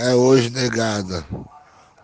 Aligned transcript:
É 0.00 0.14
hoje, 0.14 0.48
negada. 0.50 1.26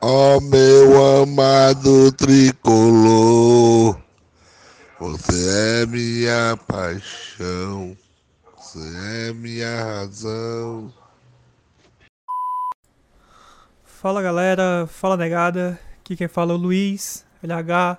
Ó 0.00 0.40
meu 0.40 1.22
amado 1.22 2.10
tricolor, 2.10 3.96
você 4.98 5.82
é 5.82 5.86
minha 5.86 6.58
paixão, 6.66 7.96
você 8.56 8.80
é 9.28 9.32
minha 9.32 9.84
razão. 9.84 10.92
Fala 13.84 14.20
galera, 14.20 14.88
fala 14.88 15.16
negada, 15.16 15.78
aqui 16.00 16.16
quem 16.16 16.26
fala 16.26 16.50
é 16.52 16.56
o 16.56 16.58
Luiz, 16.58 17.24
LH. 17.44 17.98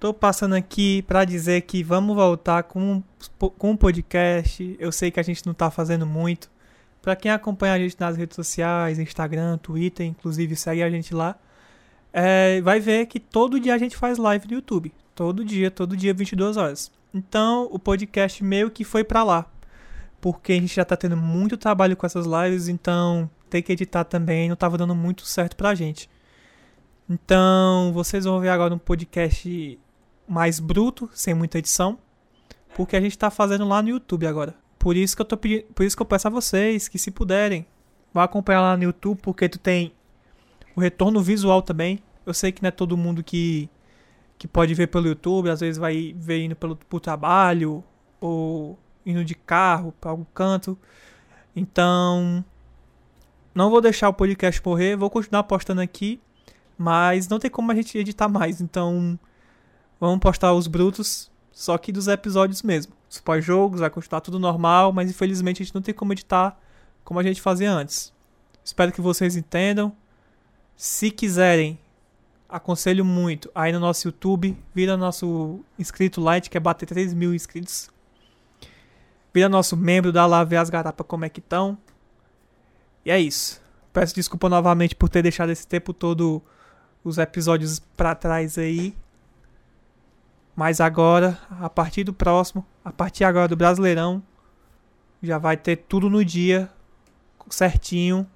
Tô 0.00 0.14
passando 0.14 0.54
aqui 0.54 1.02
para 1.02 1.26
dizer 1.26 1.60
que 1.60 1.82
vamos 1.82 2.16
voltar 2.16 2.62
com, 2.62 3.02
com 3.38 3.70
um 3.70 3.76
podcast. 3.76 4.74
Eu 4.78 4.90
sei 4.90 5.10
que 5.10 5.20
a 5.20 5.22
gente 5.22 5.44
não 5.44 5.52
tá 5.52 5.70
fazendo 5.70 6.06
muito. 6.06 6.53
Para 7.04 7.14
quem 7.14 7.30
acompanha 7.30 7.74
a 7.74 7.78
gente 7.78 8.00
nas 8.00 8.16
redes 8.16 8.34
sociais, 8.34 8.98
Instagram, 8.98 9.58
Twitter, 9.58 10.06
inclusive 10.06 10.56
segue 10.56 10.82
a 10.82 10.88
gente 10.88 11.14
lá, 11.14 11.36
é, 12.10 12.62
vai 12.62 12.80
ver 12.80 13.04
que 13.04 13.20
todo 13.20 13.60
dia 13.60 13.74
a 13.74 13.78
gente 13.78 13.94
faz 13.94 14.16
live 14.16 14.48
no 14.48 14.54
YouTube. 14.54 14.90
Todo 15.14 15.44
dia, 15.44 15.70
todo 15.70 15.94
dia, 15.94 16.14
22 16.14 16.56
horas. 16.56 16.90
Então 17.12 17.68
o 17.70 17.78
podcast 17.78 18.42
meio 18.42 18.70
que 18.70 18.84
foi 18.84 19.04
para 19.04 19.22
lá. 19.22 19.44
Porque 20.18 20.54
a 20.54 20.58
gente 20.58 20.74
já 20.74 20.82
tá 20.82 20.96
tendo 20.96 21.14
muito 21.14 21.58
trabalho 21.58 21.94
com 21.94 22.06
essas 22.06 22.24
lives, 22.24 22.68
então 22.68 23.28
ter 23.50 23.60
que 23.60 23.72
editar 23.72 24.04
também 24.04 24.48
não 24.48 24.54
estava 24.54 24.78
dando 24.78 24.94
muito 24.94 25.26
certo 25.26 25.56
pra 25.56 25.74
gente. 25.74 26.08
Então, 27.06 27.92
vocês 27.92 28.24
vão 28.24 28.40
ver 28.40 28.48
agora 28.48 28.74
um 28.74 28.78
podcast 28.78 29.78
mais 30.26 30.58
bruto, 30.58 31.10
sem 31.12 31.34
muita 31.34 31.58
edição, 31.58 31.98
porque 32.74 32.96
a 32.96 33.00
gente 33.02 33.12
está 33.12 33.30
fazendo 33.30 33.68
lá 33.68 33.82
no 33.82 33.90
YouTube 33.90 34.26
agora. 34.26 34.63
Por 34.84 34.98
isso 34.98 35.16
que 35.16 35.22
eu 35.22 35.24
tô 35.24 35.34
pedindo, 35.38 35.64
por 35.74 35.82
isso 35.82 35.96
que 35.96 36.02
eu 36.02 36.06
peço 36.06 36.28
a 36.28 36.30
vocês 36.30 36.88
que 36.88 36.98
se 36.98 37.10
puderem, 37.10 37.66
vá 38.12 38.24
acompanhar 38.24 38.60
lá 38.60 38.76
no 38.76 38.82
YouTube, 38.82 39.18
porque 39.22 39.48
tu 39.48 39.58
tem 39.58 39.94
o 40.76 40.80
retorno 40.82 41.22
visual 41.22 41.62
também. 41.62 42.00
Eu 42.26 42.34
sei 42.34 42.52
que 42.52 42.62
não 42.62 42.68
é 42.68 42.70
todo 42.70 42.94
mundo 42.94 43.24
que 43.24 43.70
que 44.36 44.46
pode 44.46 44.74
ver 44.74 44.88
pelo 44.88 45.06
YouTube, 45.06 45.48
às 45.48 45.60
vezes 45.60 45.78
vai 45.78 46.14
ver 46.18 46.44
indo 46.44 46.54
pelo 46.54 46.76
pro 46.76 47.00
trabalho 47.00 47.82
ou 48.20 48.78
indo 49.06 49.24
de 49.24 49.34
carro 49.34 49.90
para 49.98 50.10
algum 50.10 50.26
canto. 50.34 50.78
Então, 51.56 52.44
não 53.54 53.70
vou 53.70 53.80
deixar 53.80 54.10
o 54.10 54.12
podcast 54.12 54.60
morrer, 54.62 54.96
vou 54.96 55.08
continuar 55.08 55.44
postando 55.44 55.80
aqui, 55.80 56.20
mas 56.76 57.26
não 57.26 57.38
tem 57.38 57.50
como 57.50 57.72
a 57.72 57.74
gente 57.74 57.96
editar 57.96 58.28
mais, 58.28 58.60
então 58.60 59.18
vamos 59.98 60.18
postar 60.18 60.52
os 60.52 60.66
brutos, 60.66 61.32
só 61.50 61.78
que 61.78 61.90
dos 61.90 62.06
episódios 62.06 62.62
mesmo. 62.62 62.92
Os 63.14 63.20
pós-jogos 63.20 63.78
vai 63.78 63.88
continuar 63.90 64.20
tudo 64.20 64.40
normal, 64.40 64.92
mas 64.92 65.08
infelizmente 65.08 65.62
a 65.62 65.64
gente 65.64 65.72
não 65.72 65.80
tem 65.80 65.94
como 65.94 66.12
editar 66.12 66.58
como 67.04 67.20
a 67.20 67.22
gente 67.22 67.40
fazia 67.40 67.70
antes. 67.70 68.12
Espero 68.64 68.90
que 68.90 69.00
vocês 69.00 69.36
entendam. 69.36 69.94
Se 70.74 71.12
quiserem, 71.12 71.78
aconselho 72.48 73.04
muito 73.04 73.48
aí 73.54 73.70
no 73.70 73.78
nosso 73.78 74.08
YouTube, 74.08 74.58
vira 74.74 74.96
nosso 74.96 75.60
inscrito 75.78 76.20
light, 76.20 76.50
que 76.50 76.56
é 76.56 76.60
bater 76.60 76.86
3 76.86 77.14
mil 77.14 77.32
inscritos. 77.32 77.88
Vira 79.32 79.48
nosso 79.48 79.76
membro, 79.76 80.10
dá 80.10 80.26
lá 80.26 80.42
ver 80.42 80.56
as 80.56 80.68
garapas 80.68 81.06
como 81.06 81.24
é 81.24 81.28
que 81.28 81.38
estão. 81.38 81.78
E 83.04 83.12
é 83.12 83.20
isso. 83.20 83.62
Peço 83.92 84.12
desculpa 84.12 84.48
novamente 84.48 84.96
por 84.96 85.08
ter 85.08 85.22
deixado 85.22 85.50
esse 85.50 85.68
tempo 85.68 85.92
todo 85.92 86.42
os 87.04 87.18
episódios 87.18 87.78
para 87.78 88.16
trás 88.16 88.58
aí. 88.58 88.92
Mas 90.54 90.80
agora, 90.80 91.38
a 91.60 91.68
partir 91.68 92.04
do 92.04 92.12
próximo, 92.12 92.64
a 92.84 92.92
partir 92.92 93.24
agora 93.24 93.48
do 93.48 93.56
Brasileirão, 93.56 94.22
já 95.22 95.38
vai 95.38 95.56
ter 95.56 95.76
tudo 95.76 96.08
no 96.08 96.24
dia, 96.24 96.70
certinho. 97.50 98.26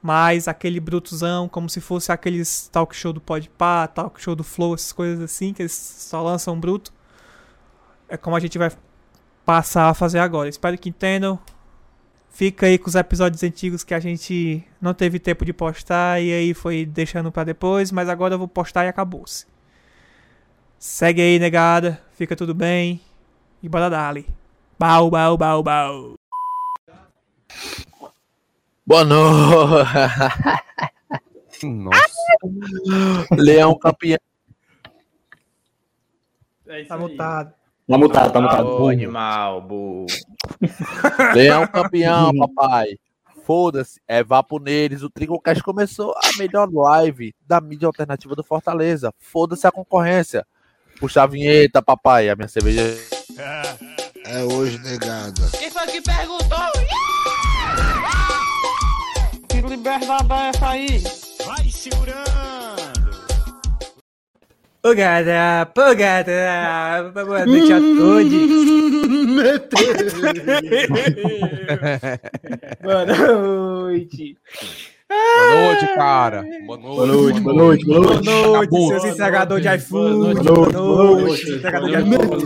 Mais 0.00 0.46
aquele 0.46 0.80
brutuzão, 0.80 1.48
como 1.48 1.68
se 1.68 1.80
fosse 1.80 2.12
aqueles 2.12 2.68
talk 2.68 2.94
show 2.94 3.12
do 3.12 3.20
Podpah, 3.20 3.88
talk 3.88 4.20
show 4.20 4.34
do 4.34 4.44
Flow, 4.44 4.74
essas 4.74 4.92
coisas 4.92 5.20
assim, 5.20 5.52
que 5.52 5.62
eles 5.62 5.72
só 5.72 6.22
lançam 6.22 6.58
bruto. 6.58 6.92
É 8.08 8.16
como 8.16 8.36
a 8.36 8.40
gente 8.40 8.56
vai 8.58 8.70
passar 9.44 9.88
a 9.88 9.94
fazer 9.94 10.20
agora. 10.20 10.48
Espero 10.48 10.78
que 10.78 10.88
entendam. 10.88 11.38
Fica 12.30 12.66
aí 12.66 12.78
com 12.78 12.88
os 12.88 12.94
episódios 12.94 13.42
antigos 13.42 13.82
que 13.82 13.92
a 13.92 13.98
gente 13.98 14.64
não 14.80 14.94
teve 14.94 15.18
tempo 15.18 15.44
de 15.44 15.52
postar 15.52 16.22
e 16.22 16.32
aí 16.32 16.54
foi 16.54 16.86
deixando 16.86 17.32
para 17.32 17.44
depois, 17.44 17.90
mas 17.90 18.08
agora 18.08 18.34
eu 18.34 18.38
vou 18.38 18.46
postar 18.46 18.84
e 18.84 18.88
acabou-se. 18.88 19.46
Segue 20.78 21.20
aí, 21.20 21.38
negada. 21.40 22.00
Fica 22.12 22.36
tudo 22.36 22.54
bem. 22.54 23.00
E 23.60 23.68
bora 23.68 23.90
dali. 23.90 24.24
Bau, 24.78 25.10
bau, 25.10 25.36
bau, 25.36 25.60
bau. 25.60 26.14
Boa 28.86 29.04
noite. 29.04 29.90
Nossa. 31.64 32.06
Leão 33.36 33.76
campeão. 33.76 34.18
É 36.68 36.80
isso 36.80 36.88
Tá 36.88 36.96
mutado. 36.96 37.52
Tá 37.88 37.98
mutado, 37.98 38.32
tá 38.32 38.40
mutado. 38.40 38.68
Ô, 38.68 38.88
animal, 38.88 39.60
burro. 39.62 40.06
Leão 41.34 41.66
campeão, 41.66 42.30
papai. 42.36 42.96
Foda-se, 43.42 44.00
é 44.06 44.22
vapo 44.22 44.60
neles. 44.60 45.02
O 45.02 45.10
Tricocast 45.10 45.60
começou 45.62 46.12
a 46.12 46.38
melhor 46.38 46.70
live 46.72 47.34
da 47.44 47.60
mídia 47.60 47.86
alternativa 47.86 48.36
do 48.36 48.44
Fortaleza. 48.44 49.12
Foda-se 49.18 49.66
a 49.66 49.72
concorrência. 49.72 50.46
Puxa 50.98 51.22
a 51.22 51.26
vinheta, 51.26 51.80
papai. 51.80 52.28
A 52.28 52.36
minha 52.36 52.48
cerveja. 52.48 52.82
É 54.26 54.42
hoje, 54.44 54.78
negada. 54.78 55.48
Quem 55.58 55.70
foi 55.70 55.86
que 55.86 56.02
perguntou? 56.02 56.72
Que 59.48 59.60
liberdade 59.60 60.32
é 60.32 60.48
essa 60.48 60.68
aí? 60.68 61.02
Pogada, 64.80 65.66
pogada, 65.74 67.10
boa 67.24 67.44
noite 67.44 67.72
a 67.72 67.80
todos. 67.80 68.32
boa 72.82 73.04
noite. 73.06 74.36
Boa 75.08 75.50
noite, 75.62 75.94
cara. 75.94 76.44
Boa 76.66 76.78
noite. 76.78 76.96
Boa 76.96 77.06
noite, 77.06 77.40
boa 77.40 77.54
noite, 77.54 77.86
boa 77.86 78.00
Boa 78.00 78.14
noite. 78.14 78.26
noite, 78.26 78.56
Acabou. 78.56 78.88
seus 78.88 79.04
entregadores 79.04 79.64
de 79.64 79.76
iFood. 79.76 80.34
Boa 80.34 80.34
Boa 80.34 80.34
noite, 80.34 80.72
boa 80.74 81.14
noite, 81.20 81.50
entregador 81.52 81.88
de 81.88 81.96
iFood. 81.98 82.44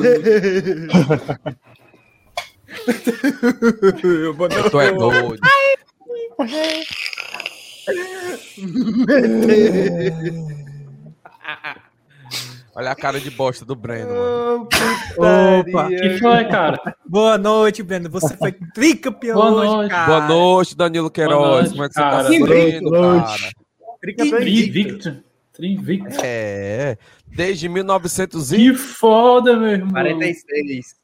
Boa 4.36 4.48
Tu 4.70 4.80
é 4.80 4.92
doido. 4.92 5.40
Olha 12.74 12.90
a 12.92 12.94
cara 12.96 13.20
de 13.20 13.30
bosta 13.30 13.64
do 13.66 13.76
Breno, 13.76 14.14
mano. 14.14 14.68
Opa, 15.18 15.88
Que 15.88 16.18
foi, 16.18 16.44
cara? 16.46 16.96
boa 17.06 17.36
noite, 17.36 17.82
Breno. 17.82 18.08
Você 18.08 18.34
foi 18.36 18.52
tricampeão 18.52 19.34
Boa 19.36 19.50
hoje, 19.52 19.70
noite. 19.72 19.90
cara. 19.90 20.06
Boa 20.06 20.26
noite, 20.28 20.76
Danilo 20.76 21.10
Queiroz. 21.10 21.40
noite, 21.40 21.70
Como 21.72 21.84
é 21.84 21.88
que 21.88 21.94
você 21.94 22.00
cara. 22.00 22.10
tá 22.10 22.22
Boa 22.22 22.30
sentindo, 22.32 22.90
noite. 22.90 23.24
cara? 23.42 23.52
Tricampeão 24.00 24.42
invicto. 24.42 25.16
Trinvicto. 25.52 26.16
É, 26.24 26.96
desde 27.26 27.68
1946. 27.68 28.58
Que 28.62 28.74
foda, 28.74 29.54
meu 29.54 29.68
irmão. 29.68 29.92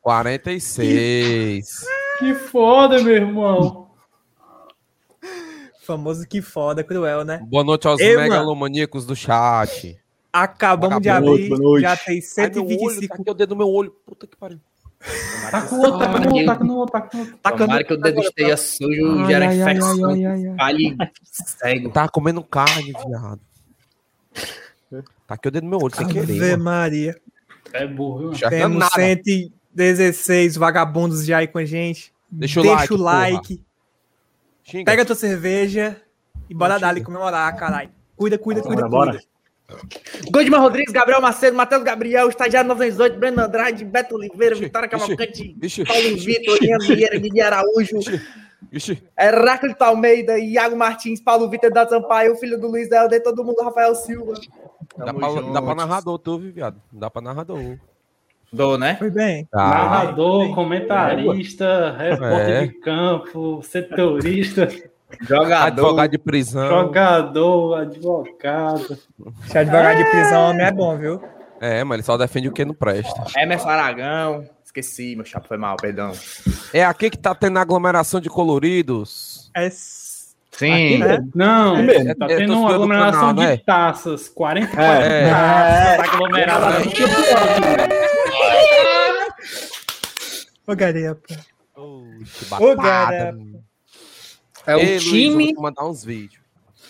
46. 0.01 1.85
Que 2.19 2.35
foda, 2.35 3.03
meu 3.03 3.15
irmão. 3.15 3.89
Famoso 5.87 6.27
que 6.27 6.41
foda, 6.41 6.83
cruel, 6.83 7.25
né? 7.25 7.41
Boa 7.47 7.63
noite 7.63 7.87
aos 7.87 8.01
Ei, 8.01 8.17
mano. 8.17 8.29
megalomaníacos 8.31 9.05
do 9.07 9.15
chat. 9.15 9.99
Acabamos 10.33 11.01
de 11.03 11.09
abrir, 11.09 11.49
boa 11.49 11.61
noite. 11.61 11.83
já 11.83 11.97
tem 11.97 12.21
Ai, 12.39 12.51
meu 12.51 12.65
olho, 12.65 12.79
tá 12.79 12.83
125. 12.83 13.15
aqui 13.23 13.31
o 13.31 13.35
dedo 13.35 13.51
no 13.51 13.57
meu 13.57 13.69
olho. 13.69 13.91
Puta 14.07 14.27
que 14.27 14.37
pariu. 14.37 14.61
Tá 15.51 15.63
com 15.63 15.77
o 15.77 15.79
outro, 15.81 15.99
tá 15.99 16.09
com 16.09 16.19
o 16.19 16.35
outro, 16.35 16.47
tá 16.47 16.57
com 16.57 16.69
outro, 16.69 16.93
tá 16.93 17.01
com 17.03 17.17
o 17.17 17.21
outro. 17.21 17.39
Tacando- 17.43 17.65
Tomara 17.67 17.85
que 17.85 17.93
o 17.95 17.97
dedo 17.97 18.21
esteja 18.21 18.57
sujo, 18.57 19.27
gera 19.27 19.55
infecção, 19.55 20.57
fale 20.57 20.97
cego. 21.23 21.91
Tá 21.91 22.09
comendo 22.09 22.43
carne, 22.43 22.93
viado. 22.93 23.41
Tá 25.27 25.35
aqui 25.35 25.49
o 25.49 25.51
dedo 25.51 25.65
no 25.65 25.71
meu 25.71 25.79
olho, 25.81 25.95
sem 25.95 26.07
querer. 26.09 26.55
Ave. 26.55 26.57
Maria. 26.63 27.17
É 27.73 27.87
burro, 27.87 28.31
viu? 28.33 28.49
Temos 28.49 28.79
nada. 28.79 28.91
116 28.95 30.57
vagabundos 30.57 31.25
já 31.25 31.39
aí 31.39 31.47
com 31.47 31.59
a 31.59 31.65
gente. 31.65 32.13
Deixa 32.31 32.61
o 32.61 32.63
Deixa 32.63 32.77
like, 32.79 32.95
o 32.95 32.97
like. 32.97 33.63
Pega 34.85 35.05
tua 35.05 35.15
cerveja 35.15 36.01
e 36.51 36.55
bora 36.55 36.79
dar 36.79 36.89
ali 36.91 37.03
comemorar, 37.03 37.55
caralho. 37.57 37.91
Cuida, 38.17 38.37
cuida, 38.39 38.63
cuida, 38.63 38.89
Bora, 38.89 39.13
cuida. 39.13 39.25
Godman 40.31 40.61
Rodrigues, 40.61 40.93
Gabriel 40.93 41.21
Macedo, 41.21 41.57
Matheus 41.57 41.83
Gabriel, 41.83 42.29
Estagiário 42.29 42.69
908, 42.69 43.19
Breno 43.19 43.43
Andrade, 43.43 43.85
Beto 43.85 44.15
Oliveira, 44.15 44.55
Ixi, 44.55 44.65
Vitória 44.65 44.89
Cavalcante, 44.89 45.57
Ixi, 45.63 45.85
Paulo 45.85 46.17
Vitor, 46.17 46.59
Ian 46.63 46.79
Vieira, 46.79 47.19
Guilherme 47.19 47.41
Araújo, 47.43 47.99
ixi. 48.73 49.03
Heráclito 49.19 49.83
Almeida, 49.85 50.39
Iago 50.39 50.77
Martins, 50.77 51.21
Paulo 51.21 51.49
Vitor 51.51 51.71
da 51.71 51.87
Sampaio, 51.87 52.33
o 52.33 52.37
filho 52.37 52.59
do 52.59 52.67
Luiz 52.67 52.91
Helder, 52.91 53.23
todo 53.23 53.45
mundo, 53.45 53.63
Rafael 53.63 53.95
Silva. 53.95 54.35
Dá 54.97 55.13
pra, 55.13 55.29
dá 55.53 55.63
pra 55.63 55.75
narrador, 55.75 56.19
tu, 56.19 56.39
viu, 56.39 56.53
viado? 56.53 56.81
Dá 56.91 57.11
pra 57.11 57.21
narrador. 57.21 57.77
Dou, 58.51 58.79
né? 58.79 58.97
Foi 58.97 59.11
bem. 59.11 59.47
Narrador, 59.53 60.55
comentarista, 60.55 61.95
repórter 61.97 62.51
É. 62.51 62.67
de 62.67 62.73
campo, 62.81 63.61
setorista. 63.63 64.67
Jogador. 65.23 65.67
Advogado 65.67 66.11
de 66.11 66.19
prisão. 66.19 66.69
Jogador, 66.69 67.75
advogado. 67.81 68.99
Esse 69.47 69.59
advogado 69.59 69.97
de 69.97 70.05
prisão 70.11 70.51
homem 70.51 70.67
é 70.67 70.71
bom, 70.73 70.97
viu? 70.97 71.23
É, 71.61 71.83
mas 71.83 71.97
ele 71.97 72.03
só 72.05 72.17
defende 72.17 72.49
o 72.49 72.53
que 72.53 72.65
não 72.65 72.75
presta. 72.75 73.25
Emerson 73.37 73.69
Aragão. 73.69 74.49
Esqueci, 74.65 75.17
meu 75.17 75.25
chapa 75.25 75.49
foi 75.49 75.57
mal, 75.57 75.77
perdão. 75.77 76.13
É 76.73 76.85
aqui 76.85 77.09
que 77.11 77.17
tá 77.19 77.35
tendo 77.35 77.59
aglomeração 77.59 78.21
de 78.21 78.29
coloridos. 78.29 79.51
É. 79.57 79.69
Sim. 79.71 81.03
É? 81.03 81.19
Não, 81.35 81.79
É 81.79 82.15
tá 82.15 82.27
É 82.27 82.37
tendo 82.37 82.59
uma 82.59 82.71
aglomeração 82.75 83.21
canal, 83.21 83.35
de 83.35 83.41
né? 83.47 83.57
taças. 83.65 84.29
40 84.29 84.67
e 84.67 84.85
É. 84.85 85.29
40 85.31 85.31
taças. 85.31 85.97
Tá 85.97 86.15
aglomerada. 86.15 86.69
Ô, 90.67 90.77
garepa. 90.77 91.35
Oxe, 91.77 92.55
Ô, 92.63 92.77
babado. 92.77 93.63
É 94.69 94.77
o 94.77 94.81
Ei, 94.81 94.87
Luiz, 94.99 95.03
time. 95.05 95.55
te 95.55 95.61
mandar 95.61 95.87
uns 95.87 96.05
vídeos. 96.05 96.43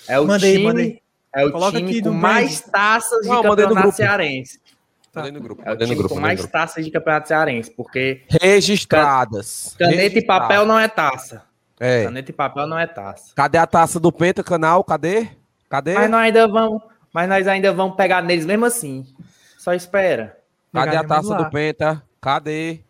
É 0.09 0.19
o 0.19 0.27
Mandei, 0.27 0.53
time. 0.53 0.65
mandei. 0.65 1.03
É 1.35 1.45
o 1.45 1.53
Coloca 1.53 1.77
time 1.79 1.91
aqui 1.91 2.03
com 2.03 2.11
mais 2.11 2.61
taças 2.61 3.23
de 3.23 3.29
Não, 3.29 3.43
campeonato 3.43 3.75
grupo. 3.75 3.93
cearense. 3.93 4.59
Tá. 5.13 5.21
Mandei 5.21 5.33
no 5.33 5.41
grupo. 5.41 5.63
É 5.65 5.73
o 5.73 5.77
time 5.77 5.95
grupo. 5.95 6.15
com 6.15 6.21
mais 6.21 6.39
grupo. 6.41 6.53
taças 6.53 6.85
de 6.85 6.91
campeonato 6.91 7.29
cearense. 7.29 7.71
Porque 7.71 8.23
Registradas. 8.43 9.77
caneta 9.79 9.97
e 10.03 10.09
Registradas. 10.09 10.49
papel 10.49 10.67
não 10.67 10.79
é 10.79 10.89
taça. 10.89 11.43
É. 11.79 12.05
Caneta 12.05 12.31
e 12.31 12.35
papel 12.35 12.67
não 12.67 12.79
é 12.79 12.87
taça. 12.87 13.33
Cadê 13.37 13.59
a 13.59 13.67
taça 13.67 14.01
do 14.01 14.11
Penta 14.11 14.43
Canal? 14.43 14.83
Cadê? 14.83 15.29
Cadê? 15.71 15.95
Mas 15.95 16.11
nós 16.11 16.21
ainda 16.23 16.49
vamos. 16.49 16.83
Mas 17.15 17.29
nós 17.29 17.47
ainda 17.47 17.73
vamos 17.73 17.97
pegar 17.97 18.23
neles 18.23 18.45
mesmo 18.45 18.65
assim. 18.67 19.07
Só 19.59 19.73
espera. 19.73 20.37
Cadê 20.73 20.97
a 20.97 21.05
taça 21.05 21.29
lá. 21.31 21.43
do 21.43 21.51
Penta? 21.51 22.03
Cadê? 22.21 22.81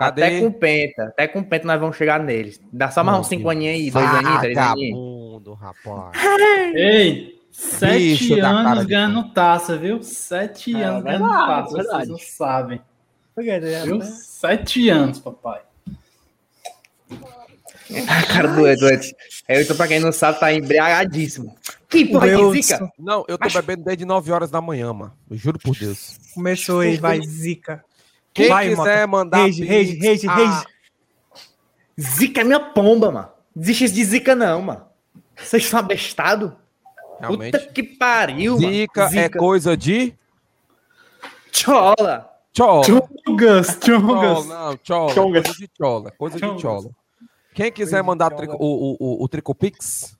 Cadê? 0.00 0.22
Até 0.22 0.40
com 0.40 0.50
penta. 0.50 1.02
Até 1.08 1.28
com 1.28 1.42
penta 1.42 1.66
nós 1.66 1.78
vamos 1.78 1.94
chegar 1.94 2.18
neles. 2.18 2.58
Dá 2.72 2.90
só 2.90 3.04
mais 3.04 3.18
uns 3.20 3.26
5 3.26 3.50
aninhos 3.50 3.74
aí, 3.74 3.90
dois 3.90 4.06
aninhos, 4.06 4.40
três 4.40 4.56
aninhos. 4.56 4.98
Vagabundo, 4.98 5.52
rapaz. 5.52 6.24
Ei, 6.74 7.38
sete 7.50 7.98
Bicho 7.98 8.36
da 8.36 8.42
cara 8.42 8.58
anos 8.70 8.86
de 8.86 8.94
ganhando 8.94 9.28
taça, 9.34 9.76
viu? 9.76 10.02
Sete 10.02 10.74
É, 10.74 10.84
anos 10.84 11.04
verdade, 11.04 11.22
ganhando 11.22 11.46
taça, 11.46 11.76
verdade. 11.76 11.96
vocês 11.96 12.08
não 12.08 12.18
sabem. 12.18 12.80
Garepa. 13.36 13.84
Viu? 13.84 14.00
Sete 14.02 14.88
anos, 14.88 15.18
papai. 15.18 15.60
A 18.08 18.22
cara 18.26 18.48
do 18.48 18.66
Edward. 18.66 19.14
Elton, 19.48 19.74
pra 19.74 19.86
quem 19.88 20.00
não 20.00 20.12
sabe, 20.12 20.40
tá 20.40 20.50
embriagadíssimo. 20.50 21.54
Que 21.90 22.06
porra 22.06 22.26
de 22.28 22.36
Wilson 22.36 22.52
zica? 22.76 22.92
Não, 22.98 23.24
eu 23.28 23.36
tô 23.36 23.48
bebendo 23.50 23.84
desde 23.84 24.06
9 24.06 24.32
horas 24.32 24.50
da 24.50 24.62
manhã, 24.62 24.92
mano. 24.94 25.12
Eu 25.30 25.36
juro 25.36 25.58
por 25.58 25.76
Deus. 25.76 26.18
começou 26.32 26.80
aí, 26.80 26.96
vai, 26.96 27.20
zica. 27.20 27.84
Quem 28.32 28.48
Vai, 28.48 28.68
quiser 28.70 28.76
Mota. 28.76 29.06
mandar. 29.06 29.38
Rage, 29.38 29.64
rage, 29.64 29.92
pix- 29.94 30.06
rage, 30.06 30.28
Ah, 30.28 30.34
rage. 30.34 30.66
Zica 31.98 32.40
é 32.40 32.44
minha 32.44 32.60
pomba, 32.60 33.10
mano. 33.10 33.28
Desiste 33.54 33.90
de 33.90 34.04
zica, 34.04 34.34
não, 34.34 34.62
mano. 34.62 34.86
Vocês 35.36 35.66
são 35.66 35.80
abestados? 35.80 36.52
Realmente. 37.18 37.58
Puta 37.58 37.72
que 37.72 37.82
pariu, 37.82 38.56
Zica, 38.56 39.04
mano. 39.06 39.18
é 39.18 39.28
coisa 39.28 39.76
de. 39.76 40.14
Chola. 41.52 42.30
Chola. 42.56 42.84
Chungas, 42.84 43.78
Chola, 43.84 44.00
chungas. 44.00 44.46
não, 44.46 44.78
chola. 44.82 45.12
Chongas. 45.14 45.42
Coisa 45.46 45.58
de 45.58 45.70
chola. 45.76 46.10
Coisa 46.12 46.36
de 46.36 46.40
Chongas. 46.40 46.62
chola. 46.62 46.90
Quem 47.54 47.70
quiser 47.72 48.00
de 48.00 48.06
mandar 48.06 48.30
chola. 48.30 48.36
trico- 48.38 48.56
o, 48.58 48.92
o, 48.92 48.96
o, 48.98 49.24
o 49.24 49.28
Tricopix, 49.28 50.16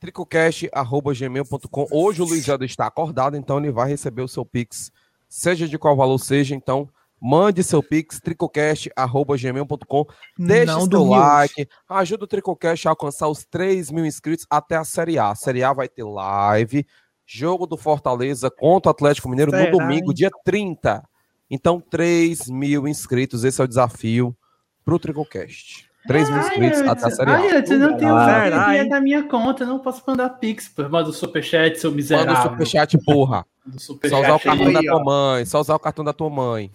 tricocast.gmail.com. 0.00 1.86
Hoje 1.90 2.22
o 2.22 2.24
Luiz 2.24 2.46
Eldo 2.48 2.64
está 2.64 2.86
acordado, 2.86 3.36
então 3.36 3.58
ele 3.58 3.70
vai 3.70 3.88
receber 3.88 4.22
o 4.22 4.28
seu 4.28 4.44
Pix, 4.44 4.90
seja 5.28 5.68
de 5.68 5.78
qual 5.78 5.96
valor 5.96 6.18
seja. 6.18 6.54
Então, 6.54 6.88
mande 7.22 7.62
seu 7.62 7.80
Pix, 7.82 8.18
tricocast.gmail.com. 8.20 10.06
Deixe 10.38 10.66
Não 10.66 10.80
seu 10.80 10.88
dormiu. 10.88 11.10
like, 11.18 11.68
ajuda 11.88 12.24
o 12.24 12.26
Tricocast 12.26 12.86
a 12.88 12.90
alcançar 12.90 13.28
os 13.28 13.44
3 13.44 13.90
mil 13.90 14.04
inscritos 14.04 14.44
até 14.50 14.76
a 14.76 14.84
Série 14.84 15.18
A. 15.18 15.30
A 15.30 15.34
Série 15.34 15.62
A 15.62 15.72
vai 15.72 15.88
ter 15.88 16.02
live, 16.04 16.84
jogo 17.24 17.66
do 17.66 17.76
Fortaleza 17.76 18.50
contra 18.50 18.90
o 18.90 18.92
Atlético 18.92 19.28
Mineiro 19.28 19.50
Será, 19.52 19.70
no 19.70 19.78
domingo, 19.78 20.10
hein? 20.10 20.14
dia 20.14 20.30
30. 20.44 21.02
Então, 21.50 21.80
3 21.80 22.48
mil 22.48 22.88
inscritos, 22.88 23.44
esse 23.44 23.60
é 23.60 23.64
o 23.64 23.68
desafio 23.68 24.36
pro 24.84 24.98
Tricocast. 24.98 25.88
3 26.08 26.28
mil 26.30 26.40
inscritos 26.40 26.80
até 26.80 27.06
a 27.06 27.10
Série 27.10 27.30
A. 27.30 27.36
Ai, 27.36 27.64
você 27.64 27.76
não 27.78 27.96
tem 27.96 28.10
o 28.10 28.14
Caralho. 28.14 28.64
dinheiro 28.66 28.88
da 28.88 29.00
minha 29.00 29.22
conta, 29.28 29.64
não 29.64 29.78
posso 29.78 30.02
mandar 30.04 30.30
pix. 30.30 30.68
pô. 30.68 30.82
Manda 30.88 31.10
o 31.10 31.12
superchat, 31.12 31.78
seu 31.78 31.90
Manda 31.90 31.96
miserável. 32.02 32.32
o 32.34 32.42
superchat, 32.50 32.98
porra. 33.04 33.46
Do 33.64 33.78
Só 33.78 33.92
superchat 33.92 34.20
usar 34.20 34.32
o 34.32 34.34
aí. 34.34 34.40
cartão 34.40 34.72
da 34.72 34.80
aí, 34.80 34.86
tua 34.86 34.96
ó. 35.00 35.04
mãe. 35.04 35.44
Só 35.44 35.60
usar 35.60 35.74
o 35.76 35.78
cartão 35.78 36.04
da 36.04 36.12
tua 36.12 36.28
mãe. 36.28 36.72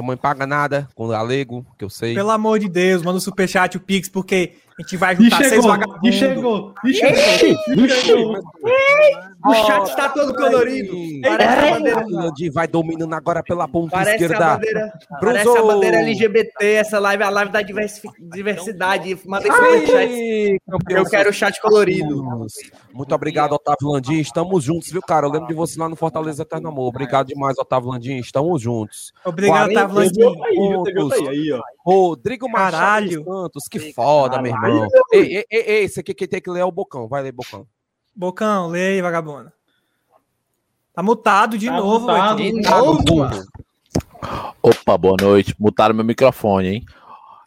Mãe 0.00 0.16
paga 0.16 0.46
nada 0.46 0.88
com 0.94 1.08
galego, 1.08 1.66
que 1.76 1.84
eu 1.84 1.90
sei. 1.90 2.14
Pelo 2.14 2.30
amor 2.30 2.58
de 2.58 2.68
Deus, 2.68 3.02
manda 3.02 3.18
o 3.18 3.20
superchat, 3.20 3.76
o 3.76 3.80
Pix, 3.80 4.08
porque 4.08 4.52
a 4.78 4.82
gente 4.82 4.96
vai 4.96 5.14
E 5.14 5.16
juntar 5.24 5.36
seis 5.38 5.50
chegou, 5.50 5.68
vagabundos. 5.70 6.00
e 6.08 6.12
chegou, 6.12 6.74
e 6.84 6.94
chegou. 6.94 7.84
e 7.84 7.88
chegou. 7.88 8.42
O 9.44 9.54
chat 9.54 9.88
está 9.88 10.08
todo 10.08 10.34
colorido. 10.34 10.96
Parece 11.22 11.52
a 11.68 11.70
bandeira, 11.74 12.04
Landim 12.08 12.50
vai 12.50 12.68
dominando 12.68 13.12
agora 13.14 13.42
pela 13.42 13.66
ponta 13.68 13.90
parece 13.90 14.10
a 14.10 14.14
esquerda. 14.14 14.54
bandeira, 14.54 14.92
parece 15.20 15.48
a 15.58 15.62
bandeira 15.62 15.96
LGBT, 15.98 16.64
essa 16.74 16.98
live, 16.98 17.22
a 17.24 17.28
live 17.28 17.50
da 17.52 17.60
diversi- 17.62 18.08
diversidade. 18.32 19.18
Mandei 19.26 19.50
campeão 19.50 20.98
Eu 21.02 21.04
quero 21.10 21.30
o 21.30 21.32
chat 21.32 21.60
colorido. 21.60 22.46
Muito 22.92 23.14
obrigado, 23.14 23.52
Otávio 23.54 23.88
Landim. 23.88 24.20
Estamos 24.20 24.62
juntos, 24.64 24.90
viu, 24.90 25.02
cara? 25.02 25.26
Eu 25.26 25.30
lembro 25.30 25.48
de 25.48 25.54
você 25.54 25.78
lá 25.78 25.88
no 25.88 25.96
Fortaleza 25.96 26.42
Eterno 26.42 26.68
Amor. 26.68 26.86
Obrigado 26.88 27.26
demais, 27.28 27.58
Otávio 27.58 27.90
Landim. 27.90 28.18
Estamos 28.18 28.62
juntos. 28.62 29.12
Obrigado, 29.24 29.72
40 29.72 29.80
Otávio 29.80 29.96
Landim. 31.08 31.60
Rodrigo 31.84 32.48
Machado 32.48 33.10
Santos. 33.24 33.64
Que 33.68 33.92
foda, 33.92 34.40
meu 34.40 34.52
irmão. 34.52 34.61
Ei, 35.12 35.36
ei, 35.36 35.46
ei, 35.50 35.60
ei, 35.60 35.84
esse 35.84 36.00
aqui 36.00 36.14
quem 36.14 36.28
tem 36.28 36.40
que 36.40 36.50
ler 36.50 36.60
é 36.60 36.64
o 36.64 36.72
Bocão. 36.72 37.08
Vai 37.08 37.22
ler, 37.22 37.32
Bocão. 37.32 37.66
Bocão, 38.14 38.68
lê 38.68 38.88
aí, 38.88 39.02
vagabundo. 39.02 39.52
Tá 40.94 41.02
mutado 41.02 41.56
de 41.56 41.66
Tá 41.66 41.76
novo, 41.76 42.06
mutado. 42.06 42.36
De 42.36 42.52
novo, 42.52 43.16
mano. 43.16 43.46
Opa, 44.62 44.98
boa 44.98 45.16
noite. 45.20 45.54
Mutaram 45.58 45.94
meu 45.94 46.04
microfone, 46.04 46.68
hein? 46.68 46.84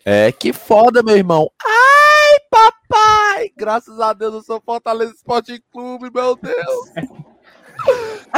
É, 0.04 0.32
que 0.32 0.52
foda, 0.52 1.02
meu 1.02 1.16
irmão. 1.16 1.50
Ai, 1.64 2.40
papai! 2.50 3.52
Graças 3.56 4.00
a 4.00 4.14
Deus 4.14 4.34
eu 4.34 4.42
sou 4.42 4.62
Fortaleza 4.64 5.14
Esporte 5.14 5.64
Clube, 5.72 6.12
meu 6.14 6.36
Deus. 6.36 6.90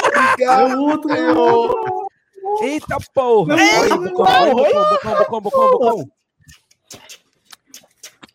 Obrigado, 0.06 0.81
outro. 0.83 1.09
Senhor. 1.09 2.07
Eita 2.62 2.97
porra! 3.13 3.56
Não, 3.56 3.80
Olha, 3.80 3.97
Bocão, 3.97 4.25
olha, 4.25 4.53
Bocão, 4.56 5.18
Bocão, 5.18 5.41
Bocão, 5.41 5.71
Bocão. 5.71 6.12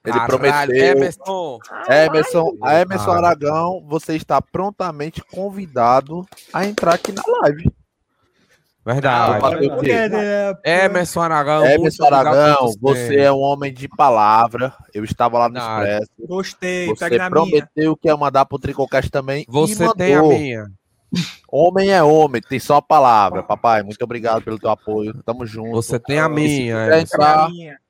Ele 0.05 0.19
Caralho, 0.19 0.29
prometeu. 0.29 0.77
Emerson. 0.85 1.59
Emerson, 1.89 2.57
a 2.63 2.81
Emerson 2.81 3.05
Caralho. 3.07 3.27
Aragão, 3.27 3.85
você 3.89 4.17
está 4.17 4.43
prontamente 4.43 5.23
convidado 5.23 6.27
a 6.53 6.67
entrar 6.67 6.95
aqui 6.95 7.13
na 7.13 7.23
live. 7.43 7.71
Verdade. 8.85 9.67
O 9.69 9.81
quê? 9.81 9.93
Emerson 10.65 11.21
Aragão. 11.21 11.65
Emerson 11.65 12.05
Aragão, 12.05 12.73
você 12.81 13.21
é 13.21 13.33
um 13.33 13.39
homem 13.39 13.73
de 13.73 13.89
palavra. 13.89 14.75
Eu 14.93 15.05
estava 15.05 15.39
lá 15.39 15.49
no 15.49 15.57
Expresso. 15.59 16.11
Gostei, 16.27 16.87
Você 16.89 17.09
pega 17.09 17.19
na 17.19 17.31
minha. 17.31 17.47
prometeu 17.47 17.97
que 17.97 18.09
ia 18.09 18.17
mandar 18.17 18.45
pro 18.45 18.59
Tricocast 18.59 19.09
também. 19.09 19.45
Você 19.49 19.87
tem 19.95 20.17
a 20.17 20.23
minha. 20.23 20.67
Homem 21.49 21.91
é 21.91 22.03
homem, 22.03 22.41
tem 22.41 22.59
só 22.59 22.77
a 22.77 22.83
palavra, 22.83 23.43
papai. 23.43 23.83
Muito 23.83 24.03
obrigado 24.03 24.43
pelo 24.43 24.59
teu 24.59 24.71
apoio. 24.71 25.15
Tamo 25.23 25.47
junto. 25.47 25.71
Você 25.73 26.01
tem 26.01 26.19
a 26.19 26.29
minha. 26.29 26.75
quiser 26.75 26.87
Emerson. 26.87 27.15
entrar, 27.15 27.51
minha. 27.51 27.82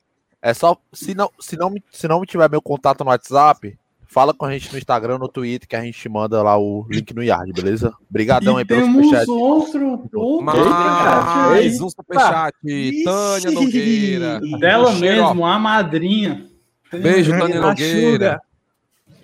É 0.43 0.53
só. 0.53 0.77
Se 0.93 1.15
não, 1.15 1.31
se, 1.41 1.57
não, 1.57 1.71
me- 1.71 1.83
se 1.91 2.07
não 2.09 2.25
tiver 2.27 2.51
meu 2.51 2.61
contato 2.61 3.05
no 3.05 3.11
WhatsApp, 3.11 3.79
fala 4.07 4.35
com 4.35 4.45
a 4.45 4.53
gente 4.53 4.71
no 4.71 4.77
Instagram, 4.79 5.17
no 5.19 5.29
Twitter, 5.29 5.67
que 5.69 5.77
a 5.77 5.81
gente 5.83 6.07
manda 6.09 6.43
lá 6.43 6.59
o 6.59 6.87
link 6.91 7.15
no 7.15 7.23
Yard, 7.23 7.51
beleza? 7.53 7.95
Obrigadão 8.11 8.59
aí 8.59 8.65
pelo 8.65 8.83
temos 8.83 9.05
superchat. 9.07 9.31
outro, 9.31 9.91
outro 10.13 10.43
Mais 10.43 10.59
superchat 10.59 11.83
um 11.83 11.89
superchat. 11.91 12.57
Ixi. 12.65 13.05
Tânia 13.05 13.51
Nogueira. 13.53 14.41
Dela 14.59 14.93
mesmo, 14.97 15.47
a 15.47 15.59
madrinha. 15.59 16.47
Beijo, 16.93 17.31
Tânia 17.31 17.59
A 17.59 17.61
Nogueira. 17.69 18.43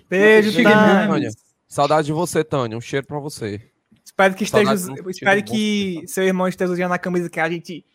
Beijo, 0.09 0.53
Tânia. 0.53 1.07
Tânia. 1.07 1.29
Saudade 1.67 2.07
de 2.07 2.13
você, 2.13 2.43
Tânia. 2.43 2.75
Um 2.75 2.81
cheiro 2.81 3.05
pra 3.05 3.19
você. 3.19 3.61
Espero 4.03 4.33
que 4.33 4.43
esteja, 4.43 4.73
espero 5.07 5.43
que 5.43 6.03
seu 6.07 6.23
irmão 6.23 6.47
esteja 6.47 6.73
usando 6.73 6.91
a 6.91 6.97
camisa 6.97 7.29
que 7.29 7.39
a 7.39 7.47
gente 7.47 7.85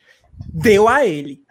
deu 0.48 0.88
a 0.88 1.04
ele. 1.04 1.42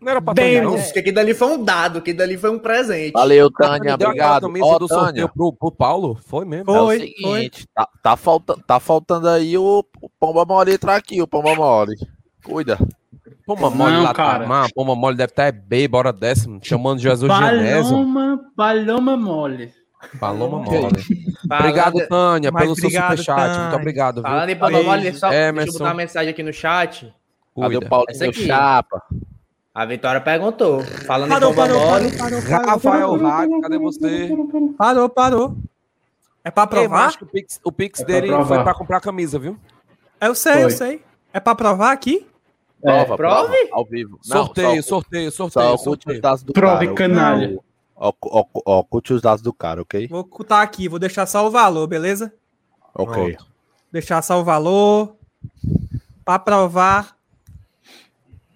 Não 0.00 0.10
era 0.10 0.20
pra 0.20 0.34
Bem, 0.34 0.54
Tânia, 0.56 0.62
não? 0.68 0.76
né? 0.76 0.82
Porque 0.82 0.98
aquilo 0.98 1.14
dali 1.14 1.32
foi 1.34 1.48
um 1.48 1.64
dado, 1.64 1.98
aquilo 1.98 2.18
dali 2.18 2.36
foi 2.36 2.50
um 2.50 2.58
presente. 2.58 3.12
Valeu, 3.12 3.50
Tânia. 3.52 3.94
Obrigado. 3.94 4.52
Ó, 4.60 4.78
do 4.78 4.88
Tânia, 4.88 5.28
pro, 5.28 5.52
pro 5.52 5.70
Paulo? 5.70 6.18
Foi 6.26 6.44
mesmo? 6.44 6.74
é 6.74 6.80
o 6.80 6.84
Foi, 6.86 6.98
seguinte, 6.98 7.66
tá, 7.74 7.88
tá, 8.02 8.16
falta, 8.16 8.56
tá 8.66 8.80
faltando 8.80 9.28
aí 9.28 9.56
o, 9.56 9.84
o 10.00 10.08
Pomba 10.18 10.44
Mole 10.44 10.72
entrar 10.74 10.96
aqui, 10.96 11.22
o 11.22 11.26
Pomba 11.28 11.54
Mole. 11.54 11.94
Cuida. 12.44 12.76
Pomba 13.46 13.70
mole 13.70 13.92
Não, 13.94 14.02
lá, 14.04 14.14
cara. 14.14 14.40
tá, 14.40 14.46
mano, 14.46 14.68
Pomba 14.74 14.94
mole 14.94 15.16
deve 15.16 15.32
estar 15.32 15.44
é 15.44 15.52
B, 15.52 15.86
bora 15.88 16.12
décimo, 16.12 16.60
chamando 16.62 17.00
Jesus 17.00 17.32
Genésio. 17.32 17.90
Paloma, 17.90 18.40
paloma 18.56 19.16
mole. 19.16 19.72
Paloma 20.18 20.64
Que 20.64 20.78
mole. 20.78 21.02
Obrigado, 21.60 22.06
Tânia, 22.08 22.50
Mas 22.52 22.62
pelo 22.62 22.74
seu 22.76 22.84
obrigado, 22.86 23.10
superchat. 23.18 23.48
Muito 23.48 23.60
Tânia. 23.62 23.76
obrigado, 23.76 24.14
viu? 24.16 24.22
Falando 24.22 24.48
em 24.50 24.56
Paloma 24.56 24.82
Mole, 24.84 25.12
só 25.14 25.28
deixa 25.28 25.42
eu 25.44 25.48
Emerson. 25.48 25.72
botar 25.78 25.84
uma 25.84 25.94
mensagem 25.94 26.30
aqui 26.30 26.42
no 26.42 26.52
chat. 26.52 27.14
Cadê 27.54 27.74
Cuida. 27.74 27.86
o 27.86 27.88
Paulo 27.88 28.06
Essa 28.08 28.20
meu 28.24 28.30
aqui. 28.30 28.46
chapa? 28.46 29.02
A 29.74 29.86
Vitória 29.86 30.20
perguntou. 30.20 30.82
Falando 31.06 31.30
Parou, 31.30 31.52
em 31.52 31.54
parou, 31.56 31.78
parou, 31.80 32.10
parou, 32.18 32.42
parou. 32.42 32.66
Rafael 32.66 33.16
Hack, 33.16 33.50
cadê 33.62 33.78
você? 33.78 34.30
Parou, 34.76 35.08
parou. 35.08 35.56
É 36.44 36.50
pra 36.50 36.64
Ei, 36.64 36.68
provar? 36.68 37.06
mas 37.06 37.14
o 37.22 37.26
Pix, 37.26 37.60
o 37.64 37.72
Pix 37.72 38.00
É 38.00 38.04
pra 38.04 38.14
dele 38.14 38.26
provar. 38.28 38.46
foi 38.56 38.62
pra 38.64 38.74
comprar 38.74 39.00
camisa, 39.00 39.38
viu? 39.38 39.56
Eu 40.20 40.34
sei, 40.34 40.56
eu 40.58 40.60
Foi. 40.62 40.70
sei. 40.72 41.04
É 41.32 41.40
pra 41.40 41.54
provar 41.54 41.92
aqui? 41.92 42.26
Prova, 42.82 43.16
prove? 43.16 43.16
prova, 43.16 43.56
ao 43.72 43.84
vivo. 43.86 44.18
Não, 44.26 44.44
sorteio, 44.44 44.82
só- 44.82 44.88
sorteio, 44.88 45.30
Só 45.32 45.48
sorteio, 45.48 45.78
sorteio. 45.78 46.20
dados 46.20 46.42
do 46.42 46.52
Prove 46.52 46.86
cara. 46.86 46.94
canalha. 46.96 47.58
Oculte 47.96 49.12
os 49.14 49.22
dados 49.22 49.40
do 49.40 49.52
cara, 49.52 49.80
ok? 49.82 50.08
Vou 50.08 50.20
ocultar 50.20 50.60
aqui, 50.60 50.88
vou 50.88 50.98
deixar 50.98 51.24
só 51.26 51.46
o 51.46 51.50
valor, 51.50 51.86
beleza? 51.86 52.32
Ok. 52.94 53.36
Deixar 53.92 54.20
só 54.20 54.40
o 54.40 54.44
valor. 54.44 55.14
Pra 56.24 56.38
provar. 56.40 57.16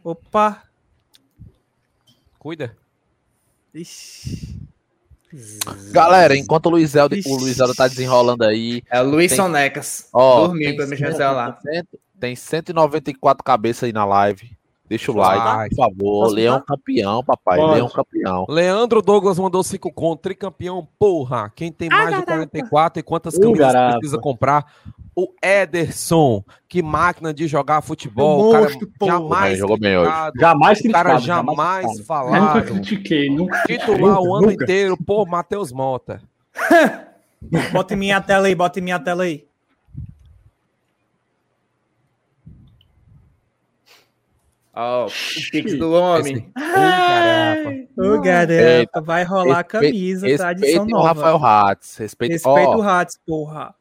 Opa. 0.04 0.62
Cuida. 2.46 2.76
Ixi. 3.74 4.56
Galera, 5.90 6.36
enquanto 6.36 6.66
o 6.66 6.70
Luiz 6.70 6.94
Helder, 6.94 7.18
Ixi. 7.18 7.28
o 7.28 7.36
Luiz 7.36 7.58
Helder 7.58 7.74
tá 7.74 7.88
desenrolando 7.88 8.44
aí, 8.44 8.84
É 8.88 9.02
o 9.02 9.04
Luiz 9.04 9.32
Tem- 9.32 9.36
Sonecas. 9.36 10.08
ó, 10.12 10.46
Dormiu 10.46 10.76
pra 10.76 10.86
mexer 10.86 11.10
no 11.10 11.16
celular. 11.16 11.58
tem 12.20 12.36
194 12.36 13.42
cabeças 13.42 13.82
aí 13.82 13.92
na 13.92 14.04
live. 14.04 14.56
Deixa 14.88 15.10
o 15.10 15.16
like, 15.16 15.44
Like. 15.44 15.74
por 15.74 15.84
favor. 15.86 16.22
Posso 16.22 16.34
Leão 16.36 16.60
botar? 16.60 16.66
campeão, 16.76 17.24
papai. 17.24 17.58
Pode. 17.58 17.74
Leão 17.74 17.88
campeão. 17.88 18.46
Leandro 18.48 19.02
Douglas 19.02 19.40
mandou 19.40 19.64
5 19.64 19.92
conto, 19.92 20.20
tricampeão, 20.20 20.86
porra. 21.00 21.50
Quem 21.52 21.72
tem 21.72 21.88
mais 21.88 22.14
de 22.16 22.24
44 22.24 23.00
e 23.00 23.02
quantas 23.02 23.36
camisas 23.36 23.58
garapa. 23.58 23.98
precisa 23.98 24.18
comprar? 24.20 24.72
O 25.18 25.32
Ederson, 25.42 26.44
que 26.68 26.82
máquina 26.82 27.32
de 27.32 27.49
jogar 27.49 27.80
futebol. 27.80 28.52
Cara 28.52 28.64
monstro, 28.64 28.92
porra. 28.99 29.12
jamais 29.12 29.58
Jogou 29.58 29.78
bem 29.78 29.96
hoje. 29.96 30.12
Jamais 30.38 30.80
O 30.80 30.92
cara 30.92 31.18
jamais 31.18 32.06
falado. 32.06 32.58
Nunca 32.58 32.62
critiquei, 32.62 33.30
nunca 33.30 33.62
Titular 33.66 34.20
o 34.20 34.35
ano 34.35 34.49
Nunca. 34.49 34.62
inteiro 34.64 34.94
por 34.94 35.26
Matheus 35.26 35.73
Mota. 35.73 36.20
Bota 37.73 37.94
em 37.94 37.96
minha 37.96 38.20
tela 38.20 38.46
aí, 38.46 38.54
bota 38.54 38.78
em 38.78 38.82
minha 38.82 38.99
tela 38.99 39.23
aí. 39.23 39.46
Ó, 44.75 45.06
o 45.06 45.11
Pix 45.50 45.78
do 45.78 45.92
homem. 45.92 46.52
Ô, 46.54 46.61
garapa. 46.61 47.70
Ô, 47.96 48.20
garapa, 48.20 49.00
vai 49.00 49.25
rolar 49.25 49.61
a 49.61 49.64
camisa, 49.64 50.26
Respeitem 50.26 50.37
tradição 50.58 50.85
o 50.85 50.88
nova. 50.88 51.08
Rafael 51.08 51.46
Hatz. 51.46 51.96
Respeita, 51.96 52.35
Respeita 52.35 52.70
ó, 52.70 52.76
o 52.76 52.82
Hats, 52.82 53.18
porra. 53.26 53.75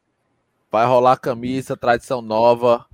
Vai 0.76 0.86
rolar 0.86 1.16
camisa, 1.16 1.74
tradição 1.76 2.20
nova. 2.20 2.84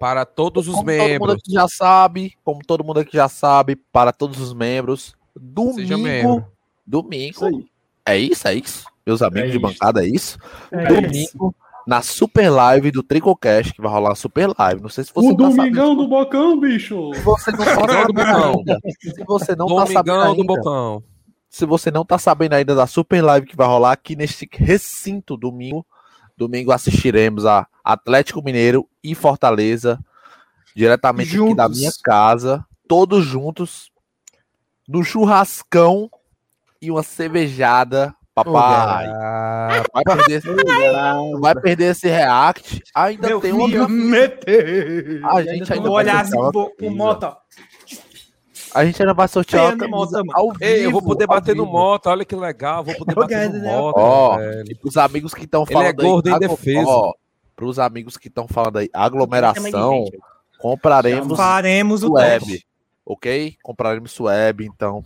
Para 0.00 0.24
todos 0.24 0.66
os 0.66 0.74
como 0.76 0.86
todo 0.86 0.96
mundo 0.96 1.08
membros. 1.10 1.34
aqui 1.34 1.52
já 1.52 1.68
sabe, 1.68 2.34
como 2.42 2.60
todo 2.66 2.82
mundo 2.82 3.00
aqui 3.00 3.16
já 3.16 3.28
sabe, 3.28 3.76
para 3.76 4.12
todos 4.12 4.40
os 4.40 4.52
membros, 4.54 5.14
Seja 5.74 5.96
domingo, 5.96 5.98
membro. 5.98 6.46
domingo, 6.86 7.68
é 8.06 8.16
isso, 8.16 8.48
é 8.48 8.54
isso, 8.54 8.84
meus 9.06 9.20
amigos 9.20 9.50
É 9.50 9.52
de 9.52 9.58
isso. 9.58 9.60
bancada, 9.60 10.02
é 10.02 10.08
isso, 10.08 10.38
É 10.72 10.86
domingo, 10.86 11.54
na 11.86 12.00
super 12.00 12.48
live 12.48 12.90
do 12.90 13.02
Tricocast, 13.02 13.74
que 13.74 13.82
vai 13.82 13.92
rolar 13.92 14.12
a 14.12 14.14
super 14.14 14.48
live, 14.58 14.80
não 14.80 14.88
sei 14.88 15.04
se 15.04 15.12
você 15.12 15.28
O 15.28 15.36
tá 15.36 15.50
sabendo, 15.50 15.56
Domingão 15.56 15.94
do 15.94 16.08
Bocão, 16.08 16.58
bicho. 16.58 17.12
se 17.14 17.20
você 17.20 17.52
não 17.52 17.58
tá 17.66 17.74
sabendo 17.76 18.20
ainda, 18.20 18.80
se 18.98 19.24
você 19.24 19.54
não 19.54 19.66
tá 19.66 19.86
sabendo 19.86 20.16
Domingão 20.16 20.34
do 20.34 20.40
ainda, 20.40 20.44
Bocão. 20.44 21.02
se 21.50 21.66
você 21.66 21.90
não 21.90 22.04
tá 22.06 22.16
sabendo 22.18 22.54
ainda 22.54 22.74
da 22.74 22.86
super 22.86 23.20
live 23.22 23.46
que 23.46 23.54
vai 23.56 23.66
rolar 23.66 23.92
aqui 23.92 24.16
neste 24.16 24.48
recinto 24.50 25.36
domingo, 25.36 25.84
domingo 26.40 26.72
assistiremos 26.72 27.44
a 27.46 27.66
Atlético 27.84 28.42
Mineiro 28.42 28.88
e 29.04 29.14
Fortaleza 29.14 29.98
diretamente 30.74 31.28
aqui 31.38 31.54
da 31.54 31.64
Juntos. 31.64 31.78
minha 31.78 31.90
casa, 32.02 32.64
todos 32.88 33.24
juntos 33.24 33.90
no 34.88 35.04
churrascão 35.04 36.10
e 36.80 36.90
uma 36.90 37.02
cervejada, 37.02 38.14
papai. 38.34 39.06
Vai 39.92 40.16
perder, 40.16 40.38
esse- 40.38 41.38
vai 41.40 41.54
perder 41.54 41.84
esse 41.90 42.08
react. 42.08 42.82
Ainda 42.94 43.28
Meu 43.28 43.40
tem 43.40 43.52
uma 43.52 43.68
filho, 43.68 43.84
a 45.28 45.42
gente 45.42 45.72
ainda 45.72 45.90
olhar 45.90 46.20
assim, 46.22 46.30
sortear 46.30 46.42
uma 46.44 46.52
vou, 46.52 46.66
o 46.66 46.76
camisa. 46.76 46.94
Mota. 46.96 47.36
A 48.74 48.84
gente 48.84 49.02
ainda 49.02 49.12
vai 49.14 49.26
sortear 49.28 49.76
Mota, 49.88 50.18
mano. 50.18 50.30
ao 50.34 50.52
Ei, 50.60 50.86
eu 50.86 50.90
vou 50.90 51.00
vivo, 51.00 51.12
poder 51.12 51.26
bater 51.26 51.56
no 51.56 51.64
vivo. 51.64 51.76
moto, 51.76 52.06
olha 52.06 52.24
que 52.24 52.36
legal, 52.36 52.84
vou 52.84 52.94
poder 52.96 53.14
bater 53.14 53.48
no 53.50 53.58
galera, 53.60 53.78
moto. 53.80 53.96
Ó. 53.98 54.40
E 54.68 54.74
pros 54.76 54.96
amigos 54.96 55.34
que 55.34 55.44
estão 55.44 55.62
Ele 55.64 55.72
falando 55.72 55.88
é 55.88 55.92
gordo 56.06 56.28
aí, 56.28 56.34
em 56.34 56.38
defesa. 56.38 56.86
Ó, 56.88 57.12
pros 57.56 57.78
amigos 57.78 58.16
que 58.16 58.28
estão 58.28 58.46
falando 58.46 58.78
aí, 58.78 58.88
aglomeração, 58.92 60.04
compraremos 60.58 61.36
Faremos 61.36 62.02
o 62.02 62.12
web, 62.12 62.44
teste. 62.46 62.66
ok? 63.04 63.56
Compraremos 63.62 64.18
web, 64.20 64.64
então. 64.66 65.04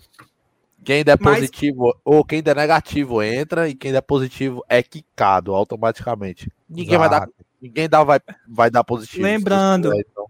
Quem 0.84 1.02
der 1.02 1.16
Mas- 1.18 1.36
positivo 1.36 1.96
ou 2.04 2.22
quem 2.22 2.42
der 2.42 2.54
negativo 2.56 3.22
entra 3.22 3.66
e 3.68 3.74
quem 3.74 3.90
der 3.90 4.02
positivo 4.02 4.62
é 4.68 4.82
quicado 4.82 5.54
automaticamente. 5.54 6.52
Ninguém 6.68 6.98
vai 6.98 7.08
dar, 7.08 7.16
Exato. 7.22 7.32
ninguém 7.62 7.88
dá, 7.88 8.04
vai, 8.04 8.20
vai 8.46 8.70
dar 8.70 8.84
positivo. 8.84 9.22
Lembrando. 9.22 9.90
se 9.90 10.00
então. 10.00 10.26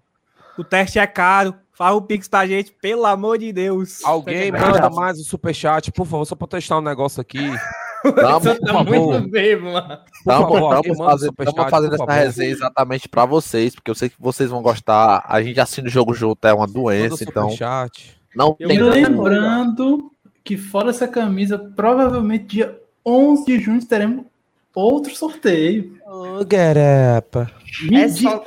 O 0.57 0.63
teste 0.63 1.01
é 1.01 1.07
caro. 1.09 1.57
Fala 1.75 1.97
o 1.97 2.03
Pix 2.03 2.29
pra 2.29 2.47
gente, 2.47 2.73
pelo 2.81 3.05
amor 3.05 3.39
de 3.39 3.53
Deus. 3.53 4.05
Alguém 4.05 4.53
Tá 4.53 4.59
manda 4.61 4.91
mais 4.91 5.19
o 5.19 5.25
superchat, 5.25 5.91
por 5.93 6.07
favor, 6.07 6.25
só 6.25 6.35
pra 6.37 6.47
testar 6.47 6.79
um 6.79 6.83
negócio 6.83 7.21
aqui. 7.21 7.39
Tamo, 8.15 8.41
Você 8.41 8.61
tá 8.61 8.73
favor. 8.75 8.85
muito 9.15 9.29
bebo, 9.31 9.73
mano. 9.73 9.99
Por 10.25 10.61
manda 10.61 10.83
fazendo, 10.95 11.33
tamo 11.33 11.71
fazendo 11.71 11.89
por 11.91 11.95
essa 11.95 12.05
favor. 12.05 12.13
resenha 12.13 12.51
exatamente 12.51 13.09
pra 13.09 13.25
vocês, 13.25 13.75
porque 13.75 13.91
eu 13.91 13.95
sei 13.95 14.11
que 14.11 14.17
vocês 14.21 14.51
vão 14.51 14.61
gostar. 14.61 15.25
A 15.27 15.43
gente 15.43 15.59
assina 15.59 15.89
o 15.89 15.91
jogo 15.91 16.13
junto, 16.13 16.47
é 16.47 16.53
uma 16.53 16.67
doença, 16.67 17.25
então 17.25 17.49
superchat. 17.51 18.15
não 18.37 18.55
Eu 18.61 18.69
tem 18.69 18.77
E 18.77 18.83
lembrando 18.83 20.11
que 20.45 20.59
fora 20.59 20.91
essa 20.91 21.09
camisa, 21.09 21.59
provavelmente 21.59 22.45
dia 22.45 22.79
11 23.07 23.47
de 23.47 23.59
junho 23.59 23.85
teremos 23.87 24.27
outro 24.75 25.17
sorteio. 25.17 25.99
Ô, 26.07 26.45
garapa. 26.45 27.51
Me 27.85 28.03
É 28.03 28.09
só... 28.11 28.45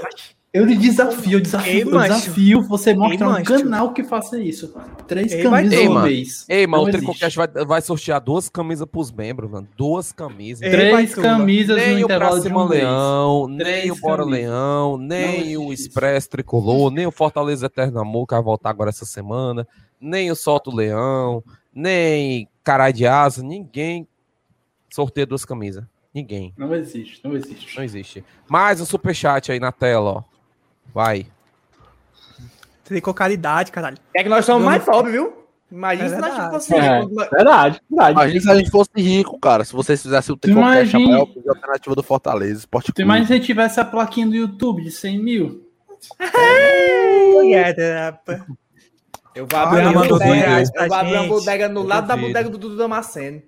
Eu 0.58 0.66
lhe 0.66 0.76
desafio, 0.76 1.34
eu 1.34 1.40
desafio, 1.40 1.72
Ei, 1.72 1.82
eu 1.84 1.92
desafio 2.02 2.62
você 2.64 2.94
mostrar 2.96 3.28
um 3.28 3.32
macho. 3.34 3.44
canal 3.46 3.94
que 3.94 4.04
faça 4.04 4.40
isso. 4.42 4.74
Três 5.08 5.32
Ei, 5.32 5.44
vai 5.44 5.64
camisas 5.64 5.86
por 5.86 5.94
mano. 5.94 6.08
mês. 6.08 6.46
Ei, 6.50 6.66
mano, 6.68 6.84
o. 6.84 6.92
Tricocast 6.92 7.38
vai, 7.38 7.48
vai 7.66 7.82
sortear 7.82 8.20
duas 8.20 8.50
camisas 8.50 8.88
pros 8.88 9.12
membros, 9.12 9.52
mano. 9.52 9.68
Duas 9.78 10.12
camisas. 10.12 10.64
Ei, 10.64 10.72
Três 10.72 11.14
camisas 11.14 11.78
no 11.78 11.84
Nem 11.84 12.04
o 12.04 12.08
Pra 12.08 12.16
intervalo 12.16 12.42
de 12.42 12.48
um 12.48 12.68
mês. 12.68 12.82
Leão, 12.84 13.48
nem 13.48 13.58
Três 13.60 13.92
o 13.92 14.02
Bora 14.02 14.24
camisas. 14.24 14.42
Leão, 14.42 14.98
nem 14.98 15.54
Não 15.56 15.62
o 15.66 15.74
existe 15.74 15.90
Expresso 15.90 16.30
Tricolor, 16.32 16.90
nem 16.92 17.06
o 17.06 17.12
Fortaleza 17.12 17.68
Eterno 17.68 18.00
Amor, 18.00 18.26
que 18.26 18.34
vai 18.34 18.44
voltar 18.44 18.72
agora 18.72 18.90
essa 18.90 19.06
semana, 19.06 19.68
nem 20.02 20.32
o 20.32 20.36
Solto 20.36 20.76
Leão, 20.76 21.44
nem 21.74 22.48
Caralho 22.64 22.94
de 22.94 23.06
Asa, 23.06 23.44
ninguém 23.44 24.08
sorteia 24.90 25.28
duas 25.28 25.46
camisas. 25.46 25.84
Ninguém. 26.14 26.52
Não 26.58 26.74
existe, 26.74 27.20
não 27.24 27.36
existe. 27.36 27.78
Não 27.78 27.84
existe. 27.84 28.24
Mais 28.50 28.82
um 28.82 28.86
superchat 28.86 29.52
aí 29.52 29.60
na 29.60 29.72
tela, 29.72 30.10
ó. 30.10 30.37
Vai. 30.98 31.28
Tricou 32.84 33.14
caridade, 33.14 33.72
caralho. 33.72 33.98
É 34.16 34.24
que 34.24 34.30
nós 34.30 34.44
somos 34.44 34.64
Não- 34.64 34.72
mais 34.72 34.84
pobres, 34.84 35.14
viu? 35.14 35.32
Imagina 35.72 36.06
É 36.08 36.10
se 36.10 36.16
nós 36.18 36.32
verdade. 36.32 36.52
fossemos. 36.56 36.84
É. 36.86 37.00
ricos. 37.02 37.16
Verdade, 37.30 37.82
verdade. 37.88 38.12
Imagina 38.14 38.42
se 38.42 38.50
a 38.50 38.56
gente 38.56 38.72
fosse 38.72 38.90
rico, 38.96 39.40
cara. 39.40 39.64
Se 39.64 39.74
vocês 39.74 40.02
fizessem 40.02 40.34
o 40.34 40.40
a 40.44 40.50
imagina- 40.50 41.06
maior 41.08 41.28
alternativa 41.50 41.94
do 41.94 42.02
Fortaleza, 42.02 42.62
Esporte 42.62 42.88
Tu 42.88 42.96
Clube. 42.96 43.04
imagina 43.04 43.28
se 43.28 43.34
a 43.34 43.36
gente 43.36 43.46
tivesse 43.46 43.80
a 43.80 43.86
plaquinha 43.86 44.26
do 44.26 44.34
YouTube 44.36 44.82
de 44.82 44.90
100 44.90 45.20
mil? 45.24 45.68
Eu 49.36 49.46
vou 49.46 49.60
Ah, 49.60 49.64
abrir 49.64 49.84
eu 49.84 49.92
uma 49.92 50.08
duvido. 50.08 50.18
bodega. 50.18 50.72
pra 50.74 50.84
Eu 50.84 50.88
vou 50.90 50.98
abrir 50.98 51.12
uma 51.14 51.20
gente. 51.22 51.30
bodega 51.30 51.70
no 51.70 51.82
Eu 51.82 51.88
lado 51.88 52.08
da 52.08 52.16
duvido. 52.16 52.28
bodega 52.34 52.50
do 52.50 52.58
Dudu 52.58 52.76
Damasceno. 52.78 53.42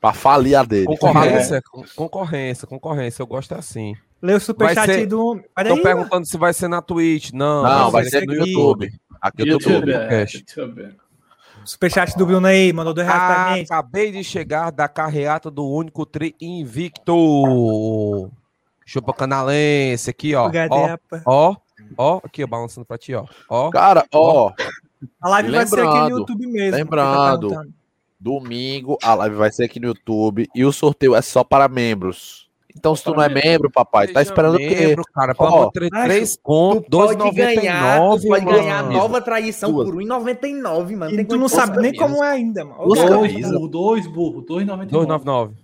Pra 0.00 0.12
falir 0.12 0.54
a 0.54 0.62
dele. 0.62 0.86
Concorrência, 0.86 1.60
con- 1.62 1.84
concorrência, 1.96 2.68
concorrência. 2.68 3.20
Eu 3.22 3.26
gosto 3.26 3.52
assim. 3.56 3.96
Lê 4.24 4.32
o 4.34 4.40
superchat 4.40 4.76
Vai 4.76 4.86
ser- 4.86 5.00
aí 5.00 5.06
do. 5.06 5.38
Peraí, 5.54 5.68
Tô 5.68 5.76
mano. 5.76 5.82
perguntando 5.82 6.26
se 6.26 6.38
vai 6.38 6.54
ser 6.54 6.66
na 6.68 6.80
Twitch. 6.80 7.30
Não, 7.32 7.62
Não, 7.62 7.90
vai 7.90 8.04
ser 8.04 8.18
aqui 8.18 8.26
no 8.26 8.34
YouTube. 8.34 8.90
Aqui 9.20 9.44
no 9.44 9.52
YouTube. 9.52 9.74
YouTube. 9.74 9.92
é. 9.92 10.20
YouTube. 10.32 10.96
Superchat 11.64 12.16
do 12.16 12.24
Bruno 12.26 12.46
aí, 12.46 12.72
mandou 12.72 12.92
dois 12.94 13.06
reais 13.06 13.22
pra 13.22 13.44
Ah, 13.44 13.56
gente. 13.56 13.66
acabei 13.72 14.12
de 14.12 14.24
chegar 14.24 14.70
da 14.70 14.88
carreata 14.88 15.50
do 15.50 15.66
único 15.68 16.06
tri 16.06 16.34
invicto. 16.40 18.30
Chupa 18.86 19.12
canalense 19.14 20.10
aqui, 20.10 20.34
ó. 20.34 20.48
O 20.48 20.52
Ó, 20.70 20.96
ó, 21.26 21.56
ó, 21.96 22.20
aqui, 22.24 22.44
ó, 22.44 22.46
balançando 22.46 22.86
pra 22.86 22.98
ti, 22.98 23.14
ó. 23.14 23.24
Ó, 23.48 23.70
Cara, 23.70 24.04
ó, 24.12 24.52
A 25.20 25.28
live 25.28 25.50
vai 25.50 25.66
ser 25.66 25.80
aqui 25.80 25.86
Lembrando, 25.86 26.10
no 26.10 26.18
YouTube 26.18 26.46
mesmo. 26.46 26.76
lembrando. 26.76 27.48
quem 27.48 27.56
tá 27.58 27.64
domingo 28.20 28.96
a 29.02 29.14
live 29.14 29.36
vai 29.36 29.50
ser 29.52 29.64
aqui 29.64 29.78
no 29.80 29.88
YouTube 29.88 30.48
e 30.54 30.64
o 30.64 30.72
sorteio 30.72 31.14
é 31.14 31.20
só 31.22 31.42
para 31.44 31.68
membros. 31.68 32.43
Então, 32.76 32.94
se 32.96 33.04
tu 33.04 33.14
não 33.14 33.22
é 33.22 33.28
membro, 33.28 33.70
papai, 33.70 34.08
tá 34.08 34.20
esperando 34.20 34.56
o 34.56 34.58
quê? 34.58 34.68
membro, 34.68 35.04
cara, 35.14 35.32
macho, 35.38 35.70
três 35.70 36.36
Tu 36.36 36.42
contos, 36.42 36.88
pode 36.90 37.16
ganhar, 37.34 37.98
tu 38.00 38.16
2,99, 38.18 38.28
pode 38.28 38.44
ganhar 38.44 38.82
mano. 38.82 38.98
nova 38.98 39.20
traição 39.20 39.72
Duas. 39.72 39.88
por 39.88 39.96
1,99, 39.96 40.96
mano. 40.96 41.12
E 41.12 41.16
Tem 41.16 41.24
tu 41.24 41.36
não 41.36 41.48
sabe 41.48 41.80
nem 41.80 41.94
como 41.94 42.22
é 42.22 42.30
ainda, 42.32 42.64
mano. 42.64 42.84
Duas 42.84 43.00
camisas. 43.08 43.52
burro, 43.52 43.68
dois 43.68 44.06
burro, 44.08 44.42
2,99. 44.42 44.86
299. 44.90 45.54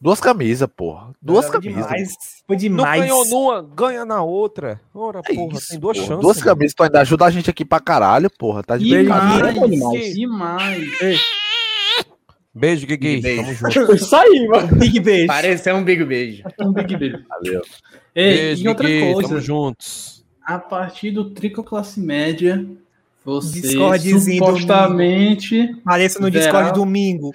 Duas 0.00 0.20
camisas, 0.20 0.68
porra. 0.76 1.12
Duas 1.22 1.46
Foi 1.46 1.54
camisas. 1.54 1.82
demais. 1.86 2.08
Foi 2.46 2.56
Não 2.56 2.60
demais. 2.60 3.00
ganhou 3.00 3.24
numa, 3.26 3.62
ganha 3.62 4.04
na 4.04 4.22
outra. 4.22 4.78
Ora, 4.94 5.20
É 5.24 5.34
porra, 5.34 5.56
isso, 5.56 5.68
tem 5.70 5.78
duas 5.80 5.96
porra. 5.96 6.06
chances. 6.08 6.22
Duas 6.22 6.36
mano. 6.36 6.48
camisas, 6.50 6.74
tu 6.74 6.82
ainda 6.82 7.00
ajuda 7.00 7.24
a 7.24 7.30
gente 7.30 7.48
aqui 7.48 7.64
pra 7.64 7.80
caralho, 7.80 8.28
porra. 8.38 8.62
Tá 8.62 8.76
de 8.76 8.86
brincadeira. 8.90 9.52
Demais, 9.66 10.14
demais. 10.14 11.20
Beijo, 12.54 12.86
Gui. 12.86 12.96
Beijo. 13.20 13.42
Tamo 13.58 13.70
junto. 13.70 13.94
Isso 13.96 14.14
aí, 14.16 14.46
mano. 14.48 14.76
Big 14.76 15.00
beijo. 15.00 15.26
Pareceu 15.26 15.74
um 15.76 15.82
big 15.84 16.04
beijo. 16.04 16.42
Um 16.60 16.72
big 16.72 16.96
beijo. 16.96 17.18
Valeu. 17.28 17.62
Ei, 18.14 18.36
Beijo, 18.36 18.64
e 18.64 18.68
outra 18.68 18.86
coisa, 18.88 19.28
Tamo 19.28 19.40
juntos. 19.40 20.24
a 20.44 20.58
partir 20.58 21.10
do 21.10 21.30
Trico 21.30 21.64
Classe 21.64 21.98
Média, 21.98 22.64
você 23.24 23.60
Discordzinho 23.60 24.20
supostamente 24.20 25.72
Apareça 25.84 26.20
no 26.20 26.30
Verá. 26.30 26.44
Discord 26.44 26.72
domingo. 26.78 27.32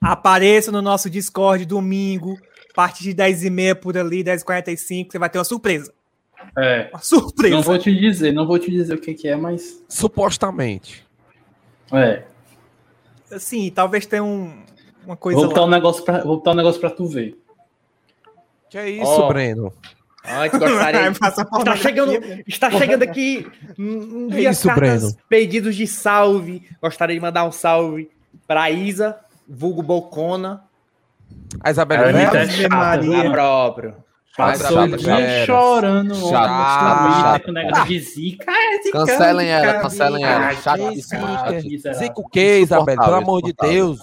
Apareça 0.00 0.72
no 0.72 0.82
nosso 0.82 1.08
Discord 1.08 1.64
domingo. 1.64 2.36
A 2.72 2.74
partir 2.74 3.04
de 3.04 3.14
10h30 3.14 3.74
por 3.76 3.96
ali, 3.96 4.22
10h45, 4.24 5.12
você 5.12 5.18
vai 5.18 5.30
ter 5.30 5.38
uma 5.38 5.44
surpresa. 5.44 5.92
é, 6.58 6.90
Uma 6.92 7.00
surpresa. 7.00 7.54
não 7.54 7.62
vou 7.62 7.78
te 7.78 7.94
dizer, 7.94 8.32
não 8.32 8.46
vou 8.46 8.58
te 8.58 8.70
dizer 8.70 8.94
o 8.94 8.98
que, 9.00 9.14
que 9.14 9.28
é, 9.28 9.36
mas 9.36 9.82
Supostamente. 9.88 11.06
é, 11.92 12.24
Assim, 13.30 13.70
talvez 13.70 14.06
tenha 14.06 14.22
um, 14.22 14.62
uma 15.04 15.16
coisa 15.16 15.38
vou 15.38 15.48
botar 15.48 15.60
lá. 15.62 15.66
um 15.66 15.70
negócio 15.70 16.04
para 16.04 16.18
vou 16.24 16.36
botar 16.36 16.50
um 16.52 16.54
negócio 16.54 16.80
para 16.80 16.90
tu 16.90 17.06
ver. 17.06 17.36
Que 18.70 18.78
é 18.78 18.90
isso, 18.90 19.04
Ó. 19.04 19.28
Breno? 19.28 19.72
Antes 20.24 20.58
gostaria. 20.58 21.00
Vai 21.10 21.14
passar 21.14 21.46
Está 21.58 21.76
chegando, 21.76 22.12
está 22.46 22.70
chegando 22.70 23.02
aqui 23.04 23.46
um, 23.78 24.28
É 24.30 24.36
dia 24.36 24.50
isso, 24.50 24.66
cartas, 24.68 25.02
Breno. 25.04 25.16
pedidos 25.28 25.76
de 25.76 25.86
salve. 25.86 26.68
Gostaria 26.82 27.14
de 27.14 27.20
mandar 27.20 27.44
um 27.44 27.52
salve 27.52 28.10
para 28.46 28.70
Isa, 28.70 29.18
vulgo 29.48 29.82
Bocona, 29.82 30.64
A 31.60 31.70
Isabela 31.70 32.10
é 32.10 32.48
chata, 32.48 32.74
Maria. 32.76 33.20
a 33.20 33.70
viu? 33.70 33.94
Passou 34.36 34.80
o 34.82 34.96
dia 34.96 35.46
chorando 35.46 36.14
Chata, 36.14 36.26
ontem 36.26 36.82
no 36.84 36.96
Twitter 37.06 37.22
chata. 37.22 37.40
com 37.44 37.50
o 37.50 37.54
negócio 37.54 37.84
de 37.86 37.98
zica. 38.00 38.52
É 38.52 38.90
Cancelem 38.90 39.48
ela, 39.48 39.74
cancelem 39.80 40.24
ela. 40.24 40.52
Chatíssimo, 40.56 41.26
zica, 41.94 42.20
o 42.20 42.28
quê, 42.28 42.58
Isabela? 42.60 43.02
Pelo 43.04 43.14
amor 43.16 43.42
de. 43.42 43.54
Deus. 43.54 43.98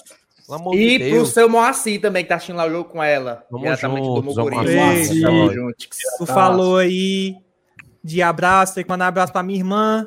Amor 0.49 0.75
E 0.75 0.97
de 0.97 1.09
pro 1.09 1.25
seu 1.25 1.47
Moacir 1.49 2.01
também, 2.01 2.23
que 2.23 2.29
tá 2.29 2.35
assistindo 2.35 2.57
lá 2.57 2.65
o 2.65 2.69
jogo 2.69 2.89
com 2.89 3.01
ela. 3.01 3.43
Tamo 3.49 3.63
diretamente 3.63 4.05
juntos. 4.05 4.35
Moacir. 4.35 5.21
Tamo 5.21 5.53
juntos. 5.53 5.87
Tu 6.17 6.25
falou 6.25 6.77
aí 6.77 7.35
de 8.03 8.21
abraço, 8.21 8.75
tem 8.75 8.83
que 8.83 8.89
mandar 8.89 9.05
um 9.05 9.07
abraço 9.07 9.31
pra 9.31 9.41
minha 9.43 9.57
irmã. 9.59 10.05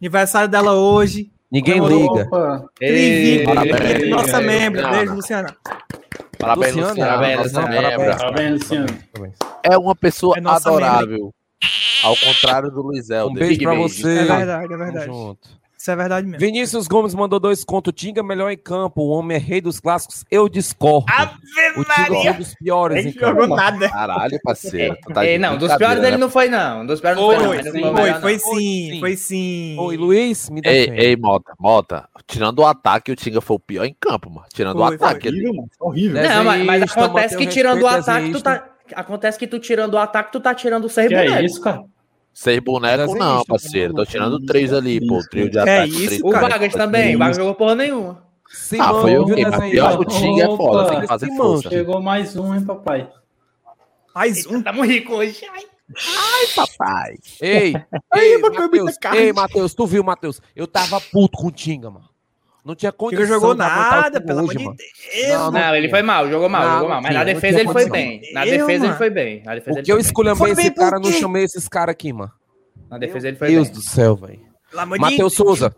Aniversário 0.00 0.48
dela 0.48 0.72
hoje. 0.74 1.30
Ninguém 1.50 1.74
Demorou. 1.74 2.16
liga. 2.16 2.28
Ei, 2.80 3.44
Parabéns. 3.44 4.08
Nossa 4.10 4.40
Ei, 4.40 4.46
membro. 4.46 4.80
Luciana. 4.82 4.96
Beijo, 4.98 5.14
Luciana. 5.14 5.56
Parabéns, 6.38 6.74
Luciana, 6.74 6.88
Luciana. 6.90 7.12
parabéns, 7.12 7.42
Luciana. 7.42 8.16
parabéns, 8.18 8.52
Luciano. 8.60 8.86
É 9.62 9.76
uma 9.78 9.94
pessoa 9.94 10.36
É 10.36 10.42
adorável. 10.46 11.34
Ao 12.02 12.16
contrário 12.16 12.70
do 12.70 12.82
Luiz 12.82 13.08
Um 13.10 13.14
Helder. 13.14 13.34
beijo 13.38 13.50
Big 13.52 13.64
pra 13.64 13.74
beijo. 13.74 13.88
você. 13.88 14.18
É 14.18 14.24
verdade, 14.24 14.74
é 14.74 14.76
verdade. 14.76 15.06
junto. 15.06 15.62
Isso 15.78 15.90
é 15.90 15.96
verdade 15.96 16.24
mesmo. 16.28 16.38
Vinícius 16.38 16.86
Gomes 16.86 17.12
mandou 17.12 17.40
dois 17.40 17.64
contos. 17.64 17.92
Tinga 17.96 18.22
melhor 18.22 18.50
em 18.52 18.56
campo. 18.56 19.02
O 19.02 19.08
homem 19.08 19.36
é 19.36 19.40
rei 19.40 19.60
dos 19.60 19.80
clássicos. 19.80 20.24
Eu 20.30 20.48
discordo. 20.48 21.06
o 21.76 21.84
Tinga 21.84 22.06
foi 22.06 22.30
um 22.30 22.36
dos 22.38 22.54
piores 22.54 22.98
em 23.00 23.04
Nem 23.06 23.12
campo. 23.14 23.40
jogou 23.40 23.56
nada. 23.56 23.88
Caralho, 23.88 24.38
parceiro. 24.44 24.96
tá 25.12 25.26
Ei, 25.26 25.32
de 25.32 25.38
não, 25.40 25.58
dos 25.58 25.74
piores 25.74 26.00
dele 26.00 26.12
né? 26.12 26.18
não 26.18 26.30
foi, 26.30 26.48
não. 26.48 26.86
Dos 26.86 27.00
piores 27.00 27.18
não 27.18 27.26
Foi, 27.26 27.36
foi, 27.36 27.44
não. 27.56 27.62
sim, 27.64 27.68
Ele 27.68 27.80
não 27.80 27.96
foi, 27.96 27.96
foi, 27.96 28.02
Foi, 28.02 28.12
não. 28.12 28.20
foi 28.20 28.38
Foi 28.38 28.60
sim, 28.60 28.90
sim. 28.92 29.00
foi 29.00 29.16
sim. 29.16 29.76
Oi, 29.80 29.96
Luiz, 29.96 30.50
me 30.50 30.60
Ei, 30.64 30.86
defende. 30.86 31.00
ei, 31.04 31.16
Mota, 31.16 31.52
Mota. 31.58 32.08
Tirando 32.28 32.60
o 32.60 32.66
ataque, 32.66 33.10
o 33.10 33.16
Tinga 33.16 33.40
foi 33.40 33.56
o 33.56 33.60
pior 33.60 33.84
em 33.84 33.96
campo, 34.00 34.30
mano. 34.30 34.46
Tirando 34.54 34.76
o 34.80 34.86
Foi, 34.86 34.96
foi. 34.98 35.08
ataque. 35.08 35.26
ele- 35.26 35.38
Horrível, 35.48 35.54
mano. 35.56 35.68
Horrível. 35.80 36.22
Não, 36.22 36.44
mas, 36.44 36.64
mas 36.64 36.82
acontece 36.96 37.36
que 37.36 37.44
o 37.44 37.48
tirando 37.48 37.82
o 37.82 37.88
ataque, 37.88 38.30
tu 38.30 38.40
tá. 38.40 38.68
Acontece 38.94 39.38
que 39.38 39.46
tu 39.46 39.58
tirando 39.58 39.94
o 39.94 39.98
ataque, 39.98 40.32
tu 40.32 40.40
tá 40.40 40.54
tirando 40.54 40.84
o 40.84 40.88
seis 40.88 41.08
Que 41.08 41.14
é 41.14 41.44
isso, 41.44 41.60
cara? 41.60 41.82
Seis 42.34 42.60
bonecos, 42.60 42.98
Desenhista, 43.06 43.24
não, 43.24 43.38
tá 43.40 43.44
parceiro. 43.46 43.94
Tô 43.94 44.04
tirando 44.06 44.40
três 44.46 44.72
ali, 44.72 45.06
pô. 45.06 45.18
O 45.18 45.28
trio 45.28 45.50
de 45.50 45.58
É 45.58 45.60
ataque. 45.62 45.90
isso, 45.90 46.06
três 46.06 46.22
O. 46.22 46.30
Vargas 46.30 46.72
também. 46.72 47.14
O 47.14 47.18
Vargas 47.18 47.36
jogou 47.36 47.54
porra 47.54 47.74
nenhuma. 47.74 48.22
Se 48.48 48.78
Ah, 48.80 48.92
foi 48.94 49.16
eu 49.16 49.26
mas 49.26 49.34
desenhista? 49.36 49.70
pior 49.70 49.96
que 49.98 50.02
o 50.02 50.04
Tinga 50.06 50.42
é 50.44 50.56
foda, 50.56 50.90
tem 50.90 51.00
que 51.00 51.06
fazer 51.06 51.26
Se 51.26 51.36
força. 51.36 51.68
Chegou 51.70 52.00
mais 52.02 52.36
um, 52.36 52.54
hein, 52.54 52.64
papai? 52.64 53.08
Mais 54.14 54.46
um. 54.46 54.62
Tamo 54.62 54.82
rico 54.82 55.14
hoje. 55.14 55.40
Ai. 55.54 55.62
Papai. 56.54 57.16
Ei, 57.40 57.74
ei, 58.14 58.38
Matheus, 58.38 58.96
ei, 59.14 59.32
Matheus, 59.32 59.74
tu 59.74 59.86
viu, 59.86 60.02
Matheus? 60.02 60.40
Eu 60.56 60.66
tava 60.66 61.00
puto 61.00 61.36
com 61.38 61.48
o 61.48 61.50
Tinga, 61.52 61.90
mano. 61.90 62.08
Não 62.64 62.74
tinha 62.76 62.90
Não 62.92 62.96
condição 62.96 63.26
jogou 63.26 63.54
de 63.54 63.62
aguentar 63.62 63.98
o 63.98 64.00
nada, 64.02 64.20
pelo 64.20 64.38
amor 64.40 64.54
de. 64.54 64.64
Deus. 64.64 64.76
Não, 65.30 65.50
Não, 65.50 65.74
ele 65.74 65.88
foi 65.88 66.02
mal, 66.02 66.28
jogou 66.30 66.48
mal, 66.48 66.62
Não, 66.62 66.70
jogou 66.74 66.82
não 66.82 66.94
mal. 66.94 67.02
Mas 67.02 67.12
na 67.12 67.18
não 67.18 67.26
defesa 67.26 67.60
ele 67.60 67.72
foi 67.72 67.90
bem. 67.90 68.20
Na 68.32 68.46
Eu, 68.46 68.50
defesa 68.66 68.84
ele 68.86 68.94
foi 68.94 69.10
bem. 69.10 69.42
Na 69.44 69.54
defesa 69.54 69.76
Porque 69.76 69.80
ele 69.80 69.92
eu 69.92 69.94
foi 69.96 70.02
bem. 70.02 70.06
escolhambei 70.06 70.54
Foi 70.54 70.62
esse 70.64 70.70
cara, 70.70 70.98
não 71.00 71.10
chamei 71.12 71.42
esses 71.44 71.68
caras 71.68 71.92
aqui, 71.92 72.12
mano. 72.12 72.30
Na 72.88 72.98
defesa 72.98 73.28
ele 73.28 73.36
foi 73.36 73.48
Deus 73.48 73.68
bem. 73.68 73.76
do 73.76 73.82
céu, 73.82 74.14
velho. 74.16 74.40
Matheus 74.98 75.34
Souza. 75.34 75.74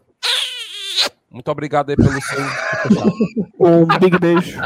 Muito 1.30 1.50
obrigado 1.50 1.90
aí 1.90 1.96
pelo 1.96 2.10
seu 2.20 2.38
Um 3.58 3.86
big 3.98 4.18
beijo. 4.18 4.60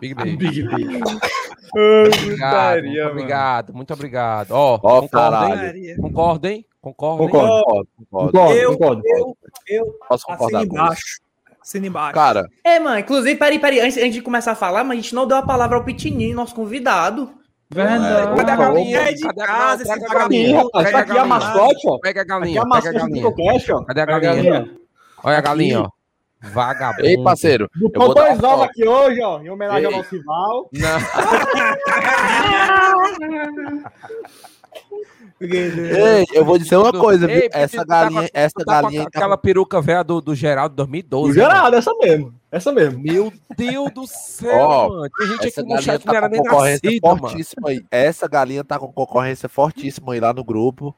Big 0.00 0.14
Beijo. 0.14 0.36
Big 0.36 0.62
Big. 0.62 1.00
Obrigado, 1.76 2.82
muito 2.84 3.02
obrigado, 3.10 3.74
muito 3.74 3.92
obrigado. 3.94 4.50
Ó, 4.52 4.78
Ó, 4.82 5.00
concordem? 5.02 5.96
Concordem? 5.96 6.66
Concordem? 6.80 7.26
Concordo. 7.28 7.28
Concordo, 7.28 7.88
concordo. 7.98 8.32
Concordo, 8.32 8.54
Eu, 8.54 8.72
concordo. 8.72 9.02
eu, 9.04 9.36
eu, 9.68 9.84
Posso 10.08 10.24
concordar 10.26 10.62
isso. 10.64 10.72
embaixo. 10.72 11.02
Assino 11.66 11.86
embaixo. 11.86 12.14
Cara, 12.14 12.46
É, 12.62 12.78
mano, 12.78 12.98
inclusive, 13.00 13.34
peraí, 13.36 13.58
peraí, 13.58 13.80
antes, 13.80 13.96
antes 13.98 14.14
de 14.14 14.22
começar 14.22 14.52
a 14.52 14.54
falar, 14.54 14.84
mas 14.84 14.98
a 14.98 15.00
gente 15.00 15.12
não 15.14 15.26
deu 15.26 15.36
a 15.36 15.42
palavra 15.42 15.76
ao 15.76 15.82
Pitininho, 15.84 16.36
nosso 16.36 16.54
convidado. 16.54 17.28
Verdade. 17.68 18.36
Cadê 18.36 18.52
a 18.52 18.56
galinha? 18.56 18.98
É 19.00 19.12
de 19.12 19.20
Cadê 19.22 19.42
a 19.42 19.46
casa, 19.46 19.82
galinha? 19.82 19.82
esse 19.82 19.90
a 19.90 19.94
Aqui, 19.94 20.14
galinha. 20.14 20.62
rapaz. 20.62 20.90
Tá 20.92 20.98
aqui 21.00 21.18
a 21.18 21.24
mascote, 21.24 21.88
ó. 21.88 21.98
Pega 21.98 22.20
a 22.20 22.22
Aqui 22.22 22.32
é 22.32 22.34
galinha, 22.38 22.62
a 22.62 22.64
pega 22.64 22.66
a 22.66 22.68
mascote 22.68 22.94
do 22.94 23.00
galinha. 23.00 23.32
Tricocast, 23.34 23.72
ó. 23.72 23.84
Cadê 23.84 24.00
a 24.00 24.04
a 24.04 24.06
galinha? 24.06 24.30
galinha. 24.52 24.70
Olha 25.24 25.38
a 25.38 25.40
galinha, 25.40 25.80
ó. 25.82 25.88
Vagabundo. 26.40 27.04
ei, 27.08 27.20
parceiro. 27.24 27.68
Eu 27.82 27.88
Botou 27.90 28.04
vou 28.06 28.14
dar 28.14 28.24
dois 28.28 28.44
ovos 28.44 28.64
aqui 28.66 28.86
hoje, 28.86 29.20
ó, 29.22 29.40
em 29.40 29.50
homenagem 29.50 29.86
ao 29.86 29.90
Ei. 29.90 29.96
nosso 29.98 30.14
rival. 30.14 30.70
Não. 30.72 31.00
Ei, 35.40 36.24
eu 36.32 36.44
vou 36.44 36.56
dizer 36.58 36.76
uma 36.76 36.92
coisa, 36.92 37.26
viu? 37.26 37.36
Ei, 37.36 37.48
Essa 37.52 37.84
tá 37.84 38.02
galinha, 38.04 38.22
com- 38.22 38.28
essa 38.32 38.54
tá 38.54 38.64
com 38.64 38.82
galinha. 38.82 39.02
tá 39.02 39.08
Aquela 39.08 39.36
peruca 39.36 39.80
velha 39.82 40.02
do, 40.02 40.20
do 40.20 40.34
Geraldo 40.34 40.74
2012. 40.76 41.30
O 41.30 41.34
Geraldo, 41.34 41.76
essa 41.76 41.92
mesmo. 41.94 42.34
Essa 42.50 42.72
mesmo. 42.72 42.98
Meu 43.02 43.30
Deus 43.56 43.90
do 43.92 44.06
céu, 44.06 44.56
Ó, 44.66 44.88
mano. 44.88 45.10
Tem 45.18 45.26
gente 45.28 45.46
aqui 45.48 45.62
no 45.62 45.82
chat 45.82 46.00
que 46.00 46.06
não 46.06 46.12
tá 46.12 46.18
era 46.18 46.28
com 46.28 46.34
nem 46.34 46.42
concorrência 46.42 46.80
nascida, 46.84 47.06
mano. 47.08 47.18
fortíssima 47.20 47.68
aí. 47.68 47.84
Essa 47.90 48.26
galinha 48.26 48.64
tá 48.64 48.78
com 48.78 48.90
concorrência 48.92 49.48
fortíssima 49.48 50.14
aí 50.14 50.20
lá 50.20 50.32
no 50.32 50.42
grupo. 50.42 50.94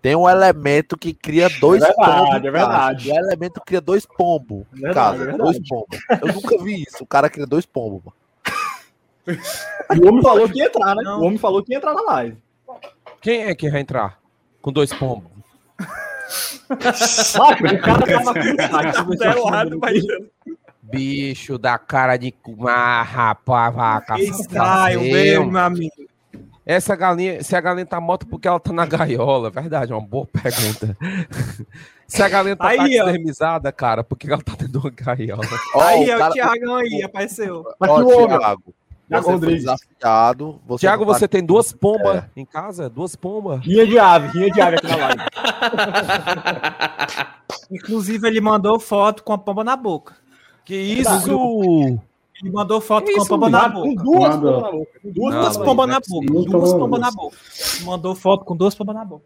Tem 0.00 0.14
um 0.16 0.28
elemento 0.28 0.96
que 0.96 1.12
cria 1.12 1.48
dois 1.60 1.82
É 1.82 1.86
verdade, 1.88 2.16
pombos. 2.20 2.34
é 2.36 2.40
verdade. 2.50 3.08
cara. 3.08 3.20
O 3.20 3.26
elemento 3.26 3.60
cria 3.66 3.80
dois 3.80 4.06
pombos 4.06 4.64
Verdade, 4.72 5.18
casa. 5.18 5.30
é 5.32 5.36
dois 5.36 5.58
pombos. 5.68 5.98
Eu 6.22 6.32
nunca 6.32 6.62
vi 6.62 6.82
isso. 6.84 7.02
O 7.02 7.06
cara 7.06 7.28
cria 7.28 7.46
dois 7.46 7.66
pombos, 7.66 8.02
mano. 8.04 8.16
E 9.94 9.98
o 9.98 10.08
homem 10.08 10.22
falou 10.22 10.48
que 10.48 10.58
ia 10.58 10.66
entrar, 10.66 10.94
né? 10.94 11.02
Não. 11.02 11.20
O 11.20 11.24
homem 11.24 11.36
falou 11.38 11.62
que 11.62 11.72
ia 11.72 11.76
entrar 11.78 11.92
na 11.92 12.02
live. 12.02 12.36
Quem 13.20 13.42
é 13.44 13.54
que 13.54 13.70
vai 13.70 13.80
entrar? 13.80 14.18
Com 14.62 14.72
dois 14.72 14.92
pombos. 14.92 15.30
Sabe, 16.94 17.74
o 17.74 17.80
cara 17.80 18.06
tava 18.06 18.34
com. 18.34 19.16
Tá 19.16 19.36
errado, 19.36 19.78
mas 19.80 20.02
Bicho 20.82 21.58
da 21.58 21.78
cara 21.78 22.16
de. 22.16 22.34
Ah, 22.68 23.02
rapaz, 23.02 23.74
vaca. 23.74 24.16
safadão. 24.18 25.02
mesmo, 25.02 25.58
amigo. 25.58 26.10
Essa 26.64 26.94
galinha, 26.94 27.42
se 27.42 27.56
a 27.56 27.60
galinha 27.60 27.86
tá 27.86 28.00
morta 28.00 28.26
porque 28.26 28.46
ela 28.46 28.60
tá 28.60 28.72
na 28.72 28.86
gaiola, 28.86 29.50
verdade, 29.50 29.92
é 29.92 29.94
uma 29.94 30.06
boa 30.06 30.26
pergunta. 30.26 30.96
se 32.06 32.22
a 32.22 32.28
galinha 32.28 32.54
tá 32.54 32.68
Aí, 32.68 33.00
ó. 33.00 33.72
cara, 33.72 34.04
por 34.04 34.16
que 34.16 34.30
ela 34.30 34.42
tá 34.42 34.52
dentro 34.52 34.68
de 34.68 34.78
uma 34.78 34.90
gaiola? 34.90 35.42
Ó, 35.74 35.80
aí, 35.80 36.04
o 36.06 36.10
é 36.12 36.14
o 36.14 36.18
cara- 36.18 36.32
Thiagão 36.32 36.76
aí, 36.76 37.02
apareceu. 37.02 37.64
Mas 37.78 37.90
Ó, 37.90 38.00
o 38.02 38.24
homem, 38.24 38.38
Thiago, 38.38 38.74
Thiago 39.10 39.24
você 39.26 39.32
Rodrigues. 39.32 39.64
desafiado. 39.64 40.60
Você 40.66 40.80
Tiago, 40.80 41.04
não 41.04 41.12
tá- 41.12 41.18
você 41.18 41.28
tem 41.28 41.44
duas 41.44 41.72
pombas 41.72 42.24
em 42.36 42.44
casa? 42.44 42.88
Duas 42.88 43.16
pombas? 43.16 43.60
Rinha 43.60 43.86
de 43.86 43.98
ave, 43.98 44.28
rinha 44.38 44.50
de 44.50 44.60
ave 44.60 44.76
aqui 44.76 44.86
na 44.86 44.96
live. 44.96 45.20
Inclusive, 47.70 48.26
ele 48.26 48.40
mandou 48.40 48.78
foto 48.80 49.22
com 49.22 49.32
a 49.32 49.38
pomba 49.38 49.62
na 49.64 49.76
boca. 49.76 50.14
Que 50.64 50.74
isso? 50.76 51.10
Ele 52.42 52.50
mandou 52.52 52.80
foto 52.80 53.06
Que 53.06 53.12
com 53.14 53.18
a 53.18 53.22
isso, 53.22 53.28
pomba 53.28 53.50
na 53.50 53.70
Com 53.70 53.94
boca. 53.94 54.02
duas 54.02 54.36
Mandou. 54.36 54.52
pombas 54.52 54.62
na 54.62 54.70
boca. 54.78 55.00
Com 55.02 55.10
duas 55.12 55.34
Duas 55.34 55.56
pombas 55.56 55.88
na 55.88 55.96
é 55.96 56.00
boca. 56.08 56.26
Duas 56.50 56.72
pombas 56.72 57.00
na 57.00 57.10
boca. 57.10 57.36
Mandou 57.84 58.14
foto 58.14 58.44
com 58.44 58.56
duas 58.56 58.74
pombas 58.74 58.96
na 58.96 59.04
boca. 59.04 59.24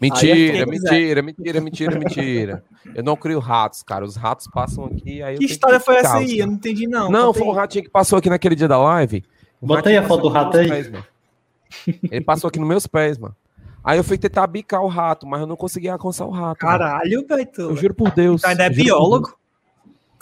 Mentira, 0.00 0.58
é 0.58 0.66
mentira, 0.66 1.22
mentira, 1.22 1.60
mentira, 1.60 1.98
mentira. 1.98 2.64
Eu 2.94 3.02
não 3.02 3.16
crio 3.16 3.38
ratos, 3.38 3.82
cara. 3.82 4.04
Os 4.04 4.16
ratos 4.16 4.46
passam 4.46 4.86
aqui. 4.86 5.22
Aí 5.22 5.36
Que 5.38 5.44
história 5.44 5.78
foi 5.78 5.96
essa 5.96 6.16
aí? 6.16 6.38
Eu 6.38 6.46
não 6.46 6.54
entendi, 6.54 6.86
não. 6.86 7.10
Não, 7.10 7.34
foi 7.34 7.46
o 7.46 7.50
aí. 7.50 7.56
ratinho 7.56 7.84
que 7.84 7.90
passou 7.90 8.18
aqui 8.18 8.30
naquele 8.30 8.54
dia 8.54 8.66
da 8.66 8.78
live. 8.78 9.22
O 9.60 9.66
Bota 9.66 9.90
aí 9.90 9.96
a 9.96 10.02
foto 10.02 10.22
do 10.22 10.28
rato 10.28 10.56
aí. 10.56 10.90
Ele 12.10 12.24
passou 12.24 12.48
aqui 12.48 12.58
nos 12.58 12.68
meus 12.68 12.86
pés, 12.86 13.18
mano. 13.18 13.36
Aí 13.84 13.98
eu 13.98 14.04
fui 14.04 14.18
tentar 14.18 14.46
bicar 14.46 14.82
o 14.82 14.88
rato, 14.88 15.26
mas 15.26 15.40
eu 15.40 15.46
não 15.46 15.56
conseguia 15.56 15.92
alcançar 15.92 16.24
o 16.26 16.30
rato. 16.30 16.58
Caralho, 16.58 17.24
tu- 17.52 17.60
Eu 17.62 17.76
juro 17.76 17.94
por 17.94 18.10
Deus. 18.10 18.42
Tu 18.42 18.46
ainda 18.46 18.64
é 18.64 18.70
biólogo? 18.70 19.34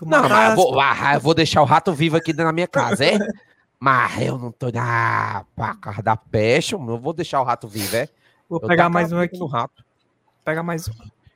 Não, 0.03 0.29
mas 0.29 0.51
eu 0.51 0.57
vou, 0.57 0.81
ah, 0.81 1.15
eu 1.15 1.21
vou 1.21 1.35
deixar 1.35 1.61
o 1.63 1.65
rato 1.65 1.93
vivo 1.93 2.17
aqui 2.17 2.33
dentro 2.33 2.47
da 2.47 2.53
minha 2.53 2.69
casa, 2.69 3.05
é? 3.05 3.19
Mas 3.81 4.23
eu 4.23 4.37
não 4.37 4.51
tô 4.51 4.71
na 4.73 5.45
paca 5.55 6.03
da 6.03 6.17
peste, 6.17 6.73
eu 6.73 6.81
vou 6.99 7.13
deixar 7.13 7.41
o 7.41 7.45
rato 7.45 7.69
vivo, 7.69 7.95
é? 7.95 8.09
Vou 8.49 8.61
Eu 8.63 8.69
pegar 8.69 8.89
mais 8.89 9.13
um 9.13 9.19
aqui. 9.19 9.39
no 9.39 9.47
rato. 9.47 9.85
Pegar 10.45 10.63
mais 10.63 10.89
um. 10.89 10.93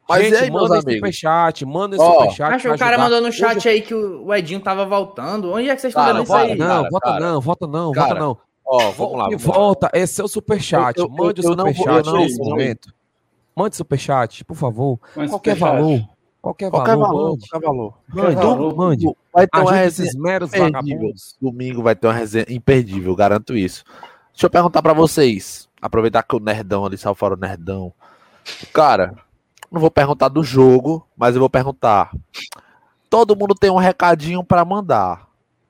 Mas 0.09 0.25
Gente, 0.25 0.37
aí, 0.37 0.51
manda 0.51 0.79
esse 0.79 0.95
superchat, 0.95 1.65
manda 1.65 1.97
esse 1.97 2.05
Ó, 2.05 2.13
superchat. 2.13 2.55
Acho 2.55 2.69
que 2.69 2.75
o 2.75 2.79
cara 2.79 2.91
ajudar. 2.97 3.05
mandou 3.05 3.21
no 3.21 3.29
Hoje 3.29 3.39
chat 3.39 3.69
aí 3.69 3.81
que 3.83 3.95
o 3.95 4.27
o 4.27 4.35
Edinho 4.35 4.61
tava 4.61 4.85
voltando. 4.85 5.53
Onde 5.53 5.69
é 5.71 5.75
que 5.75 5.81
vocês 5.81 5.91
estão 5.93 6.05
vendo 6.07 6.23
isso 6.25 6.35
aí? 6.35 6.55
Não, 6.57 6.67
Cara, 6.67 6.89
vota 6.91 7.07
cara. 7.07 7.21
não, 7.21 7.41
vota 7.41 7.67
não, 7.67 7.93
Cara, 7.93 8.09
vota 8.09 8.21
não. 8.21 8.39
Ó, 8.65 8.91
vamos 8.91 9.19
lá. 9.19 9.29
E 9.33 9.37
volta, 9.37 9.91
esse 9.95 10.21
é 10.21 10.25
o 10.25 10.29
superchat. 10.29 10.99
Eu- 10.99 11.05
eu- 11.07 11.11
Mande 11.11 11.41
o 11.41 11.45
eu 11.45 11.57
vou- 11.57 11.73
superchat 11.75 12.13
nesse 12.13 12.39
momento. 12.39 12.93
Mande 13.55 13.77
superchat, 13.77 14.45
por 14.45 14.57
favor. 14.57 14.99
Mas 15.15 15.31
Qualquer 15.31 15.55
valor. 15.57 16.01
Qualquer, 16.41 16.71
Qualquer 16.71 16.97
valor, 16.97 17.07
valor, 17.07 17.31
mande. 17.31 17.49
qualquer 17.49 17.67
valor. 17.67 17.95
Mande, 18.13 18.35
valor. 18.35 18.77
mande. 18.77 19.07
Vai 19.33 19.47
ter 19.47 19.61
uma 19.61 19.73
resenha 19.73 20.09
esses 20.09 20.21
meros 20.21 20.51
vagabundos. 20.51 21.37
Domingo 21.41 21.83
vai 21.83 21.95
ter 21.95 22.09
uma 22.09 22.13
resenha 22.15 22.47
imperdível, 22.49 23.15
garanto 23.15 23.57
isso. 23.57 23.85
Deixa 24.33 24.47
eu 24.47 24.51
perguntar 24.51 24.83
pra 24.83 24.93
vocês. 24.93 25.69
Aproveitar 25.83 26.23
que 26.23 26.37
o 26.37 26.41
Nerdão 26.41 26.87
ali 26.87 26.97
saiu 26.97 27.15
fora 27.15 27.35
o 27.35 27.37
Nerdão. 27.37 27.93
Cara, 28.73 29.15
não 29.71 29.81
vou 29.81 29.91
perguntar 29.91 30.29
do 30.29 30.43
jogo, 30.45 31.05
mas 31.17 31.35
eu 31.35 31.41
vou 31.41 31.51
perguntar. 31.51 32.13
Todo 33.11 33.37
mundo 33.37 33.55
tem 33.55 33.69
um 33.71 33.77
recadinho 33.77 34.43
pra 34.45 34.65
mandar. 34.65 35.27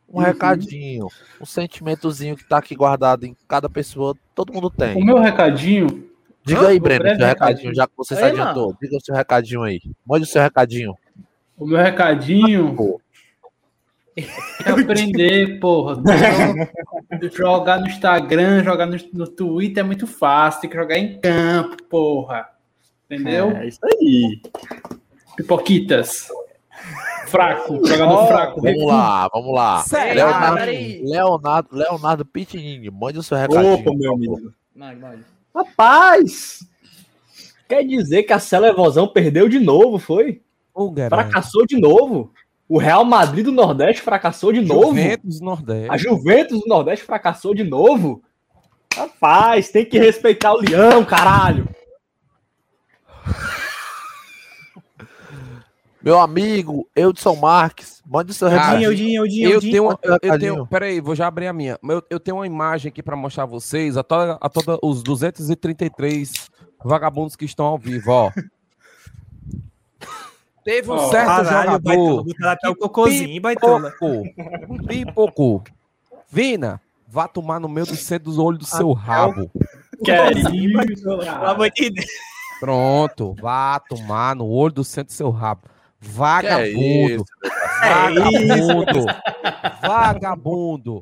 Um 0.09 0.19
Uhum. 0.19 0.25
recadinho. 0.25 1.07
Um 1.41 1.47
sentimentozinho 1.47 2.37
que 2.37 2.45
tá 2.47 2.59
aqui 2.59 2.75
guardado 2.77 3.25
em 3.25 3.35
cada 3.49 3.69
pessoa. 3.71 4.15
Todo 4.35 4.53
mundo 4.53 4.67
O 4.67 4.71
tem. 4.71 5.03
meu 5.03 5.19
recadinho, 5.19 6.11
Diga 6.45 6.69
aí, 6.69 6.77
o 6.77 6.81
Breno, 6.81 7.03
seu 7.05 7.11
recadinho, 7.13 7.29
recadinho. 7.29 7.75
já 7.75 7.87
que 7.87 7.93
você 7.97 8.15
se 8.17 8.23
Aí, 8.23 8.33
adiantou. 8.33 8.77
Diga 8.83 8.97
o 8.97 9.01
seu 9.01 9.15
recadinho 9.15 9.63
aí. 9.63 9.81
Mande 10.07 10.25
o 10.25 10.27
seu 10.27 10.43
recadinho. 10.43 10.95
o 11.57 11.67
meu 11.67 11.79
recadinho 11.79 12.75
Pô. 12.75 13.01
É 14.17 14.25
aprender, 14.71 15.59
porra. 15.59 16.03
jogar 17.33 17.81
no 17.81 17.87
Instagram, 17.87 18.63
jogar 18.63 18.87
no, 18.87 18.97
no 19.13 19.27
Twitter 19.27 19.83
é 19.83 19.87
muito 19.87 20.07
fácil, 20.07 20.63
tem 20.63 20.71
que 20.71 20.77
jogar 20.77 20.99
em 20.99 21.21
campo, 21.21 21.83
porra. 21.85 22.49
Entendeu? 23.07 23.51
É 23.51 23.69
isso 23.69 23.81
aí. 23.85 24.41
Pipoquitas. 25.37 26.29
Fraco, 27.27 27.87
jogar 27.87 28.07
no 28.07 28.13
Ó, 28.13 28.27
fraco. 28.27 28.61
Vamos 28.61 28.85
lá, 28.85 29.29
vamos 29.33 29.55
lá. 29.55 29.83
Sério? 29.83 30.15
Leonardo. 30.15 30.73
Leonardo, 31.03 31.69
Leonardo 31.73 32.27
Pitinini, 32.27 32.91
mande 32.91 33.19
o 33.19 33.23
seu 33.23 33.39
recadinho. 33.39 33.75
Opa, 33.75 33.91
meu 33.95 34.15
amigo. 34.15 34.53
Rapaz! 35.55 36.67
Quer 37.69 37.85
dizer 37.85 38.25
que 38.25 38.33
a 38.33 38.39
Celevozão 38.39 39.09
perdeu 39.09 39.49
de 39.49 39.59
novo, 39.59 39.99
foi? 39.99 40.43
Garoto. 40.75 41.09
Fracassou 41.09 41.67
de 41.67 41.79
novo? 41.79 42.33
O 42.73 42.79
Real 42.79 43.05
Madrid 43.05 43.45
do 43.45 43.53
Nordeste 43.53 44.01
fracassou 44.01 44.51
de 44.51 44.63
novo? 44.63 44.97
Juventus 44.97 45.43
Nordeste. 45.43 45.91
A 45.91 45.99
Juventus 45.99 46.63
do 46.63 46.67
Nordeste 46.67 47.05
fracassou 47.05 47.55
de 47.55 47.63
novo? 47.63 48.23
Rapaz, 48.97 49.69
tem 49.69 49.85
que 49.85 49.99
respeitar 49.99 50.55
o 50.55 50.61
Leão, 50.63 51.05
caralho! 51.05 51.69
Meu 56.03 56.19
amigo, 56.19 56.89
Eudson 56.97 57.37
Marques, 57.37 58.03
mande 58.07 58.31
o 58.31 58.35
seu 58.35 58.49
recadinho. 58.49 58.95
Dinho, 58.95 59.29
Dinho, 59.29 59.29
Dinho, 59.29 59.51
Eu 59.51 59.61
tenho, 59.61 59.99
eu, 60.03 60.19
eu 60.23 60.39
tenho, 60.39 60.67
peraí, 60.67 60.99
vou 60.99 61.15
já 61.15 61.27
abrir 61.27 61.49
a 61.49 61.53
minha. 61.53 61.79
Eu, 61.87 62.03
eu 62.09 62.19
tenho 62.19 62.39
uma 62.39 62.47
imagem 62.47 62.89
aqui 62.89 63.03
pra 63.03 63.15
mostrar 63.15 63.43
a 63.43 63.47
vocês, 63.47 63.99
a 63.99 64.03
toda, 64.03 64.39
a 64.41 64.49
toda 64.49 64.79
os 64.83 65.03
233 65.03 66.49
vagabundos 66.83 67.37
que 67.37 67.45
estão 67.45 67.67
ao 67.67 67.77
vivo, 67.77 68.11
ó. 68.11 68.33
Teve 70.65 70.91
um 70.91 70.95
Ó, 70.95 71.11
certo 71.11 71.27
Caralho, 71.27 71.81
Baitola, 71.81 72.09
jogador 72.09 72.25
botar 72.25 72.53
até 72.53 72.69
o 72.69 72.77
cocôzinho, 72.77 73.43
Baitola. 73.43 73.93
pipocou. 74.87 75.63
Vina, 76.31 76.81
vá 77.09 77.27
tomar 77.27 77.59
no 77.61 77.69
meio 77.69 77.87
do 77.87 77.97
centro 77.97 78.25
dos 78.31 78.39
olhos 78.39 78.59
do 78.61 78.65
seu 78.65 78.93
rabo. 78.93 79.51
Que 80.05 80.11
é 80.13 80.29
Cocôzinho, 80.29 80.65
isso, 80.71 81.05
Baitola. 81.05 81.25
cara. 81.25 81.39
Pelo 81.41 81.51
amor 81.51 81.71
de 81.71 81.91
Deus. 81.91 82.07
Pronto, 82.61 83.35
vá 83.41 83.81
tomar 83.81 84.37
no 84.37 84.47
olho 84.47 84.73
do 84.73 84.85
centro 84.85 85.13
do 85.13 85.17
seu 85.17 85.31
rabo. 85.31 85.63
Que 85.63 86.11
é 86.11 86.15
Vagabundo, 86.15 86.75
isso? 87.15 87.25
vagabundo, 87.81 89.07
vagabundo, 89.83 91.01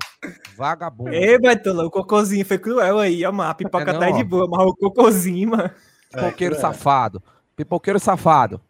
vagabundo. 0.57 1.13
Ei, 1.15 1.39
Baitola, 1.39 1.85
o 1.87 1.91
cocôzinho 1.91 2.45
foi 2.45 2.59
cruel 2.59 2.99
aí, 2.99 3.25
ó, 3.25 3.33
mano. 3.33 3.51
A 3.51 3.55
pipoca 3.55 3.91
É 3.91 3.93
não, 3.93 4.01
tá 4.01 4.07
aí 4.07 4.13
de 4.15 4.25
boa, 4.25 4.47
mas 4.49 4.67
o 4.67 4.75
cocôzinho, 4.75 5.51
mano. 5.51 5.71
Pipoqueiro 6.13 6.55
safado. 6.59 7.23
Pipoqueiro 7.57 7.99
safado. 8.01 8.61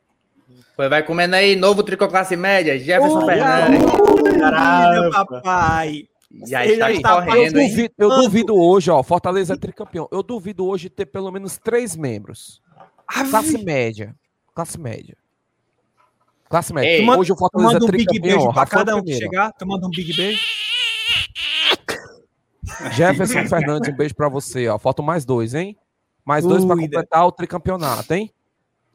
Pois 0.81 0.88
vai 0.88 1.03
comendo 1.03 1.37
aí, 1.37 1.57
novo 1.57 1.83
tricô 1.83 2.09
classe 2.09 2.35
média, 2.35 2.79
Jefferson 2.79 3.27
Fernandes. 3.27 3.85
Meu 3.85 5.11
papai. 5.11 6.09
Já 6.47 6.64
Ele 6.64 6.73
está 6.73 6.87
aí 6.87 7.03
tá 7.03 7.19
Eu 7.19 7.25
correndo, 7.27 7.61
hein? 7.61 7.69
duvido, 7.69 7.95
eu 7.99 8.09
duvido 8.09 8.57
hoje, 8.59 8.90
ó. 8.90 9.03
Fortaleza 9.03 9.53
é 9.53 9.57
tricampeão. 9.59 10.09
Eu 10.11 10.23
duvido 10.23 10.64
hoje 10.64 10.88
ter 10.88 11.05
pelo 11.05 11.31
menos 11.31 11.59
três 11.59 11.95
membros. 11.95 12.62
Classe 13.29 13.62
média. 13.62 14.16
Classe 14.55 14.81
média. 14.81 15.19
Classe 16.49 16.73
média. 16.73 16.88
Ei, 16.88 17.11
hoje 17.11 17.31
o 17.31 17.37
Fortaleza 17.37 17.75
manda 17.75 17.85
é 17.85 17.87
um 17.87 17.90
big 17.90 18.07
tricampeão. 18.07 18.38
beijo 18.47 18.71
cada 18.71 18.97
um 18.97 19.05
que 19.05 19.12
chegar. 19.12 19.53
Tu 19.53 19.66
manda 19.66 19.87
um 19.87 19.90
big 19.90 20.16
beijo. 20.16 20.40
Jefferson 22.93 23.47
Fernandes, 23.47 23.93
um 23.93 23.97
beijo 23.97 24.14
pra 24.14 24.31
você, 24.31 24.66
ó. 24.66 24.79
Faltam 24.79 25.05
mais 25.05 25.27
dois, 25.27 25.53
hein? 25.53 25.77
Mais 26.25 26.43
dois 26.43 26.64
pra 26.64 26.75
Ui, 26.75 26.81
completar 26.85 27.27
o 27.27 27.33
tricampeonato, 27.33 28.14
hein? 28.14 28.33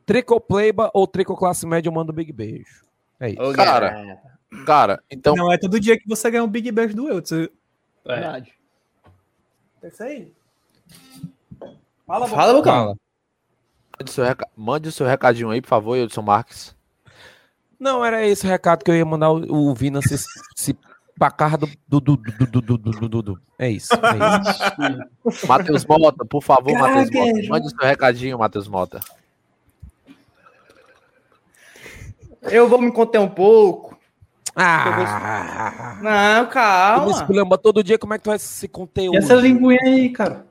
Tricopleiba 0.06 0.92
ou 0.94 1.08
trico 1.08 1.36
classe 1.36 1.66
média, 1.66 1.90
eu 1.90 1.94
mando 1.94 2.12
um 2.12 2.16
big 2.16 2.32
beijo. 2.32 2.86
É 3.20 3.30
isso. 3.32 3.54
Cara. 3.54 4.20
Cara, 4.66 5.04
então, 5.10 5.36
Não 5.36 5.52
é 5.52 5.58
todo 5.58 5.80
dia 5.80 5.98
que 6.00 6.08
você 6.08 6.30
ganha 6.32 6.44
um 6.44 6.48
big 6.48 6.72
beijo 6.72 6.96
do 6.96 7.10
Eutz. 7.10 7.32
É. 7.32 7.50
Verdade. 8.06 8.54
É 9.84 9.88
isso 9.88 10.04
aí. 10.04 10.32
Fala, 12.06 12.28
Fala. 12.28 12.64
Fala. 12.64 12.96
mande 14.00 14.10
o 14.10 14.14
seu, 14.14 14.24
reca- 14.24 14.48
mande 14.56 14.90
o 14.90 14.92
seu 14.92 15.08
recadinho 15.08 15.50
aí, 15.50 15.62
por 15.62 15.68
favor, 15.70 15.96
Eudson 15.98 16.22
Marques. 16.22 16.76
Não, 17.80 18.06
era 18.06 18.26
esse 18.26 18.46
o 18.46 18.50
recado 18.50 18.84
que 18.84 18.92
eu 18.92 18.96
ia 18.96 19.06
mandar 19.06 19.32
o, 19.32 19.70
o 19.72 19.74
Vina 19.76 20.02
se, 20.02 20.16
se 20.56 20.78
pacar 21.20 21.58
do, 21.58 21.68
do, 21.88 22.00
do, 22.00 22.16
do, 22.18 22.46
do, 22.48 22.62
do, 22.62 22.78
do, 22.78 23.10
do, 23.10 23.22
do. 23.22 23.42
É 23.60 23.70
isso. 23.70 23.94
É 23.94 25.30
isso. 25.32 25.48
Matheus 25.48 25.86
Mota, 25.86 26.24
por 26.26 26.42
favor, 26.42 26.72
Matheus 26.78 27.10
Mota. 27.12 27.48
Mande 27.50 27.68
o 27.68 27.70
seu 27.72 27.80
recadinho, 27.88 28.38
Matheus 28.40 28.68
Mota. 28.68 29.02
Eu 32.52 32.68
vou 32.70 32.80
me 32.82 32.92
conter 32.92 33.20
um 33.20 33.28
pouco. 33.30 33.98
Ah! 34.56 35.98
Não, 36.02 36.44
Tu 36.44 36.48
me 36.48 36.54
calma. 36.54 37.12
esculhamba 37.12 37.58
todo 37.58 37.84
dia, 37.84 37.98
como 38.00 38.14
é 38.14 38.18
que 38.18 38.24
tu 38.24 38.30
vai 38.30 38.40
se 38.40 38.68
conter 38.68 39.04
E 39.06 39.10
hoje? 39.10 39.18
essa 39.20 39.34
linguinha 39.36 39.80
aí, 39.84 40.10
cara? 40.10 40.46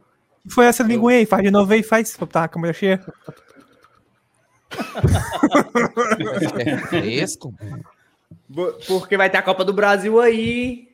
Que 0.46 0.52
foi 0.52 0.66
essa 0.66 0.82
linguinha 0.82 1.18
aí? 1.18 1.26
Faz 1.26 1.42
de 1.42 1.50
novo 1.50 1.72
aí, 1.72 1.82
faz. 1.82 2.12
Tá 2.12 2.26
com 2.26 2.38
a 2.38 2.48
câmera 2.48 2.74
cheia. 2.74 3.00
É 6.58 6.76
fresco? 6.78 7.54
Porque 8.86 9.16
vai 9.16 9.30
ter 9.30 9.38
a 9.38 9.42
Copa 9.42 9.64
do 9.64 9.72
Brasil 9.72 10.20
aí. 10.20 10.88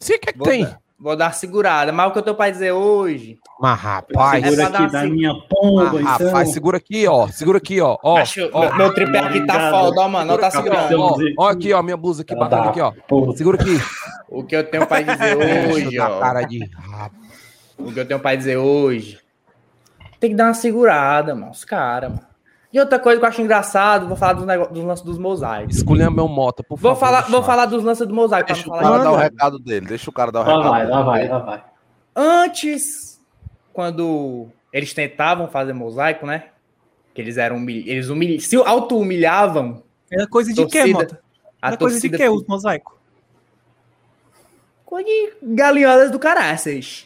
Sim, 0.00 0.14
o 0.14 0.18
que 0.18 0.30
é 0.30 0.32
que 0.32 0.38
Vou 0.38 0.48
tem? 0.48 0.66
Vou 0.98 1.14
dar 1.14 1.26
uma 1.26 1.32
segurada. 1.32 1.92
Mas 1.92 2.08
o 2.08 2.12
que 2.12 2.18
eu 2.18 2.22
tenho 2.22 2.36
pra 2.36 2.48
dizer 2.50 2.72
hoje. 2.72 3.38
Mas 3.60 3.78
rapaz, 3.78 4.42
É 4.44 4.48
Segura 4.50 4.66
aqui 4.68 4.90
da 4.92 5.00
assim. 5.00 5.10
minha 5.10 5.34
pomba, 5.48 6.00
então. 6.00 6.02
rapaz, 6.02 6.52
segura 6.52 6.76
aqui, 6.78 7.06
ó. 7.06 7.28
Segura 7.28 7.58
aqui, 7.58 7.80
ó. 7.80 7.98
Ó, 8.02 8.16
Acho- 8.18 8.48
ó, 8.52 8.60
meu, 8.68 8.76
meu 8.76 8.94
tripé 8.94 9.18
aqui 9.18 9.46
tá 9.46 9.70
foda, 9.70 10.00
ó, 10.00 10.08
mano. 10.08 10.32
Não 10.32 10.38
tá 10.38 10.50
segurando. 10.50 10.98
ó, 11.00 11.16
ó, 11.38 11.48
aqui, 11.50 11.72
ó, 11.72 11.82
minha 11.82 11.96
blusa 11.96 12.22
aqui, 12.22 12.32
Ela 12.32 12.44
bacana 12.44 12.62
dá. 12.64 12.70
aqui, 12.70 12.80
ó. 12.80 12.92
Porra. 13.06 13.36
Segura 13.36 13.60
aqui. 13.60 13.78
O 14.28 14.42
que 14.42 14.56
eu 14.56 14.64
tenho 14.70 14.86
pra 14.86 15.02
dizer 15.02 15.36
hoje, 15.36 15.98
ó. 16.00 16.18
cara 16.18 16.42
de. 16.42 16.60
O 17.78 17.92
que 17.92 18.00
eu 18.00 18.06
tenho 18.08 18.18
pra 18.20 18.34
dizer 18.34 18.56
hoje. 18.56 19.18
Tem 20.18 20.30
que 20.30 20.36
dar 20.36 20.44
uma 20.46 20.54
segurada, 20.54 21.34
mano. 21.34 21.50
Os 21.52 21.64
caras, 21.64 22.10
mano. 22.10 22.25
E 22.76 22.78
outra 22.80 22.98
coisa 22.98 23.18
que 23.18 23.24
eu 23.24 23.28
acho 23.30 23.40
engraçado, 23.40 24.06
vou 24.06 24.18
falar 24.18 24.34
dos, 24.34 24.44
nego- 24.44 24.66
dos 24.66 24.84
lances 24.84 25.02
dos 25.02 25.16
mosaicos. 25.16 25.76
Escolha 25.76 26.10
meu 26.10 26.28
moto, 26.28 26.62
por 26.62 26.76
Vou 26.78 26.94
favor. 26.94 27.00
falar, 27.22 27.30
vou 27.30 27.42
falar 27.42 27.64
dos 27.64 27.82
lances 27.82 28.06
do 28.06 28.12
mosaico. 28.14 28.46
pra 28.48 28.54
Deixa 28.54 28.68
o 28.68 28.70
não 28.70 28.78
cara 28.78 28.90
falar 28.92 29.04
dar 29.04 29.12
o 29.12 29.16
recado 29.16 29.58
dele. 29.58 29.86
Deixa 29.86 30.10
o 30.10 30.12
cara 30.12 30.30
dar 30.30 30.40
o 30.40 30.42
Lá 30.44 30.56
recado 30.58 30.70
vai, 30.70 30.86
lá 30.86 31.02
vai, 31.02 31.28
lá 31.28 31.38
vai. 31.38 31.64
Antes, 32.14 33.18
quando 33.72 34.48
eles 34.70 34.92
tentavam 34.92 35.48
fazer 35.48 35.72
mosaico, 35.72 36.26
né? 36.26 36.48
Que 37.14 37.22
eles 37.22 37.38
eram 37.38 37.56
humil... 37.56 37.82
eles 37.86 38.10
humil... 38.10 38.38
se 38.40 38.56
auto-humilhavam, 38.56 39.82
É 40.12 40.26
coisa 40.26 40.52
de 40.52 40.66
quê, 40.66 40.80
Torcida. 40.80 40.98
Mota? 40.98 41.20
a 41.62 41.72
É 41.72 41.76
coisa 41.78 41.98
de 41.98 42.10
quê, 42.10 42.28
o 42.28 42.44
mosaico? 42.46 42.98
coisa 44.84 45.08
de 45.08 45.32
galinhadas 45.42 46.10
do 46.10 46.18
caraças. 46.18 47.05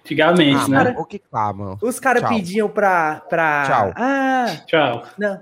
Antigamente, 0.00 0.56
Ah, 0.64 0.68
né? 0.68 0.84
mano, 0.84 1.00
o 1.00 1.04
que 1.04 1.18
tá? 1.18 1.52
Os 1.80 1.98
caras 2.00 2.28
pediam 2.28 2.68
pra, 2.68 3.20
pra. 3.28 3.64
Tchau. 3.66 3.92
Ah, 3.96 4.46
Tchau. 4.66 5.04
não. 5.18 5.40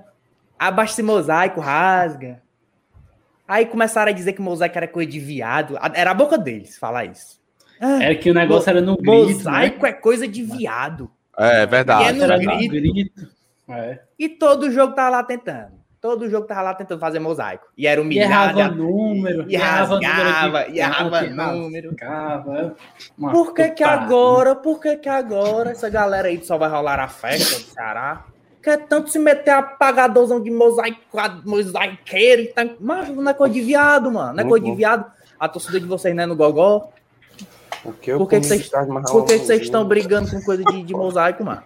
Abaixa 0.59 0.93
esse 0.93 1.03
mosaico, 1.03 1.59
rasga. 1.59 2.41
Aí 3.47 3.65
começaram 3.65 4.09
a 4.11 4.13
dizer 4.13 4.33
que 4.33 4.41
mosaico 4.41 4.77
era 4.77 4.87
coisa 4.87 5.09
de 5.11 5.19
viado. 5.19 5.77
Era 5.93 6.11
a 6.11 6.13
boca 6.13 6.37
deles 6.37 6.77
falar 6.77 7.05
isso. 7.05 7.39
Ah, 7.79 8.03
Era 8.03 8.15
que 8.15 8.29
o 8.29 8.33
negócio 8.33 8.69
era 8.69 8.79
no 8.79 8.95
grito, 8.95 9.11
né? 9.11 9.33
mosaico 9.33 9.85
é 9.87 9.91
coisa 9.91 10.27
de 10.27 10.43
viado. 10.43 11.11
É 11.37 11.47
E 11.47 11.63
é 11.63 11.65
verdade. 11.65 12.13
no 12.13 12.23
Era 12.23 12.37
no 12.37 12.43
grito. 12.57 12.71
grito. 12.71 13.27
É. 13.69 13.99
E 14.19 14.29
todo 14.29 14.69
jogo 14.71 14.93
tava 14.93 15.09
lá 15.09 15.23
tentando. 15.23 15.80
Todo 16.01 16.27
jogo 16.27 16.47
tava 16.47 16.63
lá 16.63 16.73
tentando 16.73 16.99
fazer 16.99 17.19
mosaico. 17.19 17.67
E 17.77 17.85
era 17.85 18.01
E 18.01 18.03
humilhado. 18.03 18.59
errava 18.59 18.75
número. 18.75 19.45
e 19.47 19.55
rasgava, 19.55 20.67
e 20.67 20.79
errava 20.79 21.21
número. 21.21 21.89
rasgava. 21.91 22.75
Por 23.31 23.53
que 23.53 23.69
que 23.69 23.83
agora, 23.83 24.55
por 24.55 24.79
que 24.81 24.97
que 24.97 25.07
agora 25.07 25.69
essa 25.71 25.89
galera 25.89 26.27
aí 26.27 26.43
só 26.43 26.57
vai 26.57 26.69
rolar 26.69 26.99
a 26.99 27.07
festa 27.07 27.59
do 27.59 27.65
Ceará? 27.65 28.25
Quer 28.63 28.77
tanto 28.87 29.09
se 29.11 29.19
meter 29.19 29.51
apagadorzão 29.51 30.41
de 30.41 30.49
mosaico, 30.49 30.99
mosaiqueiro 31.45 32.41
e 32.43 32.47
tá... 32.47 32.67
Mas 32.79 33.09
não 33.09 33.29
é 33.29 33.33
coisa 33.33 33.53
de 33.53 33.61
viado, 33.61 34.11
mano. 34.11 34.33
Não 34.33 34.43
é 34.43 34.47
coisa 34.47 34.65
de 34.65 34.71
viado. 34.75 35.05
A 35.39 35.47
torcida 35.47 35.79
de 35.79 35.85
vocês 35.85 36.15
não 36.15 36.23
é 36.23 36.25
no 36.25 36.35
gogó. 36.35 36.89
Por 37.83 37.93
que, 37.95 38.39
vocês- 38.39 38.69
Por 38.69 39.25
que 39.25 39.39
que 39.39 39.45
vocês 39.45 39.61
estão 39.61 39.83
brigando 39.85 40.29
com 40.29 40.41
coisa 40.41 40.63
de, 40.63 40.83
de 40.83 40.93
mosaico, 40.93 41.43
mano? 41.43 41.63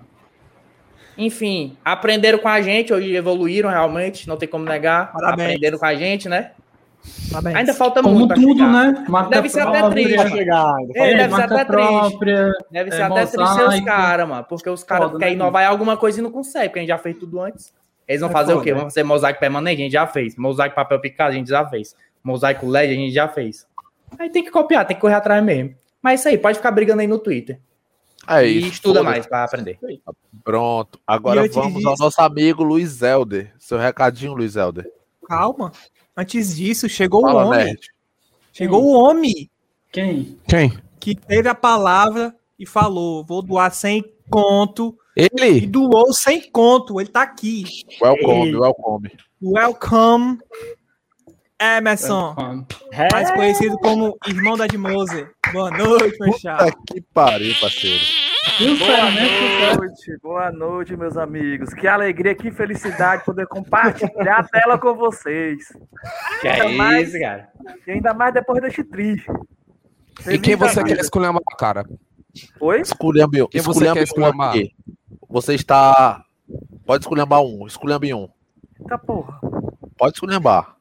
Enfim, 1.17 1.77
aprenderam 1.83 2.37
com 2.39 2.47
a 2.49 2.61
gente, 2.61 2.93
hoje 2.93 3.15
evoluíram 3.15 3.69
realmente, 3.69 4.27
não 4.27 4.37
tem 4.37 4.49
como 4.49 4.65
negar. 4.65 5.11
Parabéns. 5.13 5.47
Aprenderam 5.49 5.77
com 5.77 5.85
a 5.85 5.95
gente, 5.95 6.27
né? 6.27 6.51
Parabéns. 7.31 7.55
Ainda 7.55 7.73
falta 7.73 8.01
Como 8.01 8.15
muito. 8.19 8.33
tudo, 8.33 8.57
chegar. 8.57 8.71
né? 8.93 9.05
Marca 9.07 9.29
Deve 9.29 9.49
ser 9.49 9.59
até 9.61 9.89
triste. 9.89 10.29
Chegar. 10.29 10.73
É, 10.95 11.11
É, 11.13 11.17
deve 11.17 11.35
ser 11.35 11.41
até 11.43 11.65
triste. 11.65 12.19
Deve 12.71 12.91
ser 12.91 12.99
É, 12.99 13.03
até 13.03 13.25
triste 13.27 13.61
os 13.63 13.79
caras, 13.81 14.27
mano. 14.27 14.43
Porque 14.49 14.69
os 14.69 14.83
caras 14.83 15.11
querem 15.11 15.35
né, 15.35 15.43
inovar 15.43 15.63
em 15.63 15.67
alguma 15.67 15.95
coisa 15.97 16.19
e 16.19 16.23
não 16.23 16.31
conseguem, 16.31 16.69
porque 16.69 16.79
a 16.79 16.81
gente 16.81 16.89
já 16.89 16.97
fez 16.97 17.15
tudo 17.17 17.39
antes. 17.39 17.71
Eles 18.07 18.21
vão 18.21 18.29
É 18.29 18.33
fazer 18.33 18.53
o 18.53 18.55
foda, 18.55 18.63
quê? 18.63 18.71
né? 18.73 18.79
Vão 18.79 18.89
fazer 18.89 19.03
mosaico 19.03 19.39
permanente? 19.39 19.81
A 19.81 19.83
gente 19.83 19.91
já 19.93 20.07
fez. 20.07 20.35
Mosaico 20.35 20.75
papel 20.75 20.99
picado? 20.99 21.29
A 21.31 21.33
gente 21.35 21.47
já 21.49 21.65
fez. 21.65 21.95
Mosaico 22.23 22.67
LED? 22.67 22.91
A 22.93 22.95
gente 22.95 23.13
já 23.13 23.27
fez. 23.27 23.67
Aí 24.17 24.29
tem 24.29 24.43
que 24.43 24.51
copiar, 24.51 24.85
tem 24.85 24.95
que 24.95 25.01
correr 25.01 25.15
atrás 25.15 25.43
mesmo. 25.43 25.75
Mas 26.01 26.19
isso 26.21 26.29
aí, 26.29 26.37
pode 26.37 26.57
ficar 26.57 26.71
brigando 26.71 27.01
aí 27.01 27.07
no 27.07 27.19
Twitter. 27.19 27.59
É 28.27 28.45
e 28.47 28.57
isso. 28.59 28.67
estuda 28.73 29.03
mais 29.03 29.25
pra 29.27 29.43
aprender. 29.43 29.77
Pronto. 30.43 30.97
E 30.97 31.01
Agora 31.07 31.47
vamos 31.49 31.85
ao 31.85 31.91
disso- 31.93 32.03
nosso 32.03 32.21
amigo 32.21 32.63
Luiz 32.63 32.89
Zelder. 32.89 33.53
Seu 33.59 33.77
recadinho, 33.77 34.33
Luiz 34.33 34.53
Zelder. 34.53 34.85
Calma. 35.27 35.71
Antes 36.15 36.55
disso, 36.55 36.87
chegou 36.89 37.25
o 37.25 37.35
homem. 37.35 37.65
nerd. 37.65 37.89
Chegou 38.53 38.83
o 38.83 38.93
homem 38.93 39.49
Quem? 39.91 40.39
Quem? 40.47 40.71
que 40.99 41.13
teve 41.15 41.49
a 41.49 41.55
palavra 41.55 42.33
e 42.57 42.65
falou: 42.65 43.23
vou 43.23 43.41
doar 43.41 43.71
100 43.71 44.03
conto. 44.29 44.97
E 45.17 45.27
Ele? 45.39 45.67
doou 45.67 46.13
100 46.13 46.49
conto. 46.51 46.99
Ele 46.99 47.09
tá 47.09 47.21
aqui. 47.21 47.63
Welcome, 48.01 48.47
Ei. 48.49 48.55
welcome. 48.55 49.11
Welcome, 49.41 50.39
Emerson. 51.77 52.35
É. 52.91 53.07
Mais 53.11 53.31
conhecido 53.31 53.77
como 53.79 54.17
irmão 54.27 54.55
da 54.57 54.65
Edmose. 54.65 55.27
Boa 55.51 55.71
noite, 55.71 56.17
meu. 56.19 56.31
Puta 56.33 56.71
que 56.87 57.01
pariu, 57.13 57.53
parceiro. 57.59 58.03
Boa 58.79 59.11
noite, 59.75 60.17
boa 60.21 60.51
noite, 60.51 60.95
meus 60.95 61.17
amigos. 61.17 61.73
Que 61.73 61.87
alegria, 61.87 62.35
que 62.35 62.51
felicidade 62.51 63.25
poder 63.25 63.47
compartilhar 63.47 64.39
a 64.39 64.43
tela 64.43 64.77
com 64.77 64.93
vocês. 64.95 65.67
Que 66.41 66.47
Ainda 66.47 66.65
é 66.65 66.75
mais- 66.77 67.09
isso, 67.09 67.19
cara. 67.19 67.49
E 67.87 67.91
ainda 67.91 68.13
mais 68.13 68.33
depois 68.33 68.61
deste 68.61 68.83
triste. 68.83 69.27
E 70.27 70.37
quem 70.39 70.55
você 70.55 70.83
quer 70.83 70.99
escolher 70.99 71.29
uma 71.29 71.41
cara? 71.57 71.83
Oi? 72.61 72.81
Esculhambe, 72.81 73.45
Quem 73.49 73.61
você 73.61 73.85
quer 73.91 73.99
um 73.99 74.03
esculhambar? 74.03 74.55
Você 75.29 75.53
está... 75.55 76.23
Pode 76.85 77.03
esculhambar 77.03 77.41
um. 77.41 77.65
Esculhambe 77.67 78.13
um. 78.13 78.29
Eita 78.79 78.97
porra. 78.97 79.39
Pode 79.97 80.13
esculhambar. 80.13 80.74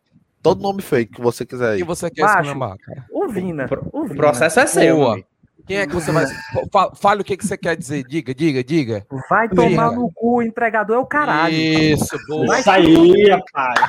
Todo 0.45 0.63
nome 0.63 0.81
fake 0.83 1.15
que 1.15 1.21
você 1.23 1.45
quiser 1.45 1.71
aí. 1.71 1.77
Quem 1.79 1.87
você 1.87 2.11
quer 2.11 2.23
Macho. 2.23 2.53
uma 2.53 2.77
cara? 2.79 3.05
O 3.11 3.27
Vina. 3.29 3.67
O 3.93 4.01
O 4.01 4.05
Vina. 4.05 4.15
processo 4.17 4.61
é 4.61 4.67
seu. 4.67 4.97
Boa. 4.97 5.13
amigo. 5.15 5.27
Quem 5.67 5.79
é 5.79 5.87
que 5.87 5.95
você 5.95 6.13
vai. 6.13 6.27
Fa- 6.71 6.95
Fale 6.95 7.23
o 7.23 7.25
que, 7.25 7.37
que 7.39 7.47
você 7.47 7.57
quer 7.57 7.75
dizer. 7.75 8.05
Diga, 8.05 8.35
diga, 8.35 8.63
diga. 8.63 9.07
Vai 9.31 9.49
tomar 9.49 9.69
Vina. 9.89 9.91
no 9.93 10.13
cu, 10.13 10.37
o 10.37 10.43
entregador 10.43 10.97
é 10.97 10.99
o 10.99 11.07
caralho. 11.07 11.55
Isso, 11.55 12.15
boa. 12.29 12.47
Vai 12.47 12.61
Isso 12.61 12.71
aí, 12.71 13.31
rapaz. 13.31 13.81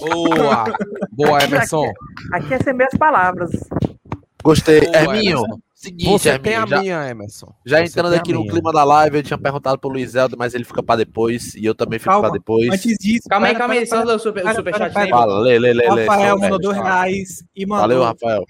Boa. 0.00 0.64
Boa, 1.12 1.44
Emerson. 1.44 1.92
Aqui 2.32 2.54
é 2.54 2.58
sem 2.58 2.72
minhas 2.72 2.94
palavras. 2.98 3.50
Gostei. 4.42 4.80
Boa, 4.80 4.96
Herminho, 4.96 5.36
Emerson. 5.38 5.58
Seguinte, 5.84 6.10
Você 6.10 6.38
tem 6.38 6.54
a 6.54 6.56
Herminho. 6.60 6.68
Já, 6.76 6.80
minha, 6.82 7.08
Emerson. 7.10 7.54
já 7.64 7.78
Você 7.78 7.84
entrando 7.84 8.14
aqui 8.14 8.32
no 8.32 8.40
minha. 8.40 8.52
clima 8.52 8.72
da 8.72 8.82
live, 8.84 9.16
eu 9.18 9.22
tinha 9.22 9.38
perguntado 9.38 9.78
pro 9.78 9.90
Luiz 9.90 10.10
Zelder, 10.10 10.38
mas 10.38 10.54
ele 10.54 10.64
fica 10.64 10.82
pra 10.82 10.96
depois. 10.96 11.54
E 11.54 11.64
eu 11.64 11.74
também 11.74 11.98
fico 11.98 12.10
Calma. 12.10 12.28
pra 12.28 12.38
depois. 12.38 12.68
Antes 12.72 12.96
disso. 12.98 13.28
Calma 13.28 13.46
aí, 13.46 13.54
calma 13.54 13.74
aí. 13.74 13.86
Só 13.86 14.02
o 14.02 14.18
super- 14.18 14.40
o 14.40 14.44
pera, 14.44 14.54
superchat. 14.56 15.10
Fala, 15.10 15.38
lê, 15.40 15.58
lê, 15.58 15.72
lê. 15.72 15.86
Rafael 15.86 16.38
mandou 16.38 16.58
dois 16.58 16.76
reais 16.76 17.44
e 17.54 17.64
mandou. 17.66 17.82
Valeu, 17.82 18.02
Rafael. 18.02 18.44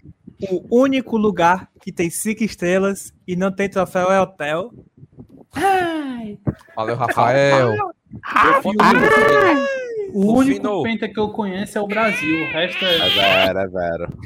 O 0.71 0.81
único 0.81 1.17
lugar 1.17 1.69
que 1.81 1.93
tem 1.93 2.11
cinco 2.11 2.43
estrelas 2.45 3.13
e 3.27 3.37
não 3.37 3.51
tem 3.53 3.69
troféu 3.69 4.11
é 4.11 4.21
hotel. 4.21 4.71
Valeu, 6.77 6.97
Rafael. 6.97 7.77
O 10.13 10.27
O 10.27 10.39
único 10.39 10.57
Fino. 10.57 10.83
penta 10.83 11.09
que 11.09 11.19
eu 11.19 11.29
conheço 11.31 11.79
é 11.79 11.81
o 11.81 11.87
Brasil. 11.87 12.43
O 12.45 12.47
resto 12.47 12.85
é. 12.85 12.97
É 12.97 13.09
vero, 13.09 13.59
é 13.59 13.67
vero. 13.69 14.19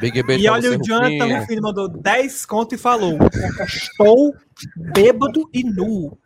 Big 0.00 0.22
beijo 0.22 0.44
E 0.44 0.48
olha 0.48 0.70
o 0.70 0.82
Jonathan 0.82 1.24
Rufinha. 1.24 1.40
Rufino 1.40 1.62
mandou 1.62 1.88
10 1.88 2.46
conto 2.46 2.74
e 2.74 2.78
falou: 2.78 3.18
Estou 3.66 4.34
bêbado 4.76 5.48
e 5.52 5.62
nu. 5.64 6.16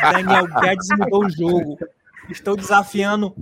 Daniel 0.00 0.46
Guedes 0.60 0.88
mudou 0.98 1.24
o 1.24 1.30
jogo. 1.30 1.78
Estou 2.28 2.56
desafiando. 2.56 3.34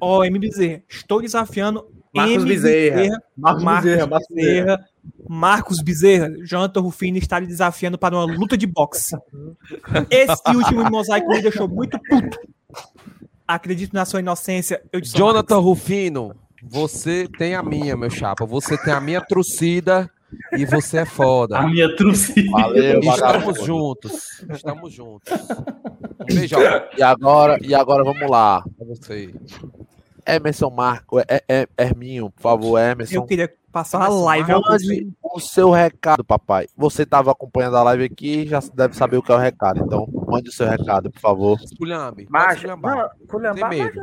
Ó, 0.00 0.24
M 0.24 0.38
Bezerra. 0.38 0.82
Estou 0.88 1.20
desafiando 1.20 1.86
Marcos 2.14 2.34
M. 2.36 2.44
Bezerra. 2.46 3.22
Marcos 3.36 3.62
Marcos 3.64 3.84
Bezerra, 3.84 4.06
Marcos 4.06 4.28
Bezerra. 4.28 4.76
Bezerra. 4.76 4.88
Marcos 5.28 5.82
Bezerra. 5.82 6.30
Jonathan 6.44 6.80
Rufino 6.80 7.18
está 7.18 7.38
lhe 7.38 7.46
desafiando 7.46 7.98
para 7.98 8.16
uma 8.16 8.24
luta 8.24 8.56
de 8.56 8.66
boxe. 8.66 9.16
Esse 10.10 10.56
último 10.56 10.88
mosaico 10.90 11.28
me 11.28 11.42
deixou 11.42 11.68
muito 11.68 11.98
puto. 12.08 12.38
Acredito 13.46 13.92
na 13.94 14.04
sua 14.04 14.20
inocência. 14.20 14.82
Eu 14.92 15.00
Jonathan 15.00 15.58
Rufino, 15.58 16.34
você 16.62 17.28
tem 17.38 17.54
a 17.54 17.62
minha, 17.62 17.96
meu 17.96 18.10
chapa. 18.10 18.44
Você 18.44 18.76
tem 18.78 18.92
a 18.92 19.00
minha 19.00 19.20
torcida 19.20 20.10
e 20.52 20.64
você 20.66 20.98
é 20.98 21.04
foda. 21.04 21.58
A 21.58 21.66
minha 21.66 21.94
trucida. 21.96 22.50
Valeu, 22.50 22.98
Estamos 23.00 23.20
vagabundo. 23.20 23.64
juntos. 23.64 24.42
Estamos 24.50 24.92
juntos. 24.92 25.32
Um 26.28 26.34
beijão 26.34 26.60
E 26.98 27.02
agora, 27.04 27.56
e 27.62 27.72
agora 27.72 28.02
vamos 28.02 28.28
lá. 28.28 28.64
pra 28.76 28.86
você. 28.86 29.32
Emerson 30.26 30.70
Marco, 30.70 31.20
é, 31.20 31.44
é, 31.48 31.68
Herminho, 31.78 32.30
por 32.30 32.42
favor, 32.42 32.80
Emerson. 32.80 33.14
Eu 33.14 33.24
queria 33.24 33.52
passar 33.70 33.98
uma 33.98 34.08
live. 34.08 34.50
Mande 34.50 35.14
o 35.22 35.38
seu 35.38 35.70
recado, 35.70 36.24
papai. 36.24 36.66
Você 36.76 37.04
estava 37.04 37.30
acompanhando 37.30 37.76
a 37.76 37.82
live 37.84 38.04
aqui, 38.04 38.44
já 38.48 38.58
deve 38.74 38.96
saber 38.96 39.18
o 39.18 39.22
que 39.22 39.30
é 39.30 39.36
o 39.36 39.38
recado. 39.38 39.84
Então, 39.84 40.08
mande 40.26 40.48
o 40.48 40.52
seu 40.52 40.68
recado, 40.68 41.10
por 41.10 41.20
favor. 41.20 41.58
Esculhambe. 41.62 42.28
esculhambar. 42.52 43.10
não, 43.32 43.54
mas 43.54 43.68
medo. 43.68 44.00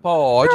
Pode. 0.00 0.54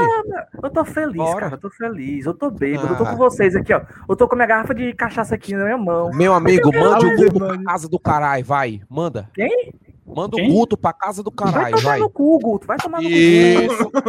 eu 0.64 0.70
tô 0.70 0.86
feliz, 0.86 1.18
Bora. 1.18 1.40
cara. 1.42 1.54
Eu 1.56 1.60
tô 1.60 1.70
feliz. 1.70 2.26
Eu 2.26 2.34
tô 2.34 2.50
bêbado. 2.50 2.94
Eu 2.94 2.98
tô 2.98 3.04
Ah. 3.04 3.10
com 3.12 3.18
vocês 3.18 3.56
aqui, 3.56 3.74
ó. 3.74 3.82
Eu 4.08 4.16
tô 4.16 4.28
com 4.28 4.36
minha 4.36 4.48
garrafa 4.48 4.74
de 4.74 4.94
cachaça 4.94 5.36
aqui 5.36 5.54
na 5.54 5.66
minha 5.66 5.78
mão. 5.78 6.12
Meu 6.14 6.34
amigo, 6.34 6.72
mande 6.74 7.06
o 7.06 7.16
Guto 7.18 7.40
pra 7.46 7.62
casa 7.64 7.90
do 7.90 8.00
caralho, 8.00 8.46
vai. 8.46 8.82
Manda. 8.90 9.30
Quem? 9.34 9.74
Manda 10.06 10.36
Quem? 10.36 10.50
o 10.50 10.54
Guto 10.54 10.78
pra 10.78 10.92
casa 10.94 11.24
do 11.24 11.32
Vai 11.36 11.52
caralho, 11.54 11.76
tomar 11.78 11.90
vai. 11.92 12.00
no 12.00 12.10
cu, 12.10 12.38
Guto. 12.40 12.68
Vai 12.68 12.78
tomar 12.78 13.02
no 13.02 13.10
Isso, 13.10 13.90
cu. 13.90 14.02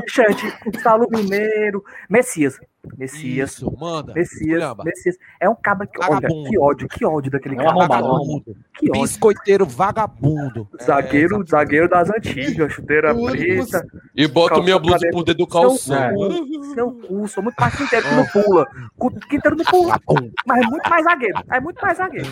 Richard, 0.00 0.58
Gustavo 0.64 1.06
Mineiro, 1.10 1.82
Messias. 2.08 2.58
Messias. 2.98 3.50
isso, 3.52 3.72
manda. 3.78 4.12
Messias. 4.12 4.74
Messias. 4.84 5.16
É 5.40 5.48
um 5.48 5.54
cara 5.54 5.86
que. 5.86 5.98
Olha, 6.02 6.26
que 6.28 6.58
ódio, 6.58 6.88
que 6.88 7.04
ódio 7.04 7.30
daquele 7.30 7.54
É 7.56 7.60
um 7.60 7.64
cara. 7.64 7.74
Vagabundo. 7.86 8.56
Que 8.76 8.90
ódio. 8.90 9.02
Biscoiteiro 9.02 9.64
vagabundo. 9.66 10.68
Zagueiro, 10.82 11.42
É, 11.42 11.46
zagueiro 11.46 11.88
das 11.88 12.10
antigas, 12.10 12.72
chuteira 12.72 13.14
preta. 13.14 13.86
E 14.16 14.26
bota 14.26 14.60
minha 14.62 14.78
blusa 14.80 14.98
cadê? 14.98 15.10
por 15.10 15.24
dentro 15.24 15.46
do 15.46 15.50
Seu 15.52 15.60
calção. 15.62 16.14
cu, 16.14 16.64
seu 16.74 16.92
cu, 16.92 17.28
sou 17.28 17.42
muito 17.42 17.56
mais 17.60 17.76
quinteiro 17.76 18.04
que 18.08 18.14
não 18.14 18.26
pula. 18.26 18.66
Quinteiro 19.28 19.56
não 19.56 19.64
pula, 19.64 20.00
mas 20.46 20.64
é 20.64 20.66
muito 20.68 20.90
mais 20.90 21.04
zagueiro. 21.04 21.38
É 21.50 21.60
muito 21.60 21.80
mais 21.80 21.98
zagueiro. 21.98 22.28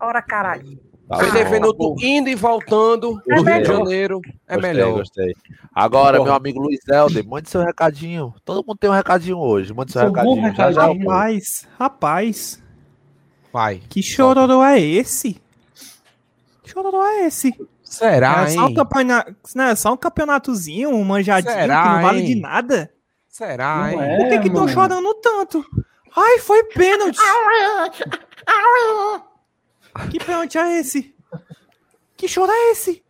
Ora, 0.00 0.22
caralho. 0.22 0.89
Tá 1.10 1.16
bom. 1.16 1.50
Venuto 1.50 1.96
indo 2.00 2.28
e 2.28 2.36
voltando 2.36 3.20
É 3.28 3.34
do 3.34 3.42
Rio 3.42 3.58
de. 3.62 3.64
Janeiro 3.64 4.20
é 4.46 4.54
Gostei, 4.54 4.72
melhor. 4.72 4.92
Gostei. 4.98 5.34
Agora, 5.74 6.18
Porra. 6.18 6.28
meu 6.28 6.36
amigo 6.36 6.60
Luiz 6.60 6.78
Helder, 6.88 7.26
mande 7.26 7.50
seu 7.50 7.62
recadinho. 7.64 8.32
Todo 8.44 8.64
mundo 8.64 8.78
tem 8.78 8.88
um 8.88 8.92
recadinho 8.92 9.38
hoje. 9.38 9.74
Mande 9.74 9.90
seu 9.90 10.02
bom 10.12 10.34
recadinho. 10.40 10.54
Já, 10.54 10.70
já, 10.72 10.82
recadinho. 10.82 11.08
Rapaz, 11.10 11.68
rapaz, 11.76 12.62
Vai. 13.52 13.82
que 13.88 14.00
chororô 14.04 14.62
é 14.62 14.78
esse? 14.80 15.42
Que 16.62 16.70
chororô 16.70 17.02
é 17.04 17.26
esse? 17.26 17.52
Será, 17.82 18.44
é, 18.44 18.50
só 18.50 18.66
um 18.66 18.68
hein? 18.68 18.74
campeonato, 18.74 19.34
não, 19.52 19.64
é 19.64 19.74
só 19.74 19.92
um 19.92 19.96
campeonatozinho, 19.96 20.90
um 20.90 21.02
manjadinho 21.02 21.52
Será, 21.52 21.82
que 21.82 21.88
não 21.88 22.02
vale 22.02 22.20
hein? 22.20 22.26
de 22.26 22.34
nada. 22.36 22.90
Será, 23.28 23.78
Não 23.78 23.88
hein? 23.90 24.00
é, 24.00 24.16
Por 24.16 24.28
que 24.28 24.38
que 24.38 24.46
estão 24.46 24.62
mano. 24.62 24.72
chorando 24.72 25.14
tanto? 25.14 25.64
Ai, 26.16 26.38
foi 26.38 26.62
pênalti. 26.64 27.18
Que 30.10 30.18
pênalti 30.18 30.58
é 30.58 30.78
esse? 30.80 31.14
Que 32.16 32.28
choro 32.28 32.50
é 32.52 32.70
esse? 32.72 33.02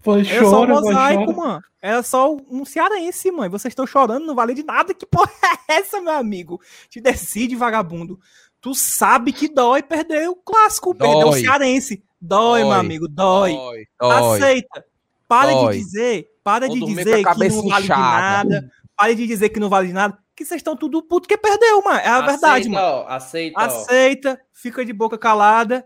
Foi 0.00 0.20
É 0.22 0.40
só 0.40 0.62
um 0.62 0.66
mosaico, 0.68 1.32
mano. 1.36 1.62
É 1.82 2.02
só 2.02 2.34
um 2.50 2.64
cearense, 2.64 3.30
mãe. 3.30 3.48
Vocês 3.48 3.72
estão 3.72 3.86
chorando, 3.86 4.26
não 4.26 4.34
vale 4.34 4.54
de 4.54 4.62
nada. 4.62 4.92
Que 4.94 5.06
porra 5.06 5.30
é 5.68 5.74
essa, 5.78 6.00
meu 6.00 6.12
amigo? 6.12 6.60
Te 6.88 7.00
decide, 7.00 7.54
vagabundo. 7.56 8.18
Tu 8.60 8.74
sabe 8.74 9.32
que 9.32 9.48
dói 9.48 9.82
perder 9.82 10.28
o 10.28 10.34
clássico, 10.36 10.94
perder 10.94 11.14
o 11.24 11.30
Dói. 11.30 11.40
cearense. 11.40 12.02
Dói, 12.20 12.60
meu 12.60 12.70
Dói. 12.70 12.78
amigo, 12.80 13.08
dói. 13.08 13.52
Dói, 13.52 13.86
dói. 14.00 14.36
Aceita. 14.36 14.84
Pare 15.28 15.52
Dói. 15.52 15.72
de 15.76 15.84
dizer 15.84 16.28
Para 16.42 16.66
Vou 16.66 16.76
de 16.76 16.84
dizer 16.86 17.24
que 17.24 17.48
não 17.48 17.68
vale 17.68 17.84
de 17.86 17.92
inchada. 17.92 17.98
nada. 18.44 18.70
Para 18.96 19.14
de 19.14 19.26
dizer 19.26 19.48
que 19.50 19.60
não 19.60 19.68
vale 19.68 19.88
de 19.88 19.92
nada. 19.92 20.18
Que 20.34 20.44
vocês 20.44 20.58
estão 20.60 20.76
tudo 20.76 21.02
puto 21.02 21.28
que 21.28 21.36
perdeu, 21.36 21.82
mano. 21.82 21.98
É 21.98 22.08
a 22.08 22.20
verdade, 22.20 22.68
mano. 22.68 22.86
Ó, 22.86 23.06
aceita, 23.08 23.60
ó. 23.60 23.62
Aceita, 23.64 24.40
fica 24.52 24.84
de 24.84 24.92
boca 24.92 25.16
calada 25.18 25.84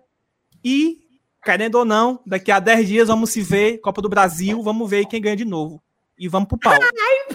e, 0.64 0.98
querendo 1.44 1.76
ou 1.76 1.84
não, 1.84 2.20
daqui 2.26 2.50
a 2.50 2.58
10 2.60 2.86
dias 2.88 3.08
vamos 3.08 3.30
se 3.30 3.40
ver, 3.40 3.78
Copa 3.78 4.00
do 4.02 4.08
Brasil, 4.08 4.62
vamos 4.62 4.88
ver 4.88 5.06
quem 5.06 5.20
ganha 5.20 5.36
de 5.36 5.44
novo. 5.44 5.80
E 6.18 6.28
vamos 6.28 6.48
pro 6.48 6.58
pau. 6.58 6.74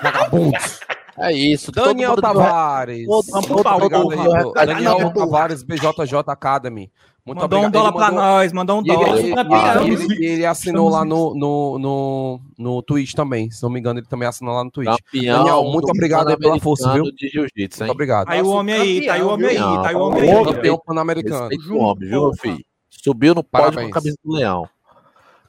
Vagabundos. 0.02 0.80
É 1.18 1.32
isso. 1.32 1.72
todo 1.72 1.86
Daniel 1.86 2.16
Tavares. 2.18 3.08
todo- 3.08 3.26
Vamos 3.32 3.46
pro 3.48 3.56
todo 3.56 3.64
pau, 3.64 3.80
recadinho. 3.80 4.54
Daniel 4.54 5.14
Tavares, 5.14 5.64
BJJ 5.64 6.24
Academy. 6.28 6.92
Muito 7.26 7.40
mandou 7.42 7.58
um 7.60 7.66
obrigado. 7.66 7.72
dólar 7.72 7.90
Ele 7.90 7.98
pra 7.98 8.06
mandou- 8.12 8.22
nós, 8.38 8.54
mandou 8.54 8.76
um 8.76 8.80
ele, 8.82 8.94
dólar. 8.94 9.18
ele- 9.18 9.34
campeão. 9.34 9.88
ele- 9.88 10.04
ele- 10.14 10.26
ele 10.26 10.46
assinou 10.46 10.90
lá 10.90 11.04
no, 11.04 11.34
no, 11.34 11.80
no, 11.80 12.42
no 12.60 12.82
Twitch 12.84 13.14
também. 13.14 13.50
Se 13.50 13.64
não 13.64 13.70
me 13.72 13.80
engano, 13.80 14.00
ele 14.00 14.06
também 14.08 14.28
assinou 14.28 14.54
lá 14.54 14.64
no 14.64 14.70
Twitch. 14.70 14.90
Campeão 15.12 15.38
Daniel, 15.40 15.64
muito 15.64 15.86
do 15.86 15.92
obrigado 15.92 16.28
aí 16.28 16.38
pela 16.38 16.60
força, 16.60 16.84
viu? 16.94 17.04
Pan-Americano 17.06 17.18
De 17.18 17.28
jiu-jitsu? 17.30 17.80
Muito 17.80 17.92
obrigado. 17.92 18.30
Aí 18.30 18.42
o 18.44 18.50
homem 18.50 18.76
aí, 18.76 19.06
tá 19.08 19.14
aí 19.14 19.22
o 19.24 19.30
homem 19.30 19.48
aí, 19.50 19.56
tá 19.58 19.88
aí 19.90 19.96
o 19.96 20.00
homem 20.02 20.22
aí. 20.32 20.44
Campeão 20.46 20.82
pan-americano. 20.86 21.48
Respeita 21.50 21.74
o 21.74 21.78
homem, 21.80 22.10
viu, 22.10 22.32
filho? 22.40 22.64
Subiu 23.06 23.36
no 23.36 23.44
pódio 23.44 23.80
com 23.80 23.86
a 23.86 23.92
camisa 23.92 24.18
do 24.26 24.34
leão. 24.34 24.68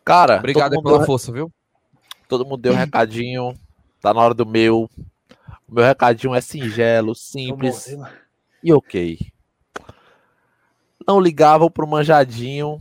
Cara, 0.05 0.37
Obrigado 0.37 0.73
pela 0.83 0.99
mundo, 0.99 1.07
força, 1.07 1.33
viu? 1.33 1.51
todo 2.29 2.45
mundo 2.45 2.59
deu 2.59 2.75
um 2.75 2.77
recadinho. 2.77 3.55
Tá 3.99 4.13
na 4.13 4.21
hora 4.21 4.35
do 4.35 4.45
meu. 4.45 4.91
O 5.67 5.75
meu 5.75 5.83
recadinho 5.83 6.35
é 6.35 6.41
singelo, 6.43 7.15
simples 7.15 7.97
e 8.63 8.75
ok. 8.75 9.19
Não 11.09 11.19
ligavam 11.19 11.71
pro 11.71 11.87
manjadinho. 11.87 12.79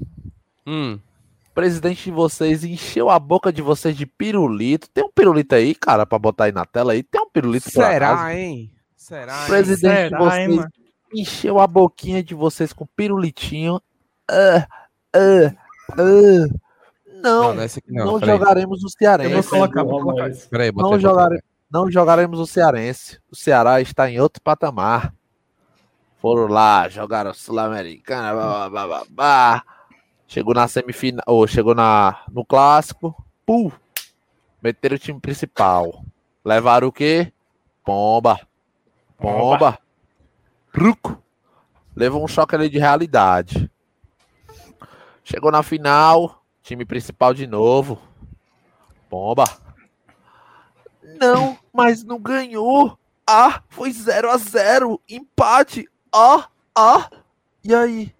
Hum. 0.67 0.99
O 1.49 1.53
presidente 1.53 2.03
de 2.03 2.11
vocês 2.11 2.65
encheu 2.65 3.09
a 3.09 3.17
boca 3.17 3.53
de 3.53 3.61
vocês 3.61 3.95
de 3.95 4.05
pirulito. 4.05 4.89
Tem 4.89 5.05
um 5.05 5.11
pirulito 5.11 5.55
aí, 5.55 5.73
cara, 5.73 6.05
pra 6.05 6.19
botar 6.19 6.45
aí 6.45 6.51
na 6.51 6.65
tela 6.65 6.91
aí? 6.91 7.01
Tem 7.01 7.21
um 7.21 7.29
pirulito? 7.29 7.71
Será, 7.71 8.35
hein? 8.35 8.69
Será, 8.93 9.45
O 9.45 9.47
presidente 9.47 9.79
Será, 9.79 10.17
de 10.17 10.23
vocês 10.23 10.51
hein, 10.51 10.65
encheu 11.13 11.59
a 11.61 11.65
boquinha 11.65 12.21
de 12.21 12.35
vocês 12.35 12.73
com 12.73 12.85
pirulitinho. 12.85 13.81
Ah, 14.29 14.67
ah, 15.13 15.55
ah. 15.91 16.47
Não, 17.07 17.41
Não, 17.41 17.53
não 17.55 17.63
é 17.63 17.67
não, 17.87 18.19
jogaremos 18.19 18.83
o 18.83 18.85
Eu 18.85 18.89
Cearense. 18.89 19.33
vou 19.33 19.43
colocar, 19.43 19.83
vou 19.83 20.01
colocar. 20.01 20.29
peraí. 20.49 20.71
botei, 20.71 20.91
Não, 20.91 20.99
jogare- 20.99 21.43
não 21.71 21.91
jogaremos 21.91 22.39
o 22.39 22.45
Cearense. 22.45 23.19
O 23.31 23.35
Ceará 23.35 23.81
está 23.81 24.09
em 24.09 24.19
outro 24.19 24.41
patamar. 24.43 25.11
Foram 26.21 26.47
lá, 26.47 26.87
jogaram 26.87 27.33
Sul-Americana, 27.33 28.33
blá, 28.33 28.69
blá, 28.69 28.69
blá, 28.69 28.87
blá, 28.87 29.05
blá. 29.09 29.63
Chegou 30.27 30.53
na 30.53 30.67
semifinal, 30.67 31.23
ou 31.27 31.47
chegou 31.47 31.73
na, 31.75 32.23
no 32.31 32.43
clássico, 32.45 33.15
pum, 33.45 33.71
meteram 34.61 34.95
o 34.95 34.99
time 34.99 35.19
principal. 35.19 36.03
Levaram 36.43 36.87
o 36.87 36.91
quê? 36.91 37.31
Pomba. 37.83 38.39
Pomba. 39.17 39.79
Truco. 40.71 41.21
Levou 41.95 42.23
um 42.23 42.27
choque 42.27 42.55
ali 42.55 42.69
de 42.69 42.77
realidade. 42.79 43.69
Chegou 45.25 45.51
na 45.51 45.63
final, 45.63 46.43
time 46.61 46.85
principal 46.85 47.33
de 47.33 47.47
novo. 47.47 47.97
Pomba. 49.09 49.43
Não, 51.19 51.57
mas 51.73 52.03
não 52.03 52.19
ganhou. 52.19 52.95
Ah, 53.27 53.61
foi 53.69 53.91
0 53.91 54.29
a 54.29 54.37
0 54.37 55.01
Empate. 55.09 55.89
Ah, 56.13 56.45
ah. 56.75 57.09
E 57.63 57.73
aí? 57.73 58.13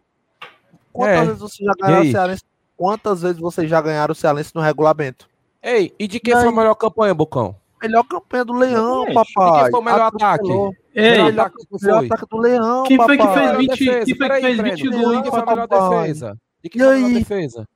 Quantas 0.92 1.16
É. 1.20 1.26
vezes 1.26 1.40
você 1.42 1.64
já 1.64 1.74
ganhou 1.80 2.02
o 2.02 2.12
Cearense? 2.12 2.44
Quantas 2.76 3.22
vezes 3.22 3.38
vocês 3.40 3.70
já 3.70 3.80
ganharam 3.82 4.12
o 4.12 4.16
Cearense 4.16 4.52
no 4.56 4.62
regulamento? 4.62 5.30
Ei, 5.62 5.94
e 6.00 6.08
de 6.08 6.20
quem 6.20 6.34
E 6.34 6.38
foi 6.38 6.48
a 6.48 6.52
melhor 6.52 6.74
campanha, 6.76 7.14
Bocão? 7.14 7.56
Melhor 7.82 8.04
campanha 8.04 8.46
do 8.46 8.54
Leão, 8.54 9.08
Exatamente. 9.08 9.34
papai. 9.34 9.60
E 9.60 9.62
quem 9.64 9.72
foi 9.72 9.80
o 9.80 9.84
melhor 9.84 10.02
ataque? 10.02 10.50
Ei, 10.96 11.12
Melhor 11.24 11.46
ataque 11.46 11.56
foi? 11.80 12.06
ataque 12.08 12.26
do 12.32 12.38
Leão, 12.38 12.84
Quem 12.84 12.98
foi 12.98 13.18
que 13.18 13.24
papai. 13.24 13.36
fez 13.38 13.46
Melhor 13.48 13.58
20 13.60 13.70
defesa. 13.86 14.06
quem 14.06 14.16
foi 14.16 14.28
que 14.30 14.42
fez 14.42 14.58
Breno. 14.58 14.76
20 14.76 14.82
E 14.86 14.90
gols 14.90 15.22
quem 15.22 15.32
foi 15.32 15.40
a 15.42 15.46
melhor 15.46 15.68
papai? 15.68 16.02
defesa? 16.08 16.38
E 16.66 16.70
quem 16.70 16.82
E 16.82 16.86
melhor 16.86 17.06
aí? 17.10 17.14
defesa? 17.14 17.68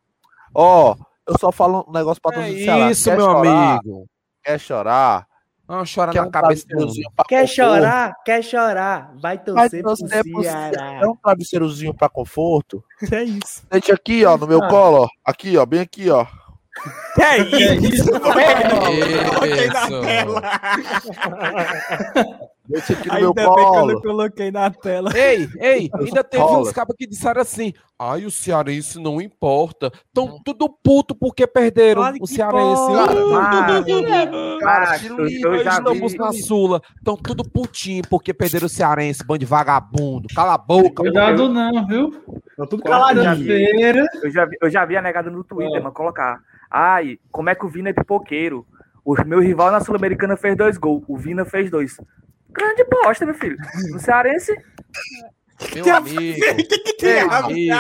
Ó, 0.53 0.95
eu 1.27 1.37
só 1.39 1.51
falo 1.51 1.85
um 1.87 1.91
negócio 1.91 2.19
pra 2.19 2.31
todos 2.31 2.49
É 2.49 2.89
isso, 2.89 3.03
Quer 3.07 3.17
meu 3.17 3.25
chorar? 3.27 3.71
amigo. 3.77 4.07
Quer 4.43 4.59
chorar? 4.59 5.27
Não, 5.67 5.83
chora 5.85 6.11
Quer 6.11 6.21
na 6.21 6.27
um 6.27 6.31
cabeça 6.31 6.65
Quer 6.65 6.73
conforto? 6.75 7.47
chorar? 7.47 8.15
Quer 8.25 8.43
chorar? 8.43 9.11
Vai 9.21 9.37
Vai 9.37 9.37
torcer 9.37 9.83
pro 9.83 9.95
torcer 9.95 10.23
pro 10.31 10.41
Ceará. 10.41 10.93
É 11.03 11.05
um 11.05 11.15
travesseirozinho 11.15 11.93
pra 11.93 12.09
conforto. 12.09 12.83
É 13.13 13.23
isso. 13.23 13.61
Deite 13.69 13.91
aqui, 13.91 14.25
ó, 14.25 14.35
no 14.39 14.47
meu 14.47 14.63
Ah. 14.63 14.67
colo, 14.67 15.03
ó. 15.03 15.07
Aqui, 15.23 15.55
ó, 15.55 15.67
bem 15.67 15.81
aqui, 15.81 16.09
ó. 16.09 16.25
É 17.19 17.37
isso. 17.37 18.09
Na 18.11 18.19
Isso. 19.45 20.01
aqui 22.77 23.07
no 23.07 23.13
Ainda 23.13 23.33
meu 23.33 23.33
bem 23.33 23.43
que 23.45 23.49
eu 23.49 23.55
não 23.65 23.71
colo. 23.87 24.01
coloquei 24.01 24.51
na 24.51 24.69
tela. 24.69 25.11
Ei, 25.17 25.47
ei, 25.59 25.89
ainda 25.93 26.23
teve 26.23 26.43
uns 26.43 26.71
cabos 26.71 26.95
que 26.97 27.07
disseram 27.07 27.41
assim: 27.41 27.73
ai, 27.97 28.25
o 28.25 28.31
cearense 28.31 28.99
não 28.99 29.19
importa. 29.21 29.91
Tão 30.13 30.39
tudo 30.43 30.69
puto 30.69 31.15
porque 31.15 31.47
perderam 31.47 32.01
Olha 32.03 32.17
o 32.21 32.27
cearense. 32.27 32.81
Cara, 34.61 34.95
Estamos 34.97 36.13
na 36.15 36.31
Sula. 36.33 36.81
Tão 37.03 37.15
tudo 37.15 37.43
putinho 37.43 38.03
porque 38.09 38.33
perderam 38.33 38.65
o 38.67 38.69
cearense, 38.69 39.23
bando 39.25 39.39
de 39.39 39.45
vagabundo. 39.45 40.27
Cala 40.35 40.53
a 40.53 40.57
boca. 40.57 41.01
Cuidado 41.03 41.49
não, 41.49 41.87
viu? 41.87 42.11
Tô 42.57 42.67
tudo 42.67 42.83
Quarta-feira. 42.83 44.05
Eu 44.23 44.31
já, 44.31 44.45
vi- 44.45 44.57
eu 44.61 44.69
já 44.69 44.85
vi 44.85 44.97
a 44.97 45.01
negada 45.01 45.29
no 45.29 45.43
Twitter, 45.43 45.77
Ah. 45.79 45.83
mano, 45.83 45.93
colocar. 45.93 46.39
Ai, 46.69 47.17
como 47.31 47.49
é 47.49 47.55
que 47.55 47.65
o 47.65 47.69
Vina 47.69 47.89
é 47.89 47.93
pipoqueiro? 47.93 48.65
O 49.03 49.15
meu 49.25 49.39
rival 49.39 49.71
na 49.71 49.79
Sul-Americana 49.79 50.37
fez 50.37 50.55
dois 50.55 50.77
gols. 50.77 51.03
O 51.07 51.17
Vina 51.17 51.45
fez 51.45 51.71
dois. 51.71 51.97
Grande 52.51 52.83
bosta, 52.85 53.25
meu 53.25 53.35
filho. 53.35 53.57
No 53.91 53.99
Cearense, 53.99 54.55
Meu 55.75 55.95
amigo. 55.95 56.39
Meu 57.01 57.31
amigo. 57.31 57.75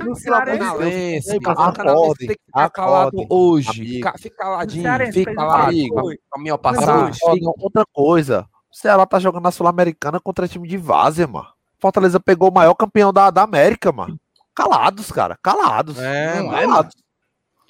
no, 0.00 0.04
no 0.10 0.14
Cearense. 0.16 0.58
Canalense, 0.58 1.32
Ei, 1.32 1.38
mas 1.42 1.52
o 1.58 1.72
canalense 1.72 1.80
acordem, 1.80 2.26
tem 2.28 2.36
que 2.36 2.42
ficar 2.46 2.70
calado 2.70 3.26
hoje. 3.30 3.68
amigo. 3.70 3.92
Fica, 3.94 4.14
fica 4.18 4.36
caladinho, 4.36 4.82
Cearense 4.82 5.12
fica 5.24 5.42
amigo. 5.64 6.58
Passagem. 6.60 7.20
ó, 7.24 7.34
diga 7.34 7.50
outra 7.58 7.84
coisa. 7.92 8.46
O 8.72 8.76
Ceará 8.76 9.06
tá 9.06 9.18
jogando 9.20 9.44
na 9.44 9.50
Sul-Americana 9.52 10.18
contra 10.18 10.48
time 10.48 10.66
de 10.66 10.76
Várzea, 10.76 11.26
mano. 11.26 11.46
Fortaleza 11.78 12.18
pegou 12.18 12.50
o 12.50 12.54
maior 12.54 12.74
campeão 12.74 13.12
da, 13.12 13.30
da 13.30 13.42
América, 13.42 13.92
mano. 13.92 14.18
Calados, 14.54 15.12
cara. 15.12 15.38
Calados. 15.42 15.98
É, 15.98 16.40
mano. 16.40 16.50
Calados. 16.50 16.94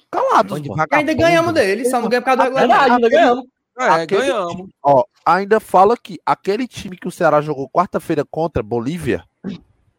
Calados, 0.09 0.61
mano. 0.61 0.85
Ainda 0.91 1.13
ganhamos 1.13 1.53
dele, 1.53 1.85
só 1.89 1.99
não 2.01 2.07
ganhamos 2.09 2.29
por 2.31 2.37
causa 2.37 2.49
do 2.51 2.57
É 2.57 2.61
regulamento. 2.61 2.79
verdade, 2.79 2.93
ainda 2.93 3.09
ganhamos. 3.09 3.45
É, 3.77 4.05
ganhamos. 4.05 4.69
Ó, 4.81 5.03
ainda 5.25 5.59
fala 5.59 5.97
que 5.97 6.19
aquele 6.25 6.67
time 6.67 6.95
que 6.97 7.07
o 7.07 7.11
Ceará 7.11 7.41
jogou 7.41 7.69
quarta-feira 7.69 8.23
contra 8.29 8.61
Bolívia, 8.61 9.23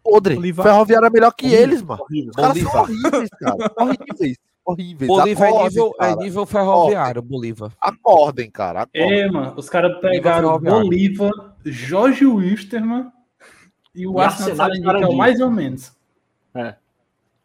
podre. 0.02 0.34
Bolívar. 0.36 0.64
Ferroviário 0.66 1.06
é 1.06 1.10
melhor 1.10 1.32
que 1.32 1.52
eles, 1.52 1.82
mano. 1.82 2.04
Os 2.08 2.36
caras 2.36 2.58
são 2.58 2.72
Bolívar. 2.72 2.82
horríveis, 2.82 3.30
cara. 3.38 3.56
horríveis. 3.78 4.36
Horríveis. 4.64 5.08
Bolívar 5.08 5.46
é 5.46 5.48
Acordem, 5.50 5.68
nível, 5.68 5.94
é 6.00 6.16
nível 6.16 6.46
ferroviário, 6.46 7.22
Bolívar. 7.22 7.72
Acordem, 7.80 8.50
cara. 8.50 8.82
Acordem. 8.82 9.20
É, 9.20 9.30
mano, 9.30 9.54
os 9.56 9.68
caras 9.68 10.00
pegaram. 10.00 10.58
Bolívar, 10.58 11.30
Jorge 11.64 12.26
Wisterman 12.26 13.12
e 13.94 14.06
o 14.08 14.18
E 14.18 14.20
Arsenal 14.20 14.50
Arsenal 14.50 14.70
que 14.70 14.80
é 14.80 14.84
Sarandi. 14.86 15.16
mais 15.16 15.40
ou 15.40 15.50
menos. 15.50 15.92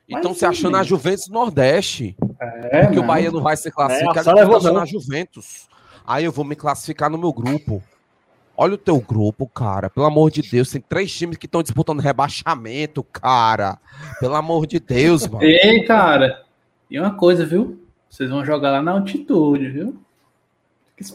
Então 0.09 0.31
Mas, 0.31 0.37
se 0.39 0.45
achando 0.45 0.77
a. 0.77 0.83
Juventus 0.83 1.29
Nordeste. 1.29 2.17
É, 2.39 2.85
Porque 2.85 2.99
o. 2.99 3.03
Bahia 3.03 3.29
não 3.31 3.41
vai 3.41 3.55
se 3.55 3.69
classificar, 3.71 4.17
É, 4.17 4.23
tá 4.23 4.33
levou 4.33 4.57
achando 4.57 4.79
a 4.79 4.85
Juventus. 4.85 5.67
Aí 6.11 6.25
eu 6.25 6.31
vou 6.31 6.43
me 6.43 6.57
classificar 6.57 7.09
no 7.09 7.17
meu 7.17 7.31
grupo. 7.31 7.81
Olha 8.57 8.73
o 8.73 8.77
teu 8.77 8.99
grupo, 8.99 9.47
cara. 9.47 9.89
Pelo 9.89 10.05
amor 10.05 10.29
de 10.29 10.41
Deus, 10.41 10.69
tem 10.69 10.81
três 10.81 11.09
times 11.09 11.37
que 11.37 11.45
estão 11.45 11.63
disputando 11.63 12.01
rebaixamento, 12.01 13.01
cara. 13.01 13.77
Pelo 14.19 14.35
amor 14.35 14.67
de 14.67 14.77
Deus, 14.77 15.25
mano. 15.25 15.41
Ei, 15.41 15.85
cara. 15.85 16.43
E 16.89 16.99
uma 16.99 17.15
coisa, 17.15 17.45
viu? 17.45 17.81
Vocês 18.09 18.29
vão 18.29 18.43
jogar 18.43 18.71
lá 18.71 18.83
na 18.83 18.91
altitude, 18.91 19.69
viu? 19.69 20.01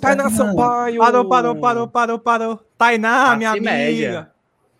Tainá. 0.00 0.30
Sampaio. 0.30 0.98
Parou, 0.98 1.28
parou, 1.28 1.56
parou, 1.56 1.86
parou, 1.88 2.18
parou. 2.18 2.60
Tainá, 2.78 3.36
minha 3.36 3.50
Classe 3.50 3.68
amiga. 3.68 3.70
média. 3.70 4.30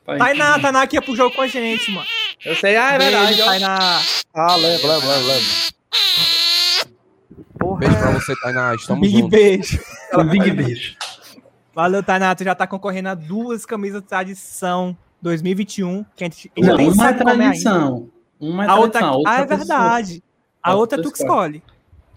Vai. 0.06 0.18
Tainá, 0.18 0.58
Tainá 0.58 0.80
aqui 0.80 0.96
é 0.96 1.00
pro 1.02 1.14
jogo 1.14 1.36
com 1.36 1.42
a 1.42 1.46
gente, 1.46 1.90
mano. 1.90 2.06
Eu 2.42 2.56
sei, 2.56 2.74
ah, 2.74 2.92
é 2.92 2.98
verdade. 2.98 3.36
Tainá. 3.36 4.00
Ah, 4.32 4.56
lembra, 4.56 4.96
lembra, 4.96 5.16
lembra. 5.18 5.76
Porra. 7.58 7.80
Beijo 7.80 7.96
pra 7.98 8.10
você, 8.12 8.34
Tainá. 8.40 8.74
Estamos 8.74 9.00
Big 9.08 9.18
juntos. 9.20 9.30
beijo. 9.30 9.80
Big 10.30 10.50
beijo. 10.52 10.96
Valeu, 11.74 12.02
Tainá. 12.02 12.34
Tu 12.34 12.44
já 12.44 12.54
tá 12.54 12.66
concorrendo 12.66 13.08
a 13.10 13.14
duas 13.14 13.66
camisas 13.66 14.02
de 14.02 14.08
tradição 14.08 14.96
2021. 15.20 16.04
Que 16.16 16.24
a 16.24 16.26
gente, 16.26 16.52
a 16.56 16.60
Não, 16.66 16.76
nem 16.76 16.90
uma 16.90 17.08
é 17.08 17.12
tradição. 17.12 18.08
Uma 18.40 18.64
é 18.64 18.68
A 18.68 18.76
outra, 18.76 19.00
tradição. 19.00 19.22
ah, 19.26 19.36
é 19.36 19.40
outra 19.40 19.56
verdade. 19.56 20.22
A 20.62 20.74
Outra 20.74 20.98
outra 20.98 21.02
tu 21.02 21.12
que 21.12 21.22
escolhe. 21.22 21.62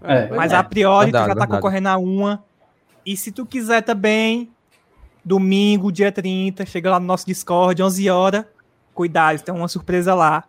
É, 0.02 0.28
Mas 0.34 0.52
é. 0.52 0.56
a 0.56 0.64
priori 0.64 1.06
Verdade, 1.06 1.24
tu 1.24 1.28
já 1.28 1.34
tá 1.34 1.40
verdade. 1.40 1.52
concorrendo 1.60 1.88
a 1.88 1.96
uma. 1.98 2.42
E 3.04 3.16
se 3.16 3.30
tu 3.32 3.44
quiser 3.46 3.82
também, 3.82 4.50
domingo, 5.24 5.92
dia 5.92 6.10
30, 6.10 6.64
chega 6.66 6.90
lá 6.90 7.00
no 7.00 7.06
nosso 7.06 7.26
Discord, 7.26 7.82
11 7.82 8.08
horas. 8.10 8.44
Cuidado, 8.94 9.40
tem 9.42 9.54
uma 9.54 9.68
surpresa 9.68 10.14
lá. 10.14 10.44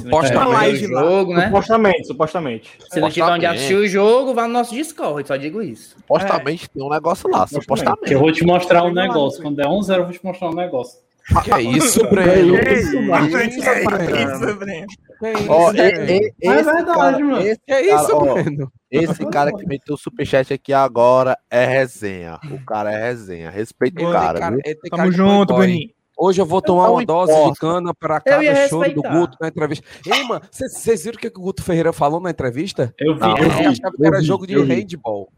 Supostamente. 0.00 0.52
live 0.52 0.86
o 0.86 0.90
lá. 0.92 1.00
jogo, 1.02 1.34
né? 1.34 1.46
Supostamente, 1.46 2.06
supostamente. 2.06 2.70
Se 2.90 3.00
não 3.00 3.10
tiver 3.10 3.26
onde 3.26 3.46
assistir 3.46 3.76
o 3.76 3.86
jogo, 3.88 4.34
vá 4.34 4.46
no 4.46 4.52
nosso 4.52 4.74
Discord, 4.74 5.26
só 5.26 5.36
digo 5.36 5.62
isso. 5.62 5.96
Supostamente 5.96 6.68
tem 6.70 6.82
um 6.82 6.90
negócio 6.90 7.30
lá, 7.30 7.46
supostamente. 7.46 8.12
Eu 8.12 8.20
vou 8.20 8.32
te 8.32 8.44
mostrar 8.44 8.84
um 8.84 8.92
negócio. 8.92 9.42
Quando 9.42 9.56
der 9.56 9.66
1-0, 9.66 9.96
eu 9.96 10.04
vou 10.04 10.12
te 10.12 10.24
mostrar 10.24 10.50
um 10.50 10.54
negócio. 10.54 11.06
Que 11.42 11.52
é 11.52 11.60
isso, 11.60 12.08
Breno? 12.08 12.56
Que 12.56 12.72
isso, 12.72 13.02
mano? 13.02 13.28
Que 13.28 13.44
isso, 13.48 14.56
Breno? 14.56 14.86
Isso. 14.86 15.18
Que 15.18 15.32
isso, 15.32 15.50
Ó, 15.50 15.70
e- 15.70 15.74
Breno? 15.74 16.30
É 16.40 16.62
verdade, 16.62 17.22
mano. 17.24 17.40
esse 17.42 17.60
Que 17.66 17.80
isso, 17.80 18.20
Breno? 18.20 18.72
Esse 18.88 19.26
cara 19.26 19.52
que 19.52 19.66
meteu 19.66 19.96
o 19.96 19.98
superchat 19.98 20.52
aqui 20.54 20.72
agora 20.72 21.36
é 21.50 21.64
resenha. 21.64 22.38
O 22.50 22.64
cara 22.64 22.92
é 22.92 23.08
resenha. 23.08 23.50
Respeita 23.50 24.00
o 24.06 24.12
cara, 24.12 24.50
viu? 24.50 24.60
Tamo 24.88 25.10
junto, 25.10 25.54
playboy. 25.54 25.95
Hoje 26.16 26.40
eu 26.40 26.46
vou 26.46 26.62
tomar 26.62 26.90
uma 26.90 27.04
dose 27.04 27.32
de 27.52 27.58
cana 27.58 27.92
para 27.94 28.16
Eu 28.24 28.38
cada 28.40 28.68
choro 28.68 28.94
do. 28.94 29.02
Guto 29.02 29.36
na 29.40 29.48
entrevista. 29.48 29.86
Ei, 30.06 30.22
mano, 30.24 30.40
vocês 30.50 31.04
viram 31.04 31.16
o 31.16 31.20
que, 31.20 31.26
o 31.28 31.30
Guto 31.40 31.62
Ferreira 31.62 31.92
falou 31.92 32.20
na 32.20 32.30
entrevista? 32.30 32.94
Eu 32.98 33.14
vi. 33.14 33.20
Não, 33.20 33.36
eu 33.36 33.44
Ele 33.44 33.50
vi. 33.50 33.66
achava 33.66 33.94
que 33.96 34.02
eu 34.02 34.06
era 34.06 34.18
vi, 34.20 34.24
jogo 34.24 34.46
de 34.46 34.54
eu 34.54 34.64
handball. 34.64 35.28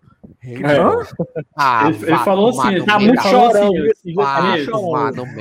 É. 0.44 0.54
Ah, 1.56 1.88
Ele- 1.88 2.06
ele 2.06 2.18
falou 2.18 2.48
assim, 2.50 2.84
tá 2.84 2.96
meio 2.98 3.08
muito 3.08 3.22
da- 3.22 3.30
chorão, 3.30 3.70
tá 3.72 3.78
Ele-. 3.78 3.94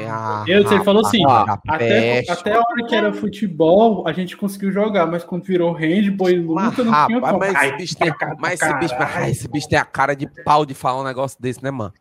Ah, 0.08 0.44
Eu, 0.48 0.84
falou 0.84 1.06
assim, 1.06 1.22
até, 1.68 2.54
a 2.54 2.60
hora 2.60 2.86
que 2.88 2.96
era 2.96 3.14
futebol, 3.14 4.08
a 4.08 4.14
gente 4.14 4.36
conseguiu 4.38 4.72
jogar, 4.72 5.06
mas 5.06 5.24
quando 5.24 5.44
virou 5.44 5.72
handball 5.74 6.30
e 6.30 6.40
Mas, 6.42 6.66
luta, 6.78 6.84
não 6.84 7.06
tinha 7.08 7.22
como. 7.22 7.40
mas 7.40 7.56
Ai, 7.56 7.68
esse 7.70 7.78
bicho 7.78 7.98
tem, 7.98 8.14
mas 8.40 8.62
esse 8.62 8.74
bicho, 8.80 8.96
ai, 8.98 9.32
esse 9.32 9.48
bicho 9.48 9.70
tem 9.70 9.80
a 9.80 9.86
cara 9.86 10.16
de 10.16 10.28
pau 10.44 10.66
de 10.66 10.74
falar 10.74 11.02
um 11.02 11.06
negócio 11.06 11.38
desse, 11.42 11.64
né, 11.64 11.70
mano? 11.72 11.94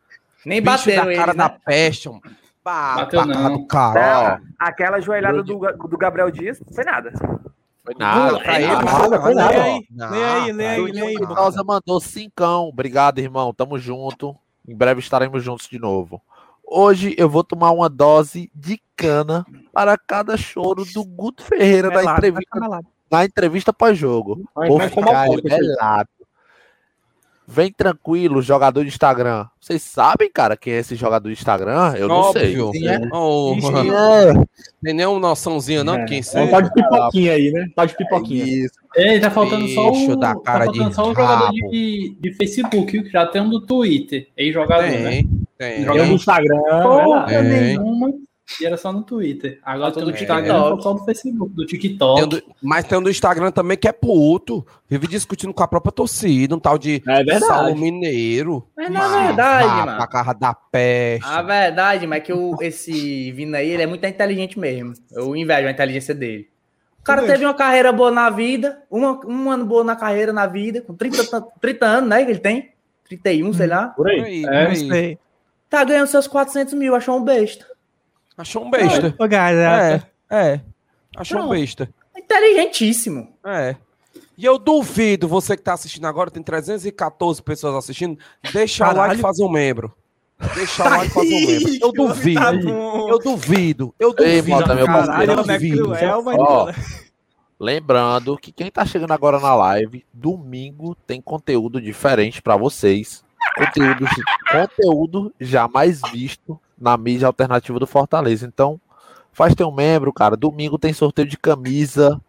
Nem 0.45 0.61
bicho 0.61 0.77
bateram 0.79 1.05
da 1.05 1.11
ele, 1.11 1.21
cara 1.21 1.33
né? 1.33 1.39
da 1.39 1.49
peste, 1.51 2.09
mano. 2.09 2.23
Pá, 2.67 2.97
Bateu 2.97 3.21
pá, 3.21 3.27
não. 3.27 3.59
do. 3.59 3.97
É, 3.97 4.41
Aquela 4.59 5.01
joelhada 5.01 5.41
do, 5.41 5.57
do 5.57 5.97
Gabriel 5.97 6.33
Dias 6.33 6.59
não 6.59 6.75
foi 6.75 6.83
nada. 6.83 7.13
Foi 7.85 7.95
nada. 7.97 8.41
Pra 8.41 8.61
ele, 8.61 8.67
nada. 8.67 8.85
nada, 8.85 9.21
foi 9.23 9.35
não, 9.35 9.45
nada. 9.45 9.57
Lê 9.57 9.61
aí, 9.61 9.87
não. 9.89 10.11
lê 10.11 10.25
aí, 10.25 10.53
lê 10.53 10.67
aí, 10.67 11.15
Vidosa 11.17 11.63
mandou 11.63 12.01
cincão. 12.01 12.65
Obrigado, 12.65 13.21
irmão. 13.21 13.55
Tamo 13.55 13.79
junto. 13.79 14.35
Em 14.67 14.75
breve 14.75 14.99
estaremos 14.99 15.45
juntos 15.45 15.69
de 15.69 15.79
novo. 15.79 16.21
Hoje 16.67 17.15
eu 17.17 17.31
vou 17.31 17.45
tomar 17.45 17.71
uma 17.71 17.89
dose 17.89 18.51
de 18.53 18.83
cana 18.97 19.47
para 19.73 19.97
cada 19.97 20.37
choro 20.37 20.85
do 20.93 21.05
Guto 21.05 21.45
Ferreira 21.45 21.89
na 21.89 21.99
Melado, 21.99 22.19
entrevista, 22.19 22.81
na 23.09 23.25
entrevista 23.25 23.73
pós-jogo. 23.73 24.43
Vou 24.57 24.81
ficar 24.81 25.29
melado. 25.45 26.09
Vem 27.49 27.71
tranquilo, 27.73 28.43
jogador 28.43 28.83
de 28.83 28.89
Instagram. 28.89 29.47
Vocês 29.61 29.81
sabem, 29.81 30.29
cara, 30.31 30.57
quem 30.57 30.73
é 30.73 30.79
esse 30.79 30.97
jogador 30.97 31.29
de 31.29 31.35
Instagram? 31.35 31.95
Eu 31.97 32.09
não 32.09 32.17
Óbvio. 32.17 32.73
sei. 32.73 32.81
Sim, 32.81 32.89
é. 32.89 32.99
Oh, 33.13 33.55
É, 33.95 34.33
tem 34.83 34.93
nenhuma 34.95 35.21
noçãozinha, 35.21 35.85
não, 35.85 35.97
de 35.99 36.07
quem 36.07 36.19
É 36.19 36.21
um 36.21 36.25
seja. 36.25 36.51
tal 36.51 36.63
de 36.63 36.73
pipoquinha 36.73 37.33
aí, 37.33 37.53
né? 37.53 37.69
Tal 37.77 37.87
de 37.87 37.97
pipoquinha. 37.97 38.45
isso. 38.45 38.75
Ei, 38.97 39.21
tá 39.21 39.31
faltando 39.31 39.69
só 39.69 39.91
Bicho 39.93 40.13
o, 40.13 40.17
da 40.17 40.35
tá 40.35 40.41
cara 40.41 40.65
faltando 40.65 40.89
de 40.89 40.95
só 40.95 41.03
o 41.05 41.15
jogador 41.15 41.51
de, 41.71 42.17
de 42.21 42.35
Facebook, 42.35 42.91
viu? 42.91 43.05
que 43.05 43.11
já 43.11 43.27
tem 43.27 43.41
um 43.43 43.49
do 43.49 43.61
Twitter. 43.61 44.27
Ex-jogador, 44.37 44.83
né? 44.83 45.11
Tem, 45.11 45.29
tem. 45.57 45.85
Joga 45.85 45.93
Tem 46.01 46.03
um 46.03 46.09
do 46.09 46.15
Instagram, 46.15 46.59
Porra 46.83 47.43
nenhuma. 47.43 48.11
E 48.61 48.65
era 48.65 48.77
só 48.77 48.93
no 48.93 49.03
Twitter. 49.03 49.59
Agora 49.65 49.91
tem 49.93 50.05
do 50.05 50.11
do 50.13 50.17
Instagram, 50.17 50.55
TikTok. 50.55 50.83
só 50.83 50.93
do 50.93 51.05
Facebook, 51.05 51.53
do 51.55 51.67
TikTok. 51.67 52.27
do- 52.27 52.43
mas 52.63 52.85
tem 52.85 52.97
um 52.97 53.03
do 53.03 53.11
Instagram 53.11 53.51
também 53.51 53.77
que 53.77 53.89
é 53.89 53.93
puto. 53.93 54.65
Vive 54.89 55.09
discutindo 55.09 55.53
com 55.53 55.63
a 55.65 55.69
própria 55.69 55.91
torcida, 55.91 56.55
um 56.55 56.61
tal 56.61 56.79
de 56.79 57.03
É 57.07 57.25
verdade. 57.25 57.45
Saulo 57.45 57.77
Mineiro. 57.77 58.65
Mas 58.77 58.89
na 58.91 59.27
verdade, 59.27 59.69
Ah, 59.69 59.87
mano. 59.87 59.97
Pra 59.99 60.07
carra 60.07 60.33
da 60.33 60.55
peste. 60.55 61.29
A 61.29 61.43
verdade, 61.43 62.07
mas 62.07 62.19
é 62.19 62.21
que 62.21 62.33
o, 62.33 62.57
esse 62.61 63.33
Vina 63.33 63.59
aí, 63.59 63.69
ele 63.71 63.83
é 63.83 63.87
muito 63.87 64.07
inteligente 64.07 64.59
mesmo. 64.59 64.95
Eu 65.11 65.35
invejo 65.35 65.67
a 65.67 65.71
inteligência 65.73 66.15
dele. 66.15 66.49
O 67.01 67.03
cara 67.03 67.23
teve 67.25 67.45
uma 67.45 67.55
carreira 67.55 67.93
boa 67.93 68.11
na 68.11 68.31
vida, 68.31 68.83
uma, 68.91 69.21
um 69.27 69.51
ano 69.51 69.65
boa 69.65 69.83
na 69.85 69.95
carreira, 69.97 70.33
na 70.33 70.47
vida, 70.47 70.81
com 70.81 70.95
30, 70.95 71.25
tan- 71.25 71.45
30 71.61 71.87
anos, 71.87 72.09
né, 72.11 72.25
que 72.25 72.31
ele 72.33 72.41
tem? 72.41 72.71
31, 73.09 73.53
sei 73.53 73.67
lá. 73.69 73.89
Por 73.89 74.09
aí. 74.09 74.45
É. 74.45 74.73
Isso 74.73 74.93
aí. 74.93 75.19
Tá 75.71 75.85
ganhando 75.85 76.07
seus 76.09 76.27
400 76.27 76.75
mil, 76.75 76.95
achou 76.97 77.17
um 77.17 77.23
besta. 77.23 77.65
Achou 78.37 78.65
um 78.65 78.71
besta. 78.71 79.15
Ô, 79.19 79.27
galera. 79.27 80.09
É, 80.31 80.53
é. 80.55 80.61
Achou 81.17 81.39
um 81.39 81.47
Pronto. 81.47 81.59
besta. 81.59 81.89
Inteligentíssimo. 82.17 83.33
É. 83.45 83.77
E 84.37 84.45
eu 84.45 84.59
duvido, 84.59 85.27
você 85.27 85.57
que 85.57 85.63
tá 85.63 85.73
assistindo 85.73 86.07
agora, 86.07 86.31
tem 86.31 86.43
314 86.43 87.43
pessoas 87.43 87.75
assistindo, 87.75 88.19
deixa 88.53 88.85
o 88.85 88.89
like 88.89 88.99
Caralho. 89.01 89.19
e 89.19 89.23
fazer 89.23 89.45
um 89.45 89.51
membro. 89.51 89.95
Deixa 90.55 90.85
o 90.85 90.91
like 90.91 91.07
e 91.07 91.11
fazer 91.11 91.35
um 91.35 91.47
membro. 91.47 91.79
Eu 91.81 91.93
duvido. 91.93 92.41
Tá. 92.41 92.53
Eu 93.09 93.19
duvido. 93.19 93.95
Eu 93.99 94.15
Ei, 94.19 94.37
duvido. 94.43 94.49
Mota, 94.51 94.75
meu 94.75 94.87
Caralho, 94.87 95.07
parceiro, 95.07 95.37
como 95.37 95.51
é 95.51 95.55
duvido. 95.55 95.83
cruel, 95.85 96.23
mas... 96.23 96.37
Ó, 96.39 96.73
Lembrando 97.59 98.37
que 98.37 98.53
quem 98.53 98.71
tá 98.71 98.85
chegando 98.85 99.13
agora 99.13 99.41
na 99.41 99.55
live, 99.55 100.05
domingo 100.13 100.95
tem 101.07 101.23
conteúdo 101.23 101.81
diferente 101.81 102.43
pra 102.43 102.55
vocês. 102.55 103.25
Conteúdo, 103.57 104.05
conteúdo 104.53 105.35
jamais 105.41 106.03
visto 106.13 106.61
na 106.79 106.97
mídia 106.97 107.27
alternativa 107.27 107.79
do 107.79 107.87
Fortaleza. 107.87 108.47
Então, 108.47 108.81
faz 109.33 109.55
teu 109.55 109.71
membro, 109.71 110.13
cara. 110.13 110.37
Domingo 110.37 110.79
tem 110.79 110.93
sorteio 110.93 111.29
de 111.29 111.37
camisa. 111.37 112.21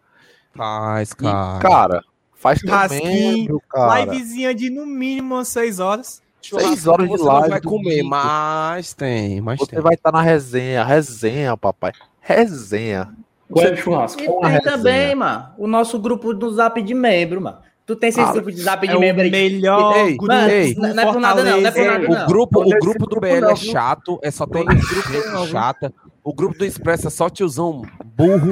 Faz, 0.55 1.11
E, 1.11 1.15
cara. 1.15 1.59
cara, 1.59 2.03
faz 2.35 2.59
teu 2.59 2.71
membro, 2.89 3.61
cara. 3.69 4.05
Livezinha 4.05 4.53
de 4.55 4.69
no 4.69 4.85
mínimo 4.85 5.35
umas 5.35 5.47
6 5.49 5.79
horas. 5.79 6.21
Seis 6.41 6.87
horas 6.87 7.07
de 7.09 7.11
você 7.11 7.23
não 7.25 7.33
live. 7.33 7.49
vai 7.49 7.61
comer, 7.61 7.83
domingo. 7.97 8.09
mas 8.09 8.93
tem, 8.93 9.41
mas 9.41 9.59
Você 9.59 9.71
tem. 9.71 9.81
vai 9.81 9.95
estar 9.95 10.11
na 10.13 10.21
resenha. 10.21 10.83
Resenha, 10.83 11.57
papai. 11.57 11.91
Resenha. 12.21 13.13
Qual 13.51 13.65
é 13.65 13.71
o 13.73 13.75
churrasco? 13.77 14.21
E 14.21 14.25
tem 14.27 14.41
resenha. 14.43 14.61
também, 14.61 15.15
mano, 15.15 15.49
o 15.57 15.67
nosso 15.67 15.99
grupo 15.99 16.33
do 16.33 16.49
Zap 16.53 16.81
de 16.81 16.93
membro, 16.93 17.41
mano. 17.41 17.57
Tu 17.87 17.95
tem 17.95 18.09
esse 18.09 18.19
Ah, 18.19 18.33
grupo 18.33 18.51
de 18.51 18.61
Zap 18.61 18.85
de 18.85 18.93
É 18.93 18.99
membro 18.99 19.21
aí? 19.23 19.31
melhor 19.31 19.95
Ei, 19.95 20.17
grupo 20.17 20.33
ei. 20.33 20.73
do 20.75 20.81
não 20.81 20.89
é 20.89 21.05
por 21.05 21.19
nada 21.21 21.41
não, 21.43 21.61
não 21.61 21.67
é 21.67 21.71
por 21.71 21.85
nada 21.85 21.99
não. 21.99 22.23
O 22.23 22.27
grupo, 22.27 22.59
Não 22.59 22.67
o 22.67 22.79
grupo 22.79 22.99
do 22.99 23.05
grupo 23.07 23.21
BL 23.21 23.39
não, 23.39 23.49
é 23.51 23.55
chato, 23.55 24.19
é 24.21 24.29
só 24.29 24.45
tem 24.45 24.65
Não 24.65 24.73
gente 24.73 25.51
chata. 25.51 25.93
O 26.21 26.33
grupo 26.33 26.57
do 26.57 26.65
Expresso 26.65 27.07
é 27.07 27.09
só 27.09 27.29
tiozão 27.29 27.83
burro. 28.03 28.51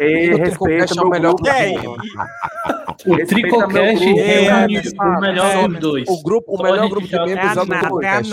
Ei, 0.00 0.34
O 0.34 0.38
Tricocast 0.42 0.98
é 0.98 1.02
o 1.02 1.08
melhor 1.08 1.34
grupo. 1.36 1.50
O 3.06 3.26
Tricocast 3.26 3.68
grupo. 3.68 3.68
reúne 3.72 4.20
É, 4.20 4.50
o 5.00 5.20
melhor 5.20 5.46
é, 5.54 5.68
dos 5.68 5.78
dois. 5.78 6.08
O 6.08 6.22
grupo, 6.22 6.56
o 6.58 6.62
melhor 6.62 6.88
grupo 6.88 7.06
de 7.06 7.16
membros 7.16 7.36
É 7.56 7.58
a 7.58 7.62
o 7.62 7.64
do 7.64 7.70
nata, 7.70 7.86
é 7.86 8.08
a 8.08 8.20
Tricocast. 8.20 8.30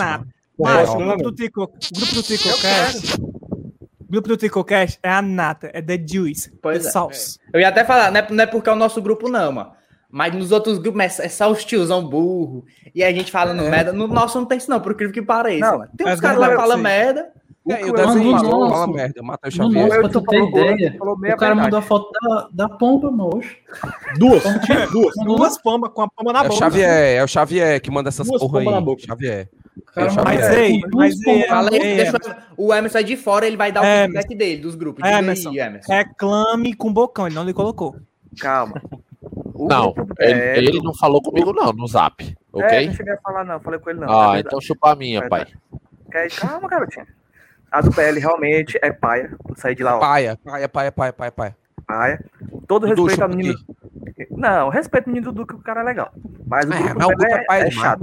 Mas 0.58 0.88
É, 0.88 0.92
o 0.92 0.96
grupo 0.96 1.22
do 1.22 1.32
Tico, 1.32 1.62
o 1.62 1.68
grupo 1.98 2.14
do 2.16 2.22
Ticocast, 2.24 3.14
o 3.20 4.10
grupo 4.10 4.28
do 4.28 4.36
Ticocast 4.36 4.98
é 5.04 5.08
a 5.10 5.22
nata, 5.22 5.70
é 5.72 5.80
the 5.80 6.04
juice, 6.04 6.52
Pois 6.60 6.82
the 6.82 6.88
é. 6.88 6.90
sauce. 6.90 7.38
Eu 7.54 7.60
ia 7.60 7.68
até 7.68 7.84
falar, 7.84 8.10
não 8.10 8.18
é, 8.18 8.26
não 8.28 8.42
é 8.42 8.46
porque 8.46 8.68
é 8.68 8.72
o 8.72 8.76
nosso 8.76 9.00
grupo, 9.00 9.28
não, 9.28 9.52
mano. 9.52 9.70
Mas 10.12 10.34
nos 10.34 10.52
outros 10.52 10.76
grupos 10.78 11.18
é, 11.18 11.24
é 11.24 11.28
só 11.30 11.50
os 11.50 11.64
tiozão 11.64 12.06
burro. 12.06 12.66
E 12.94 13.02
a 13.02 13.10
gente 13.10 13.32
falando 13.32 13.62
merda. 13.62 13.94
No 13.94 14.06
nosso 14.06 14.38
não 14.38 14.44
tem 14.46 14.58
isso, 14.58 14.68
não, 14.70 14.78
por 14.78 14.92
incrível 14.92 15.14
que 15.14 15.22
pareça. 15.22 15.72
Não. 15.72 15.86
Tem 15.96 16.06
é 16.06 16.12
uns 16.12 16.20
caras 16.20 16.38
lá 16.38 16.48
que 16.48 16.56
verdade, 16.56 16.56
falam 16.56 16.76
sim. 16.76 16.82
merda. 16.82 17.32
Aí, 17.70 17.74
o 17.74 17.84
que 17.86 17.90
o 17.90 17.94
desenho 17.94 18.38
falou, 18.38 18.70
fala 18.70 18.86
merda, 18.88 19.22
Matheus 19.22 19.54
Xavier. 19.54 19.86
nosso, 19.86 19.88
pra 20.00 20.08
Eu 20.08 20.08
tu 20.10 20.22
ter 20.22 20.42
ideia, 20.42 20.96
o 21.00 21.16
cara 21.16 21.16
verdade. 21.20 21.54
mandou 21.60 21.78
a 21.78 21.82
foto 21.82 22.10
da, 22.12 22.48
da 22.52 22.68
pompa, 22.68 23.08
moço. 23.10 23.48
Duas. 24.18 24.42
Duas. 24.90 25.14
Duas 25.24 25.58
pombas 25.62 25.90
com 25.94 26.02
a 26.02 26.08
pomba 26.10 26.32
na 26.32 26.40
É 26.40 26.42
o 26.42 26.48
boca. 26.48 26.56
Xavier, 26.56 26.90
é 27.18 27.24
o 27.24 27.28
Xavier 27.28 27.80
que 27.80 27.90
manda 27.90 28.08
essas 28.08 28.26
Duas 28.26 28.40
porra 28.40 28.58
pombas 28.58 28.72
na 28.72 28.78
aí. 28.80 28.84
boca. 28.84 29.02
Xavier. 29.06 29.48
O 29.78 29.92
cara 29.92 30.10
É, 30.10 30.24
Mas 30.24 30.56
ei, 30.58 30.80
mas 30.92 31.22
ei, 31.22 31.44
aí, 31.48 32.00
é, 32.00 32.12
o 32.56 32.74
Emerson 32.74 32.98
é 32.98 33.02
de 33.04 33.16
fora, 33.16 33.46
ele 33.46 33.56
vai 33.56 33.70
dar 33.72 33.80
o 33.80 33.84
É, 33.84 34.02
feedback 34.02 34.34
dele, 34.34 34.60
dos 34.60 34.74
grupos. 34.74 35.04
É, 35.04 35.14
aí, 35.14 35.18
Emerson. 35.24 35.52
Reclame 35.88 36.74
com 36.74 36.88
o 36.88 36.92
bocão, 36.92 37.26
ele 37.26 37.36
não 37.36 37.44
lhe 37.44 37.54
colocou. 37.54 37.94
Calma. 38.40 38.82
O 39.64 39.68
Não, 39.68 39.92
grupo 39.92 40.14
ele, 40.18 40.34
BL 40.34 40.68
ele 40.68 40.82
não 40.82 40.94
falou 40.94 41.22
comigo, 41.22 41.52
não, 41.52 41.72
no 41.72 41.86
zap. 41.86 42.22
É, 42.24 42.34
Ok? 42.52 42.86
não 42.86 42.94
cheguei 42.94 43.12
a 43.12 43.16
falar, 43.18 43.44
não. 43.44 43.60
Falei 43.60 43.78
com 43.78 43.90
ele, 43.90 44.00
não. 44.00 44.08
ah, 44.10 44.36
é 44.36 44.40
então 44.40 44.60
chupa 44.60 44.92
a 44.92 44.96
minha, 44.96 45.28
pai. 45.28 45.46
Quer- 46.10 46.30
Calma, 46.30 46.68
garotinho. 46.68 47.06
A 47.70 47.80
do 47.80 47.90
PL 47.92 48.18
realmente 48.20 48.78
é 48.82 48.92
paia. 48.92 49.34
Sair 49.56 49.74
de 49.74 49.82
lá, 49.82 49.96
ó. 49.96 50.00
Paia, 50.00 50.38
paia, 50.44 50.68
paia, 50.68 50.92
paia, 50.92 51.12
paia, 51.12 51.32
paia. 51.32 51.56
Paia. 51.86 52.24
Todo 52.66 52.86
Dudu, 52.86 53.04
respeito 53.06 53.22
ao 53.22 53.28
menino. 53.28 53.58
Não, 54.30 54.68
respeito 54.68 55.06
o 55.06 55.10
menino 55.10 55.32
Dudu, 55.32 55.46
que 55.46 55.54
o 55.54 55.58
cara 55.58 55.80
é 55.80 55.84
legal. 55.84 56.12
Mas 56.46 56.66
o 56.68 56.72
É, 56.72 56.82
grupo 56.82 57.04
o 57.12 57.16
PL 57.16 57.34
é 57.34 57.44
paia 57.44 57.62
é, 57.62 57.68
é 57.68 57.70
chato. 57.70 58.02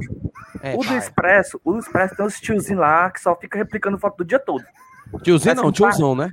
É, 0.64 0.74
o 0.74 0.78
do 0.80 0.86
paia. 0.88 0.98
Expresso, 0.98 1.62
o 1.64 1.74
do 1.74 1.80
Expresso 1.80 2.16
tem 2.16 2.26
uns 2.26 2.40
tiozinhos 2.40 2.80
lá 2.82 3.12
que 3.12 3.22
só 3.22 3.36
fica 3.36 3.58
replicando 3.58 3.98
foto 4.00 4.18
do 4.18 4.26
dia 4.26 4.40
todo. 4.40 4.64
Tiozinho 5.24 5.56
Parece 5.56 5.62
não, 5.62 5.70
um 5.70 5.72
tiozão, 5.72 6.16
né? 6.16 6.32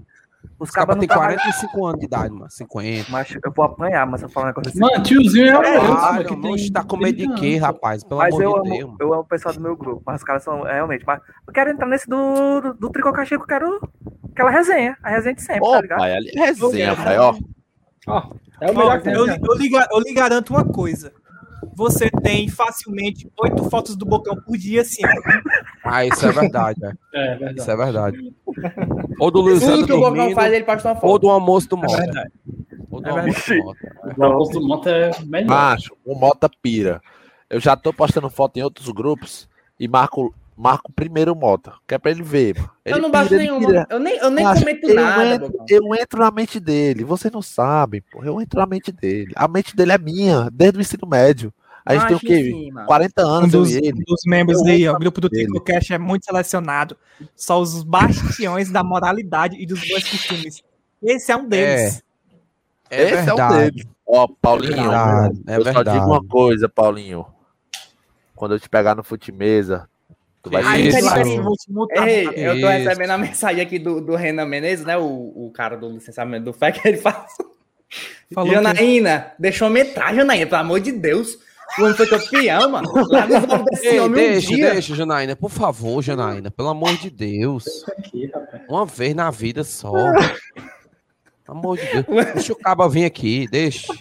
Os 0.59 0.70
cabas 0.70 0.97
trabalham. 1.05 1.38
45 1.38 1.86
anos 1.86 2.01
de 2.01 2.07
idade, 2.07 2.32
mano. 2.32 2.51
50. 2.51 3.11
Mas 3.11 3.36
eu 3.44 3.53
vou 3.55 3.64
apanhar, 3.64 4.07
mas 4.07 4.22
eu 4.22 4.28
falar 4.28 4.47
um 4.47 4.49
negócio 4.49 4.70
assim. 4.70 4.80
Mano, 4.80 5.03
tiozinho 5.03 5.47
é 5.47 5.59
o 5.59 5.62
É, 5.62 5.78
outro, 5.78 5.97
Caralho, 5.97 6.28
que 6.28 6.36
tem 6.36 6.72
tá 6.72 6.84
com 6.84 6.97
medo 6.97 7.16
de 7.16 7.24
30 7.24 7.40
quê, 7.40 7.57
rapaz? 7.57 8.05
Pelo 8.05 8.20
Mas 8.20 8.34
amor 8.34 8.42
eu 8.42 8.62
de 8.62 8.70
amo, 8.70 8.78
Deus, 8.78 8.97
eu 9.01 9.12
amo 9.12 9.22
o 9.22 9.26
pessoal 9.26 9.55
do 9.55 9.61
meu 9.61 9.76
grupo. 9.76 10.03
Mas 10.07 10.16
os 10.16 10.24
caras 10.24 10.42
são 10.42 10.66
é, 10.66 10.74
realmente. 10.74 11.05
Mas 11.07 11.20
eu 11.47 11.53
quero 11.53 11.70
entrar 11.70 11.86
nesse 11.86 12.09
do, 12.09 12.61
do, 12.61 12.74
do 12.74 12.90
Tricocachê 12.90 13.36
que 13.36 13.42
eu 13.42 13.47
quero. 13.47 13.80
Aquela 14.32 14.51
resenha. 14.51 14.97
A 15.03 15.11
resenha 15.11 15.34
de 15.34 15.42
sempre, 15.42 15.61
tá 15.61 15.66
Ô, 15.66 15.80
ligado? 15.80 15.99
pai, 15.99 16.16
ali 16.16 16.30
é 16.36 16.44
resenha, 16.47 16.97
pai, 16.97 17.18
ó. 17.18 17.34
É 18.61 18.70
o 18.70 18.74
Ó, 18.74 18.78
melhor 18.78 19.03
que 19.03 19.09
eu, 19.09 19.24
tem. 19.26 19.40
eu, 19.42 19.55
lhe, 19.55 19.70
eu 19.92 20.01
lhe 20.01 20.14
garanto 20.14 20.51
uma 20.51 20.64
coisa. 20.64 21.12
Você 21.74 22.10
tem 22.22 22.48
facilmente 22.48 23.28
oito 23.40 23.68
fotos 23.70 23.96
do 23.96 24.04
bocão 24.06 24.36
por 24.36 24.56
dia, 24.56 24.84
sim. 24.84 25.02
Ah, 25.84 26.04
isso 26.04 26.24
é 26.26 26.32
verdade, 26.32 26.84
é. 26.84 26.92
É, 27.16 27.28
verdade. 27.36 27.60
Isso 27.60 27.70
é 27.70 27.76
verdade. 27.76 28.34
Ou 29.18 29.30
do 29.30 29.40
Luizão 29.40 29.74
Tudo 29.76 29.86
que 29.86 29.92
o 29.92 30.00
Bocão 30.00 30.30
faz, 30.32 30.52
ele 30.52 30.64
posta 30.64 30.88
uma 30.88 30.94
ou 30.94 31.00
foto. 31.00 31.18
do 31.22 31.30
almoço 31.30 31.68
do 31.68 31.76
É 31.76 31.80
Mota. 31.80 31.96
verdade. 31.96 32.30
Ou 32.90 32.98
O 33.00 33.02
É 33.02 33.02
do 33.02 33.10
Alfonso 33.10 33.48
verdade. 33.48 33.64
Mota. 33.64 33.96
O 34.18 34.24
Alfonso 34.24 34.52
do 34.60 34.66
Mota 34.68 34.90
é 34.90 35.10
melhor. 35.24 35.48
Macho, 35.48 35.96
o 36.04 36.14
Mota 36.18 36.50
pira. 36.62 37.00
Eu 37.48 37.60
já 37.60 37.76
tô 37.76 37.92
postando 37.92 38.28
foto 38.28 38.56
em 38.58 38.62
outros 38.62 38.88
grupos 38.90 39.48
e 39.80 39.86
marco, 39.88 40.34
marco 40.56 40.92
primeiro 40.92 41.32
o 41.32 41.36
Mota, 41.36 41.72
que 41.86 41.94
é 41.94 41.98
pra 41.98 42.10
ele 42.10 42.22
ver. 42.22 42.56
mano. 42.56 42.70
Eu 42.84 42.92
Ele 42.96 43.00
não 43.02 43.10
baixo 43.10 43.28
pira, 43.30 43.42
ele 43.42 43.50
nenhuma. 43.50 43.66
pira. 43.68 43.86
Eu 43.88 43.98
nem, 44.00 44.16
eu 44.18 44.30
nem 44.30 44.44
Macho, 44.44 44.60
comento 44.60 44.86
eu 44.88 44.94
nada, 44.94 45.34
entro, 45.34 45.52
eu 45.70 45.94
entro 45.94 46.20
na 46.20 46.30
mente 46.30 46.60
dele. 46.60 47.04
Vocês 47.04 47.32
não 47.32 47.42
sabem, 47.42 48.02
pô. 48.12 48.22
Eu 48.24 48.40
entro 48.40 48.58
na 48.60 48.66
mente 48.66 48.90
dele. 48.92 49.32
A 49.36 49.46
mente 49.48 49.74
dele 49.76 49.92
é 49.92 49.98
minha, 49.98 50.50
desde 50.52 50.78
o 50.78 50.80
ensino 50.80 51.06
médio. 51.08 51.52
A 51.87 51.95
gente 51.95 52.07
tem 52.09 52.16
o 52.16 52.20
quê? 52.20 52.41
enfim, 52.51 52.70
mano. 52.72 52.87
40 52.87 53.24
Um 53.24 53.28
anos, 53.30 53.53
dos, 53.53 53.72
um 53.72 53.78
ele. 53.78 53.93
dos 54.05 54.20
membros 54.26 54.61
Eu 54.61 54.66
aí, 54.66 54.89
ó, 54.89 54.95
o 54.95 54.99
grupo 54.99 55.20
do 55.20 55.28
dele. 55.28 55.45
TricoCast 55.47 55.93
é 55.95 55.99
muito 55.99 56.24
selecionado. 56.24 56.97
Só 57.37 57.61
os 57.61 57.82
bastiões 57.84 58.70
da 58.70 58.82
moralidade 58.82 59.57
e 59.61 59.64
dos 59.64 59.80
bons 59.89 60.11
costumes. 60.11 60.62
Esse 61.03 61.30
é 61.32 61.37
um 61.37 61.47
deles. 61.49 62.03
É 62.91 63.03
Esse 63.03 63.14
é 63.14 63.22
o 63.22 63.37
verdade. 63.37 63.70
dele. 63.72 63.89
Ó, 64.07 64.26
Paulinho, 64.41 64.74
Verdade, 64.76 65.43
é 65.47 65.57
eu 65.57 65.64
só 65.64 65.72
verdade. 65.72 65.99
digo 65.99 66.11
uma 66.11 66.24
coisa, 66.24 66.68
Paulinho. 66.68 67.26
Quando 68.34 68.55
eu 68.55 68.61
te 68.61 68.68
pegar 68.68 68.95
no 68.95 69.03
Futimesa, 69.03 69.89
tu 70.43 70.51
vai 70.51 70.62
Que 70.62 70.68
Ai, 70.68 70.82
ser 70.93 70.99
isso, 70.99 71.09
Ei, 71.97 72.47
eu 72.49 72.61
tô 72.61 72.68
Isso. 72.68 72.68
recebendo 72.68 73.11
a 73.11 73.18
mensagem 73.18 73.61
aqui 73.62 73.78
do, 73.78 74.01
do 74.01 74.14
Renan 74.14 74.45
Menezes, 74.47 74.84
né? 74.84 74.97
O, 74.97 75.03
o 75.47 75.51
cara 75.55 75.76
do 75.76 75.89
licenciamento 75.91 76.45
do 76.45 76.53
FEC, 76.53 76.80
ele 76.84 76.99
fala. 76.99 77.26
Falou 78.32 78.49
que- 78.51 78.55
Janaína, 78.57 79.32
deixa 79.39 79.64
eu 79.66 79.76
entrar, 79.76 80.14
Janaína, 80.14 80.47
pelo 80.47 80.61
amor 80.61 80.80
de 80.80 80.93
Deus. 80.93 81.39
O 81.78 81.82
homem 81.82 81.94
foi 81.94 82.06
campeão, 82.06 82.70
mano. 82.70 82.90
Lá 83.10 83.26
nos 83.26 83.50
olhos 83.50 83.64
desse 83.66 83.86
Ei, 83.86 84.00
homem 84.00 84.30
deixa, 84.30 84.52
um 84.52 84.56
dia. 84.56 84.72
deixa, 84.72 84.94
Janaína. 84.94 85.36
Por 85.36 85.50
favor, 85.50 86.02
Janaína. 86.02 86.50
Pelo 86.50 86.68
amor 86.68 86.96
de 86.96 87.10
Deus. 87.10 87.84
Aqui. 87.88 88.30
Uma 88.68 88.86
vez 88.86 89.14
na 89.14 89.30
vida 89.30 89.64
só. 89.64 89.92
Pelo 91.44 91.58
amor 91.58 91.76
de 91.76 91.86
Deus. 91.86 92.26
Deixa 92.34 92.52
o 92.52 92.56
caba 92.56 92.88
vir 92.88 93.04
aqui, 93.04 93.46
deixa. 93.48 93.92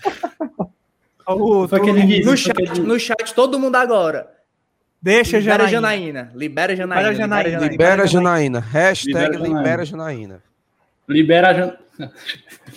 Foi. 1.25 2.23
No 2.23 2.37
chat, 2.37 2.79
no 2.81 2.99
chat, 2.99 3.33
todo 3.33 3.59
mundo 3.59 3.75
agora. 3.75 4.31
Deixa, 5.01 5.37
Libera 5.37 5.67
Janaína. 5.67 6.19
Janaína. 6.19 6.31
Libera 6.35 6.75
Janaína. 6.75 7.09
Libera 7.09 7.15
Janaína. 7.15 7.67
Libera 7.67 8.07
Janaína. 8.07 8.59
Hashtag 8.71 9.37
Libera 9.37 9.37
Janaína. 9.37 9.57
libera 9.59 9.85
Janaína. 9.85 10.43
Libera 11.07 11.49
a 11.49 11.53
Jan... 11.53 11.77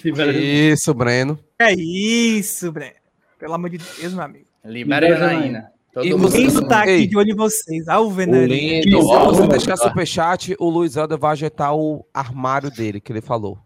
Libera 0.05 0.31
a 0.31 0.35
Jan... 0.35 0.41
Isso, 0.41 0.93
Breno. 0.93 1.39
É 1.59 1.73
isso, 1.73 2.71
Breno. 2.71 2.93
Pelo 3.39 3.55
amor 3.55 3.71
de 3.71 3.79
Deus, 3.79 4.13
meu 4.13 4.23
amigo. 4.23 4.48
Libera 4.65 5.09
Janaína. 5.17 5.73
Todo 5.93 6.07
E 6.07 6.13
mundo. 6.15 6.29
Lindo 6.37 6.69
tá 6.69 6.81
aqui 6.83 6.91
Ei. 6.91 7.07
de 7.07 7.17
olho 7.17 7.31
em 7.33 7.37
vocês. 7.37 7.89
Ah, 7.89 8.01
o 8.01 8.09
Isso, 8.11 8.91
Se 8.91 8.91
você 8.93 9.47
deixar 9.49 9.77
superchat, 9.77 10.55
o 10.59 10.69
Luiz 10.69 10.97
Helder 10.97 11.19
vai 11.19 11.33
ajeitar 11.33 11.75
o 11.75 12.07
armário 12.13 12.71
dele, 12.71 13.01
que 13.01 13.11
ele 13.13 13.21
falou. 13.23 13.59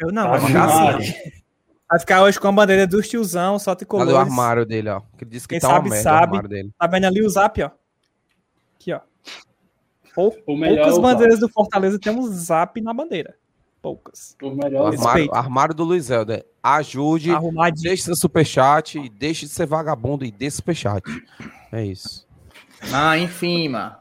Eu 0.00 0.12
não, 0.12 0.24
Tá 0.24 0.30
vai 0.36 0.40
ficar 0.40 0.94
assim. 0.96 1.12
Vai 1.88 2.00
ficar 2.00 2.22
hoje 2.22 2.40
com 2.40 2.48
a 2.48 2.52
bandeira 2.52 2.86
dos 2.86 3.08
tiozão, 3.08 3.58
só 3.58 3.70
Olha 3.70 3.76
tricolores. 3.78 4.12
o 4.12 4.16
armário 4.16 4.66
dele, 4.66 4.88
ó. 4.90 5.00
Que 5.16 5.24
ele 5.24 5.30
disse 5.30 5.46
que 5.46 5.54
Quem 5.54 5.60
tá 5.60 5.68
uma 5.68 5.74
sabe, 5.76 5.90
merda 5.90 6.02
sabe. 6.02 6.16
o 6.20 6.24
armário 6.26 6.48
dele. 6.48 6.70
Tá 6.78 6.86
vendo 6.86 7.04
ali 7.04 7.24
o 7.24 7.28
zap, 7.28 7.62
ó? 7.62 7.70
Aqui, 8.74 8.92
ó. 8.92 9.00
Pou- 10.14 10.32
Poucas 10.44 10.98
é 10.98 11.00
bandeiras 11.00 11.38
do 11.38 11.48
Fortaleza 11.48 11.98
temos 11.98 12.30
zap 12.30 12.80
na 12.80 12.92
bandeira. 12.94 13.34
Poucas. 13.86 14.36
O 14.42 14.50
melhor 14.50 14.92
armário, 14.92 15.32
armário 15.32 15.72
do 15.72 15.84
Luiz 15.84 16.10
Helder. 16.10 16.44
Ajude, 16.60 17.30
Arrumadinho. 17.30 17.84
deixe 17.84 18.02
seu 18.02 18.16
superchat 18.16 18.98
e 18.98 19.08
deixe 19.08 19.46
de 19.46 19.52
ser 19.52 19.64
vagabundo 19.64 20.24
e 20.24 20.32
dê 20.32 20.50
superchat. 20.50 21.04
É 21.70 21.84
isso. 21.84 22.26
Ah, 22.92 23.16
enfim, 23.16 23.68
mano. 23.68 23.94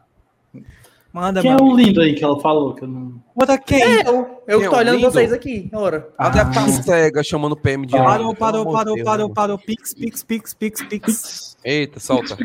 Manda, 1.13 1.39
Quem 1.43 1.51
é 1.51 1.55
o 1.55 1.75
lindo 1.77 2.01
aí 2.01 2.15
que 2.15 2.23
ela 2.23 2.39
falou? 2.39 2.73
Que 2.73 2.83
eu 2.83 2.87
não... 2.87 3.21
Manda 3.35 3.59
quem? 3.59 3.79
Eu, 4.01 4.41
eu 4.47 4.57
Quem 4.57 4.59
que 4.59 4.65
é 4.65 4.69
tô 4.69 4.75
o 4.75 4.79
olhando 4.79 4.95
lindo? 4.97 5.11
vocês 5.11 5.31
aqui. 5.31 5.69
Ora. 5.71 6.09
Ela 6.19 6.29
deve 6.29 6.49
estar 6.49 6.67
cega 6.81 7.23
chamando 7.23 7.51
o 7.51 7.55
PM 7.55 7.85
de 7.85 7.91
Parou, 7.95 8.35
parou, 8.35 8.71
parou, 8.73 8.95
de 8.95 9.03
parou, 9.03 9.29
parou. 9.29 9.59
Pix, 9.59 9.93
pix, 9.93 10.23
pix, 10.23 10.51
pix, 10.55 10.81
pix. 10.81 11.57
Eita, 11.63 11.99
solta. 11.99 12.35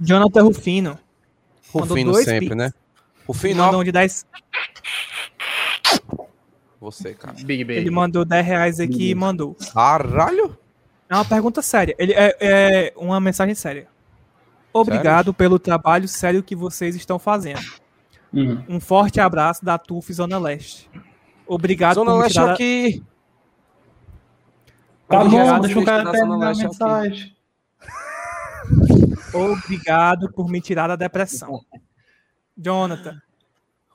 Jonathan 0.00 0.44
Rufino. 0.44 0.96
Rufino 1.72 2.14
sempre, 2.14 2.50
pix. 2.50 2.56
né? 2.56 2.72
Rufino, 3.26 3.64
Mandou 3.64 3.80
um 3.80 3.84
de 3.84 3.90
10. 3.90 4.24
Você, 6.90 7.14
cara. 7.14 7.36
Big 7.44 7.64
Baby. 7.64 7.78
Ele 7.78 7.90
mandou 7.90 8.24
10 8.24 8.46
reais 8.46 8.80
aqui 8.80 9.10
e 9.10 9.14
mandou. 9.14 9.56
Caralho! 9.72 10.56
É 11.08 11.14
uma 11.14 11.24
pergunta 11.24 11.62
séria. 11.62 11.94
Ele 11.98 12.12
é, 12.12 12.36
é 12.40 12.92
uma 12.96 13.20
mensagem 13.20 13.54
séria. 13.54 13.88
Obrigado 14.72 15.32
pelo 15.32 15.58
trabalho 15.58 16.06
sério 16.06 16.42
que 16.42 16.54
vocês 16.54 16.94
estão 16.94 17.18
fazendo. 17.18 17.60
Hum. 18.32 18.62
Um 18.68 18.80
forte 18.80 19.20
abraço 19.20 19.64
da 19.64 19.78
TUF 19.78 20.12
Zona 20.12 20.38
Leste. 20.38 20.90
Obrigado 21.46 21.94
Zona 21.94 22.12
por 22.12 22.20
Leste 22.20 22.34
tirar... 22.34 22.52
aqui. 22.52 23.04
Tá 25.08 25.20
Obrigado, 25.22 25.54
bom, 25.54 25.60
deixa 25.60 25.78
o 25.78 25.84
cara 25.84 26.02
da 26.02 26.12
terminar 26.12 26.46
a 26.46 26.48
Leste 26.48 26.66
aqui. 26.66 26.72
mensagem. 26.72 27.36
Obrigado 29.32 30.32
por 30.32 30.48
me 30.50 30.60
tirar 30.60 30.88
da 30.88 30.96
depressão. 30.96 31.60
Jonathan. 32.56 33.20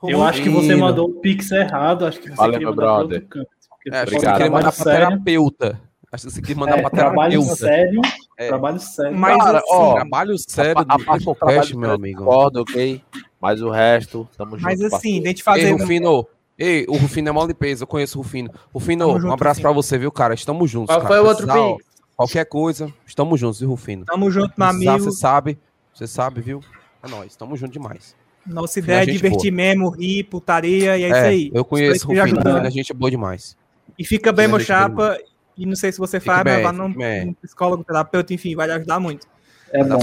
Eu 0.02 0.22
acho 0.22 0.42
que 0.42 0.48
você 0.48 0.74
mandou 0.74 1.08
o 1.08 1.20
pix 1.20 1.50
errado. 1.52 2.06
Acho 2.06 2.18
que 2.20 2.28
você 2.28 2.34
Valeu, 2.36 2.52
queria 2.54 2.66
meu 2.66 2.74
brother. 2.76 3.26
canto. 3.28 3.46
É, 3.90 3.96
acho 3.98 4.10
que 4.12 4.18
você 4.20 4.32
queria 4.32 4.50
mandar 4.50 4.72
pra 4.72 4.84
terapeuta. 4.84 5.80
Acho 6.12 6.26
que 6.26 6.32
você 6.32 6.40
queria 6.40 6.56
mandar 6.56 6.78
É, 6.78 6.80
pra 6.82 6.90
trabalho 6.90 7.32
terapeuta. 7.40 7.56
sério. 7.56 8.00
É. 8.38 8.48
Trabalho 8.48 8.80
sério. 8.80 9.16
Mas 9.18 9.36
Cara, 9.38 9.58
assim, 9.58 9.66
ó, 9.70 9.94
Trabalho 9.94 10.34
sério 10.38 10.78
a, 10.78 10.80
a 10.94 10.96
do 10.96 11.04
parte 11.04 11.24
do 11.24 11.34
trabalho 11.34 11.78
meu 11.78 11.88
eu 11.90 11.94
amigo. 11.94 12.18
Concordo, 12.24 12.60
ok? 12.62 13.02
Mas 13.40 13.62
o 13.62 13.70
resto, 13.70 14.28
tamo 14.36 14.52
junto. 14.52 14.62
mas 14.64 14.80
assim, 14.80 14.90
parceiro. 14.90 15.24
a 15.24 15.28
gente 15.28 15.38
Ei, 15.38 15.42
fazer. 15.42 15.70
Rufino. 15.72 16.26
Ei, 16.58 16.84
o 16.88 16.96
Rufino 16.96 17.28
é 17.28 17.32
mó 17.32 17.44
limpeza, 17.44 17.82
eu 17.82 17.86
conheço 17.88 18.18
o 18.18 18.22
Rufino. 18.22 18.50
Rufino, 18.72 19.06
Tamo 19.06 19.16
um 19.16 19.20
junto, 19.20 19.32
abraço 19.32 19.58
Rufino. 19.60 19.68
pra 19.74 19.82
você, 19.82 19.98
viu, 19.98 20.12
cara? 20.12 20.34
Estamos 20.34 20.70
juntos, 20.70 20.94
Qual 20.94 21.00
cara. 21.02 21.14
foi 21.14 21.20
o 21.24 21.28
outro 21.28 21.46
pix? 21.46 21.86
Qualquer 22.14 22.44
coisa, 22.44 22.92
estamos 23.06 23.40
juntos, 23.40 23.58
viu, 23.60 23.70
Rufino? 23.70 24.04
Tamo 24.04 24.30
junto, 24.30 24.52
meu 24.56 24.68
amigo. 24.68 24.98
Você 25.00 25.10
sabe, 25.12 25.58
você 25.92 26.06
sabe, 26.06 26.40
viu? 26.40 26.60
É 27.02 27.08
nóis, 27.08 27.32
estamos 27.32 27.58
juntos 27.58 27.72
demais. 27.72 28.14
Nossa 28.46 28.78
ideia 28.78 29.02
é 29.02 29.04
gente 29.04 29.12
divertir 29.12 29.52
mesmo, 29.52 29.88
rir, 29.90 30.24
putaria, 30.24 30.98
e 30.98 31.04
é, 31.04 31.08
isso 31.08 31.16
aí. 31.16 31.50
eu 31.54 31.64
conheço 31.64 32.06
o 32.06 32.08
Rufino, 32.08 32.22
ajude. 32.24 32.48
Rufino 32.48 32.66
é 32.66 32.70
gente 32.70 32.92
boa 32.92 33.10
demais. 33.10 33.56
E 33.98 34.04
fica 34.04 34.32
bem, 34.32 34.48
meu 34.48 34.58
Gente 34.58 34.68
boa 34.68 34.78
chapa. 34.78 35.18
E 35.56 35.66
não 35.66 35.76
sei 35.76 35.92
se 35.92 35.98
você 35.98 36.18
Fique 36.18 36.32
faz, 36.32 36.44
mas 36.44 36.56
bem, 36.56 36.72
num, 36.72 36.86
fique 36.88 36.98
bem. 36.98 37.26
num 37.26 37.34
psicólogo, 37.34 37.84
terapeuta, 37.84 38.32
enfim, 38.34 38.56
vai 38.56 38.66
lhe 38.66 38.72
ajudar 38.72 38.98
muito. 38.98 39.26
É 39.70 39.84
bom. 39.84 39.98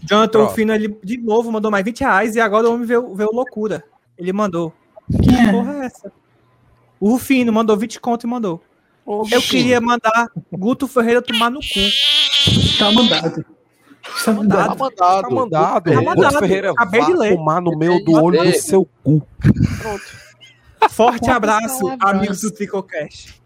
Jonathan 0.00 0.30
Pronto. 0.30 0.50
Rufino, 0.50 0.72
ele 0.72 0.96
de 1.02 1.16
novo 1.18 1.50
mandou 1.50 1.70
mais 1.70 1.84
20 1.84 2.00
reais 2.00 2.36
e 2.36 2.40
agora 2.40 2.68
o 2.68 2.74
homem 2.74 2.86
veio, 2.86 3.14
veio 3.14 3.30
loucura. 3.32 3.82
Ele 4.16 4.32
mandou. 4.32 4.72
Que 5.22 5.34
é? 5.34 5.50
porra 5.50 5.72
é 5.74 5.86
essa? 5.86 6.12
O 7.00 7.10
Rufino 7.10 7.52
mandou 7.52 7.76
20 7.76 8.00
conto 8.00 8.26
e 8.26 8.30
mandou. 8.30 8.62
Eu 9.30 9.40
queria 9.40 9.80
mandar 9.80 10.28
Guto 10.52 10.86
Ferreira 10.86 11.22
tomar 11.22 11.50
no 11.50 11.60
cu. 11.60 12.78
Tá 12.78 12.92
mandado. 12.92 13.44
Tá 14.18 14.24
Tá 14.24 14.32
mandado. 14.32 14.78
mandado. 14.78 15.22
Tá 15.28 15.30
mandado. 15.30 15.92
Tá 15.92 16.02
mandado. 16.02 16.38
Ferreira, 16.40 16.70
Acabei 16.72 17.04
de 17.04 17.12
ler. 17.14 17.36
tomar 17.36 17.60
no 17.62 17.76
meio 17.78 18.04
do 18.04 18.12
olho 18.22 18.42
do 18.42 18.52
seu 18.58 18.86
cu. 19.02 19.22
Forte 20.90 21.20
Quantas 21.20 21.28
abraço, 21.36 21.80
palavras? 21.80 22.14
amigos 22.14 22.40
do 22.40 22.50
Tricocast. 22.50 23.40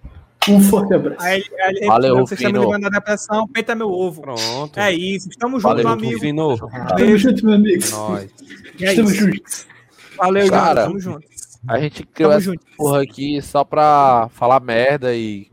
Um 0.49 0.61
forte 0.61 0.93
abraço. 0.95 1.23
Aí, 1.23 1.43
aí 1.61 1.87
Valeu, 1.87 2.17
vocês 2.17 2.41
Rufino. 2.41 2.61
levando 2.61 2.83
na 2.83 2.89
depressão, 2.89 3.47
peita 3.47 3.75
meu 3.75 3.91
ovo. 3.91 4.23
Pronto. 4.23 4.79
É 4.79 4.93
isso, 4.93 5.29
estamos 5.29 5.63
juntos, 5.63 5.83
Valeu, 5.83 5.85
meu 5.85 5.93
amigo. 5.93 6.13
Rufino, 6.15 6.57
Tamo 6.59 7.17
junto, 7.19 7.45
meu 7.47 7.55
amigo. 7.55 7.85
nós. 7.91 8.31
É 8.81 8.85
Estamos 8.91 9.15
juntos. 9.15 9.67
Valeu, 10.17 10.49
Cara, 10.51 10.67
Jonathan, 10.67 10.87
tamo 10.89 11.01
junto. 11.01 11.27
A 11.69 11.79
gente 11.79 12.05
criou 12.07 12.31
Tamo 12.31 12.41
essa 12.43 12.51
junto. 12.51 12.67
porra 12.77 13.03
aqui 13.03 13.41
só 13.41 13.63
pra 13.65 14.29
falar 14.33 14.59
merda 14.61 15.15
e 15.15 15.49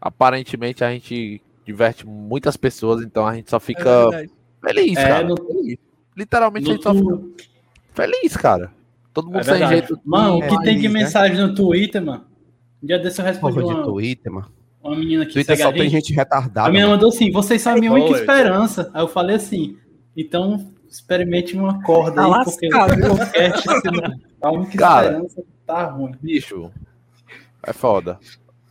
aparentemente 0.00 0.82
a 0.82 0.90
gente 0.90 1.42
diverte 1.64 2.06
muitas 2.06 2.56
pessoas, 2.56 3.02
então 3.02 3.26
a 3.26 3.34
gente 3.34 3.50
só 3.50 3.56
É 3.56 3.60
fica 3.60 4.08
verdade. 4.10 4.30
feliz, 4.64 4.98
É, 4.98 5.08
cara. 5.08 5.24
no-. 5.28 5.36
Literalmente 6.16 6.66
a 6.66 6.68
No 6.68 6.74
gente 6.74 6.82
só 6.82 6.94
fica 6.94 7.06
tu... 7.06 7.34
feliz, 7.94 8.36
cara. 8.36 8.72
Todo 9.14 9.26
mundo 9.26 9.40
É 9.40 9.42
sem 9.44 9.68
jeito. 9.68 10.00
Mano, 10.04 10.38
o 10.38 10.44
É, 10.44 10.48
que 10.48 10.62
tem 10.62 10.78
de 10.78 10.88
né? 10.88 11.00
mensagem 11.00 11.36
no 11.38 11.54
Twitter, 11.54 12.02
mano? 12.04 12.24
Um 12.82 12.86
dia 12.86 12.98
desse 12.98 13.20
eu 13.20 13.24
respondi 13.24 13.54
Porra 13.60 13.66
de 13.66 13.74
uma, 13.80 13.84
Twitter, 13.84 14.32
mano. 14.32 14.48
uma 14.82 14.96
menina 14.96 15.24
que 15.26 15.32
Twitter 15.34 15.56
só 15.56 15.68
a 15.68 15.72
tem 15.72 15.88
gente. 15.88 16.12
retardada. 16.12 16.68
A 16.68 16.72
menina 16.72 16.88
mandou 16.88 17.10
assim: 17.10 17.30
vocês 17.30 17.60
são 17.62 17.72
a 17.74 17.76
minha 17.76 17.90
É 17.90 17.94
única 17.94 18.18
esperança. 18.18 18.90
Aí 18.92 19.02
eu 19.02 19.08
falei 19.08 19.36
assim: 19.36 19.76
então 20.16 20.72
experimente 20.88 21.56
uma 21.56 21.82
corda 21.82 22.16
Tá 22.16 22.24
aí, 22.38 22.44
porque 22.44 22.68
lascado, 22.68 22.96
viu? 22.96 23.12
o 23.12 23.16
podcast, 23.16 23.62
senão 23.80 24.14
a 24.42 24.50
única 24.50 24.78
Cara. 24.78 25.06
esperança 25.06 25.44
tá 25.66 25.84
ruim. 25.86 26.12
Bicho, 26.20 26.70
é 27.62 27.72
foda. 27.72 28.18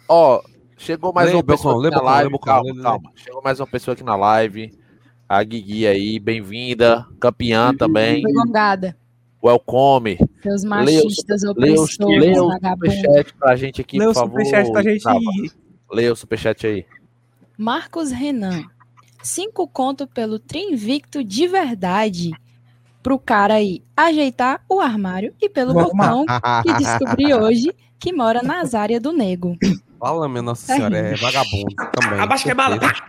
Ó, 0.10 0.42
chegou 0.82 1.14
mais 1.14 1.30
Lê, 1.30 1.36
uma 1.36 1.44
pessoa 1.44 1.78
lê, 1.78 1.88
aqui 1.88 1.96
na 1.98 2.02
lê, 2.02 2.08
live. 2.08 2.40
Calma, 2.40 2.64
lê, 2.64 2.74
lê. 2.74 2.82
calma. 2.84 3.12
Chegou 3.16 3.42
mais 3.42 3.60
uma 3.60 3.68
pessoa 3.68 3.94
aqui 3.94 4.04
na 4.04 4.16
live. 4.16 4.72
A 5.28 5.44
Guigui 5.44 5.88
aí, 5.88 6.20
bem-vinda. 6.20 7.06
Campeã 7.20 7.74
também. 7.74 8.22
Foi 8.22 8.34
gongada. 8.34 8.98
Welcome. 9.44 10.18
Seus 10.44 10.64
o- 10.64 10.68
machistas 10.68 11.44
o, 11.44 11.52
opressores, 11.52 11.98
leia 12.00 12.44
o 12.44 12.52
superchat 12.52 13.34
pra 13.40 13.56
gente 13.56 13.82
aqui, 13.82 13.98
Lê 13.98 14.06
por 14.06 14.12
o 14.12 14.14
favor. 14.14 14.30
superchat 14.46 14.72
pra 14.72 14.84
gente 14.84 15.04
ir. 15.08 15.52
Leia 15.92 16.14
o 16.14 16.16
superchat 16.16 16.68
aí. 16.68 16.86
Marcos 17.58 18.12
Renan. 18.12 18.64
Cinco 19.24 19.68
conto 19.68 20.08
pelo 20.08 20.38
Trinvicto 20.40 21.24
de 21.24 21.48
verdade. 21.48 22.32
Pro 23.04 23.18
cara 23.18 23.56
aí 23.56 23.82
ajeitar 23.98 24.64
o 24.70 24.80
armário 24.80 25.34
e 25.42 25.50
pelo 25.50 25.74
Vou 25.74 25.82
arrumar. 25.84 26.12
bocão 26.12 26.26
que 26.64 26.74
descobri 26.74 27.34
hoje 27.34 27.76
que 28.00 28.14
mora 28.14 28.44
nas 28.44 28.76
áreas 28.76 29.02
do 29.02 29.12
nego. 29.12 29.56
Fala, 30.02 30.28
minha 30.28 30.42
Nossa 30.42 30.66
Senhora, 30.66 30.98
é 30.98 31.16
vagabundo 31.16 31.76
também. 31.94 32.20
Abaixa 32.20 32.44
que 32.46 32.50
é 32.50 32.56
bala. 32.56 32.80
certeza. 32.80 33.04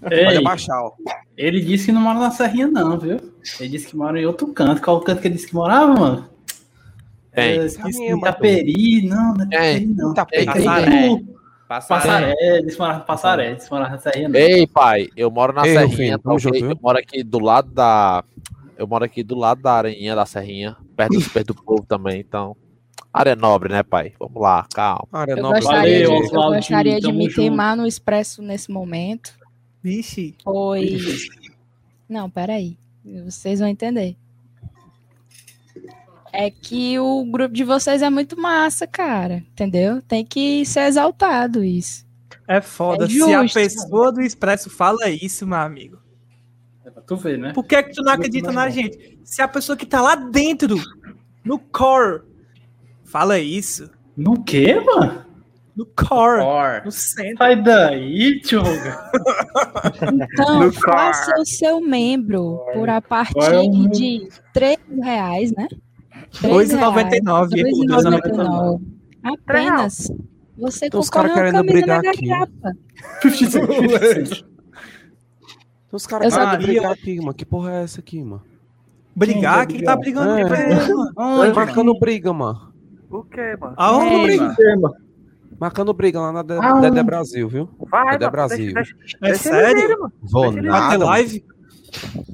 Pode 0.00 0.14
Ei, 0.14 0.36
abaixar, 0.36 0.80
ó. 0.80 0.92
ele 1.36 1.60
disse 1.60 1.86
que 1.86 1.92
não 1.92 2.00
mora 2.00 2.20
na 2.20 2.30
Serrinha, 2.30 2.68
não, 2.68 2.96
viu? 2.96 3.16
Ele 3.58 3.68
disse 3.68 3.88
que 3.88 3.96
mora 3.96 4.18
em 4.18 4.24
outro 4.24 4.46
canto. 4.54 4.80
Qual 4.80 5.00
canto 5.00 5.20
que 5.20 5.26
ele 5.26 5.34
disse 5.34 5.48
que 5.48 5.54
morava, 5.56 5.92
mano? 5.92 6.30
É, 7.32 7.56
esqueci, 7.56 8.12
Itaperi, 8.12 9.08
não, 9.08 9.34
não 9.34 9.46
é 9.50 9.76
Itaperi, 9.78 9.86
não. 9.86 10.12
Itaperi. 10.12 10.46
Passaré. 10.46 11.22
Passaré. 11.68 12.00
Passaré, 12.00 12.34
ele 12.38 12.62
disse 12.62 12.76
que 12.76 12.80
morava 12.80 12.98
no 13.00 13.04
Passaré, 13.04 13.46
ele 13.46 13.54
disse 13.56 13.68
que 13.68 13.74
morava 13.74 13.90
na 13.90 13.98
Serrinha, 13.98 14.28
não. 14.28 14.36
Ei, 14.38 14.66
pai, 14.68 15.08
eu 15.16 15.30
moro 15.32 15.52
na 15.52 15.66
Ei, 15.66 15.74
Serrinha. 15.74 16.16
Tá 16.16 16.30
ok? 16.30 16.38
junto, 16.38 16.64
eu 16.64 16.78
moro 16.80 16.96
aqui 16.98 17.24
do 17.24 17.40
lado 17.40 17.72
da. 17.72 18.22
Eu 18.78 18.86
moro 18.86 19.04
aqui 19.04 19.24
do 19.24 19.36
lado 19.36 19.60
da 19.60 19.72
Aranha, 19.72 20.14
da 20.14 20.24
Serrinha, 20.24 20.76
perto 20.96 21.14
do 21.14 21.20
Super 21.20 21.42
do 21.42 21.54
Povo 21.56 21.84
também, 21.86 22.20
então. 22.20 22.56
Área 23.12 23.34
nobre, 23.34 23.72
né, 23.72 23.82
pai? 23.82 24.12
Vamos 24.18 24.40
lá, 24.40 24.66
calma. 24.74 25.08
Área 25.12 25.32
Eu 25.32 25.42
nobre. 25.42 25.60
gostaria, 25.60 26.06
Valeu, 26.06 26.22
de, 26.22 26.34
eu 26.34 26.42
gostaria 26.42 27.00
de 27.00 27.12
me 27.12 27.24
junto. 27.24 27.34
queimar 27.36 27.76
no 27.76 27.86
expresso 27.86 28.42
nesse 28.42 28.70
momento. 28.70 29.32
Vixe. 29.82 30.34
Foi. 30.44 30.98
Não, 32.08 32.28
peraí. 32.28 32.76
Vocês 33.24 33.60
vão 33.60 33.68
entender. 33.68 34.16
É 36.32 36.50
que 36.50 36.98
o 36.98 37.24
grupo 37.24 37.54
de 37.54 37.64
vocês 37.64 38.02
é 38.02 38.10
muito 38.10 38.38
massa, 38.38 38.86
cara. 38.86 39.36
Entendeu? 39.52 40.02
Tem 40.02 40.24
que 40.24 40.64
ser 40.66 40.80
exaltado 40.82 41.64
isso. 41.64 42.06
É 42.46 42.60
foda. 42.60 43.04
É 43.06 43.08
Se 43.08 43.34
a 43.34 43.44
pessoa 43.48 44.12
do 44.12 44.20
Expresso 44.20 44.68
fala 44.70 45.08
isso, 45.08 45.46
meu 45.46 45.58
amigo. 45.58 45.98
É 46.84 46.90
pra 46.90 47.02
tu 47.02 47.16
ver, 47.16 47.38
né? 47.38 47.52
Por 47.52 47.64
que, 47.64 47.82
que 47.82 47.94
tu 47.94 48.02
não 48.02 48.12
acredita 48.12 48.52
na 48.52 48.68
gente? 48.68 49.18
Se 49.24 49.40
a 49.42 49.48
pessoa 49.48 49.76
que 49.76 49.86
tá 49.86 50.00
lá 50.00 50.14
dentro, 50.14 50.76
no 51.44 51.58
core, 51.58 52.22
fala 53.10 53.38
isso. 53.38 53.90
No 54.16 54.42
quê, 54.42 54.80
mano? 54.80 55.26
No 55.76 55.86
core, 55.86 56.40
Or. 56.42 56.82
no 56.84 56.90
centro. 56.90 57.38
Sai 57.38 57.62
daí, 57.62 58.40
Tioga. 58.40 59.10
Então, 60.32 60.60
No 60.60 60.72
faça 60.72 61.34
o 61.40 61.46
seu 61.46 61.80
membro 61.80 62.60
por 62.72 62.88
a 62.90 63.00
partir 63.00 63.38
é 63.54 63.88
de 63.90 64.28
3 64.52 64.76
reais, 65.02 65.52
né? 65.52 65.68
R$ 66.42 66.48
2,99. 66.48 67.54
R$ 67.54 67.62
2,99. 67.62 68.80
Apenas. 69.22 70.10
Você 70.58 70.86
uns 70.92 71.08
concorre 71.08 71.10
cara 71.10 71.28
uma 71.28 71.34
querendo 71.34 71.54
camisa 71.54 71.72
brigar 71.72 72.02
mega 72.02 72.10
aqui. 72.10 72.28
capa. 72.28 72.76
50 73.22 73.50
Cent, 73.50 73.50
50 73.50 73.98
Cent. 74.26 74.44
Os 75.92 76.06
caras 76.06 76.34
sabia. 76.34 76.66
brigar 76.66 76.92
aqui, 76.92 77.16
mano. 77.18 77.34
Que 77.34 77.44
porra 77.44 77.72
é 77.72 77.82
essa 77.84 78.00
aqui, 78.00 78.22
mano? 78.22 78.42
Brigar? 79.14 79.66
Quem 79.68 79.76
Quem 79.78 79.84
vai 79.86 79.94
tá 79.94 80.00
brigando 80.00 80.38
É. 80.38 80.40
ele, 80.72 80.94
mano? 80.94 81.12
Onde, 81.16 81.52
Marcando 81.54 81.98
briga, 81.98 82.32
mano. 82.32 82.72
O 83.10 83.22
quê, 83.24 83.56
mano? 83.60 83.74
Aonde 83.76 84.14
Ei, 84.14 84.38
briga? 84.38 84.54
mano. 84.80 84.94
Marcando 85.60 85.92
briga 85.92 86.20
lá 86.20 86.32
na 86.32 86.42
De- 86.42 86.58
Ah. 86.60 86.74
Dedé 86.80 87.02
Brasil, 87.02 87.48
viu? 87.48 87.68
Vai, 87.90 88.12
Dedé 88.12 88.26
mano, 88.26 88.30
Brasil. 88.32 88.74
deixa- 88.74 88.94
deixa- 88.96 89.18
É 89.22 89.26
deixa 89.28 89.42
sério? 89.42 89.88
mano. 90.00 90.12
Vou 90.22 90.42
Deixa 90.44 90.58
ele- 90.58 90.68
Vai 90.70 90.80
ter 90.80 90.86
nada. 90.98 91.04
live? 91.06 91.44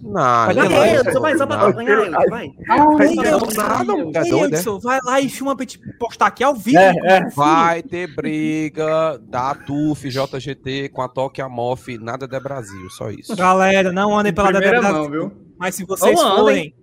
Nada. 0.03 0.53
Vai 0.53 0.55
ter 0.69 0.75
Vai, 0.75 0.79
live? 0.79 1.09
Edson, 1.09 1.21
vai, 1.21 1.39
só 1.39 1.47
pra 1.47 1.57
Nada. 1.57 1.69
acompanhar 1.69 2.01
ele, 2.03 2.29
vai. 2.29 2.47
Edson, 2.47 3.63
nada, 3.63 3.85
mano. 3.85 4.11
É 4.15 4.21
Ei, 4.23 4.31
doido, 4.31 4.55
é? 4.55 4.59
Edson, 4.59 4.79
vai 4.81 4.99
lá 5.05 5.21
e 5.21 5.29
filma 5.31 5.57
pra 5.57 5.63
gente 5.65 5.79
postar 5.99 6.27
aqui 6.27 6.45
ao 6.45 6.55
vivo. 6.55 6.79
É, 6.79 6.95
é. 7.07 7.29
Vai 7.31 7.83
ter 7.83 8.15
briga 8.15 9.19
da 9.29 9.55
TUF, 9.55 10.09
JGT 10.11 10.91
com 10.91 11.01
a 11.03 11.09
Toque 11.09 11.41
Amof, 11.41 11.97
nada 11.99 12.27
de 12.27 12.41
Brasil, 12.41 12.91
só 12.91 13.11
isso. 13.11 13.35
Galera, 13.37 13.93
não 13.93 14.17
andem 14.19 14.35
pela 14.35 14.51
mão, 14.53 14.61
Brasil. 14.61 15.11
viu? 15.11 15.33
Mas 15.59 15.77
se 15.77 15.85
vocês 15.87 16.21
forem, 16.21 16.75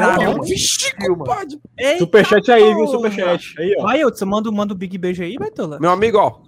Ou 0.00 1.12
um 1.12 1.16
compadre. 1.18 1.58
Superchat 1.98 2.50
aí, 2.50 2.74
viu? 2.74 2.86
Superchat. 2.86 3.54
Aí, 3.58 3.74
ó. 3.78 3.82
Vai, 3.82 4.02
Edson, 4.02 4.26
manda, 4.26 4.50
manda 4.50 4.74
um 4.74 4.76
big 4.76 4.96
beijo 4.98 5.22
aí, 5.22 5.36
Baitola. 5.36 5.78
Meu 5.80 5.90
amigo, 5.90 6.18
ó. 6.18 6.40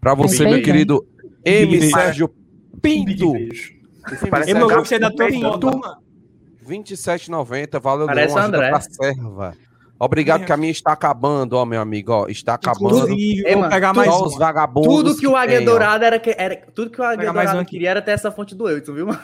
Pra 0.00 0.14
você, 0.14 0.44
meu 0.44 0.62
querido 0.62 1.06
M. 1.44 1.80
Sérgio 1.90 2.28
Pinto. 2.80 3.32
parece 4.28 4.52
foto, 4.54 5.16
peitando. 5.16 5.78
mano. 5.78 6.02
27,90. 6.68 7.80
Valeu, 7.80 8.06
Parece 8.06 8.38
André. 8.38 8.68
pra 8.68 8.80
serva. 8.80 9.56
Obrigado, 10.04 10.44
que 10.44 10.52
a 10.52 10.56
minha 10.56 10.72
está 10.72 10.92
acabando, 10.92 11.52
ó, 11.52 11.64
meu 11.64 11.80
amigo, 11.80 12.12
ó. 12.12 12.26
Está 12.26 12.54
acabando. 12.54 13.08
Inclusive, 13.08 13.44
pegar 13.70 13.94
mais 13.94 14.10
um. 14.10 14.24
os 14.24 14.36
vagabundos. 14.36 14.92
Tudo 14.92 15.16
que 15.16 15.28
o 15.28 15.36
Águia 15.36 15.58
tem. 15.58 15.64
Dourada 15.64 16.04
era, 16.04 16.18
que- 16.18 16.34
era. 16.36 16.56
Tudo 16.74 16.90
que 16.90 17.00
o 17.00 17.04
Águia 17.04 17.30
um 17.30 17.32
Dourada 17.32 17.64
queria 17.64 17.90
era 17.90 18.02
ter 18.02 18.10
essa 18.10 18.32
fonte 18.32 18.52
do 18.52 18.68
Edson, 18.68 18.94
viu, 18.94 19.06
mano? 19.06 19.20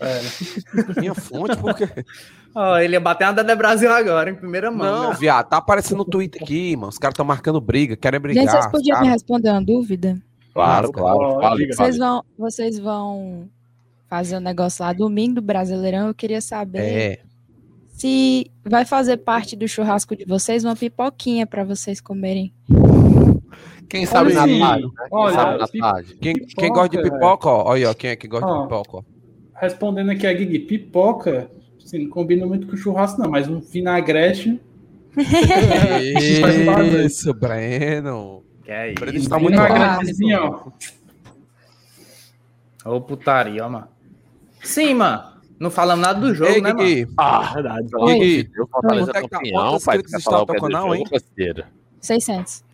Minha 0.98 1.14
fonte, 1.14 1.56
por 1.56 1.72
quê? 1.72 1.88
Ó, 2.52 2.78
ele 2.78 2.94
ia 2.94 3.00
bater 3.00 3.26
na 3.26 3.32
Dedé 3.32 3.54
Brasil 3.54 3.92
agora, 3.92 4.30
em 4.30 4.34
primeira 4.34 4.72
mão. 4.72 5.02
Não, 5.02 5.10
né? 5.10 5.16
viado, 5.20 5.48
tá 5.48 5.58
aparecendo 5.58 5.98
no 5.98 6.04
Twitter 6.04 6.42
aqui, 6.42 6.74
mano. 6.74 6.88
Os 6.88 6.98
caras 6.98 7.12
estão 7.12 7.24
marcando 7.24 7.60
briga, 7.60 7.96
querem 7.96 8.18
brigar. 8.18 8.42
Gente, 8.42 8.50
vocês 8.50 8.66
podiam 8.66 8.96
cara. 8.96 9.06
me 9.06 9.12
responder 9.12 9.50
uma 9.50 9.62
dúvida? 9.62 10.20
Claro, 10.52 10.90
claro. 10.90 11.40
Fale, 11.40 11.58
diga. 11.58 11.76
Vocês 11.76 11.96
fale. 11.96 11.98
vão, 11.98 12.24
vocês 12.36 12.78
vão 12.80 13.48
fazer 14.08 14.36
o 14.36 14.40
negócio 14.40 14.84
lá 14.84 14.92
domingo 14.92 15.36
do 15.36 15.42
Brasileirão. 15.42 16.08
Eu 16.08 16.14
queria 16.14 16.40
saber 16.40 16.78
É. 16.80 17.27
se 17.98 18.50
vai 18.64 18.84
fazer 18.84 19.16
parte 19.18 19.56
do 19.56 19.66
churrasco 19.66 20.14
de 20.14 20.24
vocês 20.24 20.64
uma 20.64 20.76
pipoquinha 20.76 21.46
pra 21.46 21.64
vocês 21.64 22.00
comerem. 22.00 22.54
Quem 23.88 24.06
sabe 24.06 24.32
na 24.34 24.40
tarde, 24.46 24.58
né? 24.60 24.76
Quem 24.78 25.08
olha, 25.10 25.34
sabe 25.34 25.58
na 25.58 25.66
pi- 25.68 25.78
tarde. 25.78 26.14
Quem, 26.20 26.34
gosta 26.72 26.88
de 26.90 27.02
pipoca, 27.02 27.48
ó. 27.48 27.64
Olha 27.70 27.76
aí, 27.78 27.84
ó. 27.86 27.94
Quem 27.94 28.10
é 28.10 28.16
que 28.16 28.28
gosta 28.28 28.46
Ó. 28.46 28.56
de 28.58 28.62
pipoca, 28.64 28.96
ó. 28.98 29.02
Respondendo 29.60 30.10
aqui 30.10 30.26
a 30.26 30.32
Gui, 30.32 30.58
pipoca, 30.60 31.50
assim, 31.84 31.98
não 32.04 32.10
combina 32.10 32.46
muito 32.46 32.66
com 32.68 32.76
churrasco, 32.76 33.20
não, 33.20 33.28
mas 33.30 33.48
um 33.48 33.58
vinagrete. 33.58 34.60
Isso, 37.04 37.34
Breno. 37.34 38.44
Que 38.64 38.70
é 38.70 38.92
Breno 38.92 39.16
isso. 39.16 39.24
está 39.24 39.38
muito 39.38 39.60
Vinagretezinho, 39.60 40.38
ó. 42.84 42.94
Ô, 42.96 43.00
putaria, 43.00 43.66
ó, 43.66 43.70
mano. 43.70 43.88
Sim, 44.62 44.94
mano. 44.94 45.27
Não 45.58 45.70
falamos 45.70 46.06
nada 46.06 46.20
do 46.20 46.34
jogo, 46.34 46.50
Ei, 46.52 46.60
né, 46.60 46.72
mano? 46.72 46.84
Gui, 46.88 47.08
Ah, 47.16 47.52
verdade. 47.54 47.88
Gui, 48.18 48.50
Eu 48.56 48.66
Fortaleza 48.68 49.06
Quanto 49.06 49.16
é 49.16 49.22
que 49.22 49.28
tá- 49.28 49.36
campeão, 49.38 49.78
pai. 49.80 49.96
inscritos 49.96 50.02
Tu 50.04 50.10
quer 50.12 50.18
está 50.18 50.30
falar 50.30 50.38
o 50.40 50.42
o 50.42 50.46
que 50.46 50.52
teu 50.52 50.56
é 50.56 50.60
do 50.60 50.66
canal, 50.72 50.82
jogo, 50.82 50.94
hein? 50.94 51.04
parceiro? 51.10 51.64
600. 52.00 52.64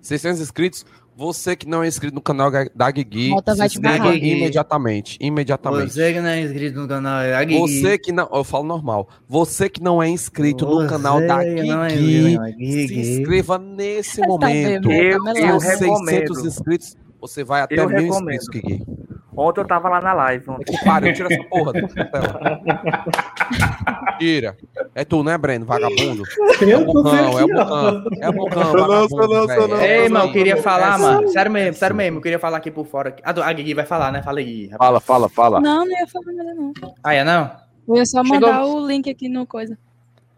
600 0.00 0.40
inscritos. 0.40 0.86
Você 1.14 1.54
que 1.54 1.68
não 1.68 1.84
é 1.84 1.86
inscrito 1.88 2.14
no 2.14 2.22
canal 2.22 2.50
da 2.74 2.90
Guigui, 2.90 3.28
Volta 3.28 3.54
se 3.54 3.64
inscreva 3.66 4.14
imediatamente. 4.16 5.18
Imediatamente. 5.20 5.92
Você 5.92 6.12
que 6.14 6.20
não 6.20 6.28
é 6.30 6.40
inscrito 6.40 6.80
no 6.80 6.88
canal, 6.88 7.20
é 7.20 7.34
a 7.34 7.44
Gui. 7.44 7.58
Você 7.58 7.98
que 7.98 8.10
não, 8.10 8.28
eu 8.32 8.42
falo 8.42 8.64
normal. 8.64 9.06
Você 9.28 9.68
que 9.68 9.82
não 9.82 10.02
é 10.02 10.08
inscrito 10.08 10.64
no 10.64 10.80
Você 10.80 10.88
canal 10.88 11.20
da 11.20 11.44
é 11.44 11.54
Guigui, 11.54 11.68
na 11.68 11.90
se 11.90 11.96
Gui. 12.56 13.18
inscreva 13.20 13.58
nesse 13.58 14.20
Tá 14.22 14.26
momento. 14.26 14.88
bem, 14.88 15.04
Eu- 15.10 15.22
tá 15.22 15.32
eu. 15.38 15.52
Com 15.52 15.60
600 15.60 15.80
recomendo. 15.80 16.46
inscritos, 16.48 16.96
você 17.20 17.44
vai 17.44 17.60
até 17.60 17.78
Eu 17.78 17.88
mil 17.90 17.98
recomendo. 18.04 18.34
inscritos, 18.34 18.78
Guigui. 18.78 18.86
Ontem 19.34 19.60
eu 19.60 19.66
tava 19.66 19.88
lá 19.88 20.00
na 20.00 20.12
live. 20.12 20.50
Ontem. 20.50 20.78
Pariu, 20.84 21.14
tira 21.14 21.28
essa 21.32 21.44
porra 21.44 21.72
tela. 21.72 22.60
Tira. 24.18 24.56
É 24.94 25.04
tu, 25.04 25.22
né, 25.22 25.36
Breno? 25.38 25.64
Vagabundo. 25.64 26.22
É 26.60 26.64
o 26.64 26.68
Eu 26.68 26.86
não 26.86 27.10
sei 27.10 27.22
Bocão, 27.22 27.38
é 27.38 27.44
o. 27.44 27.48
Bocão. 27.48 28.04
É 28.20 28.28
o 28.28 28.32
Bocão, 28.32 28.72
vagabundo. 28.72 29.76
Ei, 29.80 30.04
É 30.04 30.08
mano, 30.08 30.32
queria 30.32 30.56
falar, 30.58 30.96
É 30.96 30.98
mano. 31.02 31.28
Sério 31.28 31.50
mesmo, 31.50 31.74
sério 31.74 31.96
mesmo. 31.96 32.18
Eu 32.18 32.22
queria 32.22 32.38
falar 32.38 32.58
aqui 32.58 32.70
por 32.70 32.86
fora. 32.86 33.14
Ah, 33.24 33.30
a 33.30 33.52
Gui 33.52 33.74
vai 33.74 33.86
falar, 33.86 34.12
né? 34.12 34.22
Fala 34.22 34.38
aí, 34.38 34.44
Gui. 34.44 34.70
Fala, 34.76 35.00
fala, 35.00 35.28
fala. 35.28 35.60
Não, 35.60 35.84
não 35.84 35.90
ia 35.98 36.06
falar 36.06 36.32
nada, 36.32 36.54
não. 36.54 36.72
Ah, 37.02 37.14
é 37.14 37.24
não? 37.24 37.50
Eu 37.88 37.96
ia 37.96 38.06
só 38.06 38.22
Chegou- 38.22 38.40
mandar 38.40 38.64
o 38.66 38.86
link 38.86 39.08
aqui 39.10 39.28
no 39.28 39.46
coisa. 39.46 39.76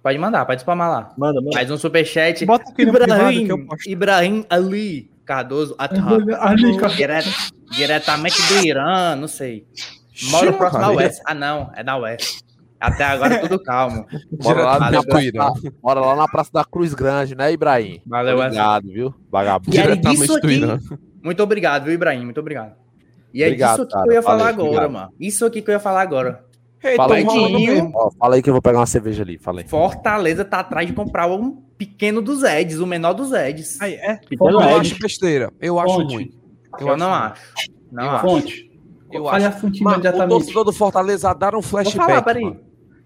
Pode 0.03 0.19
mandar, 0.19 0.45
pode 0.45 0.61
spamar 0.61 0.91
lá. 0.91 1.13
Manda, 1.17 1.41
manda. 1.41 1.55
Mais 1.57 1.71
um 1.71 1.79
superchat. 1.79 2.45
Bota 2.45 2.71
aqui 2.71 2.85
no 2.85 2.93
privado 2.93 3.11
que 3.11 3.39
eu 3.39 3.43
Ibrahim, 3.57 3.67
posto. 3.67 3.89
Ibrahim 3.91 4.45
Ali 4.51 5.11
Cardoso 5.25 5.77
diretamente 7.71 8.37
do 8.49 8.67
Irã, 8.67 9.17
não 9.17 9.29
sei. 9.29 9.67
Moro 10.31 10.47
Xiii, 10.47 10.59
próximo 10.59 10.83
da. 10.83 10.91
West. 10.91 11.21
Ah, 11.27 11.35
não, 11.35 11.71
é 11.75 11.83
da 11.83 11.97
West. 11.97 12.41
Até 12.79 13.05
agora 13.05 13.39
tudo 13.39 13.63
calmo. 13.63 14.07
Mora 14.43 14.65
lá, 14.65 14.91
na 14.91 15.03
praça, 15.03 15.73
mora 15.83 16.01
lá 16.01 16.17
na 16.17 16.29
Praça 16.29 16.51
da 16.53 16.65
Cruz 16.65 16.93
Grande, 16.93 17.35
né, 17.35 17.51
Ibrahim? 17.53 18.01
Valeu. 18.07 18.39
Obrigado, 18.39 18.89
viu? 18.89 19.15
Vagabundo. 19.31 19.75
E 19.77 19.97
disso 19.97 20.27
do 20.27 20.37
aqui. 20.37 20.53
Irã. 20.57 20.79
Muito 21.23 21.43
obrigado, 21.43 21.85
viu, 21.85 21.95
Ibrahim? 21.95 22.25
Muito 22.25 22.41
obrigado. 22.41 22.75
E 23.33 23.43
é 23.43 23.47
Obrigado, 23.47 23.71
disso 23.71 23.83
aqui 23.83 23.93
cara. 23.93 24.05
que 24.05 24.11
eu 24.11 24.15
ia 24.15 24.23
falar 24.23 24.49
agora, 24.49 24.69
obrigado. 24.69 24.93
mano. 24.93 25.13
Isso 25.19 25.47
aqui 25.47 25.63
que 25.63 25.71
eu 25.71 25.73
ia 25.73 25.81
falar 25.81 26.03
agora. 26.03 26.45
Ei, 26.85 26.97
Fala 26.97 27.15
aí, 27.15 27.25
mesmo. 27.25 27.93
Ó, 27.95 28.11
fala 28.11 28.35
aí 28.37 28.43
que 28.43 28.51
eu 28.51 28.55
vou 28.55 28.61
pegar 28.63 28.79
uma 28.81 28.87
cerveja 28.87 29.23
ali. 29.23 29.39
Fala 29.39 29.61
aí. 29.61 29.67
Fortaleza 29.69 30.45
tá 30.45 30.61
atrás 30.61 30.87
de 30.87 30.93
comprar 30.93 31.27
um 31.27 31.53
pequeno 31.79 32.21
dos 32.21 32.43
Eds, 32.43 32.79
o 32.79 32.87
menor 32.87 33.15
dos 33.15 33.33
Eds. 33.33 33.81
Aí, 33.81 33.95
é. 33.95 34.17
Pequeno 34.29 34.51
Eu 34.61 34.61
Ed. 34.61 34.81
acho 34.81 34.99
besteira. 34.99 35.53
Eu 35.61 35.79
acho 35.81 35.95
Fonte. 35.95 36.15
ruim. 36.15 36.31
Eu, 36.79 36.97
não 36.97 37.07
ruim. 37.11 37.17
acho. 37.19 37.43
Não 37.91 38.05
Eu 38.05 38.11
acho. 38.11 38.27
Fonte. 38.27 38.71
Eu 39.11 39.25
Fale 39.25 39.45
acho. 39.45 39.57
a 39.57 39.61
fonte 39.61 39.83
Mano, 39.83 40.03
o 40.25 40.29
torcedor 40.29 40.65
do 40.65 40.73
Fortaleza 40.73 41.33
dar 41.35 41.55
um 41.55 41.63
flashback. 41.63 42.25
falar. 42.25 42.57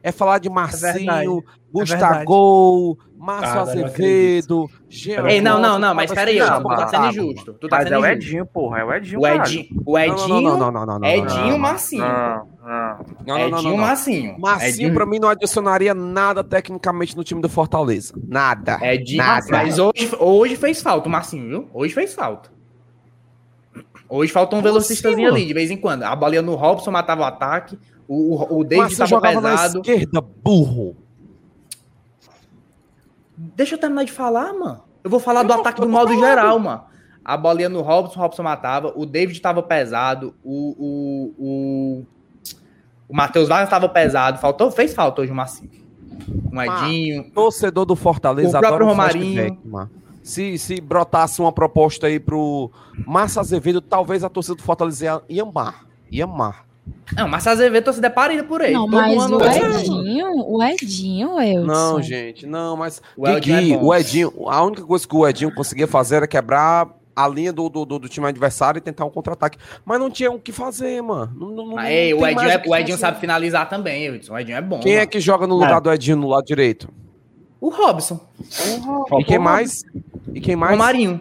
É 0.03 0.11
falar 0.11 0.39
de 0.39 0.49
verdade. 0.49 1.05
Marcinho, 1.05 1.43
verdade. 1.75 2.25
Gustavo, 2.25 2.99
Márcio 3.19 3.59
Ah, 3.59 3.63
Azevedo, 3.63 4.71
Jean 4.89 5.29
Ei, 5.29 5.41
não, 5.41 5.61
não, 5.61 5.77
não, 5.77 5.93
mas 5.93 6.09
peraí, 6.13 6.39
assim, 6.39 6.63
tu 6.63 6.69
tá 6.69 6.75
ah, 6.75 6.89
sendo 6.89 6.91
tá, 7.03 7.09
injusto. 7.09 7.53
Tu 7.55 7.69
tá 7.69 7.77
Mas 7.79 7.91
é 7.91 7.99
o 7.99 7.99
injusto. 7.99 8.13
Edinho, 8.13 8.47
porra. 8.47 8.79
É 8.79 8.85
o 8.85 8.95
Edinho, 8.95 9.21
O. 9.21 9.27
Edinho, 9.27 9.67
o 9.85 9.93
Não, 9.93 9.99
Edinho, 9.99 10.41
não, 10.41 10.57
não, 10.57 10.71
não, 10.71 10.87
não, 10.87 10.99
não, 11.01 11.09
Edinho 11.09 11.49
não. 11.49 11.59
Massinho. 11.59 12.05
Não, 13.27 13.39
Edinho 13.39 13.51
não, 13.51 13.63
não. 13.63 13.77
Massinho, 13.77 14.37
Edinho- 14.63 14.95
pra 14.95 15.05
mim, 15.05 15.19
não 15.19 15.29
adicionaria 15.29 15.93
nada 15.95 16.45
tecnicamente 16.45 17.17
no 17.17 17.25
time 17.25 17.43
do 17.43 17.49
Fortaleza. 17.49 18.15
Nada. 18.25 18.79
Edinho, 18.83 19.19
Nada. 19.19 19.47
mas 19.51 19.81
hoje, 19.81 20.11
hoje 20.17 20.55
fez 20.55 20.81
falta 20.81 21.09
o 21.09 21.11
Massinho, 21.11 21.49
viu? 21.49 21.71
Hoje 21.75 21.93
fez 21.93 22.15
falta. 22.15 22.51
Hoje 24.09 24.33
faltou 24.33 24.61
um 24.61 24.63
velocistazinho 24.63 25.29
assim, 25.29 25.37
ali, 25.39 25.47
de 25.47 25.53
vez 25.55 25.73
em 25.73 25.77
quando. 25.77 26.05
A 26.05 26.15
bolinha 26.15 26.41
no 26.41 26.55
Robson 26.55 26.93
matava 26.93 27.23
o 27.23 27.25
ataque, 27.25 27.77
o, 28.07 28.37
o, 28.37 28.61
o 28.61 28.65
David 28.65 28.97
tava 28.97 29.11
jogava 29.11 29.41
na 29.41 29.51
pesado. 29.51 29.79
esquerda, 29.81 30.21
burro. 30.21 30.97
Deixa 33.39 33.77
eu 33.77 33.79
terminar 33.79 34.05
de 34.05 34.11
falar, 34.11 34.53
mano. 34.53 34.83
Eu 35.05 35.11
vou 35.11 35.21
falar 35.21 35.45
do 35.45 35.53
ataque 35.53 35.81
do 35.81 35.89
modo 35.89 36.13
geral, 36.19 36.59
mano. 36.59 36.83
A 37.25 37.37
bolinha 37.37 37.69
no 37.69 37.83
Robson, 37.83 38.19
o 38.19 38.23
Robson 38.23 38.43
matava. 38.43 38.93
O 38.97 39.07
David 39.07 39.41
tava 39.41 39.63
pesado. 39.63 40.35
O, 40.43 40.75
o, 40.79 41.35
o, 41.39 42.07
o 43.09 43.15
Matheus 43.15 43.49
Vargas 43.49 43.69
tava 43.69 43.89
pesado. 43.89 44.39
Faltou, 44.39 44.71
fez 44.71 44.95
falta 44.95 45.23
hoje 45.23 45.31
o 45.31 45.35
Massinho. 45.35 45.71
Um 46.53 46.61
Edinho. 46.61 47.31
Torcedor 47.31 47.85
do 47.85 47.95
Fortaleza 47.95 48.49
O 48.49 48.61
próprio 48.61 48.75
adora 48.75 48.85
Romarinho. 48.87 49.61
Se, 50.23 50.59
se 50.59 50.81
brotasse 50.81 51.41
uma 51.41 51.53
proposta 51.53 52.07
aí 52.07 52.19
pro 52.19 52.71
Márcio 53.07 53.41
Azevedo, 53.41 53.81
talvez 53.81 54.25
a 54.25 54.29
torcida 54.29 54.57
do 54.57 54.63
Fortaleza 54.63 55.05
ia, 55.05 55.23
ia 55.29 55.43
amar. 55.43 55.87
Ia 56.11 56.25
amar. 56.25 56.68
Não, 57.17 57.27
mas 57.29 57.47
Azevedo 57.47 57.85
torcida 57.85 58.07
é 58.07 58.11
parida 58.11 58.45
por 58.45 58.61
ele. 58.61 58.75
Não, 58.75 58.85
Todo 58.85 58.93
mas 58.97 59.23
ano 59.23 59.37
o 59.39 59.45
Edinho, 59.45 60.33
o 60.47 60.63
Edinho, 60.63 61.41
Elton. 61.41 61.67
Não, 61.67 62.03
gente, 62.03 62.47
não, 62.47 62.77
mas. 62.77 63.01
O 63.17 63.27
Edinho 63.29 63.57
Gui, 63.61 63.73
é 63.75 63.77
o 63.79 63.95
Edinho, 63.95 64.33
a 64.49 64.63
única 64.63 64.83
coisa 64.85 65.09
que 65.09 65.17
o 65.17 65.27
Edinho 65.27 65.55
conseguia 65.55 65.87
fazer 65.87 66.17
era 66.17 66.27
quebrar 66.27 66.89
a 67.17 67.27
linha 67.27 67.53
do, 67.53 67.69
do, 67.69 67.85
do- 67.85 67.99
do 67.99 68.09
time 68.09 68.27
adversário 68.29 68.79
e 68.79 68.81
tentar 68.81 69.05
um 69.05 69.11
contra-ataque. 69.11 69.59
Mas 69.85 69.99
não 69.99 70.09
tinha 70.11 70.31
o 70.31 70.39
que 70.39 70.53
fazer, 70.53 71.03
mano. 71.03 71.33
Não, 71.35 71.49
não- 71.51 71.67
não- 71.71 71.81
ei, 71.83 72.13
não 72.13 72.21
o 72.21 72.27
Edinho, 72.27 72.37
mais 72.37 72.53
é- 72.53 72.63
o 72.69 72.77
Edinho 72.77 72.99
sabe 72.99 73.19
finalizar 73.19 73.69
também, 73.69 74.05
Edson. 74.07 74.35
O 74.35 74.39
Edinho 74.39 74.57
é 74.59 74.63
bom. 74.63 74.79
Quem 74.79 74.93
é 74.95 74.99
mano. 74.99 75.11
que 75.11 75.19
joga 75.21 75.47
no 75.47 75.55
lugar 75.57 75.81
do 75.81 75.91
Edinho 75.91 76.17
no 76.19 76.29
lado 76.29 76.45
direito? 76.45 76.89
O 77.61 77.71
Robson. 77.71 78.21
E 79.19 79.25
quem 79.25 79.39
mais? 79.39 79.81
E 80.33 80.41
quem 80.41 80.55
O 80.55 80.59
mais? 80.59 80.73
Romarinho. 80.79 81.21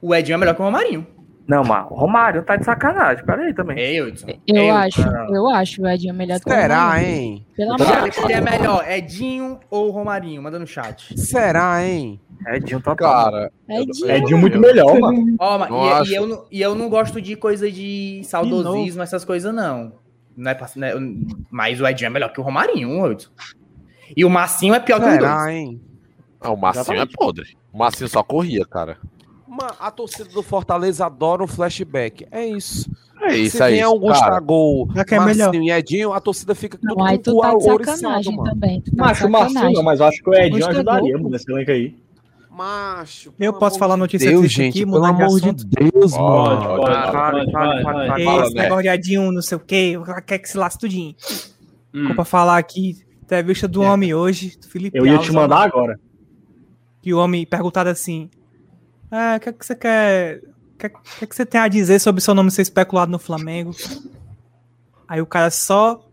O 0.00 0.14
Edinho 0.14 0.34
é 0.36 0.38
melhor 0.38 0.54
que 0.54 0.62
o 0.62 0.64
Romarinho. 0.64 1.06
Não, 1.50 1.64
mas 1.64 1.84
o 1.90 1.94
Romário 1.94 2.44
tá 2.44 2.54
de 2.54 2.64
sacanagem. 2.64 3.24
Pera 3.24 3.42
aí 3.42 3.52
também. 3.52 3.76
Ei, 3.76 3.98
Edson. 4.00 4.28
Eu 4.46 4.56
Ei, 4.56 4.70
acho, 4.70 5.00
Edson. 5.00 5.34
eu 5.34 5.48
acho 5.50 5.82
o 5.82 5.88
Edinho 5.88 6.14
melhor 6.14 6.38
do 6.38 6.44
que 6.44 6.48
o 6.50 6.54
Será, 6.54 7.02
hein? 7.02 7.44
Pelo 7.56 7.74
amor 7.74 7.86
é- 8.06 8.10
Quem 8.10 8.32
é 8.36 8.40
melhor, 8.40 8.88
Edinho 8.88 9.58
ou 9.68 9.90
Romarinho? 9.90 10.40
Manda 10.42 10.60
no 10.60 10.66
chat. 10.66 11.18
Será, 11.18 11.84
hein? 11.84 12.20
Edinho 12.46 12.80
total. 12.80 13.24
Cara, 13.24 13.50
Edinho. 13.68 14.10
Edinho 14.12 14.38
muito 14.38 14.60
melhor, 14.60 14.96
mano. 15.00 15.34
Ó, 15.40 15.58
mas- 15.58 15.70
Não 15.70 16.04
e, 16.04 16.08
e 16.08 16.14
eu, 16.14 16.26
não- 16.28 16.44
e 16.52 16.62
eu 16.62 16.74
não 16.76 16.88
gosto 16.88 17.20
de 17.20 17.34
coisa 17.34 17.68
de 17.68 18.22
saudosismo, 18.24 19.02
essas 19.02 19.24
coisas, 19.24 19.52
não. 19.52 19.92
Não 20.36 20.52
é 20.52 20.54
pra- 20.54 20.68
não 20.76 20.86
é- 20.86 20.94
mas 21.50 21.80
o 21.80 21.86
Edinho 21.88 22.06
é 22.06 22.10
melhor 22.10 22.32
que 22.32 22.40
o 22.40 22.44
Romarinho, 22.44 23.10
Edson. 23.10 23.28
E 24.16 24.24
o 24.24 24.30
Massinho 24.30 24.72
é 24.74 24.78
pior 24.78 25.00
que 25.00 25.06
os 25.06 25.18
dois. 25.18 25.20
Será, 25.20 25.52
hein? 25.52 25.80
ah, 26.40 26.50
o 26.52 26.56
Massinho 26.56 26.80
é 26.80 26.84
Exatamente. 26.94 27.12
podre. 27.16 27.56
O 27.72 27.78
Massinho 27.78 28.08
só 28.08 28.22
corria, 28.22 28.64
cara. 28.64 28.98
Ma- 29.50 29.74
A 29.80 29.90
torcida 29.90 30.28
do 30.30 30.42
Fortaleza 30.42 31.04
adora 31.06 31.42
um 31.42 31.46
flashback. 31.46 32.26
É 32.30 32.46
isso. 32.46 32.88
É 33.22 33.36
isso 33.36 33.56
Se 33.58 33.62
aí. 33.62 33.74
vier 33.74 33.88
um 33.88 33.98
Gustavo, 33.98 34.88
é. 34.96 35.18
Marcinho 35.18 35.62
e 35.62 35.70
Edinho, 35.70 36.12
a 36.12 36.20
torcida 36.20 36.54
fica 36.54 36.78
tudo 36.78 36.94
Não, 36.96 37.04
aí 37.04 37.18
com 37.18 37.22
tu 37.24 37.36
o 37.38 37.40
tá 37.42 37.50
de 37.54 37.68
ouro 37.70 37.84
sacanagem 37.84 38.34
mano. 38.36 38.50
também. 38.50 38.80
Tu 38.80 38.96
tá 38.96 39.04
Macho, 39.04 39.28
Marcinho 39.28 39.72
não, 39.72 39.82
mas 39.82 40.00
eu 40.00 40.06
acho 40.06 40.22
que 40.22 40.30
o 40.30 40.34
Edinho 40.34 40.50
Gostador. 40.52 40.76
ajudaria 40.94 41.16
mano, 41.18 41.28
nesse 41.30 41.52
elenco 41.52 41.70
aí. 41.70 41.94
Macho, 42.50 43.32
Eu 43.38 43.52
posso 43.52 43.78
falar 43.78 43.96
notícia 43.96 44.28
Deus, 44.28 44.40
triste 44.42 44.56
gente, 44.56 44.82
aqui, 44.82 44.90
pelo 44.90 45.04
amor 45.04 45.40
de? 45.40 45.52
Deus, 45.52 46.12
mano. 46.12 46.76
pode, 46.76 47.52
pode, 47.52 47.52
pode. 47.52 48.42
Esse 48.46 48.54
negócio 48.54 48.82
de 48.82 48.88
Edinho, 48.88 49.32
não 49.32 49.42
sei 49.42 49.56
o 49.56 49.60
quê, 49.60 49.94
quer 50.26 50.38
que 50.38 50.48
se 50.48 50.56
lasque 50.56 50.80
tudinho. 50.80 51.14
Hum. 51.94 52.00
Ficou 52.02 52.14
pra 52.16 52.24
falar 52.24 52.56
aqui, 52.58 52.96
entrevista 53.22 53.68
do 53.68 53.82
homem 53.82 54.14
hoje, 54.14 54.56
do 54.58 54.66
Felipe 54.68 54.98
Eu 54.98 55.04
ia 55.06 55.12
Alves, 55.12 55.26
te 55.26 55.32
mandar 55.32 55.62
agora. 55.62 55.98
Que 57.02 57.12
o 57.14 57.18
homem 57.18 57.46
perguntado 57.46 57.88
assim, 57.90 58.28
ah, 59.10 59.34
o 59.36 59.40
que, 59.40 59.48
é 59.48 59.52
que 59.52 59.66
você 59.66 59.74
quer, 59.74 60.36
o 60.74 60.78
que, 60.78 60.86
é- 60.86 60.88
que, 60.88 61.24
é 61.24 61.26
que 61.26 61.34
você 61.36 61.44
tem 61.46 61.60
a 61.60 61.68
dizer 61.68 61.98
sobre 61.98 62.20
seu 62.20 62.34
nome 62.34 62.50
ser 62.50 62.62
especulado 62.62 63.10
no 63.10 63.18
Flamengo? 63.18 63.72
Aí 65.08 65.20
o 65.20 65.26
cara 65.26 65.50
só 65.50 66.06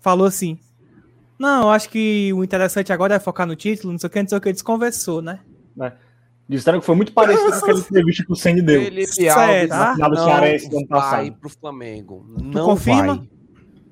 falou 0.00 0.26
assim, 0.26 0.58
não, 1.38 1.62
eu 1.62 1.70
acho 1.70 1.88
que 1.88 2.32
o 2.32 2.42
interessante 2.44 2.92
agora 2.92 3.14
é 3.16 3.18
focar 3.18 3.46
no 3.46 3.56
título, 3.56 3.92
não 3.92 3.98
sei 3.98 4.06
o 4.06 4.10
que, 4.10 4.22
não 4.22 4.28
sei 4.28 4.38
o 4.38 4.40
que, 4.40 4.52
desconversou, 4.52 5.20
né? 5.22 5.40
Disseram 6.48 6.80
que 6.80 6.86
foi 6.86 6.94
muito 6.96 7.12
parecido 7.12 7.50
com 7.50 7.56
aquela 7.56 7.78
entrevista 7.80 8.24
que 8.24 8.32
o 8.32 8.34
Senni 8.36 8.62
deu. 8.62 8.82
Felipe? 8.82 9.28
Alves 9.28 9.68
Na 9.68 9.94
final 9.94 10.10
do 10.10 10.16
não 10.16 10.24
Cearense 10.24 10.70
do 10.70 10.76
ano 10.78 10.86
vai 10.88 11.00
passado. 11.00 11.32
pro 11.38 11.50
Flamengo. 11.50 12.26
Não 12.40 12.64
confirma? 12.64 13.16
vai. 13.16 13.28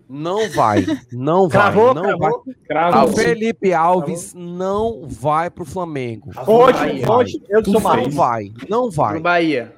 Não 0.08 0.48
vai. 0.50 0.86
Não 1.12 1.48
vai. 1.48 1.60
Cravou, 1.62 1.94
não 1.94 2.02
cravou, 2.02 2.42
vai. 2.44 2.54
cravou. 2.66 3.10
O 3.10 3.16
Felipe 3.16 3.72
Alves 3.74 4.32
não 4.34 5.06
vai 5.08 5.50
pro 5.50 5.64
Flamengo. 5.64 6.30
Bahia. 6.32 7.06
fonte, 7.06 7.42
eu 7.48 7.64
sou 7.64 7.74
Não 7.74 7.80
mais. 7.80 8.14
vai. 8.14 8.52
Não 8.68 8.90
vai. 8.90 9.12
Pro 9.14 9.22
Bahia. 9.22 9.74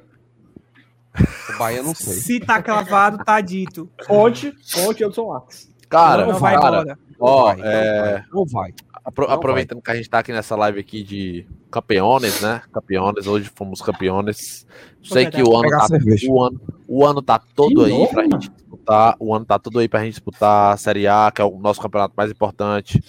O 1.54 1.58
Bahia 1.58 1.82
não 1.82 1.94
sei. 1.94 2.12
Se 2.14 2.40
tá 2.40 2.62
cravado, 2.62 3.24
tá 3.24 3.40
dito. 3.40 3.88
Fonte, 4.06 4.52
fonte, 4.70 5.02
eu 5.02 5.10
sou 5.12 5.32
Max. 5.32 5.68
Cara, 5.88 6.26
não 6.26 6.38
vai 6.38 6.54
cara, 6.60 6.80
embora. 6.82 6.98
ó, 7.18 7.46
Não 7.46 7.46
vai, 7.46 7.56
não 7.56 7.64
é, 7.66 8.12
vai, 8.12 8.24
Não 8.30 8.44
vai. 8.46 8.74
apro- 9.04 9.26
Não 9.26 9.34
aproveitando 9.34 9.80
que 9.80 9.90
a 9.90 9.94
gente 9.96 10.10
tá 10.10 10.18
aqui 10.18 10.32
nessa 10.32 10.54
live 10.54 10.78
aqui 10.78 11.02
de 11.02 11.46
campeones, 11.70 12.42
né? 12.42 12.60
Campeones, 12.70 13.26
hoje 13.26 13.50
fomos 13.54 13.80
campeones. 13.80 14.66
Sei 15.02 15.24
que 15.26 15.42
o 15.42 15.56
ano, 15.56 15.70
tá, 15.70 15.86
o, 16.28 16.42
ano, 16.42 16.60
o 16.86 17.06
ano 17.06 17.22
tá 17.22 17.40
todo 17.54 17.86
Que 17.86 17.90
aí 17.92 18.06
pra 18.08 18.22
gente 18.24 18.50
disputar. 18.88 19.16
O 19.18 19.34
ano 19.34 19.44
tá 19.44 19.58
todo 19.58 19.78
aí 19.78 19.88
pra 19.88 20.00
gente 20.04 20.14
disputar 20.14 20.72
a 20.72 20.76
Série 20.76 21.06
A, 21.06 21.30
que 21.30 21.40
é 21.40 21.44
o 21.44 21.58
nosso 21.58 21.80
campeonato 21.80 22.14
mais 22.16 22.30
importante. 22.30 23.02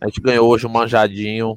A 0.00 0.06
gente 0.06 0.20
ganhou 0.20 0.48
hoje 0.48 0.66
um 0.66 0.70
manjadinho. 0.70 1.56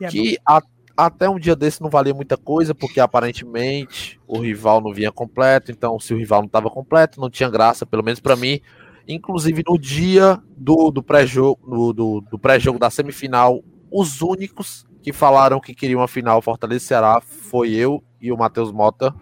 É 0.00 0.08
que 0.08 0.38
a- 0.46 0.62
até 0.96 1.28
um 1.28 1.38
dia 1.38 1.56
desse 1.56 1.80
não 1.80 1.88
valia 1.88 2.12
muita 2.12 2.36
coisa, 2.36 2.74
porque 2.74 3.00
aparentemente 3.00 4.20
o 4.26 4.38
rival 4.38 4.80
não 4.80 4.92
vinha 4.92 5.10
completo, 5.12 5.70
então 5.70 5.98
se 5.98 6.12
o 6.12 6.16
rival 6.18 6.40
não 6.40 6.46
estava 6.46 6.68
completo, 6.70 7.20
não 7.20 7.30
tinha 7.30 7.48
graça, 7.48 7.86
pelo 7.86 8.02
menos 8.02 8.20
para 8.20 8.36
mim. 8.36 8.60
Inclusive 9.08 9.62
no 9.66 9.78
dia 9.78 10.40
do, 10.56 10.90
do 10.90 11.02
pré-jogo 11.02 11.92
do, 11.92 12.20
do, 12.20 12.38
pré-jogo 12.38 12.78
da 12.78 12.90
semifinal, 12.90 13.62
os 13.90 14.20
únicos 14.20 14.84
que 15.02 15.12
falaram 15.12 15.58
que 15.58 15.74
queriam 15.74 16.02
a 16.02 16.08
final 16.08 16.42
Fortaleza 16.42 16.84
Ceará 16.84 17.20
foi 17.20 17.70
eu 17.70 18.02
e 18.20 18.30
o 18.30 18.36
Matheus 18.36 18.70
Mota. 18.70 19.14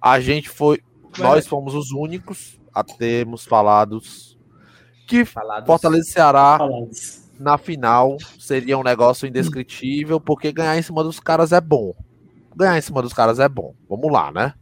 A 0.00 0.20
gente 0.20 0.48
foi, 0.48 0.80
nós 1.18 1.46
fomos 1.46 1.74
os 1.74 1.90
únicos 1.90 2.58
a 2.74 2.82
termos 2.82 3.44
falados 3.44 4.38
que 5.06 5.24
Falados. 5.24 5.66
Fortaleza 5.66 6.08
e 6.08 6.12
Ceará 6.12 6.58
Falados. 6.58 7.30
na 7.38 7.58
final 7.58 8.16
seria 8.38 8.78
um 8.78 8.82
negócio 8.82 9.28
indescritível, 9.28 10.18
porque 10.18 10.52
ganhar 10.52 10.78
em 10.78 10.82
cima 10.82 11.02
dos 11.04 11.20
caras 11.20 11.52
é 11.52 11.60
bom. 11.60 11.94
Ganhar 12.56 12.78
em 12.78 12.82
cima 12.82 13.02
dos 13.02 13.12
caras 13.12 13.38
é 13.38 13.48
bom. 13.48 13.74
Vamos 13.88 14.10
lá, 14.10 14.32
né? 14.32 14.54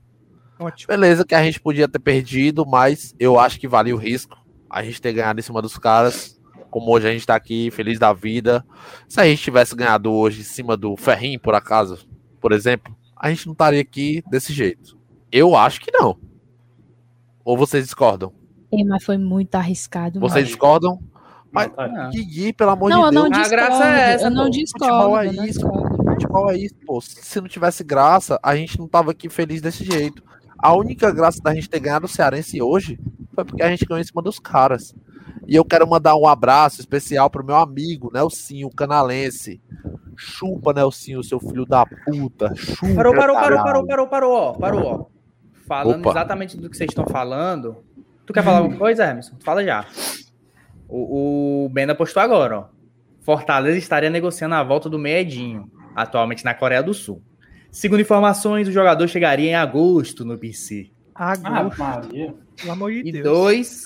Ótimo. 0.58 0.88
Beleza 0.88 1.24
que 1.24 1.34
a 1.34 1.42
gente 1.42 1.60
podia 1.60 1.88
ter 1.88 1.98
perdido, 1.98 2.66
mas 2.66 3.14
eu 3.18 3.38
acho 3.38 3.58
que 3.58 3.68
valia 3.68 3.94
o 3.94 3.98
risco 3.98 4.42
a 4.68 4.82
gente 4.82 5.02
ter 5.02 5.12
ganhado 5.12 5.38
em 5.38 5.42
cima 5.42 5.60
dos 5.60 5.76
caras. 5.76 6.40
Como 6.70 6.90
hoje 6.90 7.06
a 7.06 7.12
gente 7.12 7.26
tá 7.26 7.34
aqui, 7.34 7.70
feliz 7.70 7.98
da 7.98 8.14
vida. 8.14 8.64
Se 9.06 9.20
a 9.20 9.24
gente 9.24 9.42
tivesse 9.42 9.76
ganhado 9.76 10.10
hoje 10.10 10.40
em 10.40 10.44
cima 10.44 10.74
do 10.76 10.96
Ferrinho, 10.96 11.38
por 11.38 11.54
acaso, 11.54 12.08
por 12.40 12.52
exemplo, 12.52 12.96
a 13.14 13.28
gente 13.28 13.44
não 13.44 13.52
estaria 13.52 13.82
aqui 13.82 14.22
desse 14.30 14.54
jeito. 14.54 14.98
Eu 15.30 15.54
acho 15.54 15.80
que 15.80 15.90
não. 15.92 16.18
Ou 17.44 17.56
vocês 17.56 17.84
discordam? 17.84 18.32
Ei, 18.72 18.84
mas 18.84 19.04
foi 19.04 19.18
muito 19.18 19.54
arriscado. 19.54 20.18
Vocês 20.20 20.34
mano. 20.34 20.46
discordam? 20.46 20.98
Mas, 21.50 21.70
Não. 21.76 22.10
Guigui, 22.10 22.52
pelo 22.54 22.70
amor 22.70 22.88
Não, 22.88 23.04
eu 23.04 23.08
de 23.10 23.14
não 23.14 23.28
Deus. 23.28 23.36
A 23.36 23.42
discordo. 23.42 23.66
graça 23.66 23.84
é 23.84 24.12
essa, 24.14 24.24
eu 24.26 24.30
não 24.30 24.44
pô. 24.44 24.50
discordo. 24.50 24.94
Futebol 24.94 25.18
é 25.18 25.24
não 25.32 25.44
isso. 25.44 25.58
discordo. 25.58 26.04
Futebol 26.04 26.50
é 26.50 26.56
isso, 26.56 26.74
pô. 26.86 27.00
Se 27.02 27.40
não 27.40 27.48
tivesse 27.48 27.84
graça, 27.84 28.40
a 28.42 28.56
gente 28.56 28.78
não 28.78 28.88
tava 28.88 29.10
aqui 29.10 29.28
feliz 29.28 29.60
desse 29.60 29.84
jeito. 29.84 30.22
A 30.58 30.74
única 30.74 31.10
graça 31.10 31.42
da 31.42 31.54
gente 31.54 31.68
ter 31.68 31.80
ganhado 31.80 32.06
o 32.06 32.08
Cearense 32.08 32.62
hoje 32.62 32.98
foi 33.34 33.44
porque 33.44 33.62
a 33.62 33.68
gente 33.68 33.84
ganhou 33.84 34.00
em 34.00 34.04
cima 34.04 34.22
dos 34.22 34.38
caras. 34.38 34.94
E 35.46 35.54
eu 35.56 35.64
quero 35.64 35.86
mandar 35.88 36.16
um 36.16 36.26
abraço 36.26 36.80
especial 36.80 37.28
pro 37.28 37.44
meu 37.44 37.56
amigo, 37.56 38.10
Nelsinho, 38.14 38.70
canalense. 38.70 39.60
Chupa, 40.16 40.72
Nelsinho, 40.72 41.22
seu 41.22 41.40
filho 41.40 41.66
da 41.66 41.84
puta. 41.84 42.54
Chupa. 42.54 42.94
Parou, 42.94 43.14
parou, 43.14 43.34
parou, 43.34 43.36
caralho. 43.36 43.62
parou, 43.64 43.86
parou, 43.86 44.06
parou, 44.08 44.32
ó. 44.32 44.52
Parou, 44.52 44.82
ó. 44.86 45.21
Falando 45.66 46.00
Opa. 46.00 46.10
exatamente 46.10 46.56
do 46.56 46.68
que 46.68 46.76
vocês 46.76 46.90
estão 46.90 47.06
falando. 47.06 47.84
Tu 48.26 48.32
quer 48.32 48.42
falar 48.42 48.58
alguma 48.58 48.76
coisa, 48.76 49.04
Emerson? 49.08 49.36
Fala 49.40 49.64
já. 49.64 49.84
O, 50.88 51.64
o 51.64 51.68
Benda 51.70 51.94
postou 51.94 52.22
agora, 52.22 52.58
ó. 52.58 52.64
Fortaleza 53.20 53.78
estaria 53.78 54.10
negociando 54.10 54.54
a 54.54 54.62
volta 54.62 54.88
do 54.90 54.98
Meedinho, 54.98 55.70
atualmente 55.94 56.44
na 56.44 56.54
Coreia 56.54 56.82
do 56.82 56.92
Sul. 56.92 57.22
Segundo 57.70 58.00
informações, 58.00 58.68
o 58.68 58.72
jogador 58.72 59.06
chegaria 59.08 59.50
em 59.50 59.54
agosto 59.54 60.24
no 60.24 60.36
PC. 60.36 60.90
Ah, 61.14 61.32
Agosto, 61.32 61.78
Maria. 61.78 62.34
pelo 62.60 62.72
amor 62.72 62.90
de 62.92 62.98
E 63.08 63.12
Deus. 63.12 63.24
dois, 63.24 63.82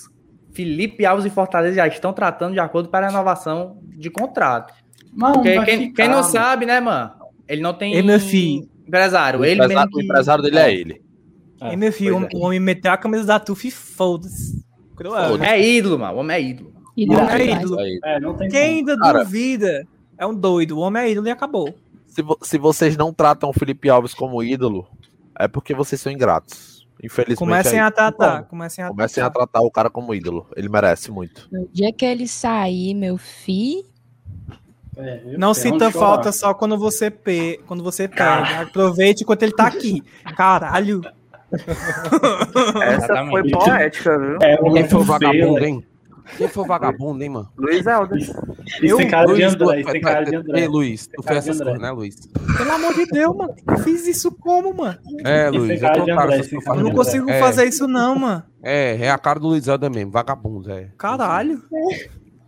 Felipe 0.52 1.04
Alves 1.04 1.24
e 1.26 1.30
Fortaleza 1.30 1.76
já 1.76 1.86
estão 1.86 2.12
tratando 2.12 2.54
de 2.54 2.60
acordo 2.60 2.88
para 2.88 3.06
a 3.06 3.10
renovação 3.10 3.78
de 3.84 4.10
contrato. 4.10 4.72
Mano, 5.12 5.42
quem, 5.42 5.52
ficar, 5.64 5.92
quem 5.94 6.08
não 6.08 6.20
mano. 6.20 6.30
sabe, 6.32 6.66
né, 6.66 6.80
mano? 6.80 7.12
Ele 7.48 7.60
não 7.62 7.74
tem 7.74 8.02
meu 8.02 8.18
filho. 8.18 8.68
empresário. 8.86 9.40
O 9.40 9.44
Ele 9.44 9.54
empresário, 9.54 9.76
mesmo 9.84 9.90
o 9.96 9.98
que- 10.00 10.04
empresário 10.04 10.42
dele 10.42 10.58
é 10.58 10.74
ele. 10.74 11.02
É, 11.60 11.72
e 11.72 11.76
meu 11.76 11.92
filho, 11.92 12.18
pois 12.20 12.32
o, 12.34 12.36
o 12.36 12.40
homem 12.46 12.60
meteu 12.60 12.92
a 12.92 12.96
camisa 12.96 13.24
da 13.24 13.38
Tuf 13.40 13.66
e 13.68 13.70
foda-se. 13.70 14.64
Cruel, 14.94 15.36
né? 15.38 15.58
É 15.58 15.66
ídolo, 15.76 15.98
mano. 15.98 16.16
O 16.16 16.20
homem 16.20 16.36
é 16.36 16.42
ídolo. 16.42 16.72
E 16.96 17.08
O 17.08 17.12
homem 17.18 17.28
é 17.30 17.52
ídolo. 17.52 17.80
É. 17.80 17.98
É, 18.16 18.20
não 18.20 18.34
tem 18.34 18.48
Quem 18.48 18.60
ainda 18.78 18.96
Cara. 18.98 19.24
duvida 19.24 19.86
é 20.18 20.26
um 20.26 20.34
doido. 20.34 20.76
O 20.78 20.80
homem 20.80 21.02
é 21.02 21.10
ídolo 21.10 21.26
e 21.28 21.30
acabou. 21.30 21.74
Se, 22.06 22.22
vo- 22.22 22.38
se 22.42 22.56
vocês 22.58 22.96
não 22.96 23.12
tratam 23.12 23.50
o 23.50 23.52
Felipe 23.52 23.88
Alves 23.90 24.14
como 24.14 24.42
ídolo, 24.42 24.86
é 25.38 25.46
porque 25.46 25.74
vocês 25.74 26.00
são 26.00 26.10
ingratos. 26.10 26.86
Infelizmente. 27.02 27.38
Comecem 27.38 27.78
é 27.78 27.82
a 27.82 27.90
tratar. 27.90 28.44
Comecem 28.44 28.82
a 28.82 28.88
Comecem 28.88 29.22
a 29.22 29.28
tratar. 29.28 29.46
tratar 29.46 29.66
o 29.66 29.70
cara 29.70 29.90
como 29.90 30.14
ídolo. 30.14 30.46
Ele 30.56 30.68
merece 30.70 31.10
muito. 31.10 31.46
No 31.52 31.68
dia 31.70 31.92
que 31.92 32.06
ele 32.06 32.26
sair, 32.26 32.94
meu 32.94 33.18
filho. 33.18 33.84
É? 34.96 35.36
Não 35.36 35.50
É 35.50 35.54
sinta 35.54 35.90
falta 35.90 36.32
só 36.32 36.54
quando 36.54 36.78
você, 36.78 37.10
pe... 37.10 37.60
quando 37.66 37.82
você 37.84 38.08
perde. 38.08 38.54
Aproveite 38.54 39.24
enquanto 39.24 39.42
ele 39.42 39.52
tá 39.52 39.66
aqui. 39.66 40.02
Caralho. 40.34 41.02
Essa 42.82 43.04
Exatamente. 43.04 43.30
foi 43.30 43.50
poética, 43.50 44.18
viu? 44.18 44.38
É 44.42 44.58
um 44.62 44.72
Quem 44.72 44.88
foi 44.88 45.00
o 45.00 45.04
vagabundo, 45.04 45.54
velho. 45.54 45.66
hein? 45.66 45.84
Quem 46.36 46.48
foi 46.48 46.64
o 46.64 46.66
vagabundo, 46.66 47.22
hein, 47.22 47.30
mano? 47.30 47.48
Luiz 47.56 47.86
Helder. 47.86 48.18
Isso 48.18 48.96
tem 48.96 49.08
cara 49.08 49.32
de 49.32 49.42
André, 49.44 49.80
isso 49.80 49.92
tem 49.92 50.00
cara 50.00 50.24
de 50.24 50.34
André. 50.34 50.60
Ei, 50.60 50.66
Luiz, 50.66 51.06
tu 51.06 51.22
fez 51.22 51.38
essas 51.38 51.60
coisas, 51.60 51.80
né, 51.80 51.90
Luiz? 51.92 52.16
Pelo 52.56 52.72
amor 52.72 52.94
de 52.94 53.06
Deus, 53.06 53.36
mano. 53.36 53.54
Eu 53.68 53.78
fiz 53.78 54.06
isso 54.08 54.32
como, 54.32 54.74
mano? 54.74 54.98
É, 55.24 55.48
Luiz, 55.50 55.80
eu 55.80 55.92
tô 55.92 56.04
cara 56.06 56.36
Eu 56.36 56.82
não 56.82 56.90
consigo 56.90 57.30
É, 57.30 57.38
fazer 57.38 57.66
isso, 57.66 57.86
não, 57.86 58.18
mano. 58.18 58.42
É, 58.60 58.96
é 59.06 59.10
a 59.10 59.18
cara 59.18 59.38
do 59.38 59.46
Luiz 59.46 59.68
Helder 59.68 59.90
mesmo, 59.90 60.10
vagabundo, 60.10 60.70
é. 60.72 60.88
Caralho. 60.98 61.62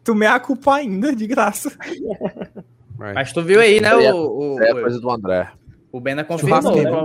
Tu 0.03 0.12
me 0.14 0.26
a 0.26 0.40
culpa 0.40 0.74
ainda, 0.74 1.14
de 1.14 1.26
graça. 1.28 1.70
É. 3.01 3.12
Mas 3.12 3.32
tu 3.32 3.42
viu 3.44 3.61
aí, 3.61 3.80
né? 3.80 3.90
É- 3.90 4.12
O, 4.12 4.57
o, 4.57 4.62
É 4.62 4.72
coisa 4.72 4.99
do 5.01 5.09
André. 5.09 5.49
o 5.92 6.01
Bena 6.01 6.24
confirmou 6.24 6.61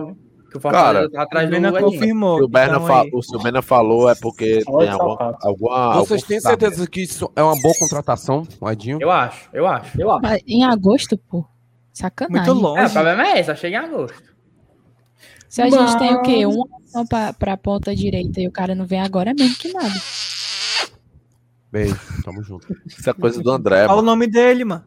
né, 0.10 0.16
que 0.54 0.58
o 0.58 0.62
Fortaleza 0.62 1.10
Cara, 1.10 1.12
tá 1.12 1.22
atrás 1.24 1.46
O 1.46 1.50
do 1.50 1.52
Bena 1.52 1.70
Edinho. 1.70 1.84
confirmou. 1.84 2.38
Se 2.38 2.44
o 2.44 2.48
Berna, 2.48 2.76
então 2.76 2.88
fa- 2.88 3.04
o 3.12 3.58
o 3.60 3.62
falou 3.62 4.10
é 4.10 4.16
porque 4.16 4.64
tem 4.64 4.90
alguma. 4.90 5.38
alguma 5.42 5.94
Vocês 6.00 6.24
têm 6.24 6.40
sabe. 6.40 6.62
certeza 6.62 6.88
que 6.88 7.02
isso 7.02 7.30
é 7.36 7.44
uma 7.44 7.60
boa 7.62 7.74
contratação, 7.80 8.48
o 8.62 8.70
Edinho? 8.72 9.00
Eu 9.02 9.12
acho, 9.12 9.50
eu 9.52 9.68
acho. 9.68 10.00
Eu 10.00 10.10
acho. 10.12 10.22
Mas 10.22 10.42
em 10.48 10.64
agosto, 10.64 11.18
pô. 11.18 11.44
Sacanagem. 11.92 12.54
Muito 12.54 12.66
É, 12.68 12.72
o 12.72 12.74
longe. 12.82 12.94
problema 12.94 13.28
é 13.28 13.40
esse, 13.40 13.52
eu 13.52 13.56
cheguei 13.56 13.78
em 13.78 13.82
agosto. 13.84 14.34
Se 15.50 15.62
a 15.62 15.70
gente 15.70 15.98
tem 16.00 16.10
o 16.12 16.18
Mas- 16.18 16.26
quê? 16.28 16.46
Uma 16.46 16.66
opção 16.78 17.06
pra, 17.06 17.34
pra 17.34 17.58
ponta 17.58 17.96
direita 17.96 18.42
e 18.42 18.48
o 18.48 18.52
cara 18.52 18.74
não 18.74 18.86
vem 18.86 19.00
agora, 19.02 19.30
é 19.32 19.34
mesmo 19.34 19.56
que 19.58 19.72
nada. 19.74 19.94
Beijo, 21.72 22.00
tamo 22.24 22.44
junto. 22.44 22.68
Isso 22.86 23.10
é 23.10 23.14
coisa 23.14 23.42
do 23.42 23.52
André. 23.52 23.82
Fala 23.88 23.94
o 23.94 23.96
mano. 23.98 24.08
nome 24.08 24.28
dele, 24.28 24.64
mano. 24.66 24.84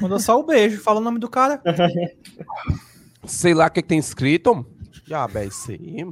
Mandou 0.00 0.18
só 0.18 0.38
o 0.38 0.42
beijo. 0.44 0.80
Fala 0.82 1.00
o 1.00 1.02
nome 1.02 1.18
do 1.18 1.28
cara. 1.28 1.60
Sei 3.24 3.54
lá 3.54 3.66
o 3.66 3.70
que, 3.70 3.82
que 3.82 3.88
tem 3.88 3.98
escrito. 3.98 4.64
Já, 5.06 5.28
isso 5.46 5.70
aí. 5.72 6.04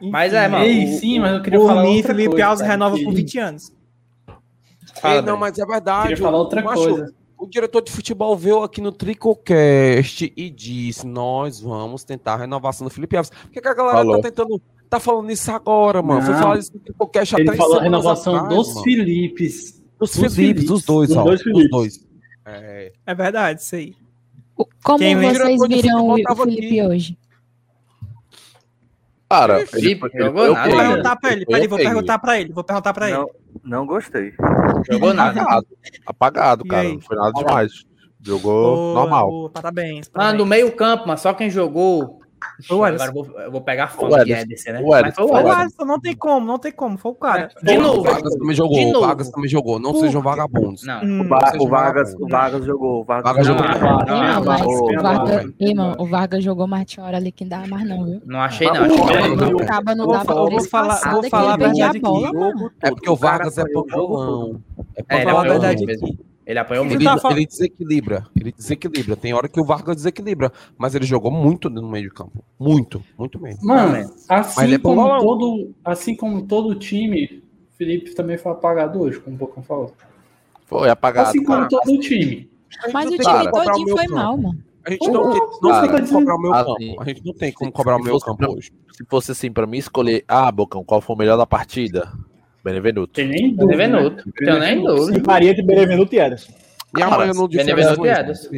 Mas 0.00 0.32
é, 0.32 0.48
mano. 0.48 0.64
Ei, 0.64 0.84
o- 0.94 0.98
sim, 0.98 1.18
mas 1.18 1.32
eu 1.34 1.42
queria 1.42 1.58
Por 1.58 1.66
falar 1.66 1.82
mim, 1.82 1.96
outra 1.96 2.14
Felipe 2.14 2.30
coisa, 2.30 2.46
Alves 2.46 2.60
cara, 2.62 2.72
renova 2.72 2.96
que- 2.96 3.04
por 3.04 3.14
20 3.14 3.38
anos. 3.38 3.72
Fala, 5.00 5.14
Ei, 5.16 5.22
não, 5.22 5.36
mas 5.36 5.58
é 5.58 5.66
verdade. 5.66 6.08
Queria 6.08 6.16
falar 6.24 6.38
o- 6.38 6.40
outra 6.40 6.62
macho, 6.62 6.82
coisa. 6.82 7.14
O 7.38 7.46
diretor 7.46 7.80
de 7.82 7.90
futebol 7.92 8.36
veio 8.36 8.62
aqui 8.62 8.80
no 8.80 8.92
Tricocast 8.92 10.32
e 10.36 10.50
disse: 10.50 11.06
Nós 11.06 11.60
vamos 11.60 12.04
tentar 12.04 12.34
a 12.34 12.36
renovação 12.38 12.86
do 12.86 12.92
Felipe 12.92 13.16
Alves. 13.16 13.30
Por 13.30 13.50
que, 13.50 13.60
que 13.60 13.68
a 13.68 13.74
galera 13.74 13.98
Falou. 13.98 14.16
tá 14.20 14.22
tentando. 14.28 14.60
Tá 14.88 14.98
falando 14.98 15.30
isso 15.30 15.50
agora, 15.52 16.02
mano? 16.02 16.20
Foi 16.22 16.34
falar 16.34 16.58
isso 16.58 16.72
no 16.74 16.80
Tricocast 16.80 17.34
há 17.34 17.38
Ele 17.38 17.46
três 17.46 17.58
falou 17.62 17.78
a 17.78 17.82
renovação 17.82 18.34
atrás, 18.36 18.54
dos 18.56 18.68
mano. 18.68 18.82
Filipes. 18.82 19.72
Dos 19.98 20.10
dos 20.10 20.12
Filipes, 20.14 20.34
Filipes. 20.36 20.64
dos 20.64 20.84
dois, 20.84 21.08
Dos 21.08 21.16
ó. 21.18 21.22
dois 21.24 21.44
Dos 21.44 21.70
dois. 21.70 22.06
É, 22.44 22.92
É 23.06 23.14
verdade, 23.14 23.60
isso 23.60 23.74
aí. 23.74 23.96
Como 24.82 24.98
Quem 24.98 25.16
vocês 25.16 25.58
viram 25.68 26.08
o, 26.08 26.36
Felipe 26.36 26.66
aqui? 26.66 26.82
hoje? 26.82 27.18
Cara, 29.28 29.58
ele, 29.58 29.66
Felipe, 29.66 30.06
ele 30.12 30.28
ok. 30.28 30.32
Vou 30.32 30.54
perguntar 30.76 31.16
pra 31.16 31.32
ele. 31.32 31.44
foi 31.44 31.54
Peraí, 31.54 31.68
vou 31.68 31.78
perguntar 31.78 32.18
pra 32.18 32.40
ele. 32.40 32.52
Vou 32.52 32.64
perguntar 32.64 32.92
pra 32.92 33.08
ele. 33.08 33.18
Não, 33.18 33.30
não 33.64 33.86
gostei. 33.86 34.34
Jogou 34.90 35.14
nada. 35.14 35.40
Apagado, 35.40 35.66
apagado 36.04 36.64
cara. 36.64 36.88
Não 36.88 37.00
foi 37.00 37.16
nada 37.16 37.32
demais. 37.32 37.84
Jogou 38.22 38.76
Boa, 38.76 38.94
normal. 39.00 39.30
boa, 39.30 39.50
parabéns. 39.50 40.08
Parabéns. 40.08 40.38
no 40.38 40.44
meio 40.44 40.72
campo, 40.72 41.04
mas 41.06 41.20
só 41.20 41.32
quem 41.32 41.48
jogou. 41.48 42.19
Foi 42.66 42.76
o. 42.76 42.84
Agora 42.84 43.04
eu 43.10 43.12
vou, 43.12 43.40
eu 43.40 43.50
vou 43.52 43.60
pegar 43.60 43.88
fama 43.88 44.24
de 44.24 44.32
Ederson. 44.32 44.72
Né? 44.72 44.80
O 44.80 44.88
Mas 44.90 45.14
foi 45.14 45.24
o. 45.24 45.36
Alisson, 45.36 45.84
não 45.84 46.00
tem 46.00 46.14
como, 46.16 46.46
não 46.46 46.58
tem 46.58 46.72
como. 46.72 46.98
Foi 46.98 47.12
o 47.12 47.14
cara. 47.14 47.48
De 47.62 47.76
novo. 47.78 48.00
O 48.00 48.02
Vargas 48.02 48.34
também 48.34 48.54
jogou. 48.54 48.78
De 48.78 48.84
O. 48.96 49.00
Vargas 49.00 49.30
também 49.30 49.48
jogou. 49.50 49.78
Não 49.78 49.92
Pô. 49.92 50.00
sejam 50.00 50.22
vagabundos. 50.22 50.84
Não. 50.84 51.02
Hum, 51.02 51.20
O, 51.22 51.28
Va- 51.28 51.40
seja 51.50 51.62
o 51.62 51.68
Vargas, 51.68 52.14
o 52.18 52.28
Vargas 52.28 52.64
jogou. 52.64 53.00
O 53.00 53.04
Vargas, 53.04 53.24
Vargas 53.24 53.46
jogou. 53.46 53.64
jogou. 53.66 54.06
Não, 54.06 54.44
mas 54.44 54.66
o 54.66 55.02
Vargas, 55.02 55.44
mano, 55.74 55.96
o 55.98 56.06
Vargas 56.06 56.44
jogou, 56.44 56.66
ali 57.16 57.32
que 57.32 57.44
não 57.44 57.50
dava 57.50 57.66
mais 57.66 57.88
não, 57.88 58.04
viu? 58.04 58.22
Não 58.26 58.40
achei, 58.40 58.66
não. 58.68 58.84
Achei 58.84 59.36
Vou 59.36 59.64
dava 59.64 60.24
falar- 60.24 60.50
vou 60.50 60.64
falar- 60.64 61.10
vou 61.12 61.22
a 61.30 61.52
a 61.52 61.56
verdade 61.56 61.82
aqui. 61.98 62.00
É 62.82 62.90
porque 62.90 63.10
o 63.10 63.16
Vargas 63.16 63.58
é 63.58 63.62
foi 63.62 63.70
o 63.70 63.74
jogo 63.88 63.88
panculão. 63.88 64.60
É 64.96 65.02
É, 65.16 65.22
falar 65.24 65.40
a 65.40 65.48
verdade 65.48 65.84
aqui. 65.84 66.18
Ele 66.50 66.58
apanhou 66.58 66.84
Ele, 66.84 66.94
muito. 66.96 67.04
tá 67.04 67.16
fal- 67.16 67.30
ele 67.30 67.46
desequilibra, 67.46 68.26
ele 68.34 68.50
desequilibra. 68.50 69.14
Tem 69.14 69.32
hora 69.32 69.48
que 69.48 69.60
o 69.60 69.64
Vargas 69.64 69.94
desequilibra, 69.94 70.52
mas 70.76 70.96
ele 70.96 71.06
jogou 71.06 71.30
muito 71.30 71.70
no 71.70 71.88
meio 71.88 72.08
de 72.08 72.12
campo. 72.14 72.44
Muito, 72.58 73.00
muito 73.16 73.40
mesmo. 73.40 73.64
Mano, 73.64 73.96
ele 73.98 74.08
assim 74.28 74.74
é 74.74 74.78
como, 74.78 75.20
todo, 75.20 75.74
assim 75.84 76.16
como 76.16 76.42
todo 76.42 76.74
time, 76.74 77.40
o 77.72 77.76
Felipe 77.76 78.14
também 78.16 78.36
foi 78.36 78.50
apagado 78.50 79.00
hoje, 79.00 79.20
como 79.20 79.36
o 79.36 79.38
Bocão 79.38 79.62
falou. 79.62 79.94
Foi 80.66 80.90
apagado. 80.90 81.28
Assim 81.28 81.44
como 81.44 81.58
cara. 81.58 81.68
todo 81.68 81.92
o 81.92 82.00
time. 82.00 82.50
Mas 82.92 83.06
o 83.10 83.16
time 83.16 83.46
o 83.46 83.52
todinho 83.52 83.88
foi 83.90 84.06
campo. 84.06 84.14
mal, 84.16 84.36
mano. 84.36 84.58
A 84.84 84.90
gente 84.90 85.08
não, 85.08 85.30
tem- 85.30 85.40
não 85.62 85.70
Cara, 85.70 85.88
tem 85.88 86.06
como 86.08 86.26
cobrar 86.26 86.34
o 86.34 86.40
meu 86.40 86.52
assim, 86.54 86.64
campo. 86.64 87.00
A 87.00 87.04
gente 87.04 87.26
não 87.26 87.34
tem 87.34 87.52
como 87.52 87.70
cobrar 87.72 87.96
o 87.96 88.02
meu 88.02 88.18
campo 88.18 88.38
pra- 88.38 88.50
hoje. 88.50 88.72
Se 88.92 89.04
fosse 89.08 89.30
assim, 89.30 89.52
pra 89.52 89.66
mim 89.68 89.78
escolher, 89.78 90.24
ah, 90.26 90.50
Bocão, 90.50 90.82
qual 90.82 91.00
foi 91.00 91.14
o 91.14 91.18
melhor 91.18 91.36
da 91.36 91.46
partida? 91.46 92.10
Benevenuto. 92.64 93.12
Tem 93.14 93.28
nem 93.28 93.54
dúvida. 93.54 93.66
né? 93.66 93.76
Benevenuto. 93.86 94.32
Tenho 94.32 94.58
nem 94.58 94.82
dúvida. 94.82 95.14
Simparia 95.18 95.50
entre 95.50 95.62
Benevenuto 95.62 96.14
e 96.14 96.18
Ederson. 96.18 96.52
E 96.96 97.02
amanhã 97.02 97.32
no 97.32 97.48
Benevenuto 97.48 98.06
e 98.06 98.08
Ederson. 98.10 98.48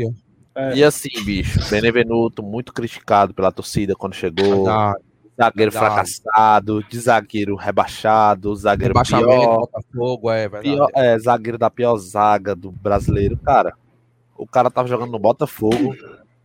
É. 0.54 0.74
E 0.74 0.84
assim, 0.84 1.08
bicho, 1.24 1.58
Benevenuto 1.70 2.42
muito 2.42 2.72
criticado 2.72 3.32
pela 3.32 3.50
torcida 3.52 3.94
quando 3.94 4.14
chegou. 4.14 4.64
Verdade. 4.64 4.98
Zagueiro 5.40 5.72
verdade. 5.72 5.94
fracassado, 5.94 6.84
de 6.84 6.98
zagueiro 7.00 7.56
rebaixado, 7.56 8.54
zagueiro 8.54 8.90
Rebaixamento, 8.92 9.28
pior, 9.30 9.56
Botafogo, 9.60 10.30
é 10.30 10.48
verdade. 10.48 10.62
pior 10.76 10.88
é, 10.94 11.18
zagueiro 11.18 11.56
da 11.56 11.70
pior 11.70 11.96
zaga 11.96 12.54
do 12.54 12.70
brasileiro. 12.70 13.38
Cara, 13.38 13.72
o 14.36 14.46
cara 14.46 14.70
tava 14.70 14.88
jogando 14.88 15.10
no 15.10 15.18
Botafogo, 15.18 15.96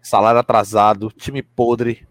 salário 0.01 0.39
atrasado, 0.39 1.11
time 1.17 1.41
podre. 1.43 2.07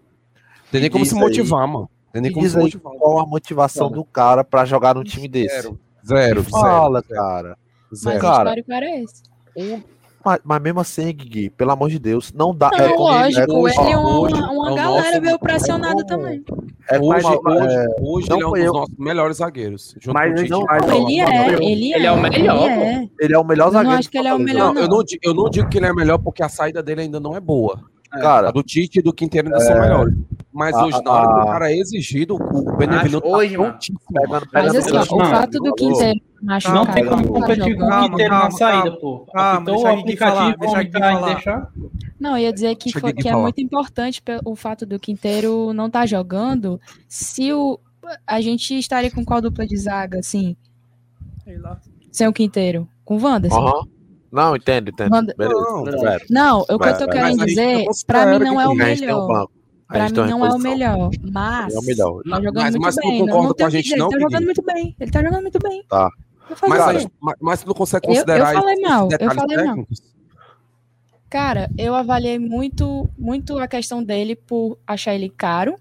Tem 0.70 0.82
nem 0.82 0.90
como 0.90 1.06
se 1.06 1.14
aí- 1.14 1.20
motivar, 1.20 1.66
mano. 1.66 1.88
Tem 2.20 2.22
nem 2.22 2.30
E 2.30 2.34
como 2.50 2.64
aí 2.64 2.72
qual 2.98 3.20
a 3.20 3.26
motivação 3.26 3.90
do 3.90 4.04
cara 4.04 4.42
pra 4.42 4.64
jogar 4.64 4.94
num 4.94 5.04
time 5.04 5.28
desse? 5.28 5.54
Zero. 5.62 5.78
Zero, 6.06 6.44
Fala, 6.44 7.00
zero, 7.00 7.14
cara. 7.20 7.58
Mas 7.90 8.00
zero. 8.00 8.16
o 8.16 8.20
Cara, 8.20 8.38
histórico 8.44 8.72
era 8.72 9.00
esse. 9.00 9.22
Mas, 10.24 10.40
mas 10.42 10.60
mesmo 10.60 10.80
assim, 10.80 11.12
Gui, 11.14 11.50
pelo 11.50 11.70
amor 11.70 11.88
de 11.88 12.00
Deus, 12.00 12.32
não 12.32 12.52
dá. 12.52 12.68
Não, 12.72 12.78
é 12.78 12.88
lógico, 12.88 13.40
é 13.42 13.46
como- 13.46 13.68
ele 13.68 13.76
e 13.78 13.94
uma, 13.96 14.18
hoje 14.18 14.34
uma 14.34 14.68
é 14.68 14.72
o 14.72 14.74
galera 14.74 15.20
veio 15.20 15.38
pressionado 15.38 16.00
é 16.00 16.04
também. 16.04 16.44
é 16.90 16.98
como- 16.98 17.14
Hoje, 17.14 17.26
é, 17.26 17.30
hoje, 17.30 17.86
hoje 18.02 18.28
não 18.30 18.36
ele 18.38 18.42
é 18.42 18.46
um 18.48 18.50
dos 18.50 18.60
eu. 18.64 18.72
nossos 18.72 18.94
melhores 18.98 19.36
zagueiros. 19.36 19.94
Junto 20.00 20.14
Mas 20.14 20.26
com 20.26 20.32
o 20.32 20.36
Tite. 20.42 20.50
não- 20.50 20.64
mas 20.64 20.86
não- 20.86 20.96
Ele 21.08 21.20
é, 21.20 21.46
ele 21.62 21.92
é. 21.92 21.96
Ele 21.96 22.06
é 22.06 22.10
o 22.12 22.16
melhor, 22.20 22.70
ele 22.70 22.82
é. 22.82 23.08
ele 23.20 23.34
é 23.34 23.38
o 23.38 23.44
melhor 23.44 23.66
Eu 23.68 23.72
não 23.72 23.78
zagueiro. 23.78 23.98
acho 24.00 24.10
que 24.10 24.18
ele 24.18 24.28
é 24.28 24.34
o 24.34 24.38
melhor, 24.40 24.76
eu, 24.76 24.88
não, 24.88 25.02
eu 25.22 25.34
não 25.34 25.48
digo 25.48 25.68
que 25.68 25.78
ele 25.78 25.86
é 25.86 25.92
melhor 25.92 26.18
porque 26.18 26.42
a 26.42 26.48
saída 26.48 26.82
dele 26.82 27.02
ainda 27.02 27.20
não 27.20 27.36
é 27.36 27.40
boa. 27.40 27.80
Cara, 28.20 28.48
A 28.48 28.52
do 28.52 28.62
Tite 28.62 28.98
e 28.98 29.02
do 29.02 29.12
Quinteiro 29.12 29.48
ainda 29.48 29.60
são 29.60 29.78
melhores. 29.80 30.14
Mas 30.52 30.74
a- 30.74 30.84
hoje, 30.86 31.02
na 31.02 31.10
hora 31.12 31.26
a- 31.26 31.44
o 31.44 31.46
cara 31.46 31.70
é 31.72 31.76
exigido, 31.76 32.34
o 32.36 32.76
Benevenuto 32.76 33.28
hoje, 33.28 33.56
tá 33.56 33.78
Mas 34.52 34.74
assim, 34.74 34.90
o 34.90 35.18
Não, 35.18 35.26
fato 35.26 35.58
do 35.60 35.74
Quinteiro 35.74 36.20
machucar 36.42 36.74
Não 36.74 36.86
tem 36.86 37.06
como 37.06 37.22
tá 37.22 37.28
competir 37.28 37.76
com 37.76 37.84
o. 37.84 38.08
Quinteiro 38.08 38.34
na 38.34 38.50
saída, 38.50 38.92
pô. 38.98 39.26
Deixa 39.64 39.80
o 39.80 39.86
aplicativo, 39.86 40.58
deixa 40.58 40.82
e 40.82 41.24
deixar. 41.34 41.72
Não, 42.18 42.30
eu 42.32 42.44
ia 42.44 42.52
dizer 42.52 42.74
que, 42.76 42.92
foi- 42.98 43.12
que 43.12 43.28
é 43.28 43.36
muito 43.36 43.60
importante 43.60 44.22
o 44.44 44.56
fato 44.56 44.86
do 44.86 44.98
Quinteiro 44.98 45.72
não 45.74 45.86
estar 45.88 46.06
jogando. 46.06 46.80
Se 47.08 47.52
o. 47.52 47.78
A 48.26 48.40
gente 48.40 48.78
estaria 48.78 49.10
com 49.10 49.24
qual 49.24 49.40
dupla 49.40 49.66
de 49.66 49.76
zaga, 49.76 50.20
assim, 50.20 50.56
Sei 51.44 51.58
lá. 51.58 51.80
sem 52.12 52.26
o 52.28 52.32
Quinteiro? 52.32 52.88
Com 53.04 53.16
o 53.16 53.20
Wanderson? 53.22 53.58
Aham. 53.58 53.95
Não, 54.32 54.56
entendo, 54.56 54.90
entendo. 54.90 55.10
Manda- 55.10 55.34
Beleza, 55.36 55.60
Não, 55.60 55.88
espera. 55.88 56.24
Não, 56.30 56.60
o 56.60 56.78
que 56.78 56.88
eu 56.88 56.98
tô 56.98 57.06
querendo 57.08 57.44
dizer, 57.46 57.84
não 57.84 57.94
pra 58.06 58.26
mim 58.26 58.32
considera 58.32 58.38
não 58.38 58.56
que 58.56 58.62
é 58.62 58.68
o 58.68 58.74
melhor. 58.74 59.46
Pra 59.88 60.04
mim 60.08 60.12
não 60.30 60.44
é 60.46 60.50
o 60.50 60.58
melhor, 60.58 61.10
mas 61.32 61.74
É 61.74 61.78
o 61.78 61.82
melhor. 61.82 62.22
tá 62.28 62.36
jogando 62.42 62.54
Mas- 62.56 62.70
muito 62.74 62.82
mas 62.82 62.96
bem. 62.96 63.18
concorda 63.20 63.42
não 63.48 63.54
com 63.54 63.64
a 63.64 63.70
gente 63.70 63.96
não, 63.96 64.06
Ele 64.06 64.14
tá 64.14 64.20
jogando 64.20 64.44
muito 64.44 64.62
bem. 64.62 64.96
Ele 64.98 65.10
tá 65.10 65.22
jogando 65.22 65.42
muito 65.42 65.58
bem. 65.60 65.84
Tá. 65.88 66.10
Mas, 66.68 67.06
mas, 67.20 67.34
mas 67.40 67.60
tu 67.62 67.66
não 67.68 67.74
consegue 67.74 68.06
Eu- 68.06 68.10
eu 68.12 68.14
considerar 68.16 68.52
falei 68.54 68.80
mal, 68.80 69.08
eu 69.12 69.30
falei 69.34 69.64
mal. 69.64 69.86
Cara, 71.28 71.68
eu 71.76 71.94
avaliei 71.94 72.38
muito, 72.38 73.08
muito 73.18 73.58
a 73.58 73.66
questão 73.66 74.02
dele 74.02 74.36
por 74.36 74.78
achar 74.86 75.14
ele 75.14 75.28
caro. 75.28 75.76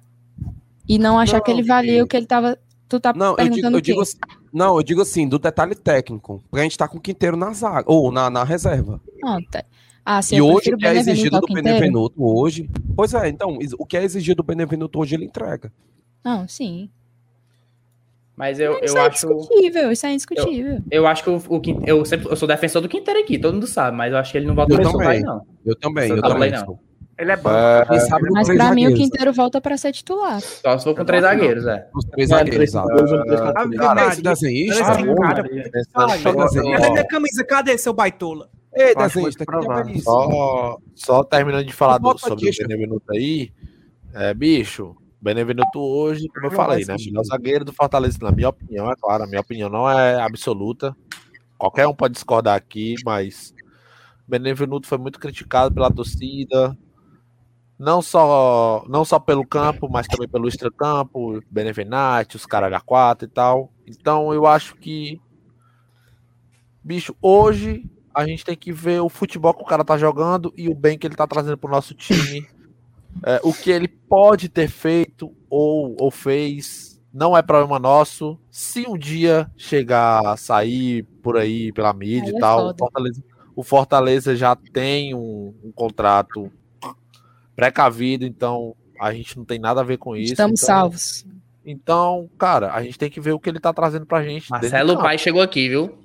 E 0.88 0.98
não 1.00 1.18
achar 1.20 1.42
que 1.42 1.50
ele 1.50 1.62
Não, 1.62 1.68
valia 1.68 2.04
o 2.04 2.08
que 2.08 2.16
ele 2.16 2.26
tava. 2.28 2.58
Tu 2.96 3.00
tá 3.02 3.14
Não, 3.14 3.32
eu 3.32 3.36
digo, 3.36 3.48
perguntando 3.50 3.76
eu 3.76 3.80
o 3.80 3.82
quê? 3.82 3.92
digo 3.92 4.02
assim, 4.02 4.18
não, 4.54 4.78
eu 4.78 4.84
digo 4.84 5.02
assim, 5.02 5.28
do 5.28 5.38
detalhe 5.38 5.76
técnico. 5.76 6.42
Pra 6.50 6.62
gente 6.62 6.72
estar 6.72 6.88
com 6.88 6.98
o 6.98 7.02
Quinteiro 7.02 7.36
na 7.36 7.52
zaga, 7.52 7.92
ou 7.92 8.10
na, 8.12 8.30
na 8.30 8.44
reserva. 8.46 9.02
Não, 9.22 9.42
tá- 9.44 9.66
Ah, 10.06 10.22
sim, 10.22 10.36
e 10.36 10.38
eu 10.40 10.46
hoje 10.48 10.74
o 10.74 10.78
que 10.78 10.86
é 10.88 10.96
exigido 10.96 11.42
do 11.42 11.48
Quinteiro. 11.48 11.68
Benevenuto 11.68 12.16
hoje. 12.24 12.70
Pois 12.96 13.14
é, 13.14 13.28
então, 13.28 13.58
o 13.78 13.86
que 13.86 13.98
é 13.98 14.04
exigido 14.04 14.38
do 14.38 14.44
Benevenuto 14.46 14.98
hoje 15.00 15.16
ele 15.16 15.26
entrega. 15.26 15.74
Não, 16.24 16.48
sim. 16.48 16.90
Mas 18.38 18.60
eu, 18.60 18.80
Isso 18.84 18.98
eu 18.98 19.02
é 19.04 19.08
acho. 19.08 19.26
indiscutível, 19.32 19.92
isso 19.92 20.06
é 20.06 20.12
indiscutível. 20.12 20.82
Eu 20.92 21.08
acho 21.08 21.24
que 21.24 21.30
o, 21.30 21.42
o 21.50 21.60
Quin- 21.60 21.82
eu 21.86 22.04
sempre 22.06 22.28
eu 22.30 22.36
sou 22.36 22.48
defensor 22.48 22.82
do 22.82 22.90
Quinteiro 22.90 23.20
aqui, 23.20 23.38
todo 23.40 23.54
mundo 23.54 23.68
sabe, 23.68 23.96
mas 23.96 24.12
eu 24.12 24.18
acho 24.20 24.32
que 24.32 24.38
ele 24.38 24.46
não 24.48 24.56
volta 24.56 24.74
Eu 24.74 24.82
também. 24.82 25.22
não. 25.22 25.42
Eu 25.66 25.76
também, 25.76 26.10
Eu 26.10 26.16
eu 26.18 26.22
também 26.22 26.52
também. 26.52 26.66
não. 26.68 26.80
Ele 27.18 27.32
é 27.32 27.38
bom. 27.38 27.50
Quem 27.88 28.00
sabe 28.02 28.28
do 28.28 28.34
Mas 28.34 28.48
pra 28.48 28.74
mim 28.74 28.88
o 28.88 28.94
Quinteiro 28.94 29.32
volta 29.32 29.62
pra 29.62 29.78
ser 29.78 29.94
titular. 29.94 30.42
Só 30.42 30.78
se 30.78 30.84
for 30.84 30.96
com 30.96 31.06
três 31.06 31.24
zagueiros, 31.24 31.66
é. 31.66 31.88
Os 31.96 32.04
três 32.06 32.30
É, 32.30 32.36
zagueiros, 32.38 32.70
exato. 32.70 34.22
desenhista, 34.22 34.84
Cadê 34.84 35.04
minha 36.92 37.08
camisa? 37.08 37.44
Cadê 37.46 37.78
seu 37.78 37.94
baitola? 37.94 38.50
Ei, 38.74 38.94
desenhista, 38.94 39.46
que 39.46 39.56
é? 39.56 40.00
Só, 40.00 40.78
só 40.94 41.24
terminando 41.24 41.66
de 41.66 41.72
falar 41.72 41.98
do, 41.98 42.18
sobre 42.18 42.50
o 42.50 42.54
Benevenuto 42.68 43.14
aí, 43.14 43.50
é, 44.14 44.34
bicho, 44.34 44.98
Benevenuto 45.22 45.80
hoje, 45.80 46.28
como 46.28 46.48
eu 46.48 46.52
falei, 46.52 46.84
né? 46.86 46.96
Melhor 47.00 47.24
zagueiro 47.24 47.64
do 47.64 47.72
Fortaleza, 47.72 48.18
na 48.22 48.32
minha 48.32 48.50
opinião, 48.50 48.92
é 48.92 48.96
claro, 49.00 49.24
a 49.24 49.28
minha 49.28 49.40
opinião 49.40 49.70
não 49.70 49.90
é 49.90 50.22
absoluta. 50.22 50.94
Qualquer 51.58 51.88
um 51.88 51.96
pode 51.96 52.16
discordar 52.16 52.56
aqui, 52.56 52.96
mas 53.06 53.54
Benevenuto 54.28 54.88
foi 54.88 54.98
muito 54.98 55.18
criticado 55.20 55.74
pela 55.74 55.90
torcida, 55.90 56.78
não 57.78 58.02
só, 58.02 58.86
não 58.88 59.04
só 59.04 59.20
pelo 59.20 59.46
campo, 59.46 59.90
mas 59.90 60.08
também 60.08 60.28
pelo 60.28 60.48
extracampo, 60.48 61.42
Benevenati, 61.50 62.36
os 62.36 62.46
caras 62.46 62.72
da 62.72 62.80
4 62.80 63.28
e 63.28 63.30
tal. 63.30 63.72
Então 63.86 64.34
eu 64.34 64.46
acho 64.46 64.76
que 64.76 65.20
Bicho, 66.86 67.16
hoje 67.20 67.84
a 68.14 68.28
gente 68.28 68.46
tem 68.46 68.56
que 68.56 68.72
ver 68.72 69.02
o 69.02 69.10
futebol 69.10 69.56
que 69.56 69.64
o 69.64 69.66
cara 69.66 69.84
tá 69.84 69.98
jogando 69.98 70.54
e 70.56 70.70
o 70.70 70.76
bem 70.76 71.00
que 71.00 71.08
ele 71.08 71.16
tá 71.16 71.26
trazendo 71.26 71.58
pro 71.58 71.72
nosso 71.72 71.96
time. 71.96 72.48
É, 73.24 73.40
o 73.44 73.52
que 73.52 73.72
ele 73.72 73.88
pode 73.88 74.50
ter 74.50 74.68
feito 74.68 75.34
ou, 75.50 75.96
ou 76.00 76.12
fez 76.12 77.02
não 77.12 77.36
é 77.36 77.42
problema 77.42 77.80
nosso. 77.80 78.38
Se 78.52 78.86
um 78.88 78.96
dia 78.96 79.50
chegar 79.58 80.24
a 80.28 80.38
sair 80.38 81.02
por 81.24 81.38
aí 81.38 81.72
pela 81.72 81.92
mídia 81.92 82.30
Aí 82.30 82.34
e 82.34 82.38
é 82.38 82.40
tal, 82.40 82.70
o. 82.70 82.78
Fortaleza, 82.78 83.24
o 83.56 83.64
Fortaleza 83.64 84.36
já 84.36 84.56
tem 84.56 85.16
um, 85.16 85.56
um 85.64 85.72
contrato 85.72 86.52
precavido, 87.56 88.26
então 88.26 88.76
a 89.00 89.14
gente 89.14 89.38
não 89.38 89.46
tem 89.46 89.60
nada 89.60 89.82
a 89.82 89.84
ver 89.84 89.98
com 89.98 90.16
isso. 90.16 90.34
Estamos 90.34 90.62
então, 90.62 90.76
salvos. 90.76 91.26
Então, 91.66 92.30
cara, 92.38 92.74
a 92.74 92.84
gente 92.84 92.98
tem 92.98 93.10
que 93.10 93.20
ver 93.20 93.32
o 93.32 93.40
que 93.40 93.50
ele 93.50 93.60
tá 93.60 93.74
trazendo 93.74 94.06
pra 94.06 94.24
gente. 94.24 94.50
Marcelo. 94.52 94.98
Pai 94.98 95.18
chegou 95.18 95.42
aqui, 95.42 95.68
viu? 95.68 95.98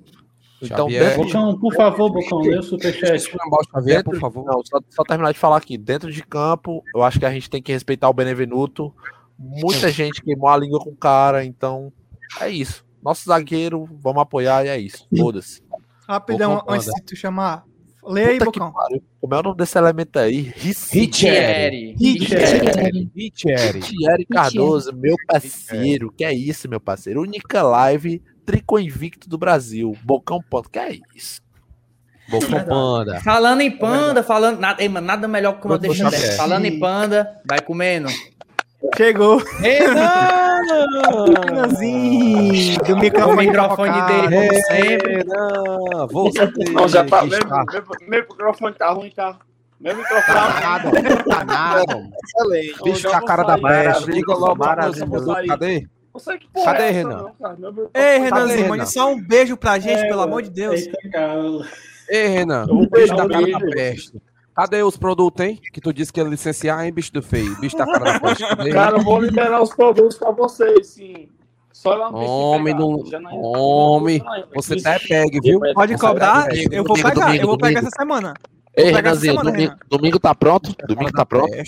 Então, 0.63 0.91
Xavier. 0.91 1.05
dentro 1.05 1.27
de 1.27 1.33
Bocão, 1.33 1.59
por 1.59 1.75
favor, 1.75 2.13
Bocão, 2.13 2.41
lê 2.41 2.59
o 2.59 2.63
superchat. 2.63 3.31
Xavier, 3.73 4.05
por 4.05 4.19
favor. 4.19 4.45
Não, 4.45 4.63
só, 4.65 4.79
só 4.91 5.03
terminar 5.05 5.33
de 5.33 5.39
falar 5.39 5.57
aqui. 5.57 5.79
Dentro 5.79 6.13
de 6.13 6.23
campo, 6.23 6.83
eu 6.95 7.03
acho 7.03 7.19
que 7.19 7.27
a 7.27 7.31
gente 7.31 7.49
tem 7.49 7.63
que 7.63 7.73
respeitar 7.73 8.09
o 8.09 8.15
Benevenuto. 8.15 8.95
Muita 9.39 9.91
gente 9.91 10.23
queimou 10.23 10.49
a 10.49 10.57
língua 10.57 10.81
com 10.81 10.91
o 10.91 10.97
cara, 10.97 11.45
então 11.45 11.91
é 12.41 12.51
isso. 12.51 12.85
Nosso 13.03 13.25
zagueiro, 13.27 13.89
vamos 14.03 14.21
apoiar 14.21 14.67
e 14.67 14.69
é 14.69 14.79
isso. 14.79 15.07
Foda-se. 15.17 15.63
Rapidão, 16.07 16.63
antes 16.69 16.93
de 16.93 17.03
tu 17.03 17.17
chamar. 17.17 17.65
Lê 18.05 18.25
aí, 18.25 18.39
Bocão. 18.39 18.73
Como 19.21 19.35
é 19.35 19.39
o 19.39 19.43
nome 19.43 19.57
desse 19.57 19.77
elemento 19.77 20.19
aí? 20.19 20.53
Thierry. 20.53 21.95
Thierry. 21.97 23.11
Thierry 23.31 24.27
Cardoso, 24.27 24.93
meu 24.95 25.17
parceiro. 25.27 26.13
Que 26.17 26.25
é 26.25 26.33
isso, 26.33 26.69
meu 26.69 26.81
parceiro? 26.81 27.23
Única 27.23 27.63
live 27.63 28.23
tricô 28.47 28.79
invicto 28.79 29.29
do 29.29 29.39
Brasil. 29.39 29.97
Bocão 30.03 30.41
ponto. 30.43 30.71
Que 30.71 30.79
é 30.79 30.99
isso? 31.15 31.43
Bocão 32.29 32.65
Panda. 32.65 33.21
Falando 33.21 33.61
em 33.61 33.71
panda, 33.71 34.23
falando. 34.23 34.59
Nada, 34.61 34.83
ei, 34.83 34.89
mano, 34.89 35.07
nada 35.07 35.29
melhor 35.29 35.61
que 35.61 35.67
uma 35.67 35.79
deixa 35.79 36.09
dessa. 36.09 36.37
Falando 36.37 36.65
em 36.65 36.79
panda, 36.79 37.37
vai 37.45 37.61
comendo. 37.61 38.09
Chegou. 38.97 39.39
Renan! 39.59 40.61
Renanzinho, 41.47 42.79
do 42.83 42.95
O 42.95 42.99
microfone, 42.99 43.47
microfone 43.47 43.91
provocado. 43.93 44.29
dele, 44.29 44.49
como 44.49 44.61
sempre. 44.67 45.17
Renan! 45.17 46.07
Você 46.11 46.73
Não, 46.73 46.89
já 46.89 47.05
tá. 47.05 47.25
Meu, 47.25 47.39
meu, 47.39 47.85
meu 48.09 48.21
microfone 48.21 48.75
tá 48.75 48.91
ruim, 48.91 49.11
tá? 49.15 49.37
Meu 49.81 49.97
microfone 49.97 50.23
tá 50.27 50.61
nada, 50.61 50.91
tá 51.25 51.45
nada. 51.45 52.09
excelente. 52.25 52.83
Bicho 52.85 53.07
Eu 53.07 53.11
com 53.11 53.17
a 53.17 53.19
vou 53.21 53.29
cara 53.29 53.43
da 53.45 53.59
peste. 53.59 54.11
Liga 54.11 54.35
logo. 54.35 54.59
Cadê? 55.47 55.87
Cadê, 56.65 56.83
é 56.83 56.89
essa, 56.89 56.93
Renan? 56.93 57.17
não, 57.23 57.33
cara. 57.35 57.57
Meu- 57.59 57.91
Ei, 57.95 58.19
Renanzinho, 58.19 58.61
mande 58.69 58.73
Renan? 58.73 58.87
só 58.87 59.11
um 59.13 59.21
beijo 59.21 59.57
pra 59.57 59.79
gente, 59.79 60.01
É, 60.01 60.09
pelo 60.09 60.21
amor 60.23 60.43
de 60.43 60.51
Deus. 60.51 60.81
Eita, 60.81 60.99
cara. 61.11 61.35
Ei, 62.09 62.27
Renan, 62.29 62.67
vou 62.67 62.79
bicho 62.81 62.91
beijar 62.91 63.17
da 63.17 63.25
o 63.25 63.29
cara 63.29 63.41
da 63.41 63.47
vídeo. 63.59 64.21
Cadê 64.55 64.83
os 64.83 64.97
produtos, 64.97 65.45
hein? 65.45 65.61
Que 65.73 65.81
tu 65.81 65.93
disse 65.93 66.13
que 66.13 66.21
ia 66.21 66.27
licenciar, 66.27 66.85
hein, 66.85 66.93
bicho 66.93 67.13
do 67.13 67.23
feio? 67.23 67.59
Bicho 67.61 67.77
da 67.77 67.87
cara 67.87 68.13
da 68.13 68.21
peste. 68.21 68.45
Cara, 68.73 68.99
eu 68.99 69.03
vou 69.03 69.21
liberar 69.21 69.63
os 69.63 69.73
produtos 69.75 70.19
pra 70.19 70.31
vocês, 70.33 70.89
sim. 70.89 71.29
Só 71.73 71.95
lá 71.95 72.11
no 72.11 72.19
PC 72.19 72.31
Homem, 72.31 72.75
não... 72.75 73.03
Homem, 73.33 74.23
você 74.55 74.77
tá 74.83 74.95
é 74.95 74.99
pegue, 74.99 75.41
viu? 75.41 75.61
Pode 75.73 75.97
cobrar? 75.97 76.49
Domingo, 76.49 76.75
Eu 76.75 76.85
vou 76.85 76.97
pegar, 76.97 77.27
domingo, 77.27 77.43
eu 77.43 77.47
vou 77.47 77.59
pegar 77.59 77.81
essa 77.81 77.91
semana. 77.91 78.35
Ei, 78.77 78.93
pegar 78.93 78.99
essa 78.99 79.09
Renanzinho, 79.09 79.33
semana, 79.33 79.51
domingo, 79.51 79.73
Renan. 79.73 79.87
domingo 79.89 80.21
tá 80.21 80.35
pronto? 80.35 80.75
Domingo 80.87 81.13
tá 81.13 81.25
pronto? 81.25 81.53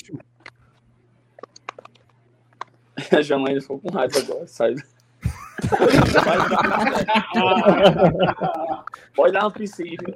A 3.11 3.23
Janaína 3.23 3.61
ficou 3.61 3.79
com 3.79 3.91
raiva 3.91 4.19
agora, 4.19 4.47
sai. 4.47 4.75
Pode 9.17 9.33
dar 9.33 9.47
um 9.47 9.51
princípio. 9.51 10.15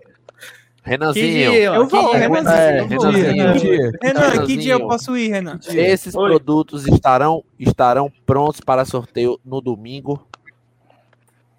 Renanzinho, 0.87 1.51
Que 1.51 1.57
dia, 1.59 1.75
Eu 1.75 1.89
vou, 1.89 2.11
que 2.13 2.17
Renanzinho, 2.17 2.55
é, 2.57 2.81
eu 2.81 2.89
vou. 2.89 3.11
Renanzinho. 3.11 3.93
Renan, 4.01 4.47
que 4.47 4.57
dia 4.57 4.73
eu 4.75 4.87
posso 4.87 5.17
ir, 5.17 5.29
Renan? 5.33 5.59
esses 5.69 6.15
Oi. 6.15 6.29
produtos 6.31 6.87
estarão, 6.87 7.43
estarão 7.59 8.09
prontos 8.25 8.61
para 8.61 8.85
sorteio 8.85 9.41
no 9.45 9.61
domingo. 9.61 10.25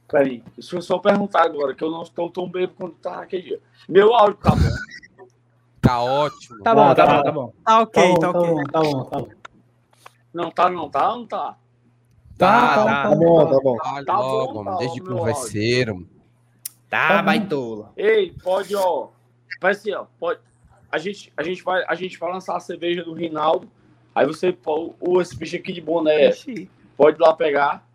Peraí, 0.08 0.42
deixa 0.56 0.78
eu 0.78 0.82
só 0.82 0.98
perguntar 0.98 1.44
agora, 1.44 1.76
que 1.76 1.84
eu 1.84 1.92
não 1.92 2.04
estou 2.04 2.30
tão 2.30 2.48
bêbado 2.50 2.76
quanto 2.78 2.96
tá 2.96 3.18
naquele 3.18 3.44
dia. 3.44 3.60
Meu 3.90 4.16
áudio 4.16 4.38
tá 4.42 4.52
bom. 4.56 5.28
Tá 5.82 6.02
ótimo. 6.02 6.64
Tá 6.64 6.74
bom, 6.74 6.96
tá 6.96 6.96
Tá 6.96 7.06
bom, 7.18 7.24
tá 7.24 7.32
bom. 7.32 7.48
Tá 7.48 7.54
Tá 7.66 7.80
ok, 7.82 8.08
bom, 8.08 8.20
tá 8.20 8.32
tá 8.32 8.40
ok. 8.40 8.56
tá 8.72 8.80
bom, 8.82 9.04
tá 9.04 9.20
bom. 9.20 9.28
Não 10.34 10.52
tá, 10.52 10.70
não 10.70 10.90
tá, 10.90 11.08
não 11.10 11.28
tá. 11.28 11.58
Tá, 12.38 12.76
tá, 12.76 12.86
tá. 12.86 13.04
tá 13.10 13.16
bom, 13.16 13.46
tá 13.50 13.60
bom. 13.60 13.76
Tá 13.78 14.04
Tá 14.06 14.20
logo, 14.20 14.54
bom, 14.54 14.64
tá, 14.64 14.76
Desde 14.78 15.02
ó, 15.02 15.04
meu 15.04 15.18
converseiro. 15.18 16.08
Tá, 16.90 17.22
baitola. 17.22 17.92
Ei, 17.98 18.34
pode, 18.42 18.74
ó. 18.74 19.10
Vai 19.62 19.74
ser, 19.74 19.96
ó. 19.96 20.06
Pode. 20.20 20.40
A 20.92 20.98
gente, 20.98 21.32
a 21.36 21.44
gente, 21.44 21.64
vai, 21.64 21.84
a 21.88 21.96
gente 21.96 22.18
vai 22.18 22.32
lançar 22.32 22.56
a 22.56 22.60
cerveja 22.60 23.04
do 23.04 23.14
Rinaldo. 23.14 23.70
Aí 24.16 24.26
você, 24.26 24.52
pô, 24.52 24.96
o- 25.00 25.22
esse 25.22 25.36
bicho 25.36 25.56
aqui 25.56 25.72
de 25.74 25.82
boné, 25.82 26.30
Ixi. 26.30 26.70
pode 26.96 27.18
ir 27.18 27.22
lá 27.22 27.34
pegar. 27.34 27.86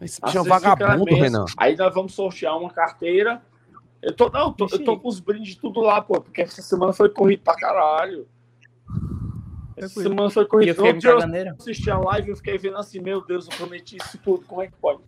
Esse 0.00 0.20
bicho 0.20 0.38
é 0.38 0.40
um 0.40 0.44
vagabundo. 0.44 1.14
Renan. 1.14 1.44
Aí 1.56 1.76
nós 1.76 1.94
vamos 1.94 2.14
sortear 2.14 2.56
uma 2.58 2.70
carteira. 2.70 3.42
Eu 4.02 4.14
tô, 4.14 4.30
não, 4.30 4.52
tô- 4.52 4.66
eu 4.72 4.82
tô 4.82 4.98
com 4.98 5.08
os 5.08 5.20
brindes 5.20 5.54
tudo 5.56 5.80
lá, 5.80 6.00
pô, 6.00 6.20
porque 6.20 6.40
essa 6.40 6.62
semana 6.62 6.92
foi 6.92 7.10
corrido 7.10 7.42
pra 7.42 7.54
caralho. 7.54 8.26
Essa 9.76 10.02
semana 10.02 10.30
foi 10.30 10.46
corrido. 10.46 10.68
eu 10.70 10.74
eu 10.86 11.54
assisti 11.58 11.90
a 11.90 11.98
live 11.98 12.28
e 12.28 12.30
eu 12.32 12.36
fiquei 12.36 12.58
vendo 12.58 12.76
assim, 12.78 13.00
meu 13.00 13.20
Deus, 13.24 13.46
eu 13.48 13.56
prometi 13.56 13.96
isso 13.96 14.18
tudo, 14.18 14.44
como 14.46 14.62
é 14.62 14.66
que 14.66 14.74
pode? 14.76 15.00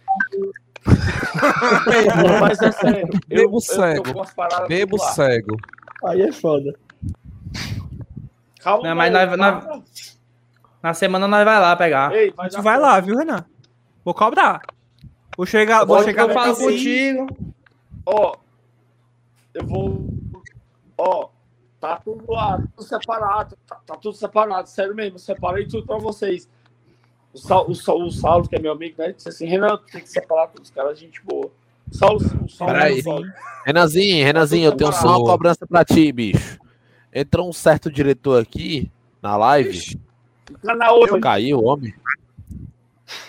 Mas 2.41 2.61
é 2.61 2.73
sério. 2.73 3.09
eu- 3.31 3.39
Bebo 3.39 3.57
eu 3.57 3.61
cego. 3.61 4.27
paradas 4.35 4.69
Bebo 4.69 4.99
cego. 4.99 5.57
Aí 6.05 6.23
é 6.23 6.33
foda. 6.33 6.75
Calma, 8.61 8.89
Não, 8.89 8.97
mas 8.97 9.15
aí, 9.15 9.37
nós- 9.37 9.65
calma. 9.65 9.85
Na 10.83 10.95
semana 10.95 11.29
nós 11.29 11.45
vai 11.45 11.61
lá 11.61 11.77
pegar. 11.77 12.13
Ei, 12.13 12.33
A 12.37 12.61
vai 12.61 12.79
lá, 12.79 12.99
viu, 13.01 13.17
Renan? 13.17 13.45
Vou 14.05 14.15
cobrar. 14.15 14.61
Vou 15.37 15.47
chegar, 15.47 15.85
vou 15.85 16.03
chegar 16.03 16.29
eu 16.29 16.35
falo 16.35 16.57
contigo. 16.57 17.27
Ó, 18.05 18.35
eu 19.55 19.65
vou. 19.67 20.09
Ó, 20.99 21.29
tá 21.81 21.97
tudo 22.05 22.25
lá, 22.33 22.59
tudo 22.77 22.83
separado. 22.83 23.57
Tá, 23.67 23.77
tá 23.87 23.95
tudo 23.97 24.17
separado, 24.17 24.69
sério 24.69 24.95
mesmo. 24.95 25.15
Eu 25.15 25.21
separei 25.21 25.67
tudo 25.67 25.87
pra 25.87 25.99
vocês. 25.99 26.49
O, 27.35 27.39
Sal, 27.39 27.71
o, 27.71 27.75
Sal, 27.75 27.99
o 28.01 28.11
Saulo, 28.11 28.49
que 28.49 28.57
é 28.57 28.59
meu 28.59 28.73
amigo, 28.73 28.95
né? 28.99 29.13
Disse 29.13 29.29
assim: 29.29 29.47
Renan, 29.47 29.77
tu 29.79 29.85
tem 29.93 30.03
que 30.03 30.09
separar 30.11 30.49
todos 30.49 30.69
os 30.69 30.75
caras, 30.75 30.99
gente 30.99 31.21
boa. 31.25 31.51
O 31.91 31.95
Saulo, 31.97 32.17
o 32.45 32.49
Saulo, 32.49 32.73
Peraí. 32.73 33.01
o 33.01 33.03
Saulo. 33.03 33.27
Renanzinho, 33.65 34.25
Renanzinho, 34.25 34.65
eu 34.67 34.77
tenho 34.77 34.93
só 34.93 35.19
uma 35.19 35.25
cobrança 35.25 35.67
pra 35.67 35.85
ti, 35.85 36.13
bicho. 36.13 36.59
Entrou 37.13 37.49
um 37.49 37.53
certo 37.53 37.91
diretor 37.91 38.41
aqui 38.43 38.91
na 39.23 39.37
live. 39.37 39.99
Tá 40.63 40.75
na 40.75 40.91
outra. 40.93 41.21
Caiu, 41.21 41.63
homem. 41.63 41.95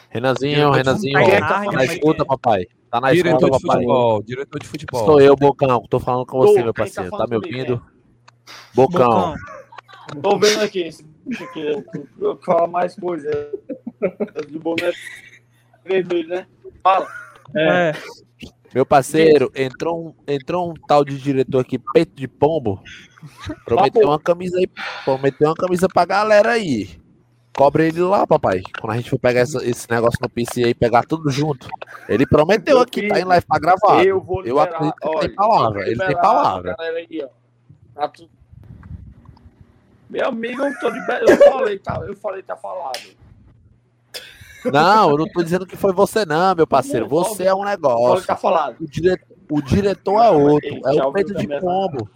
Renanzinho, 0.10 0.72
Renanzinho, 0.72 1.14
tá 1.40 1.60
Ai, 1.60 1.66
na 1.68 1.86
escuta, 1.86 2.24
ai. 2.24 2.28
papai. 2.28 2.68
Tá 2.92 3.02
na 3.02 3.12
Diretor 3.12 3.38
escuta, 3.48 3.58
de 3.58 3.64
papai. 3.64 3.76
futebol. 3.78 4.24
Diretor 4.24 4.60
de 4.60 4.68
futebol. 4.68 5.06
Sou 5.06 5.20
eu, 5.22 5.36
Bocão, 5.36 5.82
que 5.82 5.90
tô 5.90 6.00
falando 6.00 6.26
com 6.28 6.38
você, 6.38 6.60
Tô, 6.60 6.64
meu 6.66 6.74
tá 6.74 6.84
parceiro. 6.84 7.10
Tá 7.10 7.18
falando 7.18 7.30
me 7.32 7.36
ouvindo? 7.38 7.84
Bocão, 8.76 9.00
Bocão. 9.00 9.36
Tô 10.22 10.38
vendo 10.38 10.62
aqui 10.62 10.82
esse 10.82 11.04
bicho 11.26 11.44
aqui. 11.44 11.84
Eu 12.20 12.38
falo 12.46 12.68
mais 12.68 12.96
coisa. 12.96 13.52
Do 14.50 14.60
boneco 14.60 14.98
vermelho, 15.86 16.28
né? 16.30 16.48
Fala. 16.84 17.08
É. 17.56 17.92
Meu 18.74 18.86
parceiro, 18.86 19.52
entrou 19.56 20.08
um, 20.08 20.14
entrou 20.28 20.72
um 20.72 20.74
tal 20.74 21.06
de 21.06 21.18
diretor 21.18 21.60
aqui, 21.60 21.78
peito 21.94 22.16
de 22.16 22.28
pombo. 22.28 22.82
Prometeu 23.66 24.08
uma 24.08 24.20
camisa 24.20 24.58
aí. 24.58 24.68
Prometeu 25.06 25.50
uma 25.50 25.56
camisa 25.56 25.88
pra 25.88 26.06
galera 26.06 26.52
aí. 26.52 26.90
Cobre 27.56 27.88
ele 27.88 28.00
lá, 28.02 28.26
papai. 28.26 28.64
Quando 28.82 28.94
a 28.94 28.96
gente 28.98 29.12
for 29.12 29.20
pegar 29.20 29.42
essa- 29.42 29.64
esse 29.64 29.88
negócio 29.92 30.18
no 30.20 30.28
PC 30.28 30.64
aí 30.64 30.70
e 30.72 30.74
pegar 30.74 31.04
tudo 31.04 31.30
junto. 31.30 31.70
Ele 32.10 32.26
prometeu 32.26 32.80
aqui, 32.80 33.08
tá 33.08 33.20
em 33.20 33.24
live 33.24 33.46
pra 33.46 33.60
gravar. 33.60 34.04
Eu 34.04 34.20
vou 34.20 34.40
Eu 34.44 34.56
liberar, 34.58 34.76
acredito 34.76 34.96
que 35.00 35.08
olha, 35.08 35.20
tem 35.20 35.36
palavra. 35.36 35.88
Ele 35.88 36.00
tem 36.06 36.16
palavra. 36.16 36.76
aí, 36.80 37.24
ó. 37.24 37.28
Tá 37.94 38.08
tu- 38.08 38.28
Meu 40.10 40.28
amigo, 40.28 40.64
eu 40.64 40.80
tô 40.80 40.90
liberado. 40.90 41.30
Eu 41.30 41.38
falei, 41.38 41.78
tá, 41.80 42.02
eu 42.08 42.16
falei, 42.16 42.42
tá 42.42 42.56
falado. 42.56 43.00
Não, 44.72 45.10
eu 45.12 45.18
não 45.18 45.28
tô 45.28 45.44
dizendo 45.44 45.66
que 45.66 45.76
foi 45.76 45.92
você, 45.94 46.26
não, 46.26 46.56
meu 46.56 46.68
parceiro. 46.68 47.08
Você 47.08 47.44
é 47.44 47.54
um 47.54 47.64
negócio. 47.66 48.26
tá 48.26 48.36
falado. 48.36 48.78
O, 48.80 48.88
dire- 48.88 49.20
o 49.50 49.62
diretor 49.62 50.20
é 50.24 50.30
outro. 50.30 50.70
É 50.86 51.04
o 51.04 51.12
peito 51.12 51.34
de 51.34 51.48
pombo. 51.60 52.10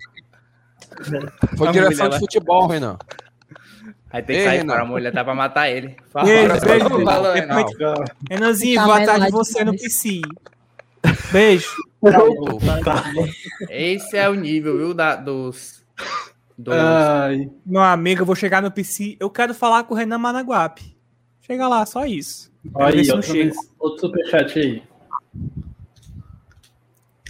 Foi 1.58 1.72
direção 1.72 2.10
de 2.10 2.20
futebol, 2.20 2.68
Renan. 2.68 2.98
Aí 4.10 4.24
tem 4.24 4.36
que 4.38 4.42
Ei, 4.42 4.48
sair 4.48 4.58
Renan. 4.60 4.74
fora, 4.74 4.84
a 4.84 4.86
mulher 4.86 5.12
tá 5.14 5.24
pra 5.24 5.36
matar 5.36 5.70
ele. 5.70 5.88
Beijo, 5.90 6.06
Fala, 6.12 7.34
beijo, 7.34 7.50
beijo. 7.78 8.04
Renanzinho, 8.30 8.76
Tá 8.76 8.86
vou 8.86 8.94
mais 8.96 9.10
atrás 9.10 9.26
de 9.26 9.32
lá 9.32 9.44
você 9.44 9.64
no. 9.66 9.72
PC. 9.74 10.22
Beijo. 11.32 11.76
Esse 13.70 14.18
é 14.18 14.30
o 14.30 14.34
nível, 14.34 14.78
viu, 14.78 14.94
da, 14.94 15.16
dos... 15.16 15.84
dos... 16.58 16.74
Ai. 16.74 17.50
Meu 17.66 17.82
amigo, 17.82 18.22
eu 18.22 18.26
vou 18.26 18.36
chegar 18.36 18.62
no 18.62 18.72
PC. 18.72 19.18
Eu 19.20 19.30
quero 19.30 19.54
falar 19.54 19.84
com 19.84 19.94
o 19.94 19.98
Renan 19.98 20.18
Managuape. 20.18 20.97
Chega 21.48 21.68
lá, 21.68 21.86
só 21.86 22.06
isso. 22.06 22.52
Ver 22.64 22.84
Aí, 22.84 23.12
outro, 23.12 23.34
outro 23.80 24.00
superchat 24.08 24.60
aí. 24.60 24.84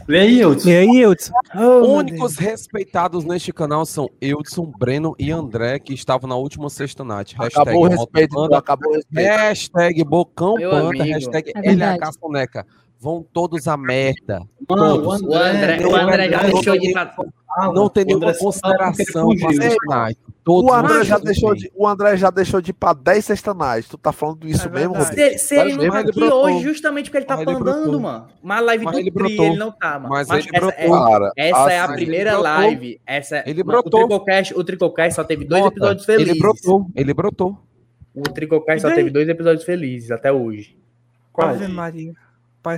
Lê 0.07 0.20
aí, 0.22 0.45
Hudson. 0.45 0.70
E 0.70 0.76
aí, 0.76 1.05
Hudson? 1.05 1.34
Únicos 1.86 2.38
respeitados 2.38 3.26
neste 3.26 3.51
canal 3.51 3.86
são 3.86 4.09
Eudson, 4.22 4.72
Breno 4.80 5.13
e 5.20 5.32
André, 5.32 5.80
que 5.80 5.93
estavam 5.93 6.30
na 6.30 6.36
última 6.36 6.70
sexta 6.70 7.03
night. 7.03 7.36
Acabou 7.38 7.86
o 7.86 7.88
respeito, 7.89 8.34
Panda, 8.34 8.57
acabou 8.57 8.91
o 8.91 8.95
respeito. 8.95 9.28
hashtag 9.28 10.03
Bocão 10.05 10.55
Meu 10.55 10.70
Panda, 10.72 10.88
amigo. 10.89 11.03
hashtag 11.03 11.51
É. 11.55 11.72
LH 11.74 12.11
Soneca. 12.20 12.65
Vão 12.99 13.24
todos 13.34 13.68
a 13.68 13.76
merda. 13.78 14.41
Mano, 14.68 15.03
Todos. 15.03 15.22
O 15.22 15.36
André, 15.36 15.86
o 15.86 15.95
André 15.95 16.30
já 16.30 16.43
Não, 16.43 16.49
deixou 16.51 16.80
de... 16.80 16.93
Não 16.93 17.89
tem 17.89 18.03
O 18.03 18.05
André 18.05 18.05
nenhuma 18.05 18.34
consideração 18.34 19.30
fugiu. 19.30 19.51
sexta 19.61 19.86
night. 19.88 20.20
Todos 20.48 20.72
O 20.72 20.74
André, 20.74 21.04
já 21.04 21.18
deixou 21.18 21.54
de, 21.54 21.70
o 21.76 21.86
André 21.86 22.16
já 22.16 22.30
deixou 22.30 22.62
de 22.62 22.70
ir 22.72 22.74
pra 22.74 22.93
10 22.93 23.26
sextanais. 23.26 23.86
Tu 23.86 23.98
tá 23.98 24.14
falando 24.14 24.48
isso 24.48 24.66
É 24.70 24.72
mesmo. 24.72 24.93
Rodrigo? 24.95 25.32
Se, 25.32 25.38
se 25.39 25.56
ele 25.58 25.72
não 25.74 25.78
tá 25.80 25.84
ele 26.00 26.10
aqui 26.10 26.20
brotou. 26.22 26.45
hoje, 26.45 26.62
justamente 26.62 27.04
porque 27.10 27.18
ele 27.18 27.26
tá 27.26 27.36
Mas 27.36 27.48
ele 27.48 27.58
pandando, 27.58 28.00
mano. 28.00 28.28
Mas 28.41 28.58
a 28.58 28.62
live 28.62 28.86
Mas 28.86 28.93
do 28.93 29.00
ele 29.02 29.12
Tri, 29.12 29.20
brotou. 29.24 29.45
ele 29.45 29.58
não 29.58 29.72
tá, 29.74 30.00
mano. 30.00 30.08
Mas 30.08 30.28
Mas 30.30 30.45
ele 30.48 30.56
essa, 30.56 30.66
brotou. 30.66 30.86
é, 30.86 30.88
Cara, 31.12 31.32
essa 31.36 31.72
é 31.74 31.80
a 31.80 31.84
assim, 31.84 31.93
ele 31.95 32.02
primeira 32.06 32.38
live. 32.38 33.02
Essa, 33.06 33.43
Ele 33.45 33.62
mano, 33.62 33.82
brotou. 33.82 34.04
O 34.04 34.08
Tricocast, 34.08 34.54
o 34.58 34.64
Tricocast 34.64 35.16
só 35.18 35.24
teve 35.26 35.43
dois 35.43 35.62
Bota, 35.64 35.76
episódios 35.76 36.06
felizes. 36.06 36.30
Ele 36.32 36.39
brotou, 36.39 36.88
ele 36.95 37.14
brotou. 37.14 37.58
O 38.16 38.22
Tricocast 38.22 38.82
só 38.82 38.95
teve 38.95 39.10
dois 39.10 39.28
episódios 39.28 39.66
felizes 39.66 40.12
até 40.12 40.32
hoje. 40.32 40.78
Ave 41.38 41.68
Maria. 41.68 42.14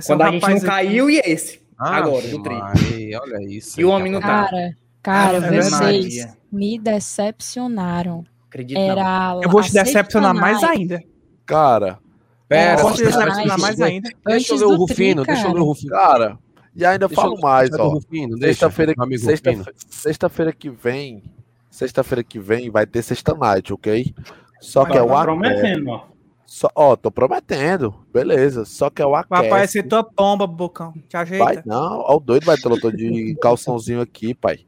Quando 0.06 0.22
a 0.22 0.30
gente 0.32 0.48
não 0.50 0.60
caiu 0.60 1.08
e 1.08 1.18
esse. 1.24 1.60
Agora, 1.78 2.18
Ave 2.18 2.28
do 2.30 2.42
Tri. 2.42 2.56
Olha 3.16 3.38
isso. 3.48 3.80
E 3.80 3.84
o 3.84 3.90
homem 3.90 4.10
não 4.10 4.20
tá. 4.20 4.48
Cara, 4.50 4.76
cara, 5.02 5.38
Ave 5.38 5.56
vocês 5.62 5.70
Maria. 5.70 6.36
me 6.52 6.78
decepcionaram. 6.78 8.24
Acredito 8.48 8.76
não. 8.78 8.84
Era 8.84 9.38
Eu 9.42 9.48
vou 9.50 9.62
te 9.62 9.72
decepcionar 9.72 10.32
sexta 10.34 10.40
mais 10.40 10.62
ainda. 10.64 11.02
Cara, 11.46 11.98
Pera, 12.48 12.80
Eu 12.80 12.82
vou 12.82 12.92
te 12.92 13.04
decepcionar 13.04 13.46
mas- 13.46 13.60
mais 13.60 13.80
ainda. 13.80 14.10
deixa 14.26 14.54
eu 14.54 14.58
ler 14.58 14.64
o 14.64 14.68
Tri, 14.70 14.78
Rufino, 14.78 15.24
deixa 15.24 15.42
eu 15.42 15.46
ler 15.46 15.52
cara. 15.52 15.62
o 15.62 15.66
Rufino. 15.66 15.90
cara, 15.90 16.38
e 16.74 16.84
ainda 16.84 17.06
Deixa 17.06 17.22
falo 17.22 17.36
eu- 17.36 17.40
mais, 17.40 17.70
ó. 17.72 17.88
o 17.88 18.00
Sexta-feira 18.38 18.94
sexta, 19.18 19.50
Rufino. 19.50 19.64
sexta-feira 19.88 20.52
que 20.52 20.68
vem, 20.68 21.22
sexta-feira 21.70 22.24
que 22.24 22.40
vem 22.40 22.68
vai 22.68 22.86
ter 22.86 23.02
sexta 23.02 23.34
night, 23.34 23.72
ok? 23.72 24.12
Só 24.60 24.84
que 24.84 24.98
é 24.98 25.02
o 25.02 25.06
Tá 25.06 25.12
aquece. 25.12 25.24
prometendo, 25.24 25.90
ó. 25.90 26.04
Só, 26.44 26.68
ó, 26.74 26.96
tô 26.96 27.12
prometendo, 27.12 27.94
beleza. 28.12 28.64
Só 28.64 28.90
que 28.90 29.00
é 29.00 29.06
o 29.06 29.12
Vai 29.12 29.20
aquece. 29.20 29.46
aparecer 29.46 29.82
tua 29.84 30.02
pomba, 30.02 30.44
Bocão. 30.48 30.92
Te 31.08 31.16
ajeita. 31.16 31.44
Vai 31.44 31.62
não, 31.64 32.00
ó, 32.00 32.16
o 32.16 32.20
doido 32.20 32.44
vai 32.44 32.56
ter 32.56 32.68
tô 32.80 32.90
de 32.90 33.36
calçãozinho 33.40 34.00
aqui, 34.00 34.34
pai. 34.34 34.58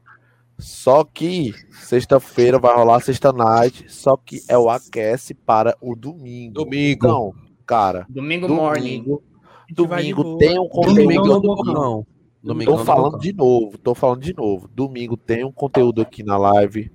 Só 0.57 1.03
que 1.03 1.53
sexta-feira 1.71 2.59
vai 2.59 2.75
rolar 2.75 2.99
sexta 3.01 3.31
night, 3.33 3.85
só 3.91 4.15
que 4.15 4.41
é 4.47 4.57
o 4.57 4.69
aquece 4.69 5.33
para 5.33 5.75
o 5.81 5.95
domingo. 5.95 6.53
Domingo. 6.53 7.05
Então, 7.07 7.33
cara, 7.65 8.05
Domingo 8.09 8.47
morning. 8.47 8.99
domingo, 9.03 9.23
de 9.67 9.73
domingo 9.75 10.37
tem 10.37 10.59
um 10.59 10.67
Domingo 10.67 10.69
conteúdo 10.69 11.23
não, 11.25 11.35
aqui. 11.37 11.47
Bocão, 11.47 11.73
não. 11.73 12.07
Domingo 12.43 12.71
Tô 12.71 12.77
não, 12.77 12.85
falando 12.85 13.19
de 13.19 13.33
novo, 13.33 13.77
tô 13.77 13.95
falando 13.95 14.19
de 14.21 14.33
novo. 14.35 14.67
Domingo 14.73 15.15
tem 15.17 15.43
um 15.45 15.51
conteúdo 15.51 16.01
aqui 16.01 16.23
na 16.23 16.37
live, 16.37 16.91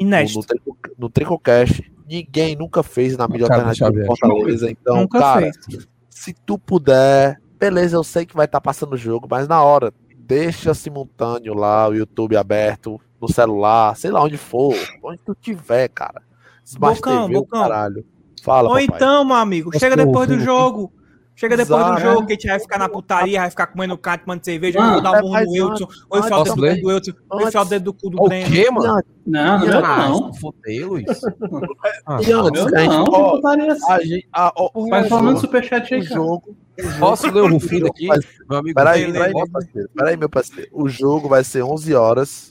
no, 0.00 0.06
Inédito. 0.06 0.38
no, 0.38 0.44
Trico- 0.46 0.78
no 0.98 1.10
Tricocast. 1.10 1.92
Ninguém 2.08 2.56
nunca 2.56 2.82
fez 2.82 3.16
na 3.16 3.26
mídia 3.28 3.46
alternativa 3.46 3.90
de. 3.90 4.04
Fortaleza. 4.06 4.70
Então, 4.70 4.96
Nunca 5.02 5.18
cara, 5.18 5.40
fez. 5.40 5.88
se 6.10 6.32
tu 6.46 6.58
puder, 6.58 7.40
beleza, 7.58 7.96
eu 7.96 8.04
sei 8.04 8.24
que 8.26 8.34
vai 8.36 8.44
estar 8.46 8.60
passando 8.60 8.92
o 8.92 8.96
jogo, 8.98 9.26
mas 9.30 9.48
na 9.48 9.62
hora, 9.62 9.92
deixa 10.32 10.72
simultâneo 10.72 11.52
lá, 11.54 11.88
o 11.88 11.94
YouTube 11.94 12.36
aberto, 12.36 12.98
no 13.20 13.30
celular, 13.30 13.94
sei 13.96 14.10
lá 14.10 14.22
onde 14.22 14.38
for, 14.38 14.74
onde 15.04 15.18
tu 15.24 15.34
tiver, 15.38 15.88
cara. 15.88 16.22
Smart 16.64 17.00
Bocão, 17.00 17.26
TV, 17.26 17.36
o 17.36 17.40
Bocão. 17.42 17.60
caralho. 17.60 18.04
Fala, 18.42 18.68
Ou 18.70 18.74
papai. 18.76 18.88
então, 18.96 19.24
meu 19.24 19.36
amigo, 19.36 19.70
chega 19.78 19.94
ver 19.94 20.02
o 20.02 20.06
depois 20.06 20.28
do 20.28 20.40
jogo. 20.40 20.92
Chega 21.34 21.56
depois 21.56 21.82
do 21.84 21.92
Exato. 21.92 22.00
jogo, 22.02 22.26
que 22.26 22.32
a 22.32 22.36
gente 22.36 22.46
vai 22.46 22.60
ficar 22.60 22.78
na 22.78 22.88
putaria, 22.88 23.40
vai 23.40 23.50
ficar 23.50 23.66
comendo 23.66 23.96
canto, 23.96 24.24
tomando 24.24 24.44
cerveja, 24.44 24.78
dar 25.00 25.14
é 25.14 25.18
um 25.18 25.20
murro 25.22 25.32
mais 25.32 25.46
no 25.46 25.52
Wilson, 25.52 25.88
ou 26.10 26.18
enfiar 26.18 26.38
o 26.38 26.44
dedo 26.44 26.60
ler? 26.60 26.80
do 26.80 26.88
Wilson, 26.88 27.12
ou 27.30 27.40
enfiar 27.42 27.62
o 27.62 27.64
dedo 27.64 27.84
do 27.84 27.94
cu 27.94 28.10
do 28.10 28.22
O 28.22 28.28
Breno. 28.28 28.50
quê, 28.50 28.70
mano? 28.70 29.02
Não, 29.26 29.58
não, 29.64 29.84
Ah, 29.84 30.08
não. 30.08 30.34
fuder, 30.34 30.86
Luiz. 30.88 31.20
Ah, 32.06 32.18
E 32.20 32.32
antes, 32.32 32.52
Meu 32.52 32.76
a 32.76 32.80
gente, 32.80 32.88
não, 32.90 33.04
ó, 33.04 33.30
que 33.30 33.36
putaria 33.36 33.72
assim. 33.72 33.92
a 33.92 34.00
gente, 34.04 34.28
a, 34.32 34.52
ó, 34.56 34.70
o 34.74 34.88
Vai 34.90 35.08
falando 35.08 35.28
jogo, 35.28 35.40
superchat 35.40 35.90
o 35.90 35.96
aí, 35.96 36.02
cara. 36.06 36.14
jogo, 36.14 36.30
o 36.32 36.34
jogo, 36.52 36.56
Posso 36.98 37.30
ler 37.30 37.42
o 37.42 37.48
Rufino 37.48 37.86
aqui? 37.88 38.06
Meu 38.48 38.58
amigo 38.58 38.74
Peraí, 38.74 39.12
peraí, 39.12 39.32
meu 39.34 39.48
parceiro. 39.50 39.88
Peraí, 39.94 40.16
meu 40.16 40.28
parceiro. 40.28 40.70
O 40.72 40.88
jogo 40.88 41.28
vai 41.28 41.44
ser 41.44 41.62
11 41.62 41.94
horas. 41.94 42.50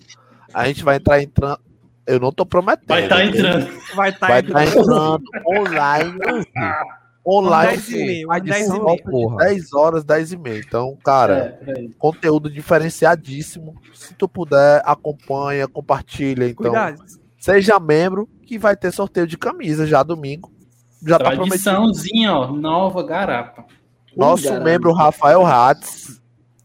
A 0.54 0.68
gente 0.68 0.84
vai 0.84 0.98
entrar 0.98 1.22
entrando. 1.22 1.60
Eu 2.06 2.20
não 2.20 2.32
tô 2.32 2.46
prometendo. 2.46 2.88
Vai 2.88 3.04
estar 3.04 3.16
ok? 3.16 3.28
entrando. 3.30 3.70
Vai 3.96 4.10
estar 4.10 4.28
Vai 4.28 4.40
estar 4.42 4.66
entrando 4.68 5.24
online. 5.48 6.20
Online. 7.24 7.78
10 7.78 7.90
e 7.90 7.94
meia, 7.98 8.28
Vai 8.28 8.42
10 8.42 8.66
e 8.66 8.70
meia. 8.72 8.82
volta 8.82 9.04
de 9.04 9.12
Porra. 9.12 9.38
10 9.46 9.74
horas, 9.74 10.04
10 10.04 10.32
e 10.32 10.38
meia. 10.38 10.60
Então, 10.60 10.98
cara, 11.04 11.60
É, 11.68 11.86
conteúdo 12.00 12.50
diferenciadíssimo. 12.50 13.76
Se 13.94 14.16
tu 14.16 14.28
puder, 14.28 14.82
acompanha, 14.84 15.68
compartilha. 15.68 16.46
Então, 16.48 16.72
Cuidado. 16.72 17.00
seja 17.40 17.80
membro 17.80 18.28
que 18.48 18.58
vai 18.58 18.76
ter 18.76 18.92
sorteio 18.92 19.28
de 19.28 19.38
camisa 19.38 19.86
já 19.86 20.02
domingo. 20.02 20.52
Já 21.06 21.20
tá 21.20 21.26
prometido. 21.32 21.50
Tradiçãozinha, 21.50 22.34
ó. 22.34 22.52
Nova 22.52 23.04
garapa. 23.04 23.66
Nosso 24.16 24.44
Caramba. 24.44 24.66
membro 24.66 24.94
Rafael 24.94 25.46
Hatz, 25.46 26.22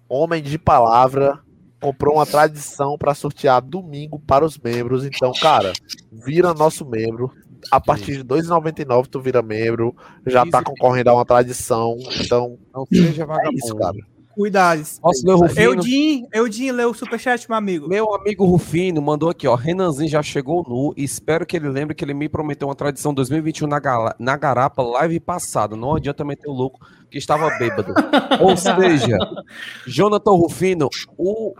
homem 0.09 0.43
de 0.43 0.59
palavra, 0.59 1.39
comprou 1.81 2.17
uma 2.17 2.27
tradição 2.27 2.97
para 2.99 3.15
sortear 3.15 3.63
domingo 3.63 4.19
para 4.19 4.45
os 4.45 4.59
membros. 4.59 5.05
Então, 5.05 5.33
cara, 5.41 5.73
vira 6.11 6.53
nosso 6.55 6.85
membro. 6.85 7.31
A 7.71 7.81
partir 7.81 8.13
de 8.13 8.19
R$ 8.19 8.25
2,99 8.25 9.07
tu 9.09 9.21
vira 9.21 9.43
membro. 9.43 9.95
Já 10.27 10.45
tá 10.47 10.63
concorrendo 10.63 11.11
a 11.11 11.15
uma 11.15 11.25
tradição. 11.25 11.97
Então, 12.21 12.59
Não 12.75 12.87
seja 12.87 13.23
é 13.23 13.27
vagabundo. 13.27 13.59
isso, 13.59 13.77
cara. 13.77 13.97
Cuidado. 14.37 14.83
Posso 15.01 15.27
ler 15.27 15.33
o 15.33 15.39
Rufino? 15.39 15.63
Eudin, 15.63 16.27
Eudin, 16.33 16.71
lê 16.71 16.85
o 16.85 16.93
superchat, 16.93 17.49
meu 17.49 17.57
amigo. 17.57 17.89
Meu 17.89 18.15
amigo 18.15 18.45
Rufino 18.45 19.01
mandou 19.01 19.31
aqui, 19.31 19.49
ó. 19.49 19.55
Renanzinho 19.55 20.11
já 20.11 20.23
chegou 20.23 20.63
nu 20.69 20.93
e 20.95 21.03
espero 21.05 21.47
que 21.47 21.57
ele 21.57 21.71
lembre 21.71 21.95
que 21.95 22.05
ele 22.05 22.13
me 22.13 22.29
prometeu 22.29 22.69
uma 22.69 22.75
tradição 22.75 23.15
2021 23.15 23.67
na, 23.67 23.81
gala- 23.81 24.15
na 24.19 24.37
Garapa 24.37 24.83
live 24.83 25.19
passada. 25.21 25.75
Não 25.75 25.97
adianta 25.97 26.23
meter 26.23 26.49
o 26.51 26.53
louco 26.53 26.79
que 27.11 27.17
estava 27.17 27.49
bêbado. 27.59 27.95
Ou 28.43 28.55
seja, 28.59 29.17
Jonathan 29.87 30.33
Rufino, 30.33 30.89
o. 31.17 31.55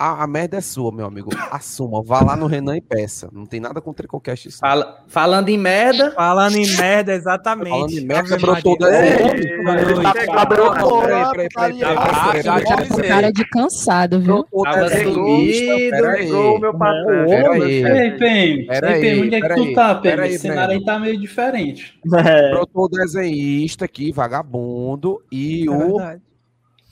A, 0.00 0.24
a 0.24 0.26
merda 0.26 0.56
é 0.56 0.62
sua, 0.62 0.90
meu 0.90 1.04
amigo. 1.04 1.28
Assuma. 1.50 2.02
Vá 2.02 2.22
lá 2.24 2.34
no 2.34 2.46
Renan 2.46 2.74
e 2.74 2.80
peça. 2.80 3.28
Não 3.30 3.44
tem 3.44 3.60
nada 3.60 3.82
com 3.82 3.90
o 3.90 3.92
Tricocast. 3.92 4.48
isso. 4.48 4.58
Fala, 4.58 5.04
falando 5.06 5.50
em 5.50 5.58
merda, 5.58 6.12
Falando 6.12 6.56
em 6.56 6.74
merda, 6.74 7.12
exatamente. 7.12 7.68
Falando 7.70 7.92
em 7.92 8.06
merda, 8.06 8.34
Ave 8.34 8.42
brotou 8.46 8.78
da- 8.78 9.04
Ei, 9.04 9.18
Tá 9.18 9.26
o 9.26 9.40
peraí, 9.62 9.86
peraí, 9.94 10.26
tá 10.26 10.46
peraí, 10.46 10.68
peraí, 10.72 11.48
peraí, 11.50 11.50
peraí, 11.50 11.78
tá 11.78 12.62
peraí, 12.62 12.88
peraí. 12.88 13.08
cara 13.08 13.30
de 13.30 13.44
cansado, 13.50 14.20
viu? 14.20 14.44
Tava 14.64 14.88
sumido, 14.88 15.76
peraí. 15.90 16.26
Pegou 16.26 16.56
o 16.56 16.58
meu 16.60 16.78
patrão. 16.78 17.26
Peraí. 17.26 17.84
Ei, 17.84 18.10
PM. 18.12 18.66
Pera 18.68 18.96
Ei, 18.96 19.00
PM, 19.02 19.20
aí, 19.20 19.26
onde 19.26 19.34
é 19.34 19.40
que 19.42 19.54
tu 19.54 19.62
aí, 19.64 19.74
tá, 19.74 20.00
aí, 20.02 20.28
Esse 20.30 20.38
cenário 20.38 20.72
aí 20.78 20.82
tá 20.84 20.98
meio 20.98 21.20
diferente. 21.20 22.00
É, 22.26 22.50
Brotou 22.52 22.88
desenhista 22.88 23.84
aqui, 23.84 24.12
vagabundo, 24.12 25.22
e 25.30 25.68
o 25.68 25.98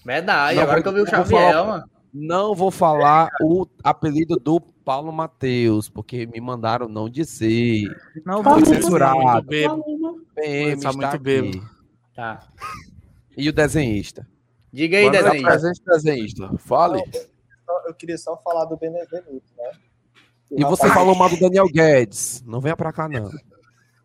verdade. 0.05 0.61
agora 0.61 0.83
que 0.83 0.89
eu 0.89 0.93
vi 0.93 1.01
o 1.01 1.07
Xavier, 1.07 1.65
mano. 1.65 1.85
Não 2.21 2.53
vou 2.55 2.71
falar 2.71 3.29
o 3.41 3.65
apelido 3.85 4.37
do 4.37 4.61
Paulo 4.61 5.13
Matheus, 5.13 5.89
porque 5.89 6.27
me 6.27 6.41
mandaram 6.41 6.89
não 6.89 7.09
dizer. 7.09 7.85
Não 8.27 8.43
Foi 8.43 8.55
vou 8.55 8.67
censurar. 8.67 9.15
Bebo. 9.43 9.85
PM 10.35 10.73
Tá 10.83 10.89
está 10.89 10.93
muito 10.93 11.05
aqui. 11.05 11.19
bêbado. 11.19 11.71
Tá. 12.15 12.43
E 13.37 13.49
o 13.49 13.53
desenhista? 13.53 14.27
Diga 14.73 14.99
aí, 14.99 15.07
essa 15.07 15.23
desenho. 15.23 15.43
presente, 15.45 15.81
desenhista. 15.87 16.51
Fale. 16.59 17.03
Eu 17.87 17.95
queria 17.95 18.19
só 18.19 18.37
falar 18.39 18.65
do 18.65 18.77
Benevenuto, 18.77 19.43
né? 19.57 19.71
E 20.51 20.65
você 20.65 20.89
falou 20.89 21.15
mal 21.15 21.29
do 21.29 21.39
Daniel 21.39 21.69
Guedes. 21.69 22.43
Não 22.47 22.61
venha 22.61 22.77
pra 22.77 22.93
cá, 22.93 23.09
não. 23.09 23.31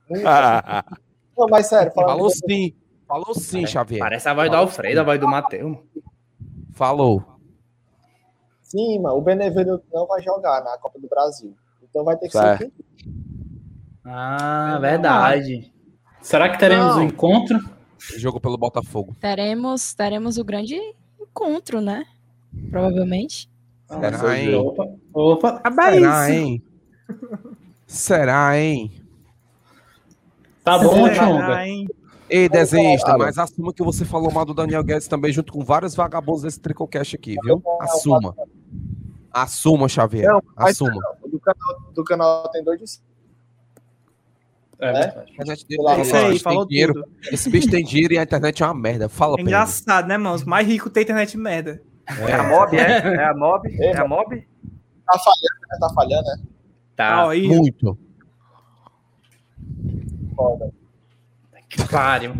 Não, 0.10 1.48
mas 1.50 1.68
sério, 1.68 1.92
Falou 1.94 2.30
sim. 2.30 2.74
Falou 3.08 3.34
sim, 3.34 3.66
Xavier. 3.66 4.00
Parece 4.00 4.30
a 4.30 4.34
voz 4.34 4.50
do 4.52 4.56
Alfredo, 4.58 5.00
a 5.00 5.04
voz 5.04 5.20
do 5.20 5.28
Matheus. 5.28 5.78
Falou. 6.74 7.33
Sim, 8.74 8.98
mano, 9.00 9.18
o 9.18 9.22
Benevenuto 9.22 9.86
não 9.94 10.08
vai 10.08 10.20
jogar 10.24 10.64
na 10.64 10.76
Copa 10.80 10.98
do 11.00 11.08
Brasil. 11.08 11.56
Então 11.84 12.04
vai 12.04 12.18
ter 12.18 12.26
que 12.26 12.32
Certo. 12.32 12.64
ser 12.64 12.72
quem 12.98 13.14
Ah, 14.04 14.80
verdade. 14.82 15.72
Será 16.20 16.50
que 16.50 16.58
teremos 16.58 16.96
Não. 16.96 17.04
um 17.04 17.04
encontro? 17.04 17.60
Jogo 18.18 18.40
pelo 18.42 18.58
Botafogo. 18.58 19.16
Teremos, 19.20 19.94
teremos 19.94 20.40
o 20.40 20.44
grande 20.44 20.76
encontro, 21.22 21.82
né? 21.82 22.04
Provavelmente. 22.72 23.48
Será, 23.88 24.40
hein? 24.40 24.56
Opa, 24.56 24.88
opa. 25.14 25.62
Será, 25.92 26.32
hein? 26.32 26.64
Será, 27.86 28.58
hein? 28.58 28.92
Tá 30.64 30.80
bom, 30.80 31.06
Será, 31.08 31.14
Chonga. 31.14 31.68
hein? 31.68 31.88
Ei, 32.36 32.50
desenhista, 32.50 33.16
mas 33.18 33.38
assuma 33.38 33.72
que 33.72 33.84
você 33.84 34.04
falou 34.04 34.32
mal 34.32 34.44
do 34.44 34.54
Daniel 34.54 34.84
Guedes 34.84 35.08
também, 35.08 35.32
junto 35.32 35.54
com 35.54 35.64
vários 35.64 35.94
vagabundos 35.94 36.42
desse 36.42 36.60
Tricocast 36.60 37.16
aqui, 37.16 37.36
viu? 37.44 37.62
Assuma. 37.80 38.36
Assuma, 39.32 39.88
Xavier. 39.88 40.28
Não, 40.32 40.42
Assuma. 40.56 41.00
Do 41.30 41.40
canal, 41.40 41.82
do 41.94 42.04
canal 42.04 42.50
tem 42.50 42.64
dois 42.64 42.80
de 42.80 42.86
É 44.80 44.92
verdade. 44.92 45.18
A 45.30 45.32
internet 45.32 45.68
dele 45.68 45.82
Pelo 45.84 45.94
tem- 45.96 46.02
Isso 46.04 46.16
aí, 46.16 46.22
esse 46.24 46.32
bicho 46.34 46.44
tem 46.44 46.54
falou 46.54 46.68
dinheiro. 46.68 46.94
tudo. 46.94 47.08
Esse 47.32 47.50
bicho 47.50 47.70
tem 47.70 47.84
dinheiro 47.84 48.14
e 48.14 48.18
a 48.18 48.24
internet 48.24 48.64
é 48.64 48.66
uma 48.66 48.74
merda. 48.74 49.08
Fala, 49.10 49.38
É 49.38 49.42
engraçado, 49.42 50.08
né, 50.08 50.18
mano? 50.18 50.36
Os 50.36 50.44
mais 50.44 50.68
ricos 50.68 50.92
têm 50.92 51.04
internet 51.04 51.38
merda. 51.38 51.82
É 52.28 52.34
a 52.34 52.44
mob, 52.44 52.76
é? 52.76 52.98
É 52.98 53.26
a 53.26 53.34
mob? 53.36 53.70
É 53.82 53.98
a 53.98 54.08
mob? 54.08 54.48
Tá 55.06 55.20
falhando, 55.20 55.62
né? 55.72 55.78
Tá 55.80 55.90
falhando, 55.94 56.24
né? 56.26 56.38
Tá. 56.96 57.28
Muito. 57.28 57.98
Foda. 60.36 60.74
Que 61.76 61.88
pariu. 61.90 62.34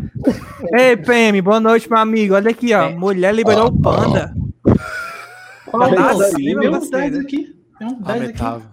Ei, 0.74 0.96
PM, 0.98 1.42
boa 1.42 1.60
noite, 1.60 1.90
meu 1.90 2.00
amigo. 2.00 2.36
Olha 2.36 2.52
aqui, 2.52 2.74
ó. 2.74 2.84
É. 2.90 2.90
Mulher 2.96 3.34
liberou 3.34 3.68
o 3.68 3.82
panda. 3.82 4.34
Qual 5.66 5.90
Tá 5.90 6.12
é 6.28 6.32
Tem 6.36 6.56
meu 6.56 6.72
uns 6.72 6.90
10 6.90 6.92
parceiro. 6.92 7.20
aqui. 7.22 7.56
Tem 7.80 7.88
uns 7.88 7.98
10 8.06 8.30
aqui. 8.30 8.64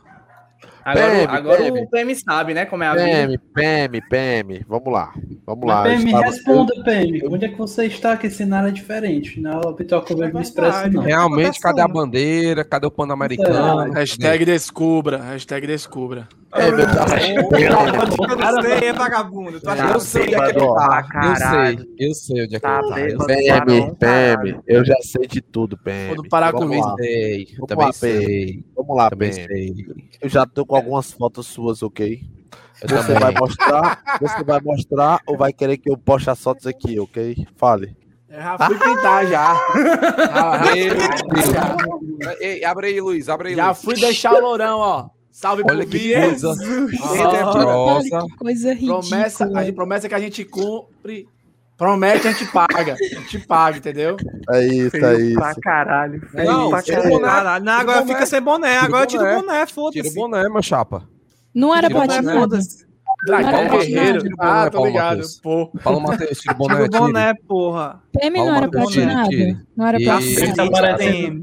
Agora, 0.82 1.10
PM, 1.10 1.26
agora 1.36 1.56
PM. 1.58 1.80
o 1.82 1.90
PM 1.90 2.14
sabe, 2.16 2.54
né? 2.54 2.64
Como 2.64 2.82
é 2.82 2.86
a 2.88 2.92
vida. 2.94 3.04
PM, 3.04 3.38
PM, 3.54 4.00
PM. 4.08 4.64
Vamos 4.66 4.92
lá. 4.92 5.12
Vamos 5.46 5.66
lá. 5.66 5.82
PM, 5.82 6.04
Estava- 6.06 6.24
responda, 6.24 6.74
PM. 6.84 7.20
Onde 7.28 7.44
é 7.44 7.48
que 7.48 7.58
você 7.58 7.84
está? 7.86 8.16
Que 8.16 8.26
esse 8.26 8.36
cenário 8.36 8.68
é 8.68 8.72
diferente. 8.72 9.40
Não 9.40 9.60
é 9.60 9.66
o 9.66 9.74
Pitoca 9.74 10.12
É 10.14 10.40
expresso, 10.40 10.52
verdade. 10.80 10.94
não. 10.94 11.02
Realmente, 11.02 11.60
cadê 11.60 11.80
a 11.82 11.88
bandeira? 11.88 12.64
Cadê 12.64 12.86
o 12.86 12.90
pano 12.90 13.12
americano? 13.12 13.92
Hashtag 13.92 14.44
descubra. 14.44 15.18
Hashtag 15.18 15.66
descubra. 15.66 16.26
É, 16.52 16.70
meu 16.70 16.76
Deus. 16.76 16.88
Eu 16.90 18.62
sei, 18.62 18.84
é 18.88 18.92
vagabundo. 18.92 19.60
Tu 19.60 19.68
acha 19.70 19.86
que 19.86 19.92
Eu 19.94 20.00
sei 20.00 20.22
onde 20.22 20.34
é 20.34 20.52
que 20.52 20.58
ele 20.58 20.74
tá. 20.74 21.02
pra 21.08 21.26
Eu 21.26 21.36
sei. 21.36 21.88
Eu 21.98 22.14
sei 22.14 22.42
onde 22.44 22.56
é 22.56 22.58
que 22.58 22.66
Tá 22.66 22.80
ele 23.00 23.16
tá. 23.16 23.24
PM. 23.26 23.94
PM. 23.96 24.60
Eu 24.66 24.84
já 24.84 24.96
sei 25.02 25.26
de 25.26 25.40
tudo, 25.40 25.78
PM. 25.78 26.16
Vou 26.16 26.28
parar 26.28 26.50
Vamos 26.52 26.66
comigo. 26.68 26.86
lá. 26.86 26.94
Sei. 26.96 27.46
Também 27.68 27.86
lá, 27.86 27.92
sei. 27.92 28.64
Vamos 28.76 28.96
lá, 28.96 29.10
Também 29.10 29.30
PM. 29.32 29.46
sei. 29.46 29.86
Eu 30.20 30.28
já 30.28 30.44
tô 30.46 30.66
com 30.66 30.74
algumas 30.76 31.12
fotos 31.12 31.46
suas, 31.46 31.82
ok? 31.82 32.20
Você 32.82 33.12
vai 33.14 33.32
mostrar, 33.34 34.02
você 34.20 34.42
vai 34.42 34.60
mostrar 34.60 35.20
ou 35.26 35.36
vai 35.36 35.52
querer 35.52 35.76
que 35.76 35.90
eu 35.90 35.98
poste 35.98 36.30
as 36.30 36.40
fotos 36.42 36.66
aqui, 36.66 36.98
ok? 36.98 37.46
Fale. 37.56 37.94
Eu 38.28 38.40
já 38.40 38.58
fui 38.58 38.78
pintar 38.78 39.26
já. 39.26 39.54
Já, 39.54 40.76
Ei, 40.76 40.88
já, 41.52 42.34
Ei, 42.40 42.64
abre 42.64 42.86
aí, 42.88 43.00
Luiz. 43.00 43.28
Abre 43.28 43.50
aí, 43.50 43.54
já 43.54 43.66
Luiz. 43.66 43.82
fui 43.82 43.94
deixar 43.96 44.32
o 44.34 44.40
lourão, 44.40 44.78
ó. 44.78 45.08
Salve 45.40 45.62
Olha 45.66 45.86
pro 45.86 45.88
que 45.98 46.12
coisa 46.14 46.54
tenebrosa. 46.58 48.16
Olha 48.18 48.26
que 48.28 48.36
coisa 48.36 48.72
ridícula. 48.74 49.00
Promessa, 49.00 49.44
a 49.46 49.64
gente, 49.64 49.74
promessa 49.74 50.08
que 50.08 50.14
a 50.14 50.18
gente 50.20 50.44
cumpre. 50.44 51.26
Promete, 51.78 52.28
a 52.28 52.32
gente 52.32 52.52
paga. 52.52 52.92
A 52.92 52.96
gente 52.96 53.38
paga, 53.46 53.78
entendeu? 53.78 54.16
É 54.50 54.66
isso, 54.66 54.96
é 54.96 55.00
Feio 55.00 55.20
isso. 55.30 55.34
pra 55.40 55.54
caralho. 55.54 56.20
Feio 56.28 56.44
Não, 56.52 56.68
pra 56.68 56.82
tira 56.82 56.98
o 56.98 57.02
caralho. 57.02 57.18
boné. 57.20 57.32
Caralho, 57.32 57.64
não, 57.64 57.72
agora 57.72 58.06
fica 58.06 58.26
sem 58.26 58.42
boné. 58.42 58.76
Agora 58.78 59.06
tira 59.06 59.22
o 59.22 59.26
boné. 59.26 59.40
boné, 59.40 59.64
Tira 59.66 59.70
o 59.70 59.74
foda-se. 59.74 60.14
boné, 60.14 60.48
meu 60.50 60.62
chapa. 60.62 61.08
Não 61.54 61.74
era 61.74 61.88
Tira 61.88 61.98
o 62.00 62.04
platinado. 62.04 62.38
Foda-se. 62.40 62.90
Dragão 63.26 63.68
Guerreiro. 63.78 64.22
Ah, 64.38 64.64
tô 64.66 64.70
Paulo 64.72 64.86
ligado. 64.88 65.08
Matheus. 65.16 65.40
Pô. 65.40 65.70
Fala, 65.80 66.00
Matheus. 66.00 66.38
Tira 66.38 66.54
o 66.54 66.58
boné. 66.58 66.74
Tira 66.74 66.84
o 66.84 67.06
boné, 67.06 67.34
porra. 67.48 68.02
PM 68.12 68.38
não 68.38 68.54
era 68.56 68.68
platinado. 68.70 69.28
tire. 69.30 69.56
Não 69.74 69.86
era 69.86 70.00
E- 70.00 70.04
platinado. 70.04 70.54
Tá 70.56 70.70
parecendo- 70.70 71.38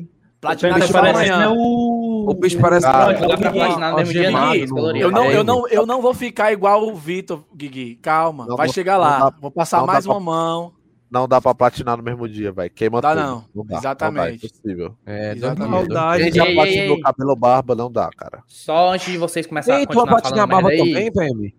É 2.32 2.34
pra 2.34 2.34
é 2.34 2.38
o... 2.38 2.40
Bicho 2.40 2.60
parece 2.60 2.86
Ah, 2.86 3.14
que 3.14 3.28
dá 3.28 3.38
pra 3.38 3.52
platinar 3.52 3.92
no 3.92 3.98
mesmo 3.98 4.14
dia, 4.14 4.32
não. 4.32 4.56
Eu 4.56 5.12
não, 5.12 5.26
eu, 5.32 5.42
É, 5.42 5.44
não, 5.44 5.68
eu 5.68 5.86
não 5.86 6.02
vou 6.02 6.14
ficar 6.14 6.52
igual 6.52 6.88
o 6.88 6.96
Vitor, 6.96 7.44
Guigui. 7.56 7.96
Calma, 8.02 8.46
Não 8.46 8.56
vai 8.58 8.68
vou- 8.68 8.74
chegar 8.74 8.94
não 8.96 9.02
lá. 9.02 9.20
dá- 9.30 9.38
vou 9.42 9.52
passar 9.52 9.80
não 9.80 9.88
mais 9.88 10.06
pra- 10.06 10.14
uma 10.14 10.20
mão. 10.20 10.74
Não 11.10 11.26
dá 11.26 11.40
pra 11.40 11.56
platinar 11.56 11.96
no 11.96 12.04
mesmo 12.04 12.28
dia, 12.28 12.52
velho. 12.52 12.70
Queima 12.70 13.00
Dá 13.00 13.12
tudo. 13.16 13.22
não. 13.26 13.38
dá, 13.40 13.46
Não 13.56 13.66
dá, 13.66 13.78
Exatamente. 13.78 14.30
é 14.44 14.48
impossível. 14.48 14.96
É, 15.06 15.32
Exatamente. 15.32 15.88
Quem 15.88 16.32
já 16.34 16.46
platinou 16.54 17.00
cabelo 17.00 17.36
barba, 17.38 17.76
não 17.76 17.90
dá, 17.90 18.10
cara. 18.18 18.44
Só 18.46 18.92
antes 18.92 19.10
de 19.12 19.18
vocês 19.18 19.46
começarem 19.48 19.84
a 19.84 19.86
vai 19.86 19.96
continuar 19.96 20.22
platinar 20.22 20.44
a 20.44 20.48
barba 20.48 20.70
também, 20.70 21.12
PM? 21.12 21.56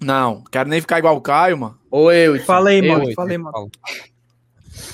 Não, 0.00 0.42
quero 0.50 0.68
nem 0.70 0.80
ficar 0.80 0.98
igual 0.98 1.16
o 1.16 1.20
Caio, 1.20 1.58
mano. 1.58 1.78
Ô, 1.90 2.10
eu. 2.10 2.38
Falei, 2.44 2.80
mano. 2.80 3.12
Falei, 3.14 3.36
mano. 3.36 3.70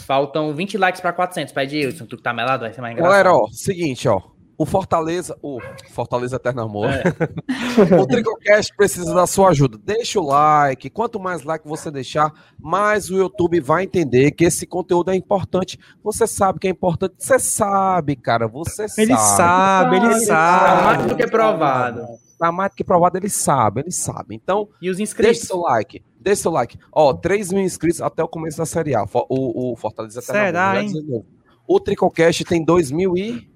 Faltam 0.07 0.53
20 0.55 0.77
likes 0.79 1.01
pra 1.01 1.13
400. 1.13 1.53
Pede 1.53 1.85
Wilson, 1.87 2.07
tu 2.07 2.17
que 2.17 2.23
tá 2.23 2.33
melado, 2.33 2.61
vai 2.61 2.73
ser 2.73 2.81
mais 2.81 2.93
engraçado. 2.95 3.11
Galera, 3.13 3.33
ó, 3.35 3.47
seguinte, 3.51 4.09
ó. 4.09 4.21
O 4.59 4.67
Fortaleza, 4.67 5.37
o 5.43 5.59
Fortaleza 5.91 6.37
Eterno 6.37 6.63
Amor. 6.63 6.89
o 8.01 8.07
Tricocast 8.07 8.75
precisa 8.77 9.13
da 9.15 9.27
sua 9.27 9.49
ajuda. 9.49 9.79
Deixa 9.83 10.21
o 10.21 10.25
like. 10.27 10.89
Quanto 10.91 11.19
mais 11.19 11.43
like 11.43 11.67
você 11.67 11.91
deixar, 11.91 12.31
mais 12.61 13.11
o 13.11 13.17
YouTube 13.17 13.61
vai 13.61 13.85
entender 13.85 14.31
que 14.33 14.45
esse 14.45 14.67
conteúdo 14.67 15.11
é 15.11 15.17
importante. 15.17 15.79
Você 16.05 16.27
sabe 16.27 16.59
que 16.61 16.69
é 16.69 16.71
importante. 16.71 17.15
Você 17.19 17.39
sabe, 17.39 18.15
cara. 18.15 18.47
Você 18.47 18.87
Ele 18.99 19.17
sabe, 19.17 19.97
ele 19.97 20.03
Tá 20.07 20.11
mais 20.11 20.27
sabe. 20.27 21.09
do 21.09 21.17
que 21.17 21.27
provado. 21.27 22.07
Tá 22.39 22.53
mais 22.53 22.71
do 22.73 22.75
que 22.77 22.85
provado, 22.85 23.17
ele 23.17 23.29
sabe, 23.31 23.81
ele 23.83 23.93
sabe. 23.93 24.35
Então, 24.35 24.69
E 24.81 24.91
os 24.91 24.97
deixa 24.97 25.11
inscritos? 25.13 25.43
seu 25.43 25.59
like. 25.61 26.03
Deixa 26.21 26.43
seu 26.43 26.51
like. 26.51 26.77
Ó, 26.93 27.13
3 27.15 27.53
mil 27.53 27.63
inscritos 27.63 28.01
até 28.03 28.23
o 28.23 28.29
começo 28.29 28.59
da 28.59 28.67
Série 28.67 28.95
A. 28.95 29.05
O, 29.29 29.73
o 29.73 29.77
Fortaleza 29.77 30.21
Eterno 30.21 30.41
Será, 30.47 30.71
Amor, 30.73 30.83
hein? 30.83 31.25
O 31.67 31.81
Tricocast 31.81 32.45
tem 32.45 32.65
2 32.65 32.91
mil 32.91 33.17
e... 33.17 33.51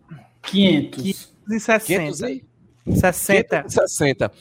500. 0.46 1.02
500 1.02 1.36
560. 1.46 2.26
aí? 2.26 2.44
60. 2.86 3.62
560. 3.62 4.32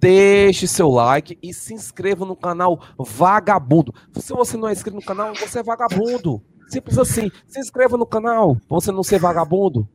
Deixe 0.00 0.66
seu 0.66 0.90
like 0.90 1.38
e 1.40 1.54
se 1.54 1.72
inscreva 1.72 2.24
no 2.24 2.34
canal 2.34 2.80
Vagabundo. 2.98 3.94
Se 4.16 4.32
você 4.32 4.56
não 4.56 4.68
é 4.68 4.72
inscrito 4.72 4.96
no 4.96 5.04
canal, 5.04 5.32
você 5.34 5.60
é 5.60 5.62
vagabundo. 5.62 6.42
Simples 6.68 6.98
assim. 6.98 7.30
Se 7.46 7.60
inscreva 7.60 7.96
no 7.96 8.06
canal 8.06 8.54
pra 8.54 8.62
você 8.68 8.90
não 8.90 9.02
ser 9.02 9.18
vagabundo. 9.18 9.86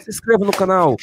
Se 0.00 0.10
inscreva 0.10 0.44
no 0.44 0.52
canal. 0.52 0.96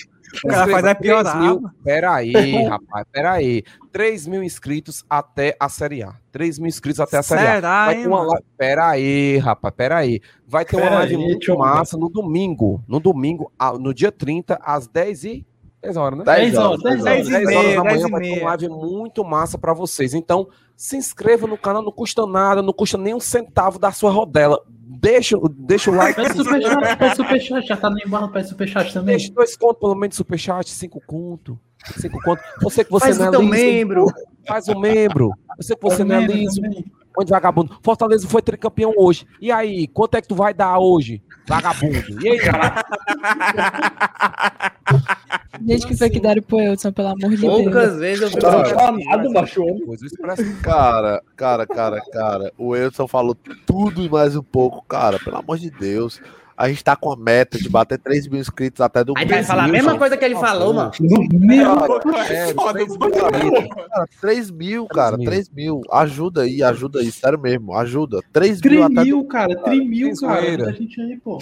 O 0.43 0.47
cara 0.47 0.67
faz 0.67 0.85
é 0.85 0.93
piorar, 0.95 1.23
Três 1.33 1.45
mil- 1.45 1.61
mano. 1.61 1.75
Pera 1.83 2.13
aí, 2.15 2.63
rapaz. 2.65 3.05
Pera 3.11 3.31
aí. 3.33 3.63
3 3.91 4.25
mil 4.25 4.43
inscritos 4.43 5.05
até 5.07 5.55
a 5.59 5.69
Série 5.69 6.01
A. 6.01 6.15
3 6.31 6.57
mil 6.57 6.67
inscritos 6.67 6.99
até 6.99 7.17
a 7.17 7.23
Série 7.23 7.41
A. 7.41 7.55
Será, 7.55 7.85
Vai 7.85 7.95
hein, 7.99 8.07
uma 8.07 8.23
live... 8.23 8.45
Pera 8.57 8.89
aí, 8.89 9.37
rapaz. 9.37 9.73
Pera 9.75 9.97
aí. 9.97 10.19
Vai 10.47 10.65
ter 10.65 10.75
uma 10.77 10.83
Pera 10.83 10.95
live 10.95 11.15
aí, 11.15 11.21
muito 11.21 11.57
massa 11.57 11.97
no 11.97 12.09
domingo. 12.09 12.83
No 12.87 12.99
domingo, 12.99 13.51
no 13.79 13.93
dia 13.93 14.11
30, 14.11 14.59
às 14.63 14.87
10 14.87 15.23
e... 15.25 15.45
10 15.83 15.97
horas, 15.97 16.19
né? 16.19 16.25
10 16.25 16.57
horas, 16.57 16.81
10 16.81 17.01
horas. 17.01 17.03
10 17.03 17.27
e 17.27 17.31
10 17.31 17.45
horas 17.45 17.65
meia, 17.65 17.75
da 17.75 17.89
10 17.89 18.01
manhã 18.03 18.09
vai 18.09 18.21
ter 18.21 18.39
uma 18.39 18.49
live 18.49 18.69
muito 18.69 19.23
massa 19.23 19.57
pra 19.57 19.73
vocês. 19.73 20.13
Então, 20.13 20.47
se 20.75 20.95
inscreva 20.97 21.45
no 21.45 21.57
canal, 21.57 21.83
não 21.83 21.91
custa 21.91 22.25
nada, 22.25 22.61
não 22.61 22.73
custa 22.73 22.97
nem 22.97 23.13
um 23.13 23.19
centavo 23.19 23.77
da 23.77 23.91
sua 23.91 24.09
rodela. 24.09 24.63
Deixa, 25.03 25.37
deixa 25.57 25.91
o 25.91 25.95
like. 25.95 26.15
Pede 26.15 26.33
superchat, 26.37 26.97
pede 26.97 27.15
superchat. 27.17 27.67
Já 27.67 27.75
tá 27.75 27.89
nem 27.89 28.07
barra, 28.07 28.29
pede 28.29 28.47
superchat 28.47 28.93
também. 28.93 29.17
Deixa 29.17 29.33
dois 29.33 29.57
contos, 29.57 29.81
pelo 29.81 29.95
menos, 29.95 30.11
de 30.11 30.15
superchat, 30.15 30.69
cinco 30.69 31.01
conto. 31.05 31.59
Cinco 31.99 32.21
conto. 32.23 32.41
Sei 32.69 32.85
que 32.85 32.89
você 32.91 33.07
Faz 33.07 33.17
não 33.17 33.25
é 33.27 33.37
liso. 33.37 33.49
membro. 33.49 34.05
Faz 34.47 34.69
um 34.69 34.79
membro. 34.79 35.33
Eu 35.57 35.63
sei 35.63 35.75
que 35.75 35.83
você 35.83 36.05
não 36.05 36.15
é 36.15 36.25
liso. 36.25 36.61
também. 36.61 36.85
Onde 37.17 37.29
vagabundo? 37.29 37.77
Fortaleza 37.83 38.27
foi 38.27 38.41
tricampeão 38.41 38.93
hoje. 38.97 39.25
E 39.39 39.51
aí, 39.51 39.87
quanto 39.87 40.15
é 40.15 40.21
que 40.21 40.27
tu 40.27 40.35
vai 40.35 40.53
dar 40.53 40.79
hoje? 40.79 41.21
Vagabundo. 41.47 42.23
E 42.23 42.29
aí, 42.29 42.39
cara? 42.39 42.83
Gente, 45.65 45.87
que 45.87 45.95
foi 45.95 46.09
que 46.09 46.19
deram 46.19 46.41
pro 46.41 46.59
Elton, 46.59 46.91
pelo 46.91 47.09
amor 47.09 47.29
de 47.29 47.37
Deus. 47.37 47.63
Poucas 47.63 47.97
vezes 47.97 48.21
eu 48.21 48.29
vi 48.29 48.39
Tá 48.39 48.65
chamado, 48.65 49.31
macho. 49.31 49.63
Pois 49.85 50.01
o 50.01 50.05
Expresso 50.05 50.43
Cara, 50.61 51.21
cara, 51.35 51.67
cara, 51.67 52.01
cara. 52.11 52.51
O 52.57 52.75
Edson 52.75 53.07
falou 53.07 53.35
tudo 53.65 54.01
e 54.01 54.09
mais 54.09 54.35
um 54.35 54.43
pouco. 54.43 54.83
Cara, 54.87 55.19
pelo 55.19 55.37
amor 55.37 55.57
de 55.57 55.69
Deus. 55.69 56.19
A 56.63 56.69
gente 56.69 56.81
tá 56.81 56.95
com 56.95 57.11
a 57.11 57.17
meta 57.17 57.57
de 57.57 57.67
bater 57.67 57.99
3 57.99 58.25
mil 58.29 58.39
inscritos 58.39 58.79
até 58.79 59.03
do 59.03 59.13
Aí 59.17 59.25
vai 59.25 59.43
falar 59.43 59.65
a 59.65 59.67
mesma 59.67 59.97
coisa 59.97 60.15
que 60.15 60.23
ele 60.23 60.35
falou, 60.35 60.73
mano. 60.73 60.91
É, 62.29 62.53
3 62.61 62.89
mil, 62.89 63.27
cara, 63.67 64.07
3 64.21 64.49
mil, 64.51 64.87
cara, 64.87 65.17
3 65.17 65.49
mil. 65.49 65.81
Ajuda 65.91 66.43
aí, 66.43 66.63
ajuda 66.63 66.99
aí, 67.01 67.11
sério 67.11 67.37
mesmo, 67.37 67.75
ajuda. 67.75 68.21
3 68.31 68.61
mil 68.61 68.61
3 68.61 68.81
até. 68.85 69.03
mil, 69.03 69.25
cara, 69.27 69.55
3 69.61 69.89
mil, 69.89 70.13
cara. 70.21 70.41
Muita 70.41 70.71
gente 70.73 71.01
aí, 71.01 71.17
pô. 71.17 71.39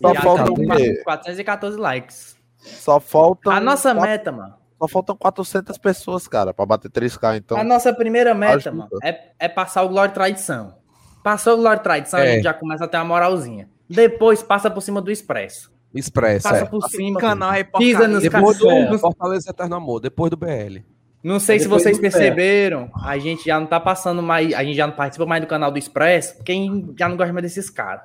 Só 0.00 0.14
Já 0.14 0.22
falta 0.22 0.44
tá 0.44 0.50
o 0.52 0.54
com 0.54 0.66
quê? 0.76 1.02
414 1.04 1.76
likes. 1.78 2.36
Só 2.56 2.98
faltam. 2.98 3.52
A 3.52 3.60
nossa 3.60 3.92
quatro- 3.94 4.10
meta, 4.10 4.32
mano. 4.32 4.54
Só 4.80 4.88
faltam 4.88 5.14
400 5.16 5.76
pessoas, 5.76 6.26
cara, 6.26 6.54
pra 6.54 6.64
bater 6.64 6.90
3K. 6.90 7.36
Então, 7.36 7.58
a 7.58 7.62
nossa 7.62 7.92
primeira 7.92 8.34
meta, 8.34 8.54
ajuda. 8.56 8.72
mano, 8.72 8.90
é, 9.02 9.32
é 9.38 9.48
passar 9.50 9.82
o 9.82 9.88
Glória 9.90 10.10
e 10.10 10.14
Tradição. 10.14 10.74
Passou 11.22 11.54
o 11.54 11.56
Glória 11.58 11.78
e 11.78 11.82
Tradição, 11.82 12.18
a 12.18 12.24
É. 12.24 12.34
gente 12.36 12.44
já 12.44 12.54
começa 12.54 12.84
a 12.86 12.88
ter 12.88 12.96
uma 12.96 13.04
moralzinha. 13.04 13.68
Depois 13.94 14.42
passa 14.42 14.70
por 14.70 14.80
cima 14.80 15.00
do 15.00 15.10
Expresso. 15.10 15.70
Expresso, 15.94 16.48
Passa 16.48 16.62
é. 16.62 16.64
por 16.64 16.82
cima. 16.88 17.20
Canal 17.20 17.52
é 17.52 17.62
pisa 17.64 18.08
nos 18.08 18.22
Depois 18.22 18.58
do 18.58 18.66
caras. 18.66 19.00
Fortaleza 19.00 19.50
Eterno 19.50 19.74
Amor, 19.76 20.00
depois 20.00 20.30
do 20.30 20.36
BL. 20.36 20.78
Não 21.22 21.38
sei 21.38 21.56
É 21.56 21.58
se 21.60 21.68
vocês 21.68 21.98
perceberam, 21.98 22.90
a 23.04 23.16
gente 23.18 23.44
já 23.44 23.60
não 23.60 23.66
tá 23.66 23.78
passando 23.78 24.22
mais, 24.22 24.52
a 24.54 24.64
gente 24.64 24.74
já 24.76 24.86
não 24.86 24.94
participa 24.94 25.24
mais 25.26 25.40
do 25.42 25.46
canal 25.46 25.70
do 25.70 25.78
Expresso, 25.78 26.42
quem 26.42 26.92
já 26.98 27.08
não 27.08 27.16
gosta 27.16 27.32
mais 27.32 27.42
desses 27.44 27.68
caras. 27.70 28.04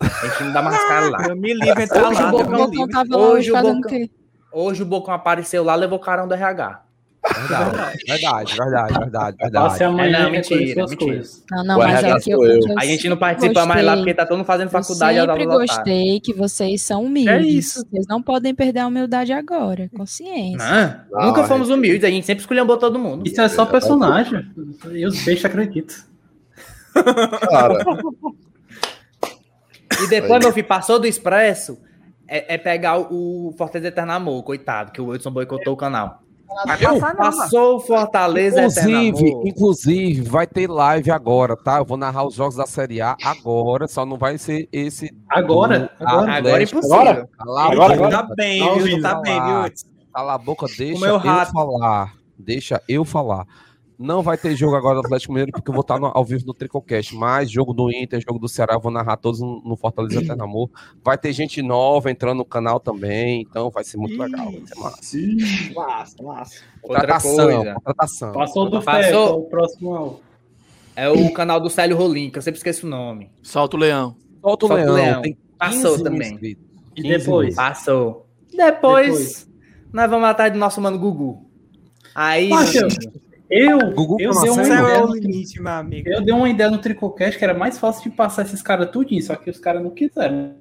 A 0.00 0.26
gente 0.28 0.44
não 0.44 0.52
dá 0.52 0.62
mais 0.62 0.78
cara 0.84 1.08
lá. 1.10 1.26
Eu 1.28 1.36
me 1.36 1.52
livre, 1.52 1.86
tá 1.88 2.08
Hoje 2.08 2.22
lá, 2.22 2.28
o 2.28 2.30
Bocão, 2.30 2.68
me 2.68 2.76
livre. 2.76 2.92
tava 2.92 3.16
hoje, 3.16 3.50
hoje 3.50 3.50
o 3.50 3.54
Bocão, 3.62 3.80
quê? 3.82 4.10
hoje 4.52 4.82
o 4.82 4.86
Bocão 4.86 5.14
apareceu 5.14 5.62
lá, 5.64 5.74
levou 5.74 5.98
o 5.98 6.00
carão 6.00 6.26
do 6.28 6.34
RH. 6.34 6.83
Verdade, 7.26 7.98
verdade, 8.06 8.54
verdade, 8.56 8.98
verdade, 8.98 9.36
verdade. 9.40 9.84
Amanhã 9.84 10.18
É, 10.18 10.22
não, 10.24 10.30
mentira, 10.30 10.60
mentira. 10.90 10.96
coisas. 10.96 11.42
Não, 11.50 11.64
não, 11.64 11.78
mas 11.78 12.04
é 12.04 12.20
que 12.20 12.30
eu, 12.30 12.44
eu. 12.44 12.60
eu 12.60 12.78
A 12.78 12.84
gente 12.84 13.08
não 13.08 13.16
participa 13.16 13.64
mais 13.64 13.82
lá 13.84 13.92
gostei. 13.92 14.04
porque 14.04 14.14
tá 14.14 14.26
todo 14.26 14.36
mundo 14.38 14.46
fazendo 14.46 14.66
Eu 14.66 14.70
faculdade. 14.72 15.18
as 15.18 15.26
sempre 15.26 15.46
gostei 15.46 16.20
que 16.20 16.34
vocês 16.34 16.82
são 16.82 17.04
humildes. 17.04 17.32
É 17.32 17.40
isso. 17.40 17.86
Vocês 17.90 18.06
não 18.06 18.22
podem 18.22 18.54
perder 18.54 18.80
a 18.80 18.86
humildade 18.86 19.32
agora. 19.32 19.88
Consciência. 19.96 21.06
Não, 21.10 21.18
Não, 21.18 21.26
nunca 21.28 21.40
a 21.42 21.44
fomos 21.44 21.70
humildes, 21.70 22.04
a 22.04 22.10
gente 22.10 22.26
sempre 22.26 22.42
esculhambou 22.42 22.76
todo 22.76 22.98
mundo. 22.98 23.26
Isso 23.26 23.40
é 23.40 23.48
só 23.48 23.64
personagem. 23.64 24.46
E 24.92 25.06
os 25.06 25.24
bestas 25.24 25.46
acreditam. 25.46 25.96
cara, 27.50 27.84
E 30.02 30.08
depois, 30.08 30.40
meu 30.42 30.52
filho, 30.52 30.66
passou 30.66 30.98
do 30.98 31.06
Expresso, 31.06 31.78
é, 32.26 32.54
é 32.54 32.58
pegar 32.58 32.98
o, 32.98 33.54
Fortaleza 33.56 33.88
Eterno 33.88 34.12
Amor, 34.12 34.42
coitado, 34.42 34.90
que 34.92 35.00
o 35.00 35.06
Wilson 35.06 35.30
boicotou 35.30 35.72
o 35.72 35.76
canal. 35.76 36.23
Mano. 36.48 37.16
Passou 37.16 37.76
o 37.76 37.80
Fortaleza 37.80 38.60
Inclusive, 38.62 39.30
inclusive, 39.44 40.22
vai 40.22 40.46
ter 40.46 40.68
live 40.70 41.10
agora, 41.10 41.56
tá? 41.56 41.78
Eu 41.78 41.84
vou 41.84 41.96
narrar 41.96 42.24
os 42.26 42.34
jogos 42.34 42.54
da 42.56 42.66
Série 42.66 43.00
A 43.00 43.16
agora, 43.24 43.88
só 43.88 44.04
não 44.06 44.16
vai 44.16 44.38
ser 44.38 44.68
esse. 44.72 45.14
Agora? 45.28 45.90
do 45.98 46.06
Agora? 46.06 46.32
Agora 46.34 46.60
é 46.60 46.64
impossível. 46.64 46.96
Agora? 46.96 47.28
Cala 47.36 47.60
a 47.60 47.72
Agora, 47.72 47.96
boca. 47.96 48.10
Tá 48.10 48.22
bem, 48.36 48.78
viu? 48.78 49.02
Tá 49.02 49.14
bem, 49.20 49.42
viu? 49.42 49.72
Cala 50.12 50.34
a 50.34 50.38
boca, 50.38 50.66
deixa 50.78 51.00
meu 51.00 51.14
eu 51.14 51.18
rato. 51.18 51.52
falar. 51.52 52.14
Deixa 52.38 52.82
eu 52.88 53.04
falar. 53.04 53.46
Não 53.98 54.22
vai 54.22 54.36
ter 54.36 54.56
jogo 54.56 54.74
agora 54.74 54.96
do 55.00 55.06
Atlético 55.06 55.32
Mineiro, 55.32 55.52
porque 55.52 55.70
eu 55.70 55.72
vou 55.74 55.82
estar 55.82 56.00
no- 56.00 56.10
ao 56.12 56.24
vivo 56.24 56.44
no 56.46 56.52
Tricocast. 56.52 57.14
Mas 57.14 57.48
jogo 57.50 57.72
do 57.72 57.90
Inter, 57.92 58.20
jogo 58.26 58.40
do 58.40 58.48
Ceará, 58.48 58.74
eu 58.74 58.80
vou 58.80 58.90
narrar 58.90 59.16
todos 59.16 59.40
no, 59.40 59.62
no 59.64 59.76
Fortaleza 59.76 60.20
Eterno 60.20 60.42
Amor. 60.44 60.68
Vai 61.04 61.16
ter 61.16 61.32
gente 61.32 61.62
nova 61.62 62.10
entrando 62.10 62.38
no 62.38 62.44
canal 62.44 62.80
também, 62.80 63.42
então 63.42 63.70
vai 63.70 63.84
ser 63.84 63.96
muito 63.96 64.20
legal. 64.20 64.50
Vai 64.50 64.62
ser 64.66 64.74
massa. 64.80 65.74
Massa, 65.74 66.22
massa. 66.22 66.54
Outra 66.82 67.00
Contratação, 67.02 67.34
coisa. 67.36 67.74
contratação. 67.74 68.32
Passou 68.32 68.70
do 68.70 68.82
Passou. 68.82 69.02
Fé, 69.02 69.16
o 69.16 69.42
próximo. 69.42 70.20
É 70.96 71.08
o 71.08 71.32
canal 71.32 71.60
do 71.60 71.70
Célio 71.70 71.96
Rolim, 71.96 72.30
que 72.30 72.38
eu 72.38 72.42
sempre 72.42 72.58
esqueço 72.58 72.86
o 72.86 72.90
nome. 72.90 73.30
Solta 73.42 73.76
o 73.76 73.80
leão. 73.80 74.16
Solta 74.40 74.66
o 74.66 74.68
Solta 74.68 74.84
leão, 74.84 74.94
leão. 74.96 75.22
tem 75.22 75.36
Passou 75.58 75.92
15 75.92 75.94
mil 75.96 76.04
também. 76.04 76.32
inscritos. 76.32 76.64
E 76.96 77.02
15 77.02 77.18
depois? 77.18 77.54
Passou. 77.54 78.26
Depois, 78.52 79.06
Depois. 79.06 79.50
nós 79.92 80.10
vamos 80.10 80.28
atrás 80.28 80.52
do 80.52 80.58
nosso 80.58 80.80
mano 80.80 80.98
Gugu. 80.98 81.44
Aí, 82.14 82.48
meu- 82.48 82.88
Eu, 83.50 83.78
Gugu 83.92 84.16
eu, 84.20 84.32
dei 84.40 84.50
uma 84.50 84.62
é 84.62 84.66
ideia 84.66 85.04
o 85.04 85.06
no, 85.08 85.14
limite, 85.14 85.60
meu 85.62 85.72
amigo. 85.72 86.08
eu 86.08 86.22
dei 86.22 86.34
uma 86.34 86.48
ideia 86.48 86.70
no 86.70 86.78
Tricocast 86.78 87.38
que 87.38 87.44
era 87.44 87.54
mais 87.54 87.78
fácil 87.78 88.10
de 88.10 88.16
passar 88.16 88.42
esses 88.42 88.62
caras 88.62 88.90
tudinho, 88.90 89.22
só 89.22 89.36
que 89.36 89.50
os 89.50 89.58
caras 89.58 89.82
não 89.82 89.90
quiseram. 89.90 90.54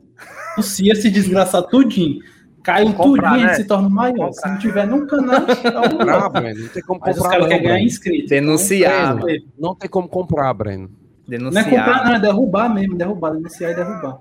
O 0.57 0.61
Cia 0.61 0.93
se 0.95 1.09
desgraçar 1.09 1.63
tudinho. 1.63 2.19
Cai 2.61 2.83
um 2.85 2.93
tudinho, 2.93 3.21
né? 3.21 3.41
ele 3.41 3.55
se 3.55 3.65
torna 3.65 3.89
maior. 3.89 4.31
Se 4.31 4.47
não 4.47 4.57
tiver 4.57 4.87
num 4.87 5.05
canal, 5.05 5.41
Comprar, 5.89 6.29
Breno. 6.29 6.61
Não 6.61 6.69
tem 6.69 6.83
como 6.83 6.99
Mas 7.01 7.15
os 7.17 7.21
comprar. 7.21 7.31
caras 7.31 7.43
não, 7.43 7.49
querem 7.49 7.63
ganhar 7.67 7.81
inscrito. 7.83 8.29
denunciar, 8.29 9.15
Breno, 9.19 9.39
mano. 9.43 9.53
Não 9.59 9.75
tem 9.75 9.89
como 9.89 10.07
comprar, 10.07 10.53
Breno. 10.53 10.89
Não 11.37 11.49
é 11.49 11.53
Denunciar. 11.63 11.85
comprar, 11.85 12.05
não, 12.05 12.15
é 12.15 12.19
derrubar 12.19 12.69
mesmo, 12.73 12.97
derrubar, 12.97 13.31
denunciar 13.31 13.71
e 13.71 13.75
derrubar. 13.75 14.19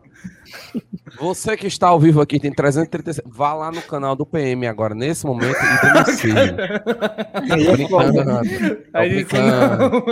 Você 1.19 1.57
que 1.57 1.67
está 1.67 1.89
ao 1.89 2.01
vivo 2.01 2.21
aqui, 2.21 2.39
tem 2.41 2.53
336. 2.53 3.27
Vá 3.27 3.53
lá 3.55 3.71
no 3.71 3.83
canal 3.83 4.17
do 4.17 4.25
PM 4.25 4.67
agora, 4.67 4.95
nesse 4.95 5.27
momento, 5.27 5.57
e 5.57 5.87
denuncie. 5.87 6.33
Tô 7.89 7.99
Aí 8.95 9.11
Tô 9.11 9.29
brincando. 9.29 10.07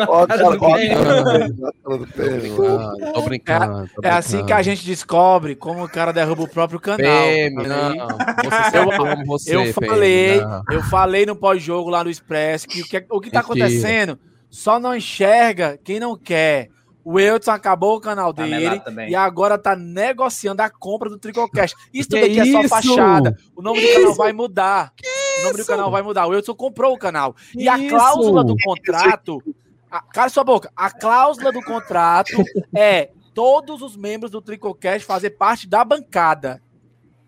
Tô 3.12 3.22
brincando. 3.22 3.90
tô 3.94 4.01
É 4.02 4.10
assim 4.10 4.44
que 4.44 4.52
a 4.52 4.62
gente 4.62 4.85
descobre 4.85 5.55
como 5.55 5.85
o 5.85 5.89
cara 5.89 6.12
derruba 6.12 6.43
o 6.43 6.48
próprio 6.48 6.78
canal. 6.78 6.98
PM, 6.98 7.60
Aí, 7.60 7.66
não. 7.68 8.09
Você 8.44 8.78
eu 8.78 9.27
você, 9.27 9.56
eu 9.56 9.60
PM, 9.62 9.72
falei, 9.72 10.40
não. 10.40 10.62
eu 10.70 10.82
falei 10.85 11.27
no 11.27 11.35
pós-jogo 11.36 11.89
lá 11.90 12.05
no 12.05 12.10
Express 12.10 12.66
que 12.66 12.82
o 12.82 12.85
que, 12.85 13.06
o 13.09 13.20
que 13.20 13.31
tá 13.31 13.40
acontecendo 13.40 14.18
só 14.51 14.78
não 14.78 14.94
enxerga 14.94 15.78
quem 15.82 15.98
não 16.01 16.16
quer. 16.16 16.68
O 17.05 17.18
Elton 17.18 17.51
acabou 17.51 17.97
o 17.97 18.01
canal 18.01 18.32
Tá 18.32 18.43
dele 18.43 18.82
e 19.09 19.14
agora 19.14 19.56
tá 19.56 19.74
negociando 19.74 20.62
a 20.62 20.68
compra 20.68 21.09
do 21.09 21.18
Tricocast. 21.18 21.74
Isso 21.93 22.10
tudo 22.10 22.20
Que 22.20 22.40
aqui 22.40 22.56
é 22.56 22.62
só 22.62 22.68
fachada. 22.68 23.36
O 23.56 23.62
nome 23.62 23.81
do 23.81 23.93
canal 23.94 24.14
vai 24.14 24.32
mudar. 24.32 24.93
o 25.40 25.44
nome 25.44 25.59
do 25.59 25.66
canal 25.66 25.90
vai 25.90 26.02
mudar. 26.02 26.27
O 26.27 26.35
Elton 26.35 26.55
comprou 26.55 26.94
o 26.94 26.98
canal. 26.98 27.35
E 27.55 27.68
a 27.68 27.78
cláusula 27.89 28.44
do 28.44 28.55
contrato. 28.62 29.43
A, 29.90 30.02
cala 30.02 30.28
sua 30.28 30.44
boca. 30.44 30.70
A 30.77 30.90
cláusula 30.90 31.51
do 31.51 31.62
contrato 31.62 32.32
é 32.77 33.10
todos 33.35 33.82
os 33.82 33.97
membros 33.97 34.31
do 34.31 34.43
Tricocast 34.43 35.05
fazer 35.05 35.31
parte 35.31 35.68
da 35.68 35.85
bancada. 35.85 36.62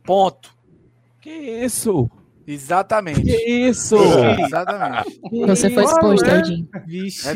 Ponto. 0.05 0.55
Que 1.21 1.31
isso? 1.31 2.11
Exatamente. 2.47 3.23
Que 3.23 3.37
isso? 3.69 3.97
Exatamente. 4.47 5.21
Você 5.47 5.71
foi 5.71 5.85
exposto, 5.85 6.31
Aldinho. 6.31 6.69
Vixe. 6.87 7.29
É 7.29 7.35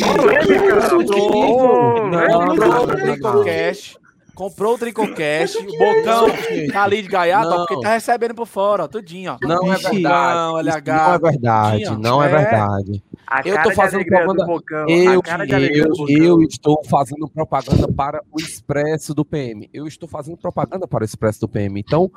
comprou, 2.37 2.83
o 2.83 2.87
Tricocast. 2.87 3.99
Comprou 4.35 4.75
o 4.75 4.79
Tricocast. 4.79 5.57
O 5.57 5.65
Bocão 5.65 6.27
tá 6.71 6.83
ali 6.85 7.01
de 7.01 7.09
gaiato, 7.09 7.47
ó, 7.49 7.51
Não. 7.51 7.67
porque 7.67 7.81
tá 7.83 7.95
recebendo 7.95 8.35
por 8.35 8.47
fora, 8.47 8.85
ó, 8.85 8.89
tudinho, 8.89 9.33
ó. 9.33 9.39
Não 9.47 9.73
é 9.73 9.77
Vixe, 9.79 9.91
verdade. 9.93 10.35
Não, 10.35 10.59
LH. 10.59 10.93
não 11.09 11.15
é 11.15 11.19
verdade. 11.19 11.85
tudinho. 11.85 11.99
Não 11.99 12.23
é 12.23 12.27
É. 12.27 12.29
verdade. 12.37 13.03
A 13.27 13.41
Eu 13.45 13.63
tô 13.63 13.71
fazendo 13.73 14.05
propaganda. 14.05 14.45
Bocão, 14.47 14.87
Eu, 14.89 15.23
eu, 15.25 16.09
eu 16.09 16.43
estou 16.43 16.85
fazendo 16.85 17.27
propaganda 17.29 17.89
para 17.91 18.23
o 18.31 18.39
Expresso 18.39 19.15
do 19.15 19.25
PM. 19.25 19.69
Eu 19.73 19.87
estou 19.87 20.09
fazendo 20.09 20.37
propaganda 20.37 20.87
para 20.87 21.03
o 21.03 21.05
Expresso 21.05 21.41
do 21.41 21.49
PM. 21.49 21.81
Então, 21.81 22.11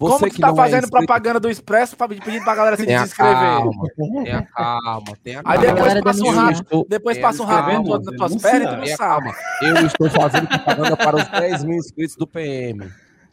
você 0.00 0.12
Como 0.14 0.24
que 0.30 0.36
tu 0.36 0.40
tá 0.40 0.46
não 0.48 0.54
é 0.54 0.56
fazendo 0.56 0.84
inscrito, 0.84 1.06
propaganda 1.06 1.38
do 1.40 1.50
Expresso 1.50 1.96
pra- 1.96 2.08
pedindo 2.08 2.42
pra 2.42 2.54
galera 2.54 2.76
se 2.76 2.86
Tenha 2.86 3.00
desinscrever? 3.02 3.34
calma, 3.36 3.84
tenha 3.96 4.42
calma, 4.46 5.04
tenha 5.22 5.38
Aí 5.38 5.42
calma. 5.44 5.60
depois 5.60 5.78
Galera 5.84 6.02
passa 6.02 6.22
um 6.24 6.30
rato, 6.30 6.62
estou- 6.62 6.86
depois 6.88 7.16
tenha 7.16 7.26
passa 7.28 7.42
um 7.42 7.46
rato 7.46 7.66
nas 7.66 7.82
tuas- 7.84 8.02
denunciar. 8.32 8.50
pernas 8.52 8.72
e 8.72 8.76
tu 8.76 8.80
não 8.80 8.86
sabe. 8.96 8.96
calma. 8.98 9.34
Eu 9.60 9.86
estou 9.86 10.10
fazendo 10.10 10.48
propaganda 10.48 10.96
para 10.96 11.16
os 11.16 11.28
10 11.28 11.64
mil 11.64 11.76
inscritos 11.76 12.16
do 12.16 12.26
PM. 12.26 12.90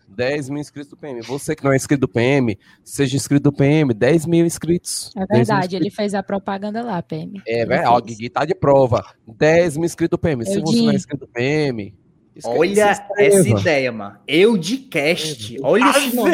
10 0.09 0.49
mil 0.49 0.59
inscritos 0.59 0.89
do 0.89 0.97
PM. 0.97 1.21
Você 1.21 1.55
que 1.55 1.63
não 1.63 1.71
é 1.71 1.75
inscrito 1.75 2.01
do 2.01 2.07
PM, 2.07 2.57
seja 2.83 3.15
inscrito 3.15 3.43
do 3.43 3.53
PM, 3.53 3.93
10 3.93 4.25
mil 4.25 4.45
inscritos. 4.45 5.11
É 5.15 5.19
10 5.19 5.29
mil 5.29 5.37
verdade, 5.37 5.59
inscritos. 5.65 5.85
ele 5.85 5.95
fez 5.95 6.13
a 6.13 6.23
propaganda 6.23 6.81
lá, 6.81 7.01
PM. 7.01 7.41
É. 7.47 7.65
Ó, 7.87 7.97
o 7.97 8.29
tá 8.29 8.45
de 8.45 8.55
prova. 8.55 9.05
10 9.27 9.77
mil 9.77 9.85
inscritos 9.85 10.17
do 10.17 10.21
PM. 10.21 10.45
Se 10.45 10.59
você 10.59 10.81
não 10.81 10.91
é 10.91 10.95
inscrito 10.95 11.25
do 11.25 11.31
PM. 11.31 11.93
Escreve- 12.37 12.59
Olha 12.59 13.05
essa 13.17 13.49
ideia, 13.49 13.91
mano. 13.91 14.15
Eu 14.27 14.57
de 14.57 14.77
cast. 14.77 15.57
Olha 15.61 15.89
esse 15.89 16.15
nome. 16.15 16.31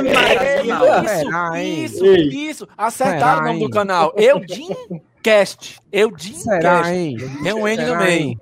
Será, 1.08 1.52
hein? 1.64 1.84
Isso, 1.86 2.06
Ei. 2.06 2.28
isso, 2.28 2.36
isso. 2.38 2.68
Acertaram 2.78 3.42
o 3.42 3.46
nome 3.48 3.60
do 3.62 3.70
canal. 3.70 4.14
Eudincast. 4.18 5.74
Será, 5.74 5.82
Eudincast. 5.92 6.92
hein? 6.92 7.18
Tem 7.44 7.54
um 7.54 7.68
N 7.68 7.78
no 7.82 7.88
Será, 7.88 8.00
meio. 8.04 8.40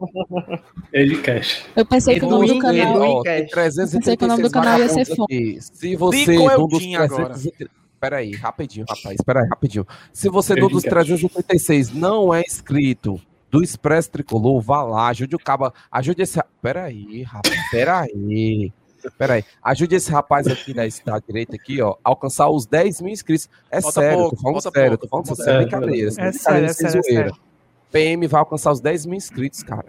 cash. 1.23 1.65
Eu 1.75 1.85
pensei 1.85 2.19
que 2.19 2.25
o 2.25 2.29
nome 2.29 2.47
do 2.47 2.59
canal. 2.59 3.23
Pensei 3.23 4.17
que 4.17 4.23
o 4.23 4.27
nome 4.27 4.43
do 4.43 4.49
336 4.49 4.51
canal 4.51 4.79
ia 4.79 4.89
ser 4.89 5.05
fome. 5.15 5.57
Se 5.61 5.95
você, 5.95 6.25
de 6.25 6.31
um 6.39 6.67
dos 6.67 6.73
Eudinho 6.73 7.01
agora. 7.01 7.25
300... 7.33 7.67
Peraí, 7.99 8.31
rapidinho, 8.35 8.85
rapaz. 8.89 9.17
Peraí, 9.23 9.47
rapidinho. 9.47 9.85
Se 10.11 10.27
você, 10.27 10.55
de 10.55 10.63
um 10.63 10.67
dos 10.69 10.83
Eudinho 10.83 10.93
Cash. 10.95 11.05
386, 11.07 11.93
não 11.93 12.33
é 12.33 12.41
inscrito 12.41 13.21
do 13.51 13.61
Expresso 13.61 14.09
Tricolor, 14.09 14.61
vá 14.61 14.81
lá, 14.81 15.09
ajude 15.09 15.35
o 15.35 15.39
caba. 15.39 15.73
Ajude 15.91 16.21
esse. 16.23 16.37
ra- 16.37 16.45
Peraí, 16.61 17.23
rapaz. 17.23 17.55
Peraí. 17.69 18.73
Peraí. 19.17 19.43
Ajude 19.63 19.95
esse 19.95 20.11
rapaz 20.11 20.47
aqui 20.47 20.73
da, 20.73 20.83
da 21.05 21.19
direita 21.19 21.55
aqui, 21.55 21.81
ó, 21.81 21.91
a 22.03 22.09
alcançar 22.09 22.49
os 22.49 22.65
10 22.65 23.01
mil 23.01 23.11
inscritos. 23.11 23.49
É 23.69 23.81
Falta 23.81 23.99
sério, 23.99 24.17
pouco, 24.19 24.35
tô 24.35 24.41
falando 24.41 24.61
sério, 24.61 24.97
pouco, 24.97 25.07
tô 25.07 25.09
falando 25.09 25.35
sério, 25.43 25.69
pouco. 25.69 25.85
brincadeira. 25.85 26.07
É 26.09 26.31
sério, 26.31 26.65
é 26.65 26.73
sério, 26.73 26.87
é 26.99 27.01
zoeira. 27.01 27.03
sério. 27.29 27.35
PM 27.91 28.27
vai 28.27 28.39
alcançar 28.39 28.71
os 28.71 28.79
10 28.79 29.05
mil 29.05 29.17
inscritos, 29.17 29.63
cara. 29.63 29.87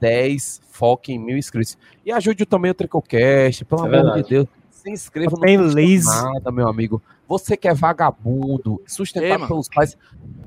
10, 0.00 0.62
foque 0.70 1.12
em 1.12 1.18
mil 1.18 1.36
inscritos. 1.36 1.76
E 2.06 2.10
ajude 2.12 2.46
também 2.46 2.70
o 2.70 2.74
Tricocast, 2.74 3.64
pelo 3.64 3.82
É 3.82 3.84
amor 3.86 3.96
de 3.98 4.02
verdade. 4.04 4.28
Deus. 4.30 4.48
Se 4.70 4.90
inscreva 4.90 5.36
no 5.36 6.04
nada, 6.04 6.50
meu 6.52 6.68
amigo. 6.68 7.02
Você 7.28 7.56
que 7.56 7.66
é 7.68 7.74
vagabundo, 7.74 8.80
Ei, 8.82 8.88
sustentado 8.88 9.30
mano. 9.40 9.48
pelos 9.48 9.68
pais, 9.68 9.96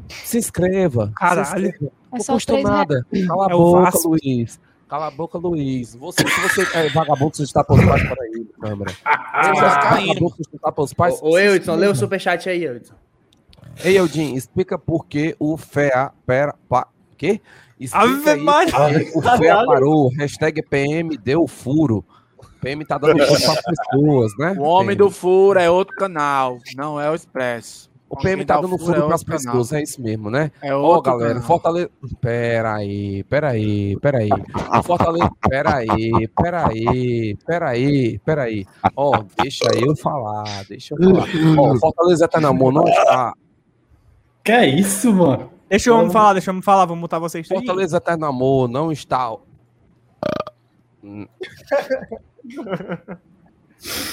se 0.09 0.37
inscreva. 0.37 1.11
Caralho. 1.15 1.45
Se 1.45 1.67
inscreva. 1.67 1.91
É 2.11 2.17
Não 2.17 2.23
só 2.23 2.33
custa 2.33 2.61
nada. 2.61 3.05
Cala 3.27 3.43
a 3.47 3.49
É 3.49 3.53
boca, 3.55 3.81
Vasco. 3.81 4.09
Luiz. 4.09 4.59
Cala 4.87 5.07
a 5.07 5.11
boca, 5.11 5.37
Luiz. 5.37 5.95
Você, 5.95 6.25
se 6.27 6.39
você 6.41 6.77
é 6.77 6.89
vagabundo, 6.89 7.35
você 7.35 7.43
está 7.43 7.63
pelos 7.63 7.83
pais, 7.83 8.03
peraí, 8.07 8.45
câmera. 8.61 8.91
Se 8.91 9.03
vai 9.03 9.53
você 9.53 9.69
ficar 9.69 9.89
vagabundo, 9.99 10.35
você 10.37 10.55
está 10.55 10.71
pelos 10.71 10.93
pais. 10.93 11.19
Ô, 11.21 11.31
ô 11.31 11.37
Eudson, 11.39 11.75
lê 11.75 11.87
o 11.87 11.95
superchat 11.95 12.47
aí, 12.49 12.63
Eudson. 12.63 12.93
Ei, 13.83 13.97
Eudin, 13.99 14.33
explica 14.35 14.77
por 14.77 15.05
que 15.05 15.35
o 15.39 15.57
FEA. 15.57 16.11
Pera. 16.25 16.55
Pa, 16.69 16.87
quê? 17.17 17.41
Explica 17.79 18.05
Ave 18.07 18.29
aí 18.29 18.41
Maria. 18.41 18.73
o 19.13 19.21
FEA 19.21 19.65
parou. 19.65 20.09
Hashtag 20.17 20.61
PM 20.63 21.17
deu 21.17 21.45
furo. 21.47 22.03
PM 22.57 22.85
tá 22.85 22.97
dando 22.97 23.19
furo 23.25 23.41
para 23.41 23.61
pessoas, 23.63 24.31
né? 24.37 24.55
O 24.57 24.63
Homem 24.63 24.95
PM. 24.95 24.97
do 24.97 25.11
Furo 25.11 25.59
é 25.59 25.69
outro 25.69 25.95
canal, 25.95 26.57
não 26.75 26.99
é 26.99 27.09
o 27.09 27.15
Expresso. 27.15 27.87
O 28.09 28.15
PM 28.15 28.45
tá 28.45 28.59
dando 28.61 28.77
furo 28.77 28.93
é 28.93 29.05
pras 29.05 29.19
outro 29.21 29.25
canal. 29.25 29.55
pessoas, 29.57 29.73
é 29.73 29.83
isso 29.83 30.01
mesmo, 30.01 30.29
né? 30.29 30.49
É 30.61 30.73
Ó, 30.73 30.79
outro 30.79 31.11
galera, 31.11 31.33
canal. 31.33 31.47
Fortaleza. 31.47 31.89
Pera 32.21 32.75
aí, 32.75 33.23
pera 33.25 33.49
aí, 33.49 33.97
pera 33.99 34.17
aí. 34.19 34.29
O 34.79 34.83
Fortaleza. 34.83 35.29
Pera 35.49 35.75
aí, 35.75 36.29
pera 36.41 36.67
aí, 36.67 37.37
pera 37.45 37.69
aí, 37.69 38.19
pera 38.19 38.43
aí. 38.43 38.65
Ó, 38.95 39.23
deixa 39.41 39.65
eu 39.75 39.95
falar, 39.97 40.63
deixa 40.69 40.95
eu 40.97 41.15
falar. 41.15 41.27
Ó, 41.57 41.73
o 41.73 41.79
Fortaleza 41.79 42.27
tá 42.29 42.39
na 42.39 42.53
mão, 42.53 42.71
não 42.71 42.87
está. 42.87 43.33
Que 44.41 44.51
é 44.53 44.65
isso, 44.67 45.11
mano? 45.11 45.51
Deixa 45.69 45.89
eu 45.89 46.09
falar, 46.09 46.33
deixa 46.33 46.51
eu 46.51 46.61
falar, 46.61 46.85
vou 46.85 46.95
mutar 46.95 47.19
vocês. 47.19 47.45
Fortaleza 47.45 47.97
Eterno 47.97 48.25
Amor 48.25 48.69
não 48.69 48.89
está. 48.89 49.35
Hum. 51.03 51.27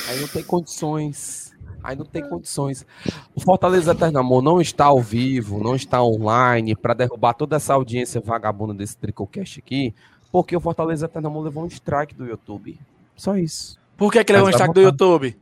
Aí 0.08 0.20
não 0.20 0.28
tem 0.28 0.42
condições. 0.44 1.52
Aí 1.82 1.96
não 1.96 2.04
tem 2.04 2.26
condições. 2.28 2.86
O 3.34 3.40
Fortaleza 3.40 3.92
Eterno 3.92 4.18
Amor 4.18 4.42
não 4.42 4.60
está 4.60 4.86
ao 4.86 5.00
vivo, 5.00 5.62
não 5.62 5.74
está 5.76 6.02
online 6.02 6.74
para 6.74 6.94
derrubar 6.94 7.34
toda 7.34 7.56
essa 7.56 7.74
audiência 7.74 8.20
vagabunda 8.20 8.72
desse 8.72 8.96
Tricocast 8.96 9.58
aqui, 9.58 9.94
porque 10.32 10.56
o 10.56 10.60
Fortaleza 10.60 11.06
Eterno 11.06 11.28
Amor 11.28 11.44
levou 11.44 11.64
um 11.64 11.66
strike 11.66 12.14
do 12.14 12.26
YouTube. 12.26 12.78
Só 13.16 13.36
isso. 13.36 13.78
Por 13.96 14.10
que, 14.12 14.24
que 14.24 14.32
levou 14.32 14.48
um 14.48 14.50
destaque 14.50 14.74
do. 14.74 14.80
YouTube? 14.80 15.36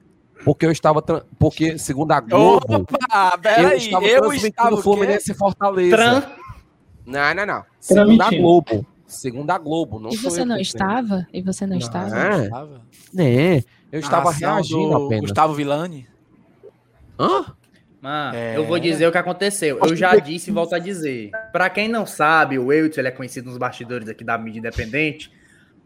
Porque 0.45 0.67
eu 0.67 0.73
estava. 0.73 1.01
Porque, 1.39 1.79
segundo 1.79 2.11
a 2.13 2.21
Globo. 2.21 2.75
Opa, 2.75 3.33
eu 3.35 3.39
peraí, 3.39 3.79
estava 3.79 4.05
eu 4.05 4.21
transmitindo 4.23 4.49
estava? 4.49 4.83
Fluminense 4.83 5.31
e 5.31 5.35
Fortaleza. 5.35 5.97
Tran- 5.97 6.23
Não, 7.07 7.35
não, 7.35 7.47
não. 7.47 7.65
Segundo 7.79 8.21
a. 8.21 8.31
Globo. 8.31 8.87
Segundo 9.13 9.51
a 9.51 9.59
Globo. 9.59 9.99
Não 10.01 10.11
E 10.11 10.17
você 10.17 10.41
eu 10.41 10.47
não 10.47 10.57
estava? 10.59 11.27
E 11.33 11.41
você 11.43 11.67
não 11.67 11.77
estava? 11.77 12.17
É. 12.19 12.45
Estava. 12.45 12.81
É, 13.19 13.63
eu 13.93 14.01
estava 14.01 14.25
Narração 14.25 14.55
reagindo 14.55 14.89
do 14.89 15.07
apenas. 15.07 15.21
Gustavo 15.23 15.55
Villani. 15.55 16.07
Hã? 17.19 17.45
Mano, 18.01 18.37
É. 18.37 18.57
eu 18.57 18.65
vou 18.67 18.79
dizer 18.81 19.07
o 19.07 19.13
que 19.13 19.19
aconteceu. 19.19 19.79
Eu 19.85 19.95
já 19.95 20.17
disse 20.17 20.51
e 20.51 20.53
volto 20.53 20.75
a 20.75 20.79
dizer. 20.79 21.31
Pra 21.53 21.71
quem 21.71 21.87
não 21.89 22.05
sabe, 22.05 22.59
o 22.59 22.73
Eudson 22.73 23.01
ele 23.01 23.09
é 23.09 23.13
conhecido 23.13 23.49
nos 23.49 23.59
bastidores 23.59 24.09
aqui 24.09 24.25
da 24.25 24.37
mídia 24.37 24.59
independente 24.59 25.31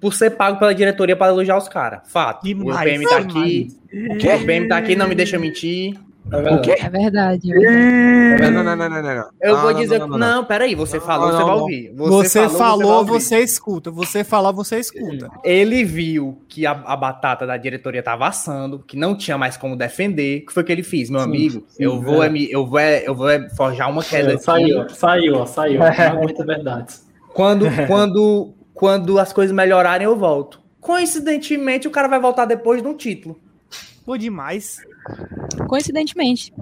por 0.00 0.14
ser 0.14 0.30
pago 0.30 0.58
pela 0.58 0.74
diretoria 0.74 1.14
para 1.16 1.30
elogiar 1.32 1.58
os 1.58 1.68
caras. 1.68 2.00
Fato. 2.10 2.42
Demais, 2.44 2.80
o 2.80 2.84
PM 2.84 3.04
tá 3.04 3.18
aqui. 3.18 3.68
O 4.10 4.16
quê? 4.16 4.34
O 4.34 4.46
PM 4.46 4.68
tá 4.68 4.78
aqui, 4.78 4.96
não 4.96 5.08
me 5.08 5.14
deixa 5.14 5.38
mentir. 5.38 5.98
O 6.26 6.60
quê? 6.60 6.76
É 6.80 6.88
verdade. 6.88 7.52
é 7.52 7.58
verdade. 7.58 8.52
Não, 8.52 8.64
não, 8.64 8.76
não, 8.76 8.88
não, 8.88 9.02
não, 9.02 9.14
não. 9.14 9.28
Eu 9.40 9.56
vou 9.58 9.72
não, 9.72 9.80
dizer. 9.80 9.98
não, 10.00 10.08
Não, 10.08 10.18
não, 10.18 10.36
não. 10.36 10.44
peraí, 10.44 10.74
você 10.74 10.98
falou, 10.98 11.28
não, 11.28 11.32
você 11.32 11.38
não, 11.38 11.46
vai 11.46 11.56
ouvir. 11.56 11.92
Você, 11.94 12.48
falou, 12.48 13.04
você 13.04 13.38
escuta. 13.38 13.90
Você 13.92 14.24
falar, 14.24 14.50
você 14.50 14.78
escuta. 14.78 15.30
Ele 15.44 15.84
viu 15.84 16.42
que 16.48 16.66
a, 16.66 16.72
a 16.72 16.96
batata 16.96 17.46
da 17.46 17.56
diretoria 17.56 18.02
tava 18.02 18.26
assando, 18.26 18.80
que 18.80 18.96
não 18.96 19.16
tinha 19.16 19.38
mais 19.38 19.56
como 19.56 19.76
defender. 19.76 20.42
O 20.42 20.46
que 20.46 20.52
foi 20.52 20.64
que 20.64 20.72
ele 20.72 20.82
fez, 20.82 21.08
meu 21.08 21.20
amigo? 21.20 21.64
sim, 21.68 21.84
eu 21.84 22.00
vou, 22.00 22.22
é. 22.22 22.26
é 22.26 22.46
eu 22.50 22.66
vou, 22.66 22.78
é- 22.78 23.04
eu 23.06 23.14
vou 23.14 23.30
é 23.30 23.48
forjar 23.50 23.88
uma 23.88 24.02
queda 24.02 24.32
É, 24.34 24.38
saiu, 24.38 24.88
saiu, 24.88 25.46
saiu. 25.46 25.78
Não 25.80 26.22
aguenta 26.22 26.44
verdades. 26.44 27.06
Quando, 27.32 27.66
quando, 27.86 28.54
quando 28.74 29.18
as 29.18 29.32
coisas 29.32 29.54
melhorarem, 29.54 30.04
eu 30.04 30.16
volto. 30.16 30.60
Coincidentemente, 30.80 31.86
o 31.86 31.90
cara 31.90 32.08
vai 32.08 32.20
voltar 32.20 32.46
depois 32.46 32.82
de 32.82 32.88
um 32.88 32.96
título. 32.96 33.38
Pô, 34.06 34.16
demais. 34.16 34.78
Coincidentemente. 35.68 36.54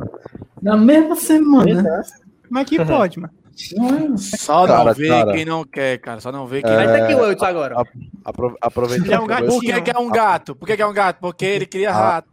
Na 0.62 0.76
mesma 0.76 1.14
semana. 1.14 2.02
Como 2.48 2.58
é 2.58 2.64
que 2.64 2.84
pode, 2.84 3.20
mano? 3.20 3.32
É? 3.54 4.16
Só 4.16 4.66
Cara, 4.66 4.84
não 4.86 4.94
vê 4.94 5.08
cara. 5.08 5.32
quem 5.32 5.44
não 5.44 5.64
quer, 5.64 5.98
cara. 5.98 6.20
Só 6.20 6.32
não 6.32 6.46
vê 6.46 6.60
quem 6.62 6.74
Vai 6.74 6.86
não 6.86 6.92
ter 6.92 6.98
quer. 6.98 7.04
aqui 7.04 7.14
o 7.14 7.24
Eudson 7.24 7.44
agora. 7.44 7.84
Apro- 8.24 8.56
aproveitando, 8.60 9.12
é 9.12 9.20
um 9.20 9.26
gatinho. 9.26 9.50
Por 9.52 9.60
que, 9.60 9.80
que 9.82 9.90
é 9.90 9.98
um 9.98 10.10
gato? 10.10 10.56
Por 10.56 10.66
que, 10.66 10.76
que 10.76 10.82
é 10.82 10.86
um 10.86 10.92
gato? 10.92 11.18
Porque 11.20 11.44
ele 11.44 11.66
queria 11.66 11.90
Ah. 11.90 11.92
rato. 12.14 12.28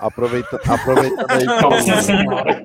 aproveita- 0.00 0.58
aproveitando 0.72 1.26
aí 1.30 1.40
que 1.40 1.62
Nossa 1.62 2.02
senhora. 2.02 2.62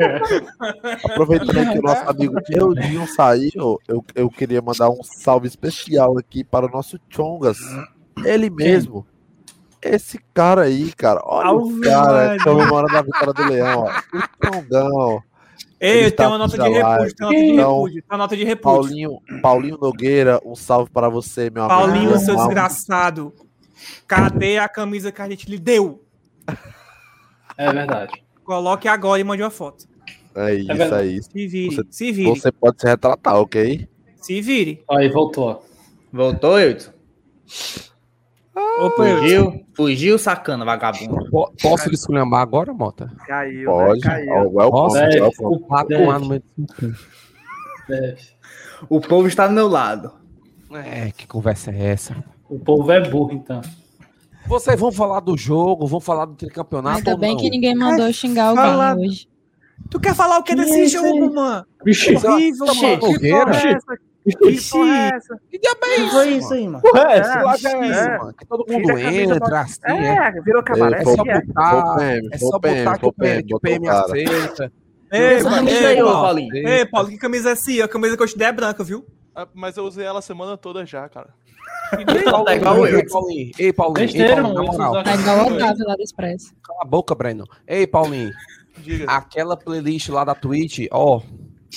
Aproveitando 1.03 1.57
aí 1.59 1.69
que 1.73 1.79
o 1.79 1.81
nosso 1.81 2.09
amigo 2.09 2.35
Eudinho 2.49 3.07
saiu, 3.07 3.79
eu, 3.87 4.05
eu 4.15 4.29
queria 4.29 4.61
mandar 4.61 4.89
um 4.89 5.03
salve 5.03 5.47
especial 5.47 6.17
aqui 6.17 6.43
para 6.45 6.65
o 6.65 6.69
nosso 6.69 6.97
Chongas. 7.09 7.57
Ele 8.23 8.49
mesmo. 8.49 9.05
Esse 9.89 10.19
cara 10.33 10.63
aí, 10.63 10.91
cara. 10.93 11.21
Olha 11.23 11.51
o 11.51 11.69
Ave 11.69 11.81
cara 11.81 12.37
comemorando 12.43 12.97
a 12.97 13.01
vitória 13.01 13.33
do 13.33 13.43
Leão, 13.43 13.83
ó. 13.85 13.89
O 13.89 14.53
Chongão. 14.53 15.23
Ei, 15.79 15.91
Ele 15.99 16.11
tem 16.11 16.17
tá 16.17 16.27
uma 16.29 16.37
nota 16.39 16.57
de 16.57 16.57
live. 16.57 16.75
repúdio, 16.77 17.15
tem 17.15 17.25
uma 17.27 17.31
nota 17.31 17.35
de 17.45 17.51
Então, 17.53 17.75
repúdio, 17.77 17.93
tem 18.01 18.11
uma 18.11 18.17
nota 18.17 18.37
de 18.37 18.43
repúdio. 18.43 18.81
Paulinho, 18.81 19.41
Paulinho 19.41 19.77
Nogueira, 19.79 20.41
um 20.45 20.55
salve 20.55 20.89
para 20.91 21.07
você, 21.09 21.49
meu 21.49 21.63
amigo. 21.65 21.79
Paulinho, 21.79 22.09
Meu 22.11 22.19
seu 22.19 22.35
desgraçado. 22.35 23.33
Cadê 24.07 24.57
a 24.57 24.67
camisa 24.67 25.11
que 25.11 25.21
a 25.21 25.29
gente 25.29 25.49
lhe 25.49 25.59
deu? 25.59 26.03
É 27.57 27.71
verdade. 27.71 28.23
Coloque 28.43 28.87
agora 28.87 29.19
e 29.19 29.23
mande 29.23 29.43
uma 29.43 29.49
foto. 29.51 29.85
É 30.35 30.53
isso 30.53 30.67
verdade. 30.67 30.93
aí. 30.95 31.21
Se 31.23 31.47
vire, 31.47 31.75
Você, 31.75 31.83
se 31.89 32.11
vire, 32.11 32.29
você 32.29 32.51
pode 32.51 32.79
se 32.81 32.87
retratar, 32.87 33.35
ok? 33.37 33.87
se 34.21 34.41
vire. 34.41 34.83
Aí, 34.89 35.09
voltou. 35.09 35.63
Voltou, 36.11 36.59
Eudson? 36.59 36.91
Fugiu? 38.95 39.65
Fugiu, 39.75 40.17
sacana, 40.19 40.65
vagabundo. 40.65 41.29
Po- 41.29 41.51
Posso 41.61 41.87
lhe 41.89 41.95
esculhambar 41.95 42.41
agora, 42.41 42.73
Mota? 42.73 43.11
Caiu, 43.25 43.69
Pode. 43.71 43.99
né? 43.99 44.25
Caiu. 44.25 44.51
Posso? 44.71 44.95
Deve, 44.95 45.19
welcome. 45.21 45.65
Ah, 45.71 45.83
deve, 45.83 46.27
meio 46.27 46.43
do- 46.57 46.95
deve. 47.87 48.21
O 48.89 49.01
povo 49.01 49.27
está 49.27 49.47
do 49.47 49.53
meu 49.53 49.67
lado. 49.67 50.11
É, 50.71 51.11
que 51.11 51.25
conversa 51.27 51.71
é 51.71 51.87
essa? 51.91 52.15
O 52.49 52.59
povo 52.59 52.91
é 52.91 52.99
burro, 53.09 53.31
então. 53.33 53.61
Vocês 54.45 54.79
vão 54.79 54.91
falar 54.91 55.19
do 55.19 55.35
jogo, 55.37 55.85
vão 55.87 55.99
falar 55.99 56.25
do 56.25 56.35
tricampeonato 56.35 56.97
Ainda 56.99 57.11
ou 57.11 57.17
bem 57.17 57.31
não? 57.33 57.37
que 57.37 57.49
ninguém 57.49 57.75
mandou 57.75 58.11
xingar 58.13 58.53
Fala- 58.55 58.91
alguém 58.91 59.09
hoje. 59.09 59.27
Tu 59.89 59.99
quer 59.99 60.15
falar 60.15 60.39
o 60.39 60.43
que 60.43 60.55
desse 60.55 60.83
isso 60.85 60.97
jogo, 60.97 61.33
mano? 61.33 61.65
Vixe, 61.85 62.15
Horrível, 62.15 62.65
Tá 62.65 62.73
mano. 62.73 63.19
Que 63.19 63.29
porra 63.29 63.55
é 63.55 63.73
essa? 63.73 63.97
Que 64.31 64.69
porra 64.71 64.97
é 64.97 65.15
essa? 65.15 65.39
Que 65.49 65.59
diabo 65.59 65.79
é 65.85 65.95
isso? 65.97 66.11
foi 66.11 66.29
isso 66.29 66.53
aí, 66.53 66.67
mano? 66.67 66.81
porra 66.81 67.01
é 67.01 67.13
É, 67.15 67.19
essa? 67.19 67.37
Que 67.37 67.43
laje 67.43 67.67
é 67.67 67.71
É. 67.71 67.87
essa, 67.89 68.17
mano? 68.17 68.33
Que 68.33 68.45
todo 68.45 68.65
mundo 68.67 68.97
entra 68.97 69.59
assim, 69.61 69.79
é. 69.85 70.07
É, 70.15 70.41
virou 70.41 70.63
cabaré. 70.63 70.97
Ei, 70.97 71.01
É 71.01 71.05
só 71.15 71.23
é. 71.23 71.41
botar, 71.41 72.29
é 72.31 72.37
só 72.37 72.59
botar 72.59 72.97
que 72.97 73.05
o 73.55 73.59
PM, 73.59 73.87
aceita. 73.89 74.71
Ei, 75.11 75.21
Essa 75.35 75.49
mano, 75.49 75.69
aí, 75.69 75.85
ei, 75.85 75.95
Paulo. 75.95 76.11
Paulinho. 76.21 76.55
Ei, 76.67 76.85
Paulo, 76.85 77.07
que 77.09 77.17
camisa 77.17 77.49
é 77.49 77.53
assim? 77.53 77.81
A 77.81 77.87
camisa 77.87 78.17
que 78.17 78.23
eu 78.23 78.27
te 78.27 78.37
der 78.37 78.49
é 78.49 78.51
branca, 78.51 78.83
viu? 78.83 79.05
Ah, 79.33 79.47
Mas 79.53 79.77
eu 79.77 79.85
usei 79.85 80.05
ela 80.05 80.19
a 80.19 80.21
semana 80.21 80.57
toda 80.57 80.85
já, 80.85 81.07
cara. 81.07 81.29
Tá 81.91 81.97
Ei, 82.51 82.57
eu. 82.57 82.61
Paulinho, 82.61 82.97
ei, 82.97 83.05
Paulinho, 83.05 83.51
ei, 83.57 83.73
Besteira, 84.07 84.41
Paulinho, 84.41 84.53
na 84.53 84.61
mano. 84.63 84.71
moral, 84.73 85.03
Tá 85.03 85.15
igual 85.15 85.37
o 85.49 85.53
Otávio 85.55 85.85
lá 85.87 85.95
do 85.95 86.01
Expresso. 86.03 86.53
cala 86.61 86.79
a 86.81 86.85
boca, 86.85 87.15
Breno. 87.15 87.45
Ei, 87.65 87.87
Paulinho, 87.87 88.31
Diga. 88.79 89.05
aquela 89.09 89.55
playlist 89.55 90.09
lá 90.09 90.25
da 90.25 90.35
Twitch, 90.35 90.87
ó, 90.91 91.21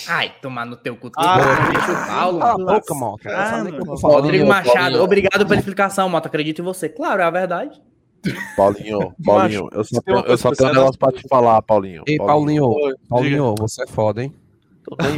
Ai, 0.08 0.32
tomar 0.40 0.64
no 0.64 0.76
teu 0.76 0.96
cu. 0.96 1.10
Ah, 1.16 1.36
Deixa 1.72 1.92
o 1.92 2.06
Paulo. 2.06 2.38
cala 2.38 2.52
a 2.52 2.56
boca, 2.74 2.94
mano. 2.94 3.16
Ah, 3.26 3.64
tô. 3.84 3.94
Rodrigo 4.08 4.46
Machado, 4.46 4.74
Paulinho. 4.78 5.02
obrigado 5.02 5.44
pela 5.46 5.56
explicação, 5.58 6.08
Mota. 6.08 6.28
Acredito 6.28 6.60
em 6.60 6.64
você. 6.64 6.88
Claro, 6.88 7.20
é 7.22 7.24
a 7.24 7.30
verdade. 7.30 7.80
Paulinho, 8.56 9.14
Paulinho, 9.24 9.68
eu 9.72 9.82
só 9.82 10.00
tenho, 10.02 10.18
eu 10.20 10.36
só 10.36 10.52
tenho 10.52 10.70
um 10.70 10.74
negócio 10.74 10.98
pra 10.98 11.10
te 11.10 11.26
falar, 11.26 11.60
Paulinho. 11.62 12.02
Ei, 12.06 12.18
Paulinho, 12.18 12.66
Oi, 12.66 12.94
Paulinho, 13.08 13.54
você 13.58 13.82
é 13.82 13.86
foda, 13.86 14.22
hein? 14.22 14.34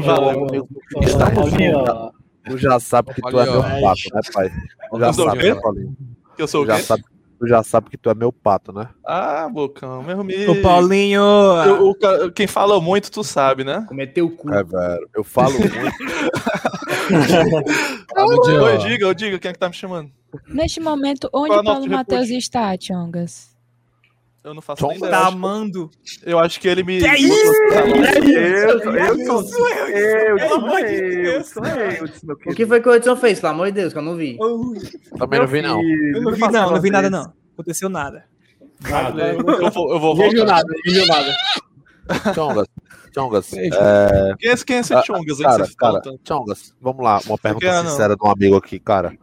Joga 0.04 0.34
comigo. 0.34 0.68
Ó, 0.94 1.30
Paulinho, 1.34 1.78
ó. 1.78 2.10
Tu 2.44 2.58
já 2.58 2.78
sabe 2.80 3.12
que 3.14 3.20
tu 3.20 3.40
é 3.40 3.44
meu 3.44 3.60
Paulinho. 3.62 3.82
pato, 3.82 4.00
né, 4.14 4.20
pai? 4.32 4.50
Tu 4.90 4.98
já 5.00 5.06
Eu 5.06 5.12
sou 5.12 5.26
o 5.26 5.30
sabe, 5.30 5.48
né, 5.54 5.60
Paulinho? 5.60 5.96
Que 6.36 6.42
eu 6.42 6.48
sou 6.48 6.62
o 6.62 6.66
já 6.66 6.76
quê? 6.76 6.82
sabe, 6.82 7.04
tu 7.42 7.48
já 7.48 7.60
sabe 7.64 7.90
que 7.90 7.96
tu 7.98 8.08
é 8.08 8.14
meu 8.14 8.30
pato, 8.32 8.72
né? 8.72 8.88
Ah, 9.04 9.48
bocão, 9.52 10.00
meu 10.04 10.20
amigo. 10.20 10.52
Ô, 10.52 10.62
Paulinho. 10.62 11.20
Eu- 11.66 11.88
o 11.90 12.30
quem 12.30 12.46
fala 12.46 12.80
muito, 12.80 13.10
tu 13.10 13.24
sabe, 13.24 13.64
né? 13.64 13.84
Cometeu 13.88 14.26
o 14.26 14.30
cu. 14.30 14.54
É, 14.54 14.62
velho. 14.62 15.08
Eu 15.12 15.24
falo 15.24 15.50
muito. 15.58 15.74
Oi, 18.62 18.78
diga, 18.78 19.06
eu 19.06 19.14
diga, 19.14 19.40
quem 19.40 19.48
é 19.48 19.52
que 19.52 19.58
tá 19.58 19.68
me 19.68 19.74
chamando? 19.74 20.08
Neste 20.46 20.78
momento, 20.80 21.28
onde 21.32 21.48
Qual 21.48 21.62
nota 21.64 21.80
Paulo 21.80 21.90
Matheus 21.90 22.30
está, 22.30 22.76
Chongas? 22.80 23.50
Eu 24.44 24.54
não 24.54 24.60
faço 24.62 24.80
Tom 24.84 24.92
ideia. 24.92 25.10
Tá 25.10 25.18
Eu 25.18 25.22
acho- 25.22 25.28
amando. 25.36 25.90
Eu 26.24 26.38
acho 26.38 26.60
que 26.60 26.66
ele 26.68 26.82
me. 26.82 26.98
Que 26.98 27.06
é 27.06 27.12
botou- 27.16 28.32
Eu, 28.32 28.80
eu, 28.80 28.96
eu, 28.96 29.16
Isso, 29.16 29.48
sou 29.52 29.68
eu, 29.68 29.88
eu, 29.88 30.36
Deus. 30.36 31.48
sou 31.48 31.64
eu, 31.64 32.08
meu 32.24 32.36
O 32.46 32.54
que 32.54 32.66
foi 32.66 32.80
que 32.80 32.88
o 32.88 32.94
Edson 32.94 33.16
fez, 33.16 33.40
pelo 33.40 33.52
amor 33.52 33.66
de 33.66 33.72
Deus, 33.72 33.92
que 33.92 33.98
eu 33.98 34.02
não 34.02 34.16
vi? 34.16 34.36
Também 35.16 35.38
não 35.40 35.46
vi, 35.46 35.62
não. 35.62 35.80
Eu 35.80 36.22
não 36.22 36.32
vi, 36.32 36.40
não, 36.40 36.70
não 36.72 36.80
vi 36.80 36.90
nada, 36.90 37.08
não. 37.10 37.32
Aconteceu 37.54 37.88
nada. 37.88 38.24
Nada. 38.80 39.32
Eu 39.34 39.70
vou, 39.70 39.92
eu 39.94 40.00
vou 40.00 40.16
voltar. 40.16 40.44
nada, 40.44 40.66
viu 40.84 41.06
nada. 41.06 41.36
Chongas, 42.34 42.66
Chongas. 43.14 43.52
É... 43.52 44.34
Quem 44.40 44.50
é, 44.50 44.56
quem 44.56 44.76
é 44.76 44.80
esse 44.80 44.92
Ah, 44.92 45.02
Chongas 45.02 45.38
aí 45.38 45.44
Cara, 45.44 45.68
cara? 45.78 46.00
Chongas, 46.26 46.74
vamos 46.80 47.04
lá, 47.04 47.20
uma 47.26 47.38
pergunta 47.38 47.84
sincera 47.84 48.16
de 48.16 48.26
um 48.26 48.30
amigo 48.30 48.56
aqui, 48.56 48.80
cara. 48.80 49.16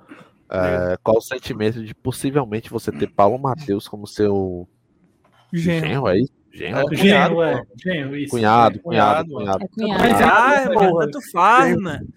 É, 0.52 0.98
qual 1.04 1.18
o 1.18 1.22
sentimento 1.22 1.84
de 1.84 1.94
possivelmente 1.94 2.70
você 2.70 2.90
ter 2.92 3.08
Paulo 3.12 3.38
Matheus 3.38 3.86
como 3.88 4.08
seu 4.08 4.68
Genro. 5.54 5.88
genro, 5.88 6.08
é 6.08 6.20
isso? 6.20 6.32
Genro? 6.52 6.94
É, 6.94 6.96
genro, 6.98 7.42
é. 7.44 7.64
Genro, 7.84 8.16
isso. 8.18 8.32
Cunhado, 8.32 8.76
É, 8.78 8.80
cunhado, 8.80 9.30
cunhado. 9.34 9.70
cunhado. 9.70 10.04
Mas, 10.04 10.22
ah, 10.22 10.62
irmão, 10.64 10.98
tanto 11.00 11.20
faz, 11.32 11.78
mano. 11.78 12.08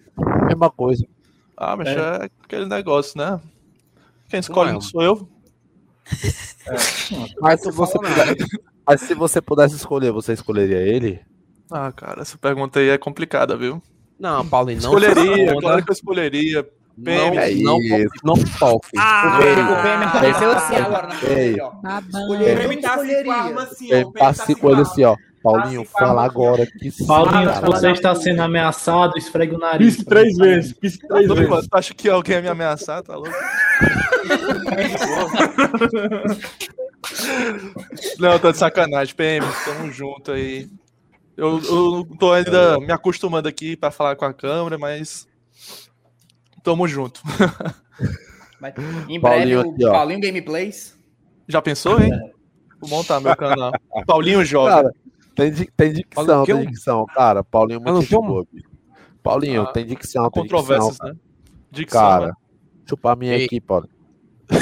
Mesma 0.47 0.69
coisa. 0.69 1.05
Ah, 1.57 1.75
mas 1.77 1.87
É. 1.89 1.93
é. 1.93 2.29
aquele 2.43 2.65
negócio, 2.65 3.17
né? 3.17 3.39
Quem 4.29 4.39
escolhe 4.39 4.69
é. 4.71 4.73
não 4.73 4.81
sou 4.81 5.01
eu. 5.01 5.29
Mas 7.39 7.61
se 7.61 7.71
você 7.71 7.97
puder- 7.99 8.35
mas 8.85 9.01
se 9.01 9.13
você 9.13 9.41
pudesse 9.41 9.75
escolher, 9.75 10.11
você 10.11 10.33
escolheria 10.33 10.77
ele? 10.77 11.19
Ah, 11.71 11.91
cara, 11.91 12.21
essa 12.21 12.37
pergunta 12.37 12.79
aí 12.79 12.89
é 12.89 12.97
complicada, 12.97 13.55
viu? 13.55 13.81
Não, 14.19 14.45
Paulinho, 14.47 14.81
não. 14.81 14.97
Escolheria, 14.97 15.55
claro 15.59 15.83
que 15.83 15.89
eu 15.89 15.93
escolheria. 15.93 16.67
Não, 16.97 17.31
PM. 17.31 17.37
É 17.37 17.63
não, 17.63 17.77
não 18.23 18.35
toque. 18.59 18.89
Ah, 18.97 19.39
O 19.39 19.81
PM 19.81 20.03
apareceu 20.05 20.51
assim 20.51 20.75
agora 20.75 21.07
na 21.07 21.15
frente, 21.15 21.59
ó. 21.61 21.71
Escolheria, 22.19 22.63
Ele 22.63 22.77
tá 22.81 22.93
com 22.93 22.99
a 23.01 23.03
escolheria. 23.03 23.33
arma 23.33 23.63
assim, 23.63 23.85
ó. 23.93 24.01
O 24.07 24.11
PM 24.11 24.13
tá 24.13 24.45
com 24.45 24.55
com 24.55 24.67
a 24.75 24.81
assim, 24.81 25.03
ó. 25.03 25.15
Paulinho, 25.43 25.81
Assim, 25.81 25.91
com 25.91 25.99
fala 25.99 26.23
agora 26.23 26.65
que 26.65 27.05
Paulinho, 27.05 27.53
se 27.53 27.61
você 27.61 27.91
está 27.91 28.15
sendo 28.15 28.41
ameaçado, 28.41 29.17
esfregue 29.17 29.55
o 29.55 29.57
nariz. 29.57 29.95
Pisque 29.95 30.05
três 30.09 30.37
vezes, 30.37 30.71
pisque 30.73 31.05
Tá 31.07 31.15
três 31.15 31.27
doido, 31.27 31.49
vezes. 31.49 31.67
Tu 31.69 31.77
acha 31.77 31.93
que 31.93 32.09
alguém 32.09 32.35
ia 32.35 32.41
me 32.43 32.47
ameaçar? 32.47 33.01
Tá 33.03 33.15
louco? 33.15 33.29
Não, 38.19 38.39
tô 38.39 38.51
de 38.51 38.57
sacanagem. 38.57 39.15
PM, 39.15 39.45
tamo 39.65 39.91
junto 39.91 40.31
aí. 40.31 40.67
Eu, 41.35 41.59
eu 41.63 42.07
tô 42.19 42.31
ainda 42.31 42.79
me 42.79 42.91
acostumando 42.91 43.47
aqui 43.47 43.75
pra 43.75 43.91
falar 43.91 44.15
com 44.15 44.25
a 44.25 44.33
câmera, 44.33 44.77
mas. 44.77 45.27
Tamo 46.63 46.87
junto. 46.87 47.21
Mas, 48.59 48.73
em 49.09 49.19
breve, 49.19 49.21
Paulinho 49.21 49.57
o 49.59 49.71
aqui, 49.73 49.85
ó. 49.85 49.91
Paulinho 49.91 50.21
Gameplays. 50.21 50.97
Já 51.47 51.61
pensou, 51.61 52.01
hein? 52.01 52.11
Vou 52.79 52.89
montar 52.89 53.19
meu 53.19 53.35
canal. 53.35 53.71
Paulinho 54.07 54.43
joga. 54.45 54.69
Cara, 54.71 54.93
tem, 55.35 55.51
di- 55.51 55.69
tem 55.75 55.93
dicção, 55.93 56.25
Paulinho, 56.25 56.45
tem 56.45 56.55
eu- 56.55 56.65
dicção, 56.71 57.05
cara. 57.07 57.43
Paulinho 57.43 57.79
Eu 57.79 57.85
não 57.85 57.93
muito 57.95 58.21
boa, 58.21 58.45
bicho. 58.51 58.69
Paulinho, 59.21 59.63
Ah, 59.63 59.71
tem 59.73 59.85
dicção, 59.85 60.29
tem. 60.31 60.43
Controvérsias, 60.43 60.97
cara. 60.97 61.13
né? 61.13 61.19
Dicção, 61.71 62.01
Cara, 62.01 62.27
né? 62.27 62.33
chupa 62.87 63.11
a 63.11 63.15
minha 63.15 63.35
Ei. 63.37 63.45
aqui, 63.45 63.59
Paulinho. 63.59 63.93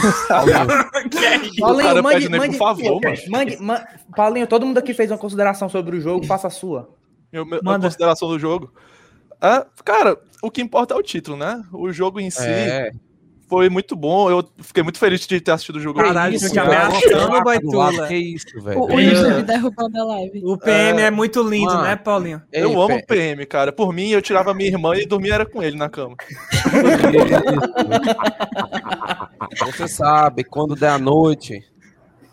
O 1.61 1.78
cara 1.78 2.03
pede 2.03 2.30
nem 2.30 2.52
por 2.52 2.57
favor, 2.57 2.99
mande, 3.30 3.57
man- 3.61 3.84
Paulinho, 4.15 4.48
todo 4.48 4.65
mundo 4.65 4.78
aqui 4.78 4.94
fez 4.94 5.11
uma 5.11 5.18
consideração 5.18 5.68
sobre 5.69 5.98
o 5.98 6.02
jogo, 6.02 6.26
faça 6.26 6.48
a 6.48 6.52
sua. 6.52 6.90
A 7.34 7.64
Manda. 7.64 7.88
consideração 7.88 8.28
do 8.30 8.38
jogo. 8.40 8.72
Ah, 9.40 9.65
cara, 9.84 10.18
o 10.42 10.50
que 10.52 10.62
importa 10.62 10.94
é 10.94 10.98
o 10.98 11.04
título, 11.04 11.38
né? 11.38 11.62
O 11.72 11.92
jogo 11.92 12.20
em 12.20 12.30
si 12.30 12.42
É. 12.48 12.92
foi 13.50 13.70
muito 13.70 13.96
bom. 13.96 14.30
Eu 14.30 14.50
fiquei 14.60 14.82
muito 14.84 14.98
feliz 14.98 15.26
de 15.28 15.40
ter 15.42 15.52
assistido 15.52 15.76
o 15.76 15.80
jogo. 15.80 16.00
Caralho, 16.02 16.36
isso, 16.36 16.54
cara? 16.54 16.88
ameaçando, 16.88 17.44
Baitula. 17.44 17.92
lado, 17.92 18.08
Que 18.08 18.16
isso, 18.16 18.62
velho? 18.62 18.80
O, 18.80 18.94
o 18.96 19.00
YouTube 19.00 19.44
derrubando 19.44 20.00
a 20.00 20.04
live. 20.06 20.42
O 20.46 20.58
PM 20.58 21.02
é, 21.02 21.12
muito 21.12 21.44
lindo, 21.44 21.66
Mano. 21.74 21.84
né, 21.84 21.96
Paulinho? 21.96 22.42
Eu 22.52 22.70
Ei, 22.70 22.76
amo 22.76 22.96
o 22.96 23.06
PM, 23.06 23.46
cara. 23.46 23.72
Por 23.72 23.94
mim, 23.94 24.10
eu 24.10 24.22
tirava 24.22 24.54
minha 24.54 24.70
irmã 24.70 24.96
e 24.96 25.06
dormia 25.06 25.34
era 25.36 25.46
com 25.46 25.62
ele 25.62 25.76
na 25.78 25.90
cama. 25.90 26.16
Você 29.66 29.88
sabe, 29.88 30.44
quando 30.44 30.76
der 30.76 30.90
a 30.92 31.00
noite, 31.00 31.64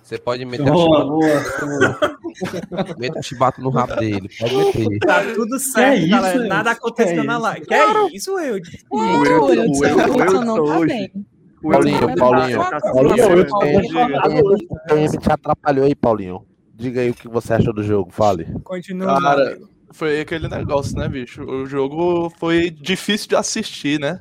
você 0.08 0.18
pode 0.18 0.44
meter 0.46 0.64
Boa, 0.70 1.02
a 1.02 1.04
boa. 1.04 1.44
chibata, 1.44 2.96
meta 2.98 3.18
a 3.18 3.22
chibata 3.22 3.60
no 3.62 3.68
rabo 3.70 3.96
dele. 3.96 4.28
Pode 4.38 4.54
meter. 4.56 4.98
Tá 5.00 5.22
tudo 5.34 5.58
certo, 5.58 5.98
isso, 6.00 6.10
galera. 6.10 6.44
Nada 6.46 6.70
aconteceu 6.70 7.20
Que 7.20 7.26
na 7.26 7.38
live. 7.38 7.66
Que 7.66 7.74
é 7.74 8.06
isso, 8.14 8.38
eu? 8.38 8.58
O 8.90 8.98
o 8.98 9.18
Wilson 9.20 10.44
não 10.44 10.64
tá 10.64 10.86
bem. 10.86 11.12
Paulinho, 11.60 12.16
Paulinho, 12.16 12.58
Tá 12.60 12.80
Paulinho, 12.80 13.18
eu- 13.18 13.28
o 13.28 13.38
eu- 13.38 14.66
PM, 14.86 15.08
o 15.08 15.20
te 15.20 15.30
atrapalhou 15.32 15.84
aí, 15.84 15.94
Paulinho. 15.94 16.46
Diga 16.74 17.00
aí 17.00 17.10
o 17.10 17.14
que 17.14 17.28
você 17.28 17.54
achou 17.54 17.74
do 17.74 17.82
jogo, 17.82 18.10
fale. 18.12 18.46
Continua. 18.62 19.20
Cara, 19.20 19.58
foi 19.92 20.20
aquele 20.20 20.48
negócio, 20.48 20.96
né, 20.96 21.08
bicho? 21.08 21.42
O 21.42 21.66
jogo 21.66 22.30
foi 22.38 22.70
difícil 22.70 23.28
de 23.28 23.34
assistir, 23.36 23.98
né? 23.98 24.20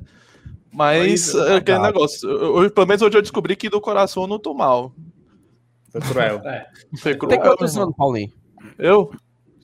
Mas 0.74 1.34
é, 1.36 1.54
é 1.54 1.56
aquele 1.58 1.80
negócio. 1.80 2.28
Eu, 2.30 2.64
eu- 2.64 2.72
pelo 2.72 2.88
menos 2.88 3.02
hoje 3.04 3.18
eu 3.18 3.22
descobri 3.22 3.56
que 3.56 3.70
do 3.70 3.80
coração 3.80 4.24
eu 4.24 4.28
não 4.28 4.40
tô 4.40 4.54
mal. 4.56 4.92
Foi 6.02 6.14
cruel. 6.14 6.42
Foi 7.00 7.12
Tem 7.16 7.20
cruel. 7.40 7.42
quantos 7.42 7.74
meu 7.76 7.84
irmão. 7.84 7.84
anos, 7.84 7.96
Paulinho? 7.98 8.32
Eu? 8.78 9.12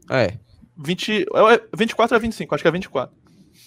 É. 0.10 0.38
20, 0.78 1.22
é 1.24 1.78
24 1.78 2.16
a 2.16 2.20
25, 2.20 2.56
acho 2.56 2.64
que 2.64 2.68
é 2.68 2.72
24. 2.72 3.16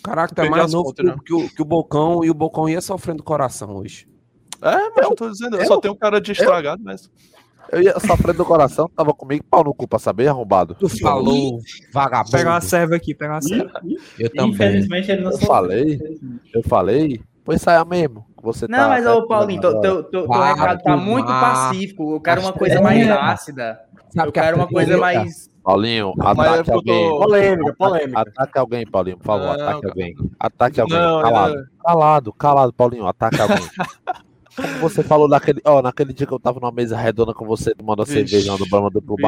Caraca, 0.02 0.32
é 0.32 0.34
Perdi 0.34 0.51
mais 0.51 0.72
novo 0.72 0.86
contas, 0.86 1.05
que, 1.05 1.10
né? 1.10 1.16
o- 1.16 1.22
que 1.22 1.34
o, 1.34 1.48
que 1.55 1.62
o 1.62 1.64
Bocão 1.64 2.24
e 2.24 2.30
o 2.30 2.34
Bocão 2.34 2.68
ia 2.68 2.80
sofrendo 2.80 3.18
do 3.18 3.22
coração 3.24 3.76
hoje. 3.76 4.09
É, 4.62 4.90
mas 4.90 5.05
eu 5.09 5.14
tô 5.14 5.30
dizendo, 5.30 5.56
eu, 5.56 5.66
só 5.66 5.78
tenho 5.80 5.94
cara 5.94 6.20
de 6.20 6.32
estragado, 6.32 6.82
mas. 6.84 7.10
Eu 7.72 7.82
ia 7.82 7.98
sofrendo 7.98 8.38
do 8.38 8.44
coração, 8.44 8.88
tava 8.94 9.12
comigo, 9.12 9.44
pau 9.51 9.64
no 9.64 9.74
cu 9.74 9.88
pra 9.88 9.98
saber, 9.98 10.28
arrombado. 10.28 10.74
Tu 10.76 10.88
falou, 10.88 11.59
vagabundo. 11.93 12.30
Pegar 12.30 12.51
uma 12.52 12.60
serva 12.60 12.94
aqui, 12.97 13.12
pegar 13.14 13.34
uma 13.34 13.43
serva. 13.43 13.80
Eu 14.18 14.30
também. 14.32 14.51
Infelizmente 14.52 15.10
ele 15.10 15.22
não 15.22 15.32
Eu 15.32 15.38
falei, 15.38 16.01
eu 16.55 16.62
falei, 16.62 17.20
pois 17.47 17.62
saia 17.62 17.82
mesmo. 17.85 18.27
Você 18.43 18.68
Não, 18.68 18.78
tá 18.78 18.89
mas, 18.89 19.06
ô, 19.06 19.27
Paulinho, 19.27 19.60
teu, 19.60 19.81
teu, 19.81 20.02
teu, 20.05 20.28
teu 20.28 20.40
recado 20.40 20.82
tá 20.82 20.97
muito 20.97 21.27
pacífico. 21.27 22.14
Eu 22.14 22.20
quero 22.20 22.43
uma 22.43 22.52
coisa 22.52 22.77
que 22.77 22.82
mais 22.82 23.06
é. 23.06 23.10
ácida. 23.10 23.81
Sabe 24.10 24.28
Eu 24.28 24.32
que 24.32 24.40
quero 24.40 24.56
uma 24.56 24.68
coisa 24.68 24.97
política- 24.98 25.01
mais. 25.20 25.51
Paulinho, 25.64 26.12
é 26.16 26.27
ataque 26.28 26.70
alguém. 26.70 27.09
tô- 27.09 27.18
Polêmica, 27.18 27.74
polêmica. 27.77 28.20
Ataque 28.20 28.59
alguém, 28.59 28.86
Paulinho, 28.86 29.16
por 29.18 29.24
favor, 29.24 29.47
Não, 29.47 29.52
ataque 29.55 29.81
cara. 29.81 29.89
alguém. 29.89 30.14
Ataque 30.39 30.81
alguém, 30.81 30.98
Não, 30.98 31.23
calado. 31.23 31.55
é- 31.59 31.62
Calado, 31.85 32.32
calado, 32.32 32.73
Paulinho, 32.73 33.06
ataque 33.09 33.40
alguém. 33.40 33.56
Como 34.57 34.78
você 34.78 35.03
falou 35.03 35.28
naquele, 35.28 35.61
ó, 35.65 35.83
naquele 35.83 36.12
dia 36.12 36.27
que 36.27 36.33
eu 36.33 36.41
tava 36.41 36.59
numa 36.59 36.73
mesa 36.73 36.97
redonda 36.97 37.35
com 37.35 37.45
você 37.47 37.74
tomando 37.74 38.03
a 38.03 38.07
cerveja 38.07 38.53
lá 38.53 38.59
no 38.59 38.66
Brahma 38.69 38.91
do 38.91 39.01
Blue 39.01 39.16
Ih, 39.20 39.24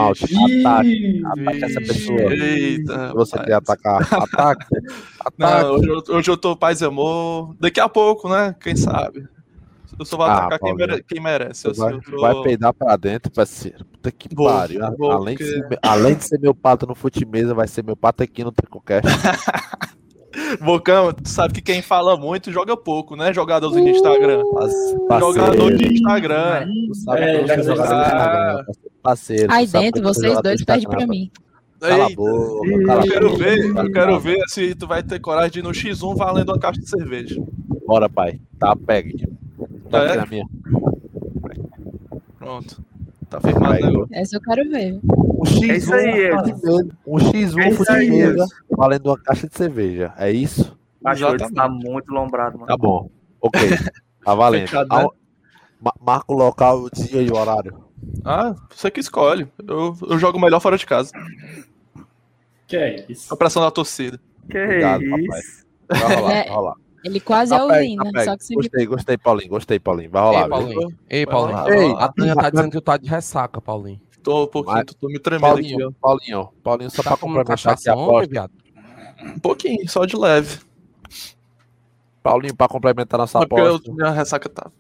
ataque, 0.67 1.23
ataque 1.25 1.65
essa 1.65 1.81
pessoa. 1.81 2.33
Eita, 2.35 3.13
você 3.15 3.37
rapaz. 3.37 3.47
quer 3.47 3.55
atacar, 3.55 4.23
ataque, 4.23 4.67
Não, 5.39 5.47
ataque. 5.49 5.65
hoje, 5.71 5.89
eu- 5.89 6.17
hoje 6.17 6.31
eu 6.31 6.37
tô 6.37 6.57
paz 6.57 6.81
e 6.81 6.85
amor. 6.87 7.55
Daqui 7.61 7.79
a 7.81 7.89
pouco, 7.89 8.29
né? 8.29 8.55
Quem 8.61 8.75
sabe? 8.75 9.29
Eu 9.99 10.05
só 10.05 10.17
vou 10.17 10.27
Ah, 10.27 10.39
atacar 10.47 10.59
quem, 10.61 10.75
mere- 10.75 11.03
quem 11.03 11.21
merece. 11.21 11.67
Eu, 11.67 11.75
vai, 11.75 11.99
tô- 12.01 12.21
vai 12.21 12.43
peidar 12.43 12.73
pra 12.73 12.97
dentro, 12.97 13.31
parceiro. 13.33 13.85
Puta 13.85 14.11
que 14.13 14.29
Vou, 14.35 14.47
pariu. 14.47 14.81
vou, 14.97 15.11
além, 15.11 15.37
de 15.37 15.45
porque- 15.45 15.61
ser, 15.61 15.69
meu- 15.69 15.79
além 15.83 16.15
de 16.15 16.25
ser 16.25 16.39
meu 16.39 16.55
pato 16.55 16.87
no 16.87 16.95
Futimesa, 16.95 17.53
vai 17.55 17.67
ser 17.67 17.83
meu 17.85 17.97
pato 17.97 18.23
aqui 18.23 18.45
no 18.45 18.53
Tricocast. 18.53 19.03
Bocão, 20.61 21.13
tu 21.13 21.29
sabe 21.29 21.55
que 21.55 21.61
quem 21.63 21.83
fala 21.83 22.17
muito 22.17 22.51
joga 22.53 22.77
pouco, 22.77 23.17
né? 23.17 23.33
Jogadorzinho 23.33 23.85
de 23.85 23.91
Instagram. 23.93 24.43
Jogador 24.43 25.07
Parceiro, 25.09 25.77
de 25.77 25.95
Instagram. 25.95 26.69
tu 26.89 26.95
sabe 26.95 27.21
É, 27.21 27.27
que 27.27 27.41
jogador 27.41 27.57
de 27.57 27.65
você- 27.65 27.73
Instagram, 27.73 28.65
parceiro. 29.03 29.53
Aí 29.53 29.67
dentro, 29.67 30.03
vocês 30.03 30.27
jogador 30.33 30.43
dois 30.43 30.65
perdem 30.65 30.83
Instagram, 30.85 30.99
pra 30.99 31.07
mim. 31.07 31.31
Cala 31.81 32.07
a 32.07 32.11
boca, 32.11 32.69
eu 32.69 33.03
quero 33.03 33.37
ver, 33.37 33.59
eu 33.77 33.93
quero 33.93 34.21
ver 34.21 34.39
se 34.49 34.75
tu 34.75 34.87
vai 34.87 35.01
ter 35.03 35.21
coragem 35.21 35.51
de 35.53 35.59
ir 35.61 35.63
no 35.63 35.71
X1 35.71 36.17
valendo 36.17 36.49
uma 36.51 36.59
caixa 36.59 36.81
de 36.81 36.89
cerveja. 36.89 37.41
Bora, 37.87 38.09
pai. 38.09 38.41
Tá, 38.59 38.75
pegue. 38.75 39.29
Tá 39.89 39.99
É? 40.03 40.09
aqui 40.09 40.17
na 40.17 40.27
minha. 40.27 40.47
Pronto. 42.39 42.83
Tá 43.31 43.41
firmado, 43.41 43.75
né? 43.75 43.81
Pegou. 43.81 44.07
Essa 44.13 44.37
eu 44.37 44.41
quero 44.41 44.71
ver. 44.71 45.01
Um 45.05 45.43
X1 45.45 45.71
É 45.71 45.77
isso 45.77 45.95
aí. 45.95 46.31
Futimesa, 47.05 47.57
um 47.57 47.61
X1 47.61 47.85
É 47.89 47.93
aí, 47.93 48.21
Edson. 48.23 48.47
valendo 48.71 49.07
uma 49.07 49.19
caixa 49.19 49.49
de 49.49 49.57
cerveja. 49.57 50.15
É 50.17 50.31
isso? 50.31 50.77
Acho 51.05 51.25
que 51.25 51.31
ele 51.31 51.37
Exatamente. 51.45 51.55
tá 51.85 51.91
muito 51.91 52.11
lombrado, 52.13 52.55
mano. 52.59 52.67
Tá 52.67 52.77
bom. 52.77 53.11
Ok. 53.41 53.61
Tá 54.25 54.35
valendo. 54.35 54.63
Fechado, 54.69 54.89
né? 54.97 55.07
Ma- 55.81 55.95
Marca 56.01 56.25
o 56.33 56.37
local, 56.37 56.81
o 56.83 56.91
dia 56.91 57.23
e 57.23 57.31
o 57.31 57.37
horário. 57.37 57.85
Ah, 58.25 58.55
você 58.75 58.91
que 58.91 59.01
escolhe. 59.01 59.47
Eu, 59.67 59.95
eu 60.09 60.19
jogo 60.19 60.41
melhor 60.41 60.61
fora 60.61 60.77
de 60.79 60.87
casa. 60.87 61.13
Que 62.67 62.77
é 62.77 63.07
isso? 63.09 63.33
A 63.33 63.37
pressão 63.37 63.63
da 63.63 63.71
torcida. 63.71 64.19
Que 64.51 64.59
Obrigado, 64.63 65.03
papai. 65.09 65.41
isso? 65.41 65.67
Vai 65.89 66.17
rolar, 66.17 66.33
é- 66.33 66.45
vai 66.45 66.49
rolar. 66.55 66.75
Ele 67.09 67.21
quase 67.21 67.55
é 67.55 67.59
Tá 67.59 67.65
o 67.65 67.69
pego, 67.69 67.83
Lina, 67.83 68.13
tá 68.13 68.25
só 68.25 68.37
que 68.37 68.45
sem 68.45 68.57
Gostei, 68.57 68.87
gostei, 68.87 69.17
Paulinho. 69.19 69.49
Gostei, 69.51 69.79
Paulinho. 69.79 70.11
Vai 70.11 70.23
rolar. 70.23 70.39
Ei, 70.41 70.45
viu? 70.45 70.51
Paulinho. 70.51 70.99
Ei, 71.11 71.25
Vai 71.27 71.35
Paulinho. 71.35 71.69
Ei, 71.73 71.95
A 71.99 72.09
Tânia 72.13 72.35
tá 72.37 72.51
dizendo 72.51 72.71
que 72.71 72.77
tu 72.77 72.81
tá 72.83 72.97
de 72.97 73.09
ressaca, 73.09 73.61
Paulinho. 73.61 74.01
Tô 74.23 74.45
um 74.45 74.47
pouquinho, 74.47 74.77
Mas- 74.77 74.95
tô, 75.01 75.09
me 75.09 75.19
tremendo 75.19 75.47
aqui, 75.59 75.69
Paulinho, 75.71 75.89
ó. 75.89 75.93
Paulinho, 76.01 76.49
Paulinho, 76.63 76.91
só 76.91 77.03
Tá 77.03 77.11
pra 77.11 77.19
complementar 77.19 77.73
aqui 77.73 77.89
a 77.89 77.93
aposta. 77.93 78.31
viado? 78.31 78.53
Um 79.25 79.39
pouquinho, 79.39 79.89
só 79.89 80.05
de 80.05 80.17
leve. 80.17 80.59
Paulinho, 82.23 82.55
pra 82.55 82.69
complementar 82.69 83.19
nossa 83.19 83.39
eu- 83.39 83.43
aposta. 83.43 83.93
minha 83.93 84.11
ressaca 84.11 84.49
tá 84.49 84.71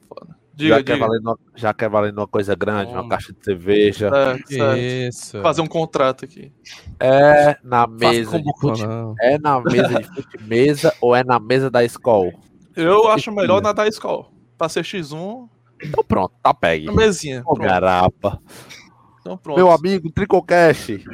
foda. 0.59 0.68
Já 0.68 0.78
Diga, 0.78 0.82
quer, 0.85 0.94
diga. 0.94 1.06
valendo 1.06 1.22
uma, 1.26 1.39
já 1.55 1.74
quer 1.74 1.89
valendo 1.89 2.18
uma 2.18 2.26
coisa 2.26 2.55
grande, 2.55 2.93
uma 2.93 3.09
caixa 3.09 3.32
de 3.32 3.44
cerveja. 3.44 4.10
Certo, 4.10 4.48
certo. 4.48 4.78
Isso. 4.78 5.43
Fazer 5.43 5.60
um 5.62 5.66
contrato 5.66 6.24
aqui. 6.24 6.52
É 7.01 7.56
na 7.62 7.86
mesa 7.86 8.32
com 8.32 8.43
de 8.43 8.60
fute... 8.60 8.86
não. 8.86 9.14
É 9.20 9.39
na 9.39 9.60
mesa 9.60 9.89
de 10.01 10.05
fute-mesa 10.14 10.94
ou 11.01 11.14
é 11.14 11.22
na 11.24 11.39
mesa 11.39 11.70
da 11.70 11.85
escola? 11.85 12.32
Eu 12.76 13.09
acho 13.09 13.32
melhor 13.32 13.60
na 13.62 13.72
da 13.72 13.86
escola. 13.89 14.26
Pra 14.56 14.68
ser 14.68 14.82
X1, 14.85 15.48
Então 15.82 16.05
pronto, 16.06 16.32
tá 16.43 16.52
pegue. 16.52 16.89
Uma 16.89 17.02
mesinha. 17.02 17.40
Ô, 17.47 17.55
pronto. 17.55 17.60
garapa. 17.68 18.40
Então 19.20 19.36
pronto. 19.36 19.56
Meu 19.56 19.70
amigo 19.70 20.10
Tricocast, 20.10 21.05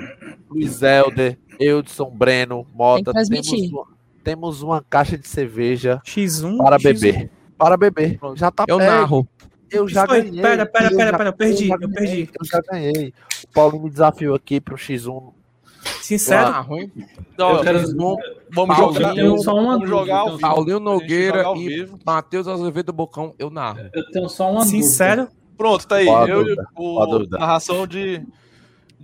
Luiz 0.48 0.82
Helder, 0.82 1.38
Eudson 1.58 2.10
Breno, 2.10 2.66
Mota, 2.72 3.12
temos 3.12 3.48
uma, 3.48 3.86
temos 4.22 4.62
uma 4.62 4.82
caixa 4.82 5.18
de 5.18 5.26
cerveja 5.28 6.00
X1 6.06 6.56
para 6.58 6.78
X1. 6.78 6.82
beber. 6.82 7.30
Para 7.58 7.76
beber. 7.76 8.18
Já 8.34 8.50
tá 8.50 8.64
Eu 8.68 8.78
narro. 8.78 9.26
Eu 9.70 9.88
já 9.88 10.06
Foi, 10.06 10.22
ganhei. 10.22 10.40
pera, 10.42 10.66
pera, 10.66 10.86
eu 10.92 10.96
pera, 10.96 11.10
já- 11.10 11.16
pera, 11.18 11.28
eu 11.30 11.32
perdi, 11.32 11.68
eu 11.70 11.78
ganhei, 11.78 11.94
perdi. 11.94 12.30
Eu 12.38 12.44
já 12.46 12.60
ganhei. 12.70 13.14
O 13.44 13.48
Paulo 13.52 13.80
me 13.82 13.90
desafiou 13.90 14.34
aqui 14.34 14.60
pro 14.60 14.76
X1. 14.76 15.32
Sincero? 16.00 16.50
Narro, 16.50 16.78
hein? 16.78 16.92
Não, 17.36 17.50
Eu 17.56 17.60
quero- 17.62 17.78
vamos, 17.96 18.16
vamos 18.54 18.76
Paulinho, 18.76 18.94
jogar. 19.00 19.14
tenho 19.14 19.38
só 19.42 19.54
uma 19.54 19.72
vamos 19.74 19.88
jogar 19.88 20.16
ao 20.18 20.24
dúvida, 20.30 20.46
vivo. 20.46 20.54
Paulinho 20.54 20.80
Nogueira 20.80 21.44
e. 21.56 21.88
Matheus 22.06 22.46
Azevedo 22.48 22.92
Bocão, 22.92 23.34
eu 23.38 23.50
narro. 23.50 23.80
Eu 23.92 24.10
tenho 24.10 24.28
só 24.28 24.50
uma 24.50 24.64
Sincero? 24.64 25.28
Pronto, 25.56 25.86
tá 25.86 25.96
aí. 25.96 26.06
Eu 26.06 26.24
e 26.42 26.44
dúvida? 26.44 26.66
o, 26.76 27.00
a 27.00 27.06
dúvida? 27.06 27.38
narração 27.38 27.86
de, 27.86 28.22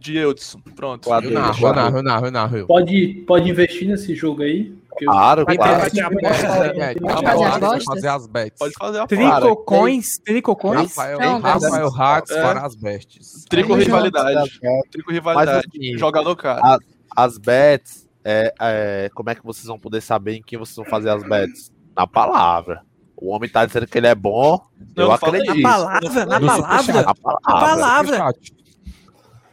de 0.01 0.17
Eudson. 0.17 0.61
Pronto. 0.75 1.09
Eu 1.09 1.31
narro, 1.31 1.67
eu 1.67 1.75
narro, 1.75 1.97
eu 1.99 2.03
narro, 2.03 2.27
eu 2.27 2.31
narro. 2.33 2.67
Pode, 2.67 3.25
pode 3.27 3.49
investir 3.51 3.87
nesse 3.89 4.15
jogo 4.15 4.43
aí? 4.43 4.73
Porque 4.89 5.05
eu- 5.05 5.11
Claro, 5.13 5.47
claro. 5.47 5.81
Pode 5.81 5.87
fazer 5.87 6.03
as 6.03 7.23
vai 7.23 7.61
bostas? 7.61 7.85
fazer 7.85 8.09
as 8.09 8.27
bets. 8.27 8.59
Pode 8.59 8.75
fazer 8.79 8.99
a 9.01 9.07
Tricocões, 9.07 10.19
tricocões. 10.19 10.81
Rafael, 10.97 11.39
Rafael 11.41 11.89
Hatz 11.95 12.31
É. 12.31 12.43
para 12.43 12.67
as 12.67 12.75
bestes. 12.75 13.45
Trico 13.49 13.75
Aí, 13.75 13.85
rivalidade. 13.85 14.61
Trico 14.91 15.13
rivalidade. 15.13 15.67
Assim, 15.75 15.97
Jogador 15.99 16.35
cara. 16.37 16.61
a- 16.63 16.79
as 17.17 17.39
bets, 17.39 18.09
é, 18.25 18.53
é, 18.61 19.11
como 19.15 19.31
é 19.31 19.35
que 19.35 19.45
vocês 19.45 19.67
vão 19.67 19.79
poder 19.79 20.01
saber 20.01 20.35
em 20.35 20.43
quem 20.43 20.59
vocês 20.59 20.77
vão 20.77 20.85
fazer 20.87 21.11
as 21.11 21.23
bets? 21.23 21.71
Na 21.97 22.07
palavra. 22.07 22.83
O 23.17 23.31
homem 23.35 23.51
tá 23.51 23.67
dizendo 23.67 23.87
que 23.87 23.99
ele 23.99 24.07
é 24.07 24.15
bom, 24.15 24.59
Não, 24.97 25.05
eu 25.05 25.13
acredito. 25.13 25.55
Na 25.61 25.71
palavra, 25.71 26.27
na 26.27 26.41
No 26.41 26.47
palavra. 26.47 27.03
Na 27.03 27.15
palavra. 27.45 28.33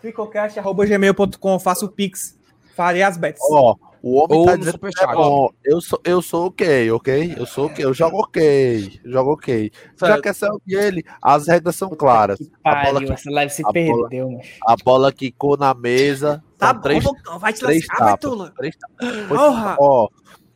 Tricocast.gmail.com, 0.08 1.60
faço 1.60 1.86
o 1.86 1.90
pix. 1.90 2.38
Farei 2.76 3.02
as 3.02 3.18
bets. 3.18 3.42
Ó, 3.50 3.76
o 4.04 4.16
homem 4.24 4.38
Ou 4.40 4.46
tá 4.46 4.52
no 4.54 4.58
dizendo 4.60 4.80
que 4.80 5.04
é 5.04 5.08
bom. 5.08 5.50
Eu 5.66 5.82
sou, 5.82 6.00
eu 6.04 6.22
sou 6.22 6.46
ok, 6.48 6.92
ok? 6.92 7.36
Eu 7.38 7.46
sou 7.48 7.66
ok, 7.66 7.84
eu 7.84 7.94
jogo 7.94 8.18
ok. 8.20 9.00
Jogo 9.04 9.34
ok. 9.34 9.72
Já 10.00 10.08
Certo. 10.08 10.22
quer 10.22 10.36
ser 10.36 10.52
o 10.52 10.60
que 10.60 10.76
ele? 10.76 11.04
As 11.22 11.48
regras 11.48 11.76
são 11.76 11.90
claras. 11.90 12.40
A 12.64 12.76
bola, 12.76 12.94
Pariu, 12.94 13.08
que, 13.08 13.14
essa 13.14 13.32
live 13.32 13.52
se 13.52 13.62
a 13.64 13.72
bola- 13.72 13.74
perdeu, 14.10 14.30
mano. 14.32 14.44
a 14.66 14.76
bola 14.84 15.12
quicou 15.12 15.58
na 15.58 15.74
mesa. 15.74 16.44
Tá 16.58 16.72
bom, 16.74 16.82
três, 16.82 17.04
Bocão, 17.04 17.40
vai 17.40 17.54
te 17.54 17.60
três 17.62 17.80
lascar, 17.88 18.04
vai, 18.04 18.14
tapas. 18.14 18.30
Tula. 18.30 18.54
Três 18.56 18.76
tapas. 18.78 19.08
Porra. 19.28 19.78
Ó, 19.80 20.08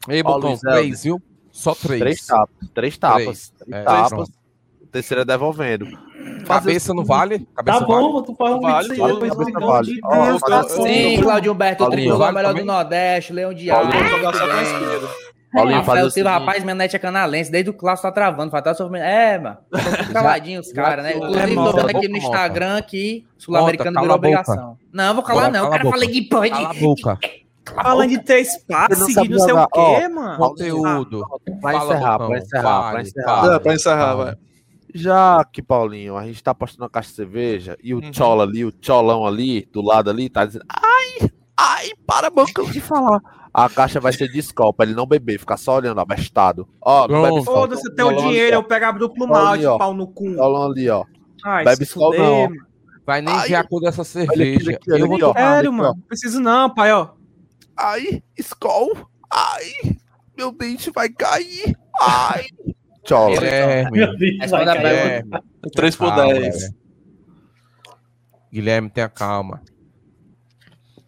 Ei, 0.07 0.19
Helder. 0.19 0.59
três, 0.59 1.03
viu? 1.03 1.21
Só 1.51 1.73
três. 1.73 1.99
três 1.99 2.25
tapas. 2.27 2.69
Três 2.73 2.97
tapas. 2.97 3.23
Três. 3.23 3.53
Três 3.65 3.81
É, 3.81 3.83
tapas. 3.83 4.29
Terceira 4.91 5.23
devolvendo. 5.23 5.88
Cabeça 6.45 6.93
não 6.93 7.05
vale? 7.05 7.47
Cabeça 7.55 7.80
Tá 7.80 7.85
vale? 7.85 8.01
bom, 8.01 8.22
tu 8.23 8.35
faz 8.35 8.55
um 8.55 8.59
Vale, 8.59 8.95
vale, 8.95 9.13
depois 9.13 9.31
cabeça 9.34 9.59
nós 9.59 9.69
vale. 9.72 9.88
de 9.88 9.99
Ó, 10.03 10.26
Deus, 10.26 10.41
tá 10.41 10.63
Sim, 10.63 11.22
Claudio 11.22 11.51
Humberto, 11.53 11.84
o 11.84 11.88
Paulinho, 11.88 12.01
tricolor 12.09 12.19
vale 12.19 12.35
melhor 12.35 12.49
também? 12.49 12.63
do 12.63 12.68
Nordeste, 12.68 13.34
Leão 13.34 13.53
Diabo. 13.53 13.81
Paulinho 13.89 14.03
tudo 14.03 14.18
jogar 14.18 14.34
só 14.34 14.45
com 14.45 14.51
a 14.51 14.55
bem. 14.55 14.63
esquerda. 14.63 15.07
Paulinho, 15.53 15.77
Rafael 15.80 16.05
o 16.05 16.11
Silva, 16.11 16.30
seguinte. 16.30 16.45
rapaz, 16.45 16.63
minha 16.63 16.76
net 16.76 16.95
é 16.95 16.99
canalense, 16.99 17.51
desde 17.51 17.69
o 17.69 17.73
clássico 17.73 18.07
tá 18.07 18.11
travando, 18.13 18.51
vai 18.51 18.61
estar 18.61 18.73
sofrendo. 18.73 19.03
É, 19.05 19.38
mano, 19.39 19.57
tô 19.72 19.80
tudo 19.80 20.13
caladinho 20.13 20.59
os 20.61 20.72
caras, 20.72 21.03
né? 21.05 21.15
Inclusive, 21.15 21.55
tô 21.55 21.72
vendo 21.73 21.89
aqui 21.97 22.07
no. 22.07 22.18
Instagram 22.18 22.81
que 22.81 23.26
Sul-Americano 23.38 23.99
virou 24.01 24.15
obrigação. 24.15 24.77
Não, 24.93 25.13
vou 25.13 25.23
calar 25.23 25.51
não, 25.51 25.68
o 25.68 25.69
cara 25.69 25.89
falei 25.89 26.09
que 26.09 26.22
pode. 26.23 26.51
Cala 26.51 26.69
a 26.69 26.73
boca. 26.73 27.18
Falando 27.76 28.09
de 28.09 28.19
três 28.23 28.57
passes, 28.65 28.97
Você 28.97 29.01
não 29.01 29.07
de 29.07 29.13
sabe 29.13 29.30
não 29.30 29.39
sei 29.39 29.53
o 29.53 29.68
quê, 29.68 30.07
mano. 30.09 30.38
Conteúdo. 30.38 31.22
Pra 31.61 31.72
Fala, 31.72 31.84
encerrar, 31.95 32.18
pra 32.18 32.38
encerrar, 32.38 32.80
pra 32.81 32.91
Fale, 33.61 33.76
encerrar. 33.76 34.15
vai. 34.15 34.35
Já 34.93 35.43
que, 35.51 35.61
Paulinho, 35.61 36.18
a 36.18 36.26
gente 36.26 36.43
tá 36.43 36.53
postando 36.53 36.85
a 36.85 36.89
caixa 36.89 37.09
de 37.09 37.15
cerveja 37.15 37.77
e 37.84 37.93
o 37.93 37.97
Uhum. 37.99 38.13
Chola 38.13 38.43
ali, 38.43 38.65
o 38.65 38.73
Cholão 38.81 39.26
ali, 39.26 39.68
do 39.72 39.81
lado 39.81 40.09
ali, 40.09 40.30
tá 40.30 40.45
dizendo: 40.45 40.65
ai, 40.69 41.30
ai, 41.57 41.89
para, 42.05 42.30
Bocão, 42.30 42.65
de 42.65 42.81
falar. 42.81 43.22
A 43.53 43.69
caixa 43.69 43.99
vai 43.99 44.13
ser 44.13 44.30
de 44.30 44.39
Skol, 44.39 44.73
pra 44.73 44.85
ele 44.85 44.95
não 44.95 45.05
beber, 45.05 45.38
ficar 45.38 45.57
só 45.57 45.76
olhando, 45.76 45.99
abestado. 45.99 46.68
Ó, 46.81 47.07
não. 47.07 47.43
Foda-se 47.43 47.93
teu 47.95 48.07
ali, 48.09 48.18
dinheiro, 48.22 48.57
ó. 48.57 48.59
eu 48.59 48.63
pegava 48.63 48.97
duplo 48.97 49.27
malte, 49.27 49.53
ali, 49.55 49.65
ó. 49.65 49.77
pau 49.77 49.93
no 49.93 50.07
cu. 50.07 50.34
Cholão 50.35 50.72
ali, 50.72 50.89
ó. 50.89 51.03
Ai, 51.43 51.65
Bebe 51.65 51.85
fuder, 51.85 52.19
não. 52.19 52.41
mano. 52.49 52.55
Vai 53.05 53.22
nem 53.22 53.35
ver 53.41 53.55
a 53.55 53.63
cor 53.63 53.81
dessa 53.81 54.03
cerveja. 54.03 54.72
aqui, 54.72 54.89
Eu 54.91 55.07
vou 55.07 55.18
ó. 55.18 55.19
tomar. 55.19 55.39
Sério, 55.55 55.73
mano. 55.73 55.93
Não 55.95 56.01
preciso 56.07 56.39
não, 56.39 56.69
pai, 56.73 56.93
ó. 56.93 57.09
Ai, 57.77 58.23
Skol, 58.38 58.91
ai, 59.30 59.97
meu 60.38 60.51
dente 60.51 60.91
vai 60.91 61.09
cair. 61.09 61.76
Ai. 61.99 62.45
Meu 63.91 64.17
Deus, 64.17 64.37
Responda 64.39 64.65
vai 64.65 64.77
a 64.77 64.81
cair. 64.81 65.23
Guilherme. 65.23 65.43
3 65.73 65.95
por 65.95 66.07
Calma, 66.07 66.33
10. 66.33 66.73
Guilherme. 68.51 68.89
Tenha 68.89 69.09
calma. 69.09 69.61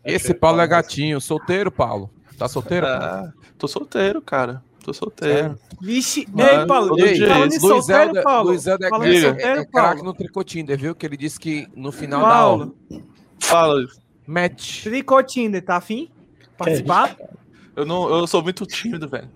Esse 0.04 0.34
Paulo 0.34 0.62
é 0.62 0.68
gatinho. 0.68 1.22
Solteiro, 1.22 1.72
Paulo? 1.72 2.10
Tá 2.38 2.48
solteiro? 2.48 2.88
Paulo? 2.88 3.04
Ah, 3.04 3.34
tô 3.58 3.68
solteiro, 3.68 4.22
cara. 4.22 4.64
Tô 4.84 4.94
solteiro. 4.94 5.58
Vixe, 5.82 6.28
Mano, 6.30 6.50
ei, 6.50 6.68
Paulo, 6.68 6.88
todo 6.90 7.06
ei, 7.06 7.18
falando 7.18 7.50
Luiz 7.52 7.62
solteiro, 7.62 8.04
Helder, 8.04 8.24
Paulo. 8.24 8.50
Luiz 8.50 8.68
Helder 8.68 8.86
é, 8.86 8.88
é, 8.88 8.90
solteiro, 8.90 9.38
é 9.40 9.54
craque 9.66 9.72
Paulo. 9.72 10.04
no 10.04 10.14
Tricotinder, 10.14 10.78
viu? 10.78 10.94
Que 10.94 11.06
ele 11.06 11.16
disse 11.16 11.40
que 11.40 11.68
no 11.74 11.92
final 11.92 12.22
da 12.22 12.36
aula. 12.36 12.66
Paulo, 12.66 13.04
Fala. 13.40 13.86
Match. 14.28 14.84
Tricotinder, 14.84 15.64
tá 15.64 15.78
afim? 15.78 16.10
Participar? 16.58 17.16
Eu, 17.76 17.86
não, 17.86 18.10
eu 18.10 18.28
sou 18.28 18.44
muito 18.44 18.66
tímido, 18.66 19.08
velho. 19.08 19.30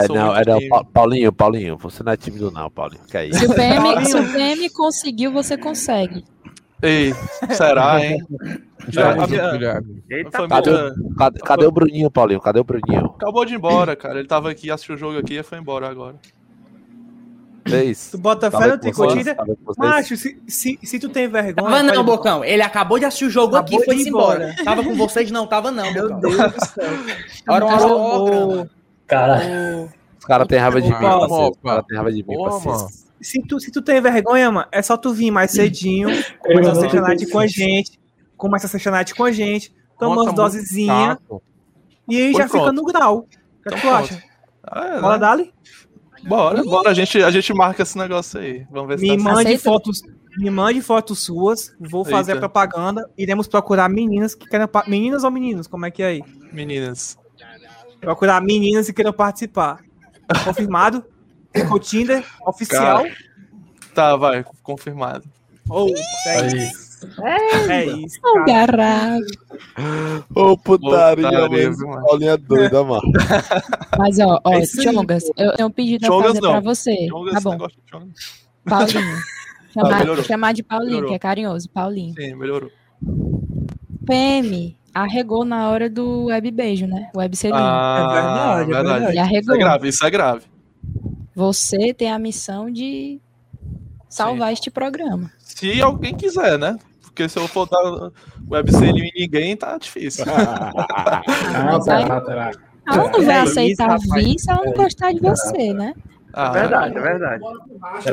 É, 0.00 0.08
não, 0.08 0.36
é 0.36 0.44
não, 0.46 0.58
tímido. 0.58 0.68
Pa- 0.68 0.84
Paulinho, 0.84 1.32
Paulinho, 1.32 1.76
você 1.78 2.02
não 2.02 2.12
é 2.12 2.16
tímido 2.16 2.50
não, 2.50 2.70
Paulinho. 2.70 3.02
Que 3.10 3.16
é 3.16 3.26
isso? 3.26 3.38
Se 3.40 3.46
o 3.46 3.54
PM, 3.54 4.06
se 4.06 4.16
o 4.16 4.32
PM 4.32 4.70
conseguiu, 4.70 5.32
você 5.32 5.56
consegue. 5.56 6.24
Ei, 6.80 7.12
será, 7.50 8.04
hein? 8.04 8.24
Já, 8.88 9.10
a 9.12 9.26
minha. 9.26 9.82
Eita, 10.08 10.46
Cadê, 10.48 10.70
o- 10.70 11.14
cadê, 11.16 11.38
cadê 11.40 11.66
o 11.66 11.72
Bruninho, 11.72 12.10
Paulinho? 12.10 12.40
Cadê 12.40 12.60
o 12.60 12.64
Bruninho? 12.64 13.06
Acabou 13.16 13.44
de 13.44 13.54
ir 13.54 13.56
embora, 13.56 13.96
cara. 13.96 14.18
Ele 14.20 14.28
tava 14.28 14.50
aqui, 14.50 14.70
assistiu 14.70 14.94
o 14.94 14.98
jogo 14.98 15.18
aqui 15.18 15.34
e 15.34 15.42
foi 15.42 15.58
embora 15.58 15.88
agora. 15.88 16.14
Fez? 17.66 18.10
Tu 18.12 18.16
bota 18.18 18.50
fé 18.50 18.76
no 18.76 18.92
vocês? 18.94 19.26
Macho, 19.76 20.16
se, 20.16 20.40
se, 20.48 20.78
se 20.82 20.98
tu 20.98 21.08
tem 21.10 21.28
vergonha... 21.28 21.54
Tava 21.70 21.82
não, 21.82 22.02
Bocão. 22.02 22.42
Ele 22.42 22.62
acabou 22.62 22.98
de 22.98 23.04
assistir 23.04 23.26
o 23.26 23.30
jogo 23.30 23.56
Acabou 23.56 23.80
aqui 23.80 23.82
e 23.82 23.94
foi 23.94 24.08
embora. 24.08 24.44
embora. 24.44 24.64
Tava 24.64 24.82
com 24.82 24.94
vocês, 24.94 25.30
não, 25.30 25.46
tava 25.46 25.70
não, 25.70 25.92
Meu. 25.92 26.08
Deus 26.18 26.36
do 26.36 26.64
céu. 26.64 26.84
Era 27.46 27.66
um 27.66 28.66
Caralho. 29.08 29.90
Os 30.18 30.24
caras 30.24 30.46
têm 30.46 30.58
raiva 30.58 30.80
de 30.80 30.88
mim, 30.88 30.94
parceiro. 31.00 31.50
Os 31.50 31.58
caras 31.62 31.84
têm 31.86 31.96
raiva 31.96 32.12
de 32.12 32.22
mim, 32.26 32.36
parceiro. 32.36 32.86
Se 33.20 33.42
tu, 33.42 33.58
se 33.58 33.72
tu 33.72 33.82
tem 33.82 34.00
vergonha, 34.00 34.50
mano, 34.50 34.68
é 34.70 34.80
só 34.80 34.96
tu 34.96 35.12
vir 35.12 35.30
mais 35.32 35.50
cedinho, 35.50 36.08
começar 36.38 36.70
a 36.72 36.74
session 36.76 37.00
night 37.00 37.26
com 37.26 37.38
a 37.40 37.46
gente, 37.48 37.98
começa 38.36 38.66
a 38.66 38.70
session 38.70 38.92
night 38.92 39.14
com 39.14 39.24
a 39.24 39.32
gente, 39.32 39.74
toma 39.98 40.22
umas 40.22 40.32
dosezinhas 40.34 41.18
e 42.08 42.16
aí 42.16 42.32
Foi 42.32 42.42
já 42.42 42.46
fica 42.48 42.62
pronto. 42.64 42.72
no 42.76 42.84
grau. 42.84 43.18
O 43.18 43.22
que, 43.22 43.68
é 43.68 43.70
que 43.72 43.78
Então 43.78 43.80
tu 43.80 43.88
acha? 43.96 44.22
Ah, 44.62 44.84
é, 44.86 45.00
Bora, 45.00 45.14
né? 45.14 45.18
Dali? 45.18 45.52
Bora, 46.24 46.62
bora. 46.62 46.90
A 46.90 46.94
gente, 46.94 47.20
a 47.22 47.30
gente 47.30 47.52
marca 47.54 47.82
esse 47.82 47.96
negócio 47.98 48.38
aí. 48.38 48.64
Vamos 48.70 48.88
ver 48.88 48.98
se 48.98 49.04
Me 49.10 49.16
tá 49.16 49.22
mande 49.24 49.40
Aceita? 49.48 49.62
fotos, 49.64 50.00
me 50.36 50.50
mande 50.50 50.80
fotos 50.80 51.18
suas, 51.20 51.74
vou 51.80 52.04
fazer 52.04 52.32
a 52.32 52.34
Eita. 52.36 52.48
propaganda, 52.48 53.08
iremos 53.18 53.48
procurar 53.48 53.88
meninas 53.88 54.34
que 54.34 54.46
queiram 54.46 54.68
pa- 54.68 54.84
meninas 54.86 55.24
ou 55.24 55.30
meninos, 55.30 55.66
como 55.66 55.86
é 55.86 55.90
que 55.90 56.02
é 56.02 56.06
aí? 56.06 56.22
Meninas. 56.52 57.18
Procurar 58.00 58.40
meninas 58.40 58.86
que 58.86 58.92
queiram 58.92 59.12
participar. 59.12 59.80
Confirmado? 60.44 61.04
Ficou 61.54 61.78
Tinder 61.78 62.24
oficial. 62.46 63.02
Cara. 63.02 63.16
Tá, 63.94 64.16
vai, 64.16 64.44
confirmado. 64.62 65.24
Ou 65.68 65.88
é 66.26 66.46
isso. 66.46 66.88
É 67.68 67.84
isso, 67.86 68.18
Um 68.24 68.44
cara. 68.44 68.76
garrafa. 68.76 70.24
Ô, 70.34 70.56
putaria, 70.58 71.28
Putaria? 71.30 71.70
Paulinho 71.76 72.30
é 72.32 72.36
doida, 72.36 72.82
mano. 72.84 73.12
Mas, 73.96 74.18
ó, 74.18 74.40
ó, 74.44 74.52
É 74.54 74.60
isso 74.62 74.82
Chongas, 74.82 75.24
eu 75.36 75.52
tenho 75.54 75.68
um 75.68 75.70
pedido 75.70 76.04
a 76.04 76.08
Chongas 76.08 76.26
fazer 76.28 76.40
não. 76.40 76.50
pra 76.50 76.60
você. 76.60 77.06
Chongas, 77.08 77.34
Tá 77.34 77.40
bom. 77.40 77.58
Paulinho. 78.64 79.16
Chamar, 79.72 79.98
melhorou. 80.00 80.24
chamar 80.24 80.54
de 80.54 80.62
Paulinho, 80.62 80.88
Melhorou. 80.90 81.08
que 81.10 81.14
é 81.14 81.18
carinhoso. 81.18 81.68
Paulinho. 81.70 82.14
Sim, 82.14 82.34
melhorou. 82.34 82.70
PM 84.06 84.76
arregou 85.02 85.44
na 85.44 85.68
hora 85.70 85.88
do 85.90 86.26
web 86.26 86.50
beijo, 86.50 86.86
né? 86.86 87.10
Web 87.14 87.36
selinho. 87.36 87.60
Ah, 87.60 88.62
verdade, 88.64 88.70
é 88.70 88.74
verdade. 88.74 89.10
Isso 89.12 89.20
arregou. 89.20 89.54
é 89.54 89.58
grave, 89.58 89.88
isso 89.88 90.06
é 90.06 90.10
grave. 90.10 90.42
Você 91.34 91.94
tem 91.94 92.10
a 92.10 92.18
missão 92.18 92.70
de 92.70 93.20
salvar 94.08 94.52
este 94.52 94.70
programa. 94.70 95.30
Se 95.38 95.80
alguém 95.80 96.14
quiser, 96.14 96.58
né? 96.58 96.78
Porque 97.02 97.28
se 97.28 97.38
eu 97.38 97.46
for 97.48 97.68
dar 97.68 98.10
webselinho 98.50 99.04
em 99.04 99.12
ninguém, 99.14 99.56
tá 99.56 99.76
difícil. 99.78 100.24
Ah, 100.34 100.72
Mas 101.64 101.88
aí- 101.88 102.06
tá, 102.06 102.20
tá, 102.20 102.34
tá. 102.34 102.50
Ela 102.90 103.10
não 103.10 103.22
vai 103.22 103.40
É 103.40 103.42
isso, 103.42 103.50
aceitar 103.52 103.98
vir 103.98 104.38
se 104.38 104.50
ela 104.50 104.64
não 104.64 104.72
gostar 104.72 105.12
de 105.12 105.20
você, 105.20 105.74
né? 105.74 105.94
Ah, 106.40 106.50
verdade, 106.50 106.96
é 106.96 107.00
verdade. 107.00 107.42
É? 108.06 108.10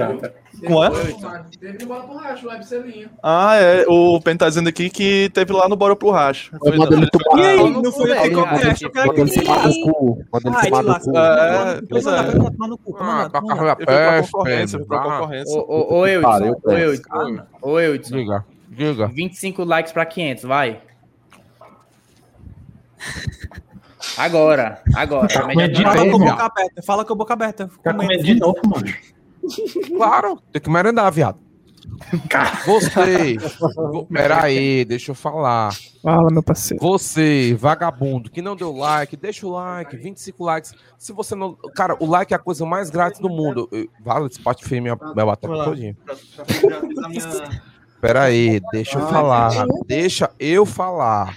Teve 1.60 1.78
no 1.84 1.88
Bora 1.88 2.02
pro 2.04 2.16
Racho, 2.18 2.50
o. 2.50 3.08
Ah, 3.22 3.56
é. 3.56 3.86
O 3.88 4.20
Pen 4.20 4.36
tá 4.36 4.50
dizendo 4.50 4.68
aqui 4.68 4.90
que 4.90 5.30
teve 5.32 5.54
lá 5.54 5.70
no 5.70 5.76
Bora 5.76 5.96
pro 5.96 6.10
Racho. 6.10 6.50
Foi 6.58 6.76
ele 6.96 7.08
tomar- 7.10 7.40
E 7.40 7.46
aí, 7.46 7.58
Não, 7.58 7.70
não 7.70 7.82
não 7.84 7.92
foi 7.92 8.08
foi, 8.08 8.18
o 8.18 8.22
que 8.24 8.30
cara. 8.36 8.50
acontece? 8.50 8.86
Eu 8.86 8.92
quero 8.92 9.08
Manda 9.08 9.22
ele 9.22 9.30
que 9.30 9.42
tomar 9.42 9.68
no 9.68 9.74
cu. 9.84 10.24
Te 10.40 10.50
no 10.84 10.96
cu. 10.98 11.18
É, 11.18 11.82
Pois 11.88 12.08
é. 12.08 12.10
é. 14.20 14.24
Concorrência, 14.24 14.80
fui 14.80 14.88
pra 14.88 15.00
concorrência. 15.04 15.60
Ô, 15.60 15.66
ô, 15.68 16.00
ô, 16.00 16.08
Eudson, 16.08 16.56
ô. 16.64 16.72
Eudson, 16.72 17.44
ô, 17.62 17.80
Eudson. 17.80 18.16
Diga, 18.16 18.46
diga. 18.70 19.08
25 19.08 19.64
likes 19.64 19.92
pra 19.94 20.04
500, 20.06 20.44
vai. 20.46 20.80
Agora, 24.18 24.82
agora. 24.96 25.28
Tá 25.28 25.46
Média 25.48 25.54
comendo 25.56 25.74
de 25.74 25.84
do 25.84 26.06
novo, 26.12 26.20
mês, 26.20 26.32
boca 26.32 26.46
aberta. 26.46 26.82
Fala 26.84 27.06
com 27.06 27.14
a 27.14 27.16
boca 27.16 27.34
aberta. 27.34 27.70
Tá 27.84 27.94
comendo 27.94 28.24
de 28.24 28.36
novo, 28.36 28.60
mano. 28.66 28.86
Claro, 29.96 30.42
tem 30.52 30.62
que 30.62 30.70
merendar, 30.70 31.12
viado. 31.12 31.38
Você, 32.66 33.38
vo- 33.92 34.06
peraí, 34.08 34.84
deixa 34.86 35.12
eu 35.12 35.16
falar. 35.16 35.72
Fala, 36.02 36.32
meu 36.32 36.42
parceiro. 36.42 36.82
Você, 36.82 37.56
vagabundo, 37.60 38.30
que 38.32 38.42
não 38.42 38.56
deu 38.56 38.76
like, 38.76 39.16
deixa 39.16 39.46
o 39.46 39.52
like, 39.52 39.96
25 39.96 40.44
likes. 40.44 40.74
Se 40.98 41.14
você 41.14 41.36
não. 41.36 41.56
Cara, 41.76 41.96
o 42.00 42.08
like 42.08 42.34
é 42.34 42.38
a 42.38 42.40
coisa 42.40 42.66
mais 42.66 42.90
grátis 42.90 43.20
do 43.20 43.30
mundo. 43.30 43.70
Vale, 44.04 44.32
Spotify 44.34 44.82
minha, 44.82 44.96
minha 44.96 45.26
batata 45.26 45.54
todinha. 45.64 45.96
Peraí, 48.02 48.60
deixa 48.72 48.98
eu 49.00 49.08
falar. 49.08 49.52
Deixa 49.88 50.32
eu 50.40 50.66
falar. 50.66 51.36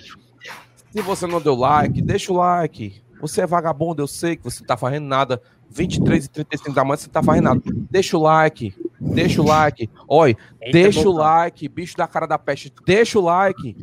Se 0.93 1.03
você 1.03 1.27
não 1.27 1.41
deu 1.41 1.55
like, 1.55 2.01
deixa 2.01 2.33
o 2.33 2.37
like. 2.37 3.03
Você 3.21 3.43
é 3.43 3.47
vagabundo, 3.47 4.03
eu 4.03 4.07
sei 4.07 4.37
que 4.37 4.45
você 4.45 4.65
tá 4.65 4.77
fazendo 4.77 5.07
nada. 5.07 5.41
23 5.71 6.25
e 6.25 6.29
35 6.31 6.75
da 6.75 6.85
manhã, 6.85 6.97
você 6.97 7.09
tá 7.09 7.23
fazendo 7.23 7.45
nada. 7.45 7.61
Deixa 7.91 8.17
o 8.17 8.23
like. 8.23 8.75
Deixa 9.01 9.43
o 9.43 9.45
like. 9.45 9.91
Oi, 10.07 10.37
Eita, 10.61 10.73
deixa 10.73 11.09
o 11.09 11.13
like, 11.13 11.69
bicho 11.69 11.97
da 11.97 12.07
cara 12.07 12.27
da 12.27 12.39
peste. 12.39 12.73
Deixa 12.87 13.19
o 13.19 13.23
like. 13.23 13.77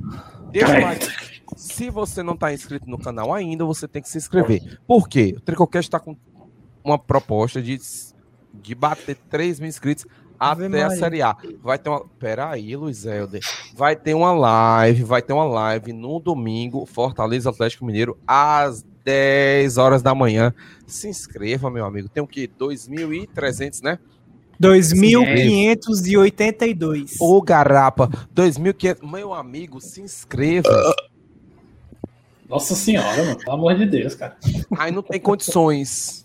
Deixa 0.52 0.78
o 0.78 0.82
like. 0.82 1.08
Se 1.56 1.90
você 1.90 2.24
não 2.24 2.36
tá 2.36 2.52
inscrito 2.54 2.90
no 2.90 2.98
canal 2.98 3.34
ainda, 3.34 3.64
você 3.66 3.88
tem 3.88 4.02
que 4.02 4.10
se 4.10 4.18
inscrever. 4.18 4.80
Por 4.88 5.08
quê? 5.08 5.36
O 5.38 5.42
Tricocast 5.42 5.90
tá 5.92 6.00
com 6.00 6.18
uma 6.84 6.98
proposta 6.98 7.62
de, 7.62 7.80
de 8.54 8.76
bater 8.76 9.16
3 9.30 9.60
mil 9.60 9.70
inscritos 9.70 10.06
Até 10.40 10.66
a 10.66 10.70
Maria. 10.70 10.90
Série 10.92 11.22
A. 11.22 11.36
Vai 11.62 11.78
ter 11.78 11.90
uma. 11.90 12.06
Pera 12.20 12.50
aí, 12.50 12.76
Luiz 12.76 13.06
Helder. 13.06 13.42
Vai 13.76 13.96
ter 13.96 14.14
uma 14.14 14.34
live, 14.34 15.04
vai 15.04 15.22
ter 15.22 15.34
uma 15.34 15.46
live 15.46 15.94
no 15.94 16.20
domingo, 16.20 16.86
Fortaleza 16.86 17.50
Atlético 17.50 17.86
Mineiro, 17.86 18.18
às 18.28 18.86
10 19.04 19.78
horas 19.78 20.02
da 20.02 20.16
manhã. 20.16 20.54
Se 20.86 21.08
inscreva, 21.08 21.70
meu 21.70 21.86
amigo. 21.86 22.10
Tem 22.10 22.24
o 22.24 22.28
quê? 22.28 22.50
2.300, 22.60 23.84
né? 23.84 24.00
2.582. 24.62 27.16
Ô, 27.20 27.42
garapa, 27.42 28.10
2.500. 28.34 29.10
Meu 29.10 29.34
amigo, 29.34 29.82
se 29.82 30.02
inscreva. 30.02 30.70
Nossa 32.48 32.76
senhora, 32.76 33.24
mano. 33.24 33.38
Pelo 33.38 33.52
amor 33.52 33.76
de 33.76 33.86
Deus, 33.86 34.16
cara. 34.16 34.38
Aí 34.78 34.92
não 34.92 35.02
tem 35.02 35.20
condições. 35.20 36.25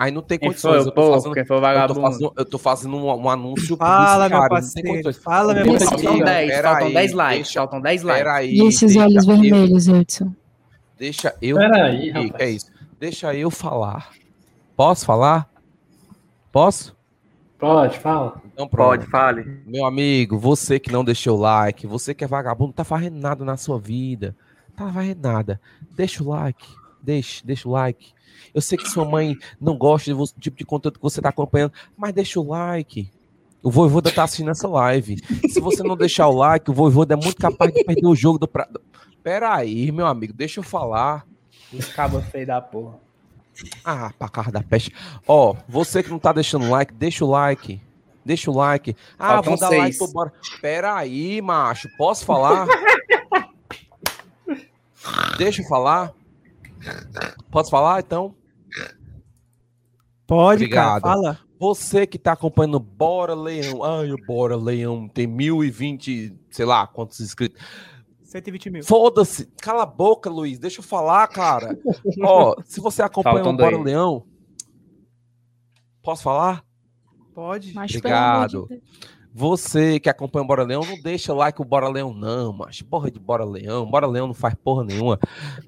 Aí 0.00 0.10
não 0.10 0.22
tem 0.22 0.38
Quem 0.38 0.48
condições. 0.48 0.86
eu, 0.86 0.92
tô 0.92 1.12
fazendo, 1.12 1.34
Quem 1.34 1.44
foi 1.44 1.58
o 1.58 1.60
eu, 1.60 1.94
fazendo, 1.94 2.32
eu 2.34 2.44
tô 2.46 2.56
fazendo 2.56 2.96
um, 2.96 3.04
um 3.22 3.28
anúncio 3.28 3.76
Fala, 3.76 4.30
meu 4.30 4.48
parceiro. 4.48 5.12
Fala, 5.12 5.52
meu 5.52 5.66
parceiro. 5.66 5.90
Faltam 5.90 6.18
10, 6.24 6.50
pera 6.50 6.68
faltam 6.70 6.86
aí, 6.86 6.94
10 6.94 7.12
likes, 7.12 7.52
faltam 7.52 7.80
10 7.82 8.02
likes. 8.04 8.24
Peraí, 8.24 8.50
E 8.50 8.66
esses 8.66 8.96
olhos 8.96 9.26
vermelhos, 9.26 9.88
Edson? 9.88 10.34
Deixa 10.98 11.34
eu. 11.42 11.58
Peraí, 11.58 12.08
rapaz. 12.12 12.32
é 12.38 12.50
isso? 12.50 12.72
Deixa 12.98 13.34
eu 13.34 13.50
falar. 13.50 14.08
Posso 14.74 15.04
falar? 15.04 15.50
Posso? 16.50 16.96
Pode, 17.58 17.98
fala. 17.98 18.40
Então. 18.46 18.66
Pode, 18.66 19.04
fale. 19.06 19.60
Meu 19.66 19.84
amigo, 19.84 20.38
você 20.38 20.80
que 20.80 20.90
não 20.90 21.04
deixou 21.04 21.36
o 21.36 21.40
like, 21.42 21.86
você 21.86 22.14
que 22.14 22.24
é 22.24 22.26
vagabundo, 22.26 22.68
não 22.68 22.72
tá 22.72 22.84
fazendo 22.84 23.18
nada 23.18 23.44
na 23.44 23.58
sua 23.58 23.78
vida. 23.78 24.34
Tá 24.74 24.90
fazendo 24.90 25.20
nada. 25.20 25.60
Deixa 25.94 26.24
o 26.24 26.28
like. 26.30 26.66
Deixa, 27.02 27.42
deixa 27.44 27.68
o 27.68 27.72
like. 27.72 28.14
Eu 28.54 28.60
sei 28.60 28.76
que 28.76 28.88
sua 28.88 29.04
mãe 29.04 29.36
não 29.60 29.76
gosta 29.76 30.14
do 30.14 30.26
tipo 30.38 30.56
de 30.56 30.64
conteúdo 30.64 30.98
que 30.98 31.02
você 31.02 31.20
tá 31.20 31.28
acompanhando, 31.28 31.72
mas 31.96 32.12
deixa 32.12 32.40
o 32.40 32.48
like. 32.48 33.10
O 33.62 33.70
Voivoda 33.70 34.10
tá 34.10 34.24
assistindo 34.24 34.50
essa 34.50 34.66
live. 34.66 35.22
Se 35.48 35.60
você 35.60 35.82
não 35.82 35.96
deixar 35.96 36.28
o 36.28 36.36
like, 36.36 36.70
o 36.70 36.74
Voivoda 36.74 37.14
é 37.14 37.16
muito 37.16 37.36
capaz 37.36 37.72
de 37.72 37.84
perder 37.84 38.06
o 38.06 38.14
jogo 38.14 38.38
do 38.38 38.48
pra... 38.48 38.68
Pera 39.22 39.54
aí, 39.54 39.92
meu 39.92 40.06
amigo, 40.06 40.32
deixa 40.32 40.60
eu 40.60 40.64
falar. 40.64 41.26
Cabo 41.94 42.20
feio 42.22 42.46
da 42.46 42.60
porra. 42.60 42.98
Ah, 43.84 44.12
pra 44.18 44.28
carro 44.28 44.50
da 44.50 44.62
peste. 44.62 44.94
Ó, 45.26 45.54
você 45.68 46.02
que 46.02 46.10
não 46.10 46.18
tá 46.18 46.32
deixando 46.32 46.70
like, 46.70 46.94
deixa 46.94 47.24
o 47.24 47.30
like. 47.30 47.80
Deixa 48.24 48.50
o 48.50 48.54
like. 48.54 48.96
Ah, 49.18 49.42
Faltam 49.42 49.56
vou 49.56 49.60
dar 49.60 49.76
like 49.76 49.98
pro 49.98 50.08
bora. 50.08 50.32
Pera 50.60 50.94
aí, 50.94 51.40
macho. 51.42 51.88
Posso 51.96 52.24
falar? 52.24 52.66
deixa 55.36 55.62
eu 55.62 55.68
falar. 55.68 56.12
Posso 57.50 57.70
falar, 57.70 58.00
então? 58.00 58.34
Pode, 60.30 60.62
Obrigado. 60.62 61.02
cara. 61.02 61.14
Fala. 61.14 61.38
Você 61.58 62.06
que 62.06 62.16
tá 62.16 62.32
acompanhando 62.32 62.78
Bora 62.78 63.34
Leão. 63.34 63.82
Ai, 63.82 64.12
o 64.12 64.16
Bora 64.16 64.54
Leão 64.54 65.08
tem 65.08 65.26
1020, 65.26 66.36
sei 66.48 66.64
lá, 66.64 66.86
quantos 66.86 67.18
inscritos. 67.18 67.60
120 68.22 68.70
mil. 68.70 68.84
Foda-se. 68.84 69.46
Cala 69.60 69.82
a 69.82 69.86
boca, 69.86 70.30
Luiz. 70.30 70.56
Deixa 70.60 70.78
eu 70.78 70.84
falar, 70.84 71.26
cara. 71.26 71.76
Ó, 72.22 72.54
se 72.64 72.80
você 72.80 73.02
acompanha 73.02 73.40
o 73.44 73.56
Bora 73.56 73.72
dois. 73.72 73.84
Leão. 73.84 74.24
Posso 76.00 76.22
falar? 76.22 76.64
Pode. 77.34 77.74
Mas 77.74 77.90
pelo 78.00 78.14
amor 78.14 78.48
de 78.48 78.56
Obrigado. 78.56 78.66
Deus. 78.68 78.82
Você 79.32 80.00
que 80.00 80.08
acompanha 80.08 80.44
o 80.44 80.46
Bora 80.46 80.64
Leão, 80.64 80.82
não 80.84 81.00
deixa 81.00 81.32
o 81.32 81.36
like 81.36 81.60
o 81.60 81.64
Bora 81.64 81.88
Leão, 81.88 82.12
não, 82.12 82.52
mas 82.52 82.82
porra 82.82 83.10
de 83.10 83.20
Bora 83.20 83.44
Leão. 83.44 83.88
Bora 83.88 84.06
Leão 84.06 84.26
não 84.26 84.34
faz 84.34 84.54
porra 84.54 84.84
nenhuma. 84.84 85.18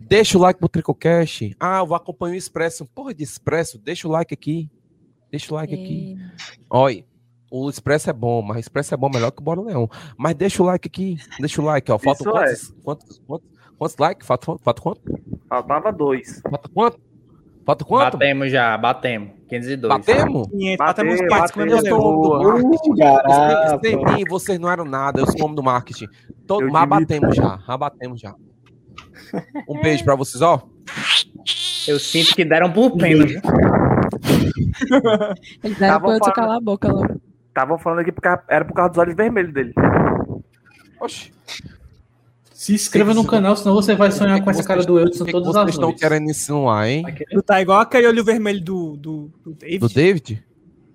Deixa 0.01 0.37
o 0.37 0.41
like 0.41 0.59
pro 0.59 0.69
Tricocast. 0.69 1.55
Ah, 1.61 1.79
eu 1.79 1.87
vou 1.87 1.97
acompanhar 1.97 2.35
o 2.35 2.37
Expresso. 2.37 2.85
Porra 2.87 3.15
de 3.15 3.23
Expresso, 3.23 3.79
deixa 3.79 4.09
o 4.09 4.11
like 4.11 4.35
aqui. 4.35 4.69
Deixa 5.31 5.53
o 5.53 5.57
like 5.57 5.73
aqui. 5.73 6.17
Olha, 6.69 7.05
o 7.51 7.71
Expresso 7.71 8.11
é 8.11 8.13
bom, 8.13 8.43
mas 8.43 8.57
o 8.57 8.61
Expresso 8.61 8.95
é 8.95 8.97
bom 8.97 9.09
melhor 9.09 9.31
que 9.31 9.41
o 9.41 9.45
Bora 9.45 9.61
Leão. 9.61 9.89
Mas 10.17 10.35
deixa 10.35 10.63
o 10.63 10.67
like 10.67 10.89
aqui. 10.89 11.19
Deixa 11.39 11.63
o 11.63 11.65
like, 11.65 11.91
ó. 11.93 11.99
Falta 11.99 12.23
Isso 12.23 12.29
é. 12.29 12.33
quantos, 12.33 12.73
quantos, 12.83 13.19
quantos, 13.27 13.49
quantos 13.79 13.97
likes? 13.97 14.27
Falta, 14.27 14.59
falta 14.59 14.83
quanto? 14.83 15.01
Faltava 15.49 15.93
dois. 15.93 16.41
Falta 16.41 16.69
quanto? 16.69 17.12
Falta 17.65 17.85
quanto? 17.85 18.19
Batemos 18.19 18.51
já, 18.51 18.77
batemos. 18.77 19.31
502. 19.49 19.89
Batemos? 19.99 20.49
500, 20.49 20.77
Bateu, 20.79 21.05
batemos 21.05 21.15
500 21.21 21.39
bateu. 21.39 21.55
comendo 21.55 21.77
Eu 21.77 21.87
sou 21.87 22.01
o 22.01 22.05
homem 22.09 22.23
do 22.23 22.39
marketing. 22.67 23.97
Uh, 23.97 24.13
mim, 24.17 24.25
vocês 24.29 24.59
não 24.59 24.71
eram 24.71 24.85
nada. 24.85 25.21
Eu 25.21 25.27
sou 25.27 25.41
o 25.41 25.45
homem 25.45 25.55
do 25.57 25.63
marketing. 25.63 26.07
Todo, 26.47 26.71
mas 26.71 26.89
batemos 26.89 27.37
já. 27.37 27.59
Já 27.67 27.77
batemos 27.77 28.21
já. 28.21 28.35
Um 29.69 29.81
beijo 29.81 30.05
pra 30.05 30.15
vocês, 30.17 30.43
ó. 30.43 30.63
Eu 31.87 31.99
sinto 32.01 32.35
que 32.35 32.45
deram 32.45 32.73
por 32.73 32.97
pena. 32.97 33.25
Eles 35.63 35.79
deram 35.79 35.95
Tava 35.95 36.07
pra 36.07 36.15
eu 36.15 36.19
falando- 36.19 36.35
calar 36.35 36.57
a 36.57 36.61
boca 36.61 36.89
logo. 36.89 37.21
Estavam 37.49 37.79
falando 37.79 37.99
aqui 38.01 38.13
porque 38.13 38.29
era 38.49 38.65
por 38.65 38.73
causa 38.75 38.91
dos 38.91 38.99
olhos 38.99 39.15
vermelhos 39.15 39.53
dele. 39.53 39.73
Oxi. 41.01 41.31
Se 42.63 42.73
inscreva 42.75 43.13
no 43.13 43.27
canal, 43.27 43.57
senão 43.57 43.75
você 43.75 43.93
vai 43.97 44.13
sonhar 44.13 44.41
com 44.41 44.49
essa 44.49 44.63
cara 44.63 44.85
do 44.85 45.01
Edson 45.01 45.25
o 45.25 45.27
que 45.27 45.33
que 45.33 45.33
todas 45.33 45.49
vocês 45.49 45.65
as 45.65 45.71
estão 45.71 45.89
noites. 45.89 46.01
querendo 46.01 46.31
insinuar, 46.31 46.89
hein? 46.89 47.05
Tu 47.33 47.43
tá 47.43 47.61
igual 47.61 47.81
aquele 47.81 48.07
olho 48.07 48.23
vermelho 48.23 48.61
do, 48.63 48.97
do, 48.97 49.33
do 49.43 49.53
David. 49.53 49.79
Do 49.81 49.89
David? 49.89 50.45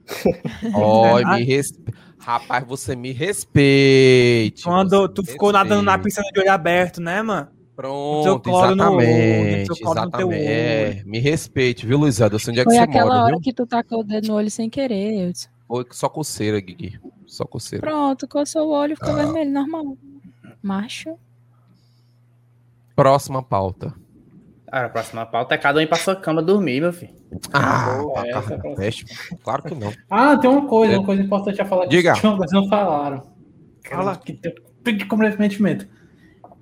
Ó, 0.73 1.18
me 1.35 1.44
respe... 1.44 1.94
Rapaz, 2.19 2.65
você 2.65 2.95
me 2.95 3.11
respeite. 3.11 4.64
Quando 4.64 5.10
tu 5.10 5.22
me 5.22 5.27
ficou 5.27 5.52
nadando 5.52 5.81
na 5.81 5.98
respeite. 5.98 6.15
piscina 6.15 6.31
de 6.34 6.39
olho 6.39 6.52
aberto, 6.53 7.02
né, 7.02 7.22
mano? 7.22 7.49
Pronto, 7.76 8.23
teu 8.23 8.39
colo 8.39 8.73
no 8.73 8.91
olho, 8.94 9.02
exatamente. 9.02 9.69
no 9.69 9.76
teu 9.76 9.91
exatamente. 9.91 10.45
É, 10.45 11.03
me 11.06 11.19
respeite, 11.19 11.85
viu, 11.85 11.98
Luizado? 11.98 12.35
Eu 12.35 12.39
sei 12.39 12.52
onde 12.52 12.61
é 12.61 12.64
que 12.64 12.69
Foi 12.69 12.77
você 12.77 12.84
aquela 12.84 13.07
mora, 13.11 13.23
hora 13.23 13.34
viu? 13.34 13.41
que 13.41 13.52
tu 13.53 13.68
tacou 13.68 13.99
o 13.99 14.03
dedo 14.06 14.30
no 14.30 14.35
olho 14.35 14.49
sem 14.49 14.69
querer, 14.69 15.27
Edson. 15.27 15.49
Foi 15.68 15.85
só 15.91 16.07
coceira, 16.07 16.61
Guigui. 16.61 16.98
Só 17.26 17.44
coceira. 17.44 17.85
Pronto, 17.85 18.26
coçou 18.26 18.68
o 18.69 18.72
olho, 18.72 18.95
ficou 18.95 19.11
Ah. 19.11 19.15
vermelho, 19.18 19.52
normal. 19.52 19.98
Macho. 20.64 21.18
Próxima 22.98 23.44
pauta. 23.44 23.94
Cara, 24.72 24.88
a 24.88 24.90
próxima 24.90 25.24
pauta 25.26 25.53
é 25.53 25.57
cada 25.60 25.78
um 25.80 25.82
ir 25.84 25.88
pra 25.88 25.98
sua 25.99 26.15
cama 26.15 26.41
dormir, 26.41 26.82
meu 26.82 26.91
filho. 26.91 27.14
Ah, 27.53 27.99
Boa, 27.99 28.14
pra 28.24 28.28
essa 28.28 28.53
é. 28.56 29.38
Claro 29.44 29.61
que 29.64 29.76
não. 29.76 29.94
Ah, 30.10 30.36
tem 30.36 30.49
uma 30.49 30.68
coisa, 30.68 30.94
É. 30.94 30.98
uma 30.98 31.06
coisa 31.06 31.22
importante 31.22 31.61
a 31.61 31.65
falar 31.65 31.84
que 31.84 31.90
Diga. 31.95 32.14
os 32.14 32.18
Chongas 32.19 32.52
não 32.52 32.68
falaram. 32.68 33.22
Fala 33.88 34.15
que 34.18 34.34
tem 34.34 34.98
que 34.98 35.06
comprometimento. 35.06 35.88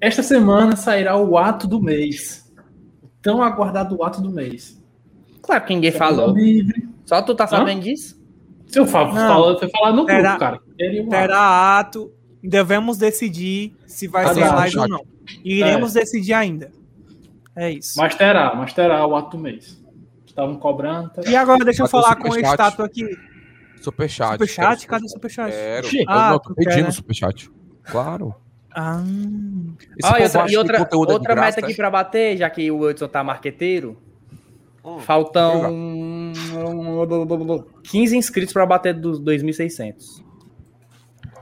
Esta 0.01 0.21
semana 0.21 0.75
sairá 0.75 1.15
o 1.17 1.37
ato 1.37 1.67
do 1.69 1.81
mês. 1.81 2.51
O 3.01 3.07
tão 3.21 3.41
aguardado 3.41 4.03
ato 4.03 4.21
do 4.21 4.29
mês. 4.29 4.77
Claro 5.41 5.63
que 5.65 5.73
ninguém 5.73 5.91
falou. 5.93 6.31
Livre. 6.33 6.89
Só 7.05 7.21
tu 7.21 7.33
tá 7.33 7.47
sabendo 7.47 7.79
disso? 7.81 8.21
Se 8.67 8.77
eu 8.77 8.85
falo, 8.85 9.13
falo, 9.13 9.57
foi 9.57 9.69
falar 9.69 9.91
no 9.91 10.05
grupo, 10.05 10.11
Terá- 10.11 10.37
cara. 10.37 10.57
Um 10.59 11.01
ato. 11.03 11.09
Terá 11.09 11.79
ato. 11.79 12.11
Devemos 12.43 12.97
decidir 12.97 13.73
se 13.87 14.05
vai 14.07 14.25
Ah, 14.25 14.33
ser 14.33 14.45
live 14.45 14.77
ou 14.79 14.87
não. 14.89 15.14
Iremos 15.43 15.93
decidir 15.93 16.33
ainda. 16.33 16.71
É 17.55 17.71
isso. 17.71 17.97
Mas 17.97 18.15
terá, 18.15 18.53
mas 18.55 18.73
terá 18.73 19.05
o 19.07 19.15
ato 19.15 19.37
do 19.37 19.43
mês. 19.43 19.81
Estavam 20.25 20.57
cobrando. 20.57 21.09
tá? 21.11 21.21
E 21.25 21.35
agora 21.35 21.63
deixa 21.63 21.83
eu 21.83 21.85
Bateu 21.85 22.01
falar 22.01 22.15
com 22.17 22.29
o 22.29 22.37
estátua 22.37 22.85
aqui. 22.85 23.07
Superchat. 23.81 24.31
Superchat? 24.33 24.87
Cadê 24.87 25.05
o 25.05 25.09
superchat? 25.09 25.51
Quero. 25.51 25.87
Ah, 26.07 26.27
eu 26.27 26.31
não, 26.31 26.39
tô 26.39 26.53
quer, 26.55 26.65
pedindo 26.65 26.85
né? 26.85 26.91
superchat. 26.91 27.49
Claro. 27.83 28.35
Ah. 28.75 29.01
Povo 30.01 30.15
essa- 30.17 30.41
acha 30.43 30.53
e 30.53 30.57
outra, 30.57 30.77
é 30.79 30.95
outra 30.95 31.33
graça, 31.35 31.57
meta 31.57 31.59
aqui 31.61 31.71
é? 31.71 31.75
pra 31.75 31.89
bater, 31.89 32.35
já 32.37 32.49
que 32.49 32.69
o 32.69 32.89
Edson 32.89 33.07
tá 33.07 33.23
marqueteiro. 33.23 33.97
Faltam 34.99 36.33
15 37.83 38.17
inscritos 38.17 38.53
pra 38.53 38.65
bater 38.65 38.93
dos 38.93 39.19
2.600. 39.19 40.23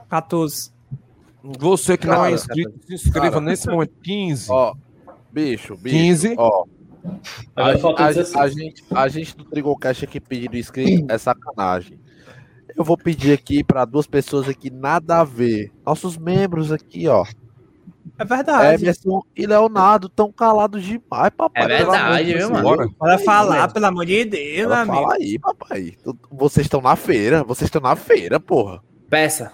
14. 0.09 0.71
Você 1.43 1.97
que 1.97 2.07
não 2.07 2.13
é 2.13 2.17
Cara, 2.17 2.31
inscrito, 2.31 2.79
se 2.87 2.93
inscreva 2.93 3.31
cara. 3.31 3.41
nesse 3.41 3.67
momento. 3.67 3.93
15. 4.01 4.49
Ó, 4.49 4.73
bicho, 5.29 5.75
bicho. 5.75 5.95
15. 5.95 6.35
Ó. 6.37 6.65
A, 7.53 7.71
a, 7.71 8.07
16. 8.13 8.35
a 8.35 8.47
gente, 8.47 8.83
a 8.89 9.07
gente 9.09 9.35
do 9.35 9.43
Trigocast 9.43 10.05
aqui 10.05 10.21
pedindo 10.21 10.55
inscrito 10.55 11.11
é 11.11 11.17
sacanagem. 11.17 11.99
Eu 12.77 12.83
vou 12.83 12.97
pedir 12.97 13.33
aqui 13.33 13.61
para 13.61 13.83
duas 13.83 14.07
pessoas 14.07 14.47
aqui 14.47 14.69
nada 14.69 15.19
a 15.19 15.23
ver. 15.25 15.69
Nossos 15.85 16.17
membros 16.17 16.71
aqui, 16.71 17.09
ó. 17.09 17.25
É 18.17 18.23
verdade. 18.23 18.81
Emerson 18.81 19.21
e 19.35 19.45
Leonardo 19.45 20.07
tão 20.07 20.31
calados 20.31 20.81
demais, 20.83 21.31
papai. 21.35 21.63
É 21.63 21.67
verdade, 21.67 22.25
de 22.25 22.37
viu, 22.37 22.51
mano? 22.51 22.95
Aí, 23.01 23.23
falar, 23.23 23.67
pelo 23.71 23.85
amor 23.85 24.05
de 24.05 24.23
Deus, 24.25 24.67
meu 24.67 24.73
amigo. 24.73 24.95
Fala 24.95 25.15
aí, 25.15 25.39
papai. 25.39 25.93
Vocês 26.31 26.65
estão 26.65 26.81
na 26.81 26.95
feira. 26.95 27.43
Vocês 27.43 27.67
estão 27.67 27.81
na 27.81 27.95
feira, 27.95 28.39
porra. 28.39 28.81
Peça. 29.09 29.51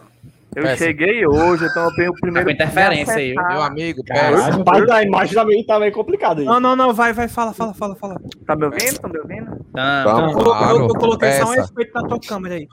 Eu 0.56 0.64
Peça. 0.64 0.84
cheguei 0.84 1.26
hoje, 1.28 1.64
então 1.66 1.84
eu 1.86 1.94
tenho 1.96 2.10
o 2.12 2.14
primeiro. 2.16 2.48
Tá 2.48 2.54
com 2.56 2.56
interferência 2.64 3.16
aí? 3.16 3.34
Meu 3.36 3.62
amigo, 3.62 4.04
Caralho. 4.04 4.36
peça. 4.38 4.60
O 4.60 4.64
pai 4.64 4.86
da 4.86 5.04
imagem 5.04 5.36
também 5.36 5.64
tá 5.66 5.80
meio 5.80 5.92
complicado 5.92 6.40
aí. 6.40 6.46
Não, 6.46 6.60
não, 6.60 6.76
não, 6.76 6.94
vai, 6.94 7.14
vai, 7.14 7.28
fala, 7.28 7.54
fala, 7.54 7.74
fala, 7.74 7.96
fala. 7.96 8.16
Tá 8.48 8.56
me 8.56 8.66
ouvindo? 8.66 9.00
Tá 9.00 9.08
me 9.08 9.20
ouvindo? 9.20 9.66
Tá. 9.74 10.04
Eu, 10.08 10.34
colo- 10.34 10.56
eu- 10.72 10.88
eu 10.88 10.96
coloquei 10.96 11.32
só 11.34 11.44
um 11.44 11.48
Peça. 11.50 11.62
respeito 11.62 11.94
na 11.94 12.04
tua 12.08 12.20
câmera 12.20 12.56
aí. 12.56 12.68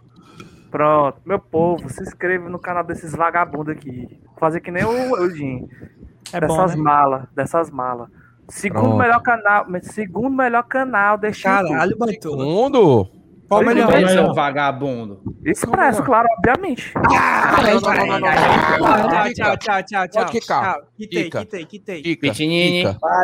Pronto, 0.71 1.19
meu 1.25 1.39
povo, 1.39 1.89
se 1.89 2.03
inscreva 2.03 2.49
no 2.49 2.59
canal 2.59 2.83
desses 2.83 3.15
vagabundos 3.15 3.69
aqui. 3.75 4.09
Vou 4.25 4.35
fazer 4.41 4.61
que 4.61 4.71
nem 4.71 4.85
o 4.85 5.17
Eudinho. 5.17 5.69
É 6.33 6.41
bom, 6.41 6.47
dessas 6.49 6.75
né? 6.77 6.83
malas, 6.83 7.23
dessas 7.35 7.71
malas. 7.71 8.09
Segundo 8.49 8.81
Pronto. 8.83 8.97
melhor 8.99 9.21
canal, 9.23 9.67
segundo 9.83 10.31
melhor 10.31 10.63
canal 10.65 11.19
desse 11.19 11.43
Caralho, 11.43 11.97
YouTube. 12.01 12.37
Bantu. 12.45 13.11
Qual 13.49 13.63
o 13.63 13.65
melhor? 13.65 14.03
Esse 14.03 14.17
é 14.17 14.23
um 14.23 14.35
vagabundo. 14.35 15.21
Expresso, 15.45 16.03
claro, 16.03 16.27
obviamente. 16.39 16.93
Tchau, 16.93 17.81
tchau, 19.37 19.57
tchau, 19.57 19.57
tchau, 19.57 19.83
tchau, 19.83 20.09
tchau. 20.09 20.09
Pode 20.13 20.33
quicar. 20.33 20.75
Tchau. 20.75 20.83
Quitei, 20.97 21.31
quitei, 21.31 21.65
quitei. 21.65 22.17
Pitinini. 22.17 22.83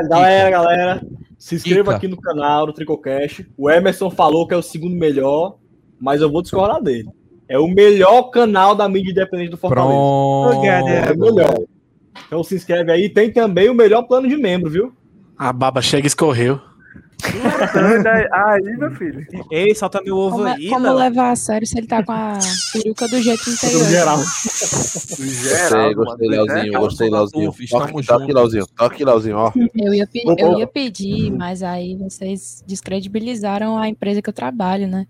Galera, 0.09 0.51
galera, 0.51 1.03
se 1.37 1.57
inscreva 1.57 1.97
aqui 1.97 2.07
no 2.07 2.21
canal 2.21 2.67
do 2.67 2.73
Tricocast. 2.73 3.51
O 3.57 3.69
Emerson 3.69 4.11
falou 4.11 4.47
que 4.47 4.55
é 4.55 4.57
o 4.57 4.63
segundo 4.63 4.95
melhor, 4.95 5.57
mas 6.01 6.21
eu 6.21 6.31
vou 6.31 6.41
discordar 6.43 6.81
dele. 6.81 7.09
É 7.49 7.59
o 7.59 7.67
melhor 7.67 8.31
canal 8.31 8.75
da 8.75 8.89
mídia 8.89 9.11
independente 9.11 9.51
do 9.51 9.57
Fortaleza. 9.57 9.93
Pronto. 9.93 10.65
É 10.65 11.13
o 11.13 11.19
melhor. 11.19 11.55
Então 12.27 12.45
se 12.45 12.55
inscreve 12.55 12.93
aí. 12.93 13.09
Tem 13.09 13.33
também 13.33 13.69
o 13.69 13.75
melhor 13.75 14.03
plano 14.05 14.29
de 14.29 14.37
membro, 14.37 14.71
viu? 14.71 14.93
A 15.37 15.53
baba 15.53 15.83
chega 15.83 16.07
e 16.07 16.09
escorreu. 16.09 16.61
Aí, 18.33 18.77
meu 18.77 18.91
filho. 18.93 19.25
Ei, 19.51 19.75
solta 19.75 20.01
meu 20.03 20.17
ovo 20.17 20.37
Como, 20.37 20.49
é- 20.49 20.53
aí, 20.53 20.69
como 20.69 20.93
levar 20.93 21.31
a 21.31 21.37
sério 21.37 21.67
se 21.67 21.79
ele 21.79 21.87
tá 21.87 22.03
com 22.03 22.13
a 22.13 22.39
peruca 22.73 23.09
do 23.09 23.21
jeito 23.23 23.49
interior? 23.49 23.85
geral. 23.89 24.19
Gostei, 24.19 25.95
gostei, 25.95 26.29
Leozinho. 26.29 26.81
Gostei, 26.81 27.11
Leozinho. 27.11 27.53
Toca 27.71 28.23
aqui. 28.23 28.33
Leozinho. 28.33 28.67
Toca 28.67 28.95
aqui, 28.95 29.05
Leozinho, 29.05 29.37
ó. 29.37 29.53
Eu 29.75 29.95
ia, 29.95 30.09
eu 30.39 30.59
ia 30.59 30.67
pedir, 30.67 31.31
mas 31.31 31.63
aí 31.63 31.97
vocês 31.97 32.63
descredibilizaram 32.67 33.79
a 33.79 33.89
empresa 33.89 34.21
que 34.23 34.29
eu 34.29 34.35
trabalho, 34.35 34.87
né? 34.89 35.07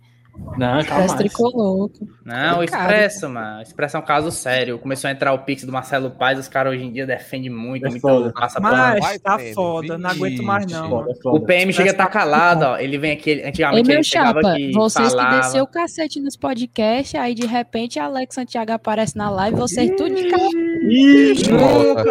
Não, 0.56 0.80
Expresso 0.80 1.16
Tricolor. 1.18 1.90
Não, 2.24 2.58
o. 2.60 2.64
Expresso, 2.64 3.28
mano. 3.28 3.60
Expresso 3.62 3.96
é 3.96 4.00
um 4.00 4.04
caso 4.04 4.30
sério. 4.30 4.78
Começou 4.78 5.08
a 5.08 5.12
entrar 5.12 5.32
o 5.34 5.40
Pix 5.40 5.62
do 5.64 5.70
Marcelo 5.72 6.10
Paz, 6.10 6.38
os 6.38 6.48
caras 6.48 6.72
hoje 6.72 6.84
em 6.84 6.92
dia 6.92 7.06
defendem 7.06 7.50
muito, 7.50 7.86
É 7.86 7.90
muito 7.90 8.00
foda. 8.00 8.32
passa 8.32 8.58
Mas 8.58 9.18
tá 9.20 9.38
foda, 9.54 9.98
não 9.98 10.08
aguento 10.10 10.42
mais 10.42 10.66
não. 10.66 10.88
Foda, 10.88 11.14
foda. 11.22 11.36
O 11.36 11.40
PM 11.40 11.70
chega 11.72 11.90
a 11.90 11.92
estar 11.92 12.06
calado, 12.06 12.64
ó. 12.64 12.78
Ele 12.78 12.96
vem 12.98 13.12
aqui, 13.12 13.30
ele- 13.30 13.42
Ei, 13.42 13.48
antigamente 13.48 13.86
meu 13.86 13.96
ele 13.96 14.04
chegava 14.04 14.40
chapa, 14.42 14.52
aqui, 14.52 14.72
vocês 14.72 15.08
que 15.10 15.16
falava. 15.16 15.40
desceu 15.40 15.64
o 15.64 15.66
cacete 15.66 16.20
nos 16.20 16.36
podcasts, 16.36 17.14
aí 17.20 17.34
de 17.34 17.46
repente 17.46 17.98
Alex 17.98 18.34
Santiago 18.34 18.72
aparece 18.72 19.16
na 19.16 19.28
live, 19.30 19.56
vocês 19.56 19.90
tudo 19.96 20.14
de 20.14 20.28
cara. 20.30 20.42
Nunca. 20.42 22.04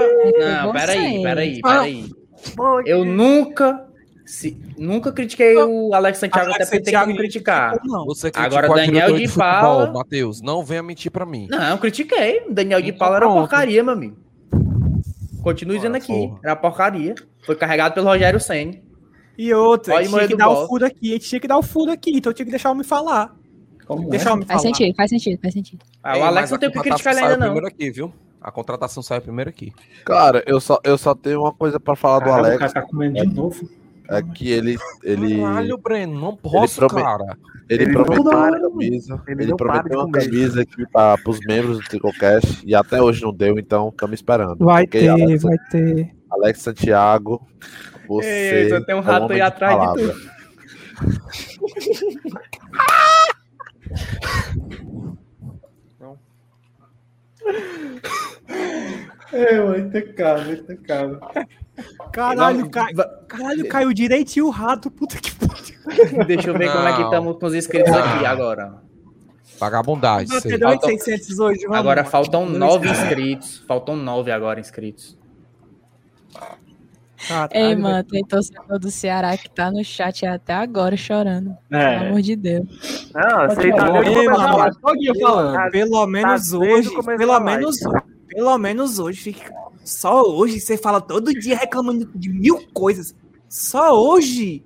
Não, 0.64 0.72
peraí, 0.72 1.22
peraí, 1.24 1.62
peraí. 1.62 2.06
Eu 2.86 3.04
nunca, 3.06 3.86
se- 4.32 4.58
nunca 4.78 5.12
critiquei 5.12 5.56
o 5.58 5.94
Alex 5.94 6.18
Santiago, 6.20 6.46
Alex 6.52 6.68
até 6.68 6.78
porque 6.78 6.92
tem 6.92 7.00
como 7.00 7.16
criticar. 7.18 7.80
Não. 7.84 8.06
Você 8.06 8.32
Agora, 8.36 8.68
Daniel 8.70 9.14
de 9.18 9.28
futebol, 9.28 9.50
Paula- 9.62 9.92
Matheus, 9.92 10.42
não 10.42 10.64
venha 10.64 10.82
mentir 10.82 11.12
pra 11.12 11.26
mim. 11.26 11.48
Não, 11.50 11.78
critiquei. 11.78 12.46
O 12.48 12.54
Daniel 12.54 12.82
de 12.82 12.88
Então 12.90 13.00
Paula 13.00 13.18
era 13.18 13.28
porcaria, 13.28 13.84
meu 13.84 13.94
amigo. 13.94 14.16
Continuo 15.44 15.76
dizendo 15.76 15.98
aqui. 15.98 16.32
Era 16.44 16.56
porcaria. 16.56 17.16
Foi 17.46 17.56
carregado 17.56 17.94
pelo 17.94 18.08
Rogério 18.08 18.40
Senni. 18.40 18.82
E 19.38 19.54
outra, 19.54 19.96
Pode 19.96 20.08
tinha 20.10 20.28
que 20.28 20.36
dar 20.36 20.50
o 20.50 20.68
fudo 20.68 20.86
aqui, 20.86 21.10
a 21.10 21.14
gente 21.14 21.28
tinha 21.30 21.40
que 21.42 21.48
dar 21.48 21.58
o 21.58 21.64
fudo 21.64 21.92
aqui, 21.92 22.12
então 22.18 22.30
eu 22.30 22.34
tinha 22.36 22.46
que 22.46 22.52
deixar 22.52 22.70
o 22.70 22.74
homem 22.74 22.84
falar. 22.84 23.36
Como 23.88 24.10
Deixa 24.10 24.30
o 24.30 24.34
homem 24.34 24.46
Faz 24.46 24.62
falar. 24.62 24.76
sentido, 24.76 24.96
faz 24.96 25.10
sentido, 25.10 25.40
faz 25.42 25.54
sentido. 25.54 25.84
Ah, 26.04 26.14
o 26.14 26.16
Ei, 26.18 26.22
Alex 26.22 26.52
não 26.52 26.58
tem 26.60 26.70
o 26.70 26.72
que 26.72 26.80
criticar 26.80 27.16
ainda, 27.18 27.38
não. 27.38 27.46
primeiro 27.48 27.68
aqui, 27.68 27.90
viu? 27.90 28.14
A 28.40 28.52
contratação 28.52 29.02
saiu 29.02 29.22
primeiro 29.22 29.50
aqui. 29.50 29.74
Cara, 30.06 30.44
eu 30.46 30.60
só, 30.60 30.80
eu 30.84 30.98
só 30.98 31.16
tenho 31.16 31.42
uma 31.42 31.52
coisa 31.54 31.80
pra 31.80 31.96
falar 31.96 32.20
do 32.20 32.26
Caralho, 32.26 32.44
o 32.44 32.46
Alex. 32.48 32.60
cara 32.60 32.72
tá 32.74 32.82
comendo 32.84 33.14
de 33.20 33.34
novo. 33.34 33.68
É 34.12 34.22
que 34.22 34.52
ele. 34.52 34.78
ele 35.04 35.40
Caralho, 35.40 35.78
Breno, 35.78 36.20
não 36.20 36.36
posso, 36.36 36.86
prome- 36.86 37.02
cara. 37.02 37.38
Ele, 37.70 37.84
Ele 37.84 37.94
prometeu 37.94 38.24
não 38.26 38.32
camisa. 38.70 39.24
ele 39.28 39.44
Ele, 39.44 39.52
de 39.52 39.56
prometeu 39.56 40.00
uma 40.00 40.12
camisa 40.12 40.62
aqui 40.62 40.86
para 40.92 41.18
os 41.26 41.40
membros 41.48 41.78
do 41.80 41.86
Tricocast 41.86 42.62
e 42.66 42.76
até 42.76 43.02
hoje 43.02 43.24
não 43.24 43.34
deu, 43.34 43.58
então 43.58 43.88
estamos 43.88 44.16
esperando. 44.16 44.66
Vai 44.66 44.84
Ok, 44.84 45.00
ter, 45.00 45.08
Alex, 45.08 45.44
vai 45.44 45.58
ter. 45.72 46.14
Alex 46.30 46.60
Santiago, 46.62 47.48
você. 48.08 48.70
Ei, 48.74 48.82
tem 48.84 48.96
um 48.96 49.00
é 49.00 49.02
rato 49.02 49.26
homem 49.26 49.42
aí 49.42 49.50
de 49.50 49.56
atrás 49.56 49.74
de 49.74 49.80
palavra. 49.80 50.16
É, 59.34 59.60
mano, 59.60 59.90
tem 59.90 60.14
cara. 60.14 61.20
Caralho, 62.12 62.70
cai... 62.70 62.94
Caralho, 63.28 63.68
caiu 63.68 63.94
direitinho 63.94 64.48
o 64.48 64.50
rato, 64.50 64.92
puta 64.92 65.18
que 65.18 65.32
pariu. 65.36 66.26
Deixa 66.28 66.50
eu 66.50 66.58
ver 66.58 66.72
como 66.72 66.88
é 66.88 66.94
que 66.94 67.00
Não. 67.00 67.06
estamos 67.06 67.38
com 67.40 67.46
os 67.46 67.54
inscritos 67.56 67.92
Não. 67.92 68.00
aqui 68.04 68.26
agora. 68.26 68.74
Vagabundagem. 69.60 70.38
isso 70.38 70.48
aí. 70.48 70.58
Bateu 70.58 70.90
800 70.90 71.40
hoje, 71.40 71.62
vamos. 71.64 71.78
Agora 71.78 72.04
faltam 72.04 72.50
nove 72.50 72.90
inscritos. 72.90 73.64
Faltam 73.68 73.96
nove 73.96 74.32
agora 74.32 74.60
inscritos. 74.60 75.18
Caralho, 77.28 77.52
Ei, 77.54 77.68
velho. 77.68 77.82
mano, 77.82 78.04
tem 78.04 78.24
torcedor 78.26 78.80
do 78.80 78.90
Ceará 78.90 79.38
que 79.38 79.48
tá 79.50 79.70
no 79.70 79.84
chat 79.84 80.26
até 80.26 80.54
agora 80.54 80.98
chorando. 80.98 81.56
É. 81.72 81.98
Pelo 82.00 82.08
amor 82.08 82.22
de 82.22 82.36
Deus. 82.36 83.12
Não, 83.14 83.48
você 83.48 83.56
tá 83.56 83.64
Ei, 83.64 83.72
mano, 84.28 84.36
falando. 84.36 85.54
Tá- 85.54 85.70
Pelo 85.72 86.08
menos 86.08 86.50
tá 86.50 86.58
hoje, 86.58 86.90
pelo 87.18 87.40
menos, 87.40 87.76
pelo 88.34 88.58
menos 88.58 89.00
hoje, 89.00 89.22
fica... 89.22 89.54
só 89.84 90.24
hoje 90.24 90.60
você 90.60 90.78
fala 90.78 91.00
todo 91.02 91.34
dia 91.34 91.56
reclamando 91.58 92.06
de 92.16 92.30
mil 92.30 92.60
coisas. 92.74 93.16
Só 93.50 93.92
hoje? 93.94 94.64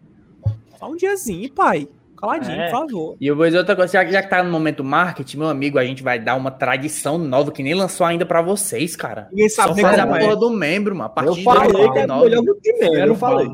Só 0.79 0.89
um 0.91 0.95
diazinho, 0.95 1.51
pai. 1.51 1.87
Caladinho, 2.17 2.59
É. 2.61 2.69
por 2.71 2.79
favor. 2.79 3.17
E 3.19 3.27
eu 3.27 3.35
vou 3.35 3.45
dizer 3.45 3.57
outra 3.57 3.75
coisa, 3.75 3.91
já 3.93 4.05
que 4.05 4.11
já 4.11 4.23
que 4.23 4.29
tá 4.29 4.41
no 4.41 4.49
momento 4.51 4.83
marketing, 4.83 5.37
meu 5.37 5.49
amigo, 5.49 5.77
a 5.77 5.83
gente 5.83 6.01
vai 6.01 6.17
dar 6.17 6.35
uma 6.35 6.49
tradição 6.49 7.17
nova 7.17 7.51
que 7.51 7.61
nem 7.61 7.73
lançou 7.73 8.05
ainda 8.05 8.25
pra 8.25 8.41
vocês, 8.41 8.95
cara. 8.95 9.27
Ninguém 9.31 9.49
sabe 9.49 9.69
Só 9.69 9.75
nem 9.75 9.83
faz 9.85 9.99
a 9.99 10.03
é. 10.03 10.19
porra 10.19 10.35
do 10.37 10.49
membro, 10.49 10.95
mano. 10.95 11.07
A 11.07 11.09
partir 11.09 11.29
Eu 11.29 11.35
de 11.35 11.43
falei 11.43 11.67
que 11.91 11.99
é 11.99 12.07
2019. 12.07 12.23
melhor 12.29 12.41
do 12.43 12.55
que 12.55 12.73
membro, 12.73 12.99
eu 12.99 13.15
falei. 13.15 13.47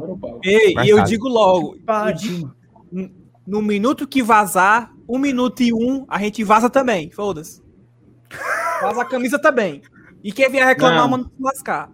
Ei, 0.43 0.73
e 0.85 0.89
eu 0.89 1.03
digo 1.03 1.27
logo, 1.27 1.75
digo- 2.17 2.53
no 3.47 3.61
minuto 3.61 4.07
que 4.07 4.21
vazar, 4.21 4.91
um 5.09 5.17
minuto 5.17 5.61
e 5.63 5.73
um, 5.73 6.05
a 6.07 6.19
gente 6.19 6.43
vaza 6.43 6.69
também, 6.69 7.09
foda-se. 7.09 7.61
Vaza 8.81 9.01
a 9.01 9.05
camisa 9.05 9.39
também. 9.39 9.81
E 10.23 10.31
quem 10.31 10.49
vier 10.49 10.65
reclamar, 10.67 11.09
manda 11.09 11.25
se 11.25 11.41
lascar. 11.41 11.89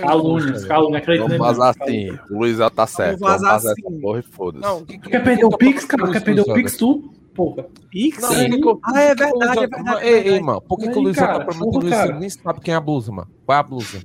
Calúnias, 0.00 0.64
calúnias, 0.64 1.02
acredito 1.02 1.28
Vamos 1.28 1.38
vazar 1.38 1.74
assim. 1.80 2.10
O 2.30 2.38
Luiz 2.38 2.58
já 2.58 2.70
tá 2.70 2.86
certo. 2.86 3.18
Vamos 3.18 3.42
vazar 3.42 3.52
vazar 3.54 3.72
assim. 3.72 4.00
porra 4.00 4.22
foda-se. 4.22 4.64
Não, 4.64 4.84
que, 4.84 4.98
que, 4.98 5.10
Quer 5.10 5.24
perder 5.24 5.44
o 5.44 5.50
Pix, 5.58 5.84
cara? 5.84 6.12
Quer 6.12 6.22
perder 6.22 6.40
o 6.42 6.54
Pix 6.54 6.76
tu? 6.76 7.10
Porra. 7.34 7.66
Pix? 7.90 8.22
Não, 8.22 8.72
o- 8.72 8.80
Ah, 8.84 9.00
é 9.00 9.14
verdade, 9.14 9.58
é 9.58 9.66
verdade, 9.66 9.98
é 9.98 10.06
Ei, 10.06 10.14
ei, 10.14 10.22
verdade. 10.22 10.42
mano, 10.44 10.60
por 10.62 10.78
que, 10.78 10.88
que 10.88 10.98
o 10.98 11.02
Luiz 11.02 11.16
cara, 11.16 11.38
tá 11.40 11.44
prometendo 11.44 11.90
porra, 11.90 12.04
isso? 12.04 12.14
nem 12.20 12.30
sabe 12.30 12.60
quem 12.60 12.74
é 12.74 12.76
a 12.76 12.80
blusa, 12.80 13.12
mano. 13.12 13.28
Qual 13.44 13.56
é 13.56 13.60
a 13.60 13.62
blusa? 13.62 14.02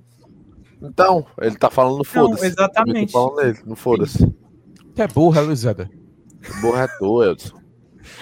Então, 0.81 1.25
ele 1.39 1.55
tá 1.55 1.69
falando 1.69 2.03
foda-se. 2.03 2.45
exatamente. 2.47 3.01
Eu 3.01 3.05
tô 3.07 3.11
falando 3.11 3.45
nele, 3.45 3.59
não 3.65 3.75
foda-se. 3.75 4.25
Tu 4.95 5.01
é 5.01 5.07
burro, 5.07 5.37
é, 5.37 5.41
Luiz 5.41 5.63
Eder? 5.63 5.89
Burro 6.59 6.77
é 6.77 6.87
tu, 6.97 7.23
Edson. 7.23 7.61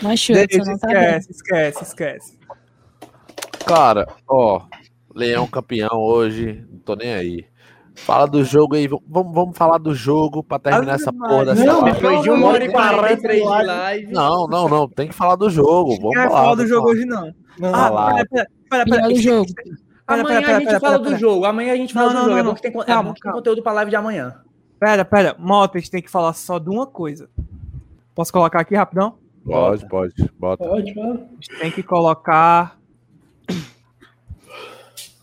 Mas 0.01 0.19
você 0.25 0.57
não 0.57 0.77
tá 0.77 0.87
bem. 0.87 0.97
esquece, 0.97 1.31
esquece, 1.31 1.83
esquece. 1.83 2.38
Cara, 3.65 4.07
ó, 4.27 4.61
Leão 5.13 5.47
campeão 5.47 5.97
hoje, 5.99 6.65
não 6.71 6.79
tô 6.79 6.95
nem 6.95 7.13
aí. 7.13 7.45
Fala 7.95 8.25
do 8.25 8.43
jogo 8.43 8.75
aí. 8.75 8.87
Vamos, 8.87 9.33
vamos 9.33 9.57
falar 9.57 9.77
do 9.77 9.93
jogo 9.93 10.41
pra 10.41 10.57
terminar 10.57 10.95
essa 10.95 11.11
porra 11.11 11.45
dessa 11.47 11.65
Não, 11.65 11.81
live. 11.81 11.95
depois 11.99 12.21
de 12.21 12.29
uma 12.29 12.47
hora 12.47 12.63
e 12.65 12.71
43 12.71 13.41
de 13.43 13.47
live. 13.65 14.11
Não, 14.13 14.47
não, 14.47 14.69
não. 14.69 14.87
Tem 14.87 15.09
que 15.09 15.13
falar 15.13 15.35
do 15.35 15.49
jogo. 15.49 15.97
Vamos 15.97 16.15
Não 16.15 16.29
falar. 16.31 16.55
do 16.55 16.65
jogo 16.67 16.81
falar. 16.83 16.91
hoje, 16.95 17.05
não. 17.05 17.33
Não, 17.59 17.75
ah, 17.75 18.11
pera, 18.13 18.25
pera, 18.29 18.47
pera, 18.69 18.85
pera. 18.85 19.15
Jogo. 19.15 19.53
Pera, 19.53 20.21
Amanhã 20.21 20.41
pera, 20.41 20.55
a 20.55 20.59
gente 20.59 20.67
pera, 20.67 20.79
fala 20.79 20.93
pera, 20.93 21.03
do 21.03 21.07
pera. 21.09 21.17
jogo. 21.19 21.45
Amanhã 21.45 21.73
a 21.73 21.75
gente 21.75 21.93
fala 21.93 22.13
Não, 22.13 22.13
do 22.13 22.17
jogo. 22.21 22.29
não, 22.31 22.37
é 22.37 22.41
bom 22.43 22.47
não. 22.47 22.55
que 22.55 22.61
tem, 22.61 22.71
con- 22.71 22.83
é 22.83 22.95
bom 22.95 23.13
que 23.13 23.13
tem 23.13 23.21
calma. 23.21 23.37
conteúdo 23.37 23.61
pra 23.61 23.71
live 23.73 23.89
de 23.91 23.95
amanhã. 23.97 24.35
Pera, 24.79 25.03
pera. 25.03 25.35
Mota, 25.37 25.77
a 25.77 25.81
gente 25.81 25.91
tem 25.91 26.01
que 26.01 26.09
falar 26.09 26.31
só 26.33 26.57
de 26.57 26.69
uma 26.69 26.87
coisa. 26.87 27.29
Posso 28.15 28.31
colocar 28.31 28.61
aqui 28.61 28.75
rapidão? 28.75 29.15
Pode, 29.45 29.85
pode. 29.89 30.13
Bota. 30.39 30.63
Pode, 30.65 30.93
pode. 30.93 31.09
A 31.09 31.15
gente 31.35 31.59
tem 31.59 31.69
que 31.71 31.83
colocar. 31.83 32.78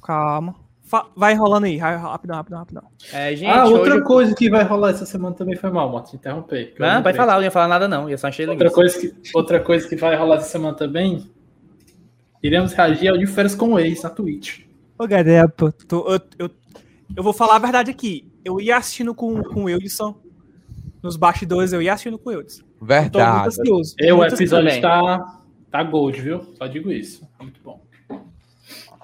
Calma. 0.07 0.55
Fa- 0.85 1.07
Vai 1.17 1.35
rolando 1.35 1.67
aí, 1.67 1.79
vai, 1.79 1.97
rapidão, 1.97 2.37
rapidão, 2.37 2.59
rapidão. 2.61 2.83
É, 3.13 3.35
gente, 3.35 3.51
ah, 3.51 3.65
outra 3.67 3.95
hoje- 3.97 4.05
coisa 4.05 4.35
que 4.37 4.49
vai 4.49 4.63
rolar 4.63 4.91
essa 4.91 5.05
semana 5.05 5.35
também 5.35 5.57
foi 5.57 5.69
mal, 5.71 5.91
Moto, 5.91 6.11
te 6.11 6.17
interromper. 6.17 6.75
eu 6.79 6.81
Não, 6.81 6.87
lembrei. 6.87 7.03
pode 7.03 7.17
falar, 7.17 7.33
eu 7.33 7.37
não 7.39 7.45
ia 7.45 7.51
falar 7.51 7.67
nada 7.69 7.89
não. 7.89 8.09
Eu 8.09 8.17
só 8.17 8.29
achei 8.29 8.47
Outra 8.47 8.65
legal. 8.69 8.73
coisa, 8.75 8.99
que, 9.01 9.13
outra 9.35 9.59
coisa 9.61 9.89
que 9.89 9.97
vai 9.97 10.15
rolar 10.15 10.37
essa 10.37 10.49
semana 10.49 10.77
também. 10.77 11.29
Iremos 12.43 12.73
reagir 12.73 13.09
ao 13.09 13.19
de 13.19 13.27
férias 13.27 13.55
com 13.57 13.73
o 13.73 13.79
ex 13.81 14.03
na 14.03 14.11
Twitch. 14.11 14.61
Ô, 14.99 15.07
galera, 15.09 15.49
pô, 15.49 15.73
tô- 15.73 16.07
eu, 16.09 16.21
eu, 16.39 16.51
eu 17.17 17.23
vou 17.23 17.33
falar 17.33 17.57
a 17.57 17.59
verdade 17.59 17.91
aqui. 17.91 18.31
Eu 18.45 18.61
ia 18.61 18.77
assistindo 18.77 19.13
com, 19.15 19.43
com 19.43 19.63
o 19.63 19.65
Wilson. 19.65 20.15
Nos 21.03 21.17
bastidores, 21.17 21.73
eu 21.73 21.83
ia 21.83 21.93
assistindo 21.93 22.19
com 22.19 22.31
o 22.31 22.33
Wilson. 22.39 22.63
Tô 22.63 22.67
muito 22.85 22.87
Verdade. 22.87 23.49
ansioso. 23.49 23.95
Eu, 23.99 24.19
o 24.19 24.25
episódio 24.25 24.69
ansioso. 24.69 24.81
tá, 24.83 25.41
tá 25.71 25.83
gold, 25.83 26.21
viu? 26.21 26.43
Só 26.57 26.67
digo 26.69 26.93
isso. 26.93 27.27
Muito 27.41 27.61
bom. 27.65 27.81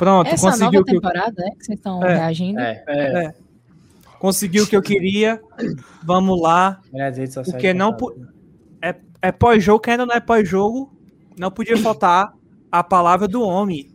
Pronto, 0.03 0.27
Essa 0.27 0.47
conseguiu 0.49 0.65
nova 0.73 0.81
o 0.81 0.85
que 0.85 0.91
eu- 0.97 1.01
temporada, 1.01 1.43
é? 1.47 1.51
Que 1.51 1.65
vocês 1.65 1.79
estão 1.79 2.05
É, 2.05 2.15
reagindo? 2.16 2.59
É. 2.59 2.85
É. 2.89 3.35
Conseguiu 4.19 4.65
o 4.65 4.66
que 4.66 4.77
eu 4.77 4.83
queria. 4.83 5.41
Vamos 6.03 6.41
lá. 6.43 6.81
Minhas 6.93 7.16
redes 7.16 7.35
sociais 7.35 7.53
Porque 7.55 7.73
não. 7.73 7.97
É, 8.83 8.97
é 9.23 9.31
pós-jogo, 9.31 9.79
que 9.79 9.91
ainda 9.91 10.05
não 10.05 10.15
é 10.15 10.19
pós-jogo. 10.19 10.93
Não 11.39 11.53
podia 11.53 11.77
faltar 11.79 12.33
a 12.70 12.83
palavra 12.83 13.29
do 13.29 13.43
homem. 13.43 13.91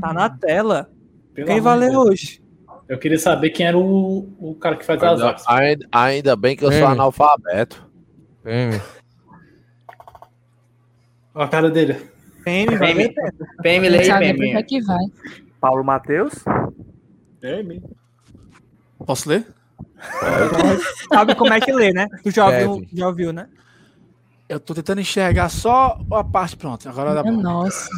Tá 0.00 0.12
na 0.12 0.28
tela. 0.28 0.90
Pelo 1.32 1.46
Quem 1.46 1.60
ler 1.60 1.90
Deus. 1.92 2.04
hoje? 2.08 2.42
Eu 2.88 2.98
queria 2.98 3.18
saber 3.18 3.50
quem 3.50 3.64
era 3.64 3.78
o, 3.78 4.28
o 4.40 4.56
cara 4.56 4.74
que 4.74 4.84
faz 4.84 5.00
as 5.00 5.12
Ainda, 5.12 5.26
artes. 5.28 5.44
ainda, 5.48 5.88
ainda 5.92 6.36
bem 6.36 6.56
que 6.56 6.64
eu 6.64 6.70
sou 6.72 6.80
Prêmio. 6.80 6.94
analfabeto. 6.94 7.88
Prêmio. 8.42 8.82
Olha 11.32 11.44
a 11.44 11.48
cara 11.48 11.70
dele. 11.70 11.96
PM, 12.46 12.76
vai 12.76 12.94
PM. 12.94 13.14
PM, 13.62 13.88
Não 13.90 13.96
lei, 13.96 14.04
sabe 14.06 14.34
por 14.34 14.64
que 14.64 14.76
PM. 14.78 14.84
vai. 14.86 15.04
Paulo 15.60 15.82
Matheus? 15.84 16.32
PM. 17.40 17.82
Posso 19.04 19.28
ler? 19.28 19.44
Sabe 21.12 21.34
como 21.34 21.52
é 21.52 21.60
que 21.60 21.72
lê, 21.72 21.92
né? 21.92 22.06
Tu 22.22 22.30
já 22.30 22.46
ouviu, 22.46 22.86
já 22.92 23.08
ouviu 23.08 23.32
né? 23.32 23.48
Eu 24.48 24.60
tô 24.60 24.74
tentando 24.74 25.00
enxergar 25.00 25.48
só 25.48 25.98
a 26.12 26.22
parte 26.22 26.56
pronta. 26.56 26.88
Agora 26.88 27.14
dá 27.14 27.22
bom. 27.24 27.32
Nossa. 27.32 27.88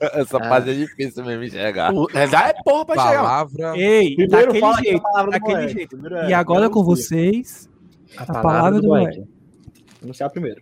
Essa 0.00 0.40
parte 0.40 0.70
é 0.70 0.74
difícil 0.74 1.24
mesmo 1.24 1.44
enxergar. 1.44 1.94
O- 1.94 2.08
É, 2.12 2.26
dá 2.26 2.48
é 2.48 2.54
porra 2.64 2.84
pra 2.84 2.96
enxergar. 2.96 3.22
Palavra. 3.22 3.78
Ei, 3.78 4.16
Primeiro 4.16 4.46
daquele 4.52 4.64
a 4.66 4.72
jeito. 4.82 5.02
palavra 5.02 5.24
do 5.26 5.30
Daquele 5.30 5.68
jeito. 5.68 6.06
É- 6.16 6.30
E 6.30 6.34
agora 6.34 6.68
com 6.68 6.80
anuncia. 6.80 7.06
vocês, 7.06 7.70
a 8.16 8.26
palavra 8.26 8.80
do 8.80 8.88
moleque. 8.88 9.22
Anunciar 10.02 10.28
primeiro. 10.30 10.60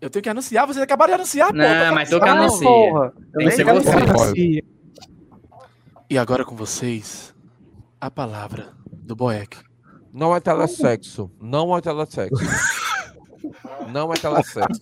Eu 0.00 0.08
tenho 0.08 0.22
que 0.22 0.28
anunciar, 0.28 0.66
vocês 0.66 0.82
acabaram 0.82 1.10
de 1.10 1.14
anunciar, 1.16 1.52
Não, 1.52 1.64
porra. 1.64 1.92
mas 1.92 2.08
tu 2.10 2.20
que 2.20 2.28
anuncia. 2.28 2.68
porra. 2.68 3.10
Tem 3.36 3.46
Eu 3.46 3.50
que 3.50 3.56
ser 3.56 3.64
você. 3.64 3.90
Anuncia. 3.90 4.64
E 6.10 6.16
agora 6.18 6.44
com 6.44 6.54
vocês, 6.54 7.34
a 8.00 8.10
palavra 8.10 8.72
do 8.92 9.16
Boeck. 9.16 9.58
Não 10.12 10.34
é 10.34 10.40
telesexo. 10.40 11.30
Não 11.40 11.76
é 11.76 11.80
telesexo. 11.80 12.34
Não 13.92 14.12
é 14.12 14.16
telesexo. 14.16 14.80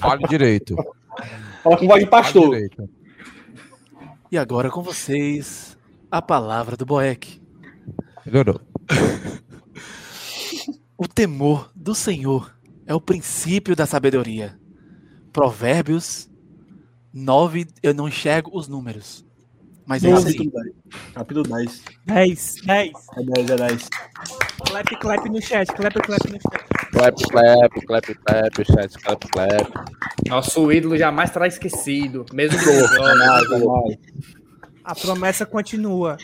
Fale 0.00 0.26
direito. 0.28 0.74
Fala 1.62 1.76
com 1.76 1.86
voz 1.86 2.02
de 2.04 2.08
pastor. 2.10 2.56
E 4.30 4.38
agora 4.38 4.70
com 4.70 4.82
vocês, 4.82 5.76
a 6.10 6.20
palavra 6.22 6.76
do 6.76 6.86
Boeck. 6.86 7.40
Melhorou. 8.24 8.60
O 10.96 11.08
temor 11.08 11.70
do 11.74 11.92
Senhor 11.92 12.54
é 12.86 12.94
o 12.94 13.00
princípio 13.00 13.74
da 13.76 13.86
sabedoria. 13.86 14.58
Provérbios 15.32 16.30
9, 17.12 17.66
eu 17.82 17.94
não 17.94 18.08
enxergo 18.08 18.50
os 18.54 18.68
números. 18.68 19.24
Mas 19.86 20.02
é 20.02 20.10
isso 20.10 20.26
aí. 20.28 20.34
Capítulo 20.34 20.62
10. 20.62 20.74
Capítulo 21.14 21.42
10. 21.44 21.82
10, 22.06 22.54
10. 22.64 22.92
É 23.18 23.22
10, 23.22 23.50
é 23.50 23.56
10. 23.56 23.88
Clap, 24.66 24.86
clap 25.00 25.28
no 25.28 25.42
chat, 25.42 25.66
clap, 25.74 25.94
clap 25.94 26.26
no 26.30 26.40
chat. 26.40 26.64
Clap, 26.92 27.16
clap, 27.30 27.86
clap, 27.86 28.14
clap, 28.14 28.64
chat, 28.64 28.98
clap, 29.02 29.28
clap. 29.28 29.72
Nosso 30.28 30.72
ídolo 30.72 30.96
jamais 30.96 31.30
será 31.30 31.46
esquecido. 31.46 32.24
Mesmo 32.32 32.58
que 32.58 32.70
É 32.70 33.92
é. 33.92 33.98
A 34.84 34.94
promessa 34.94 35.44
continua. 35.44 36.16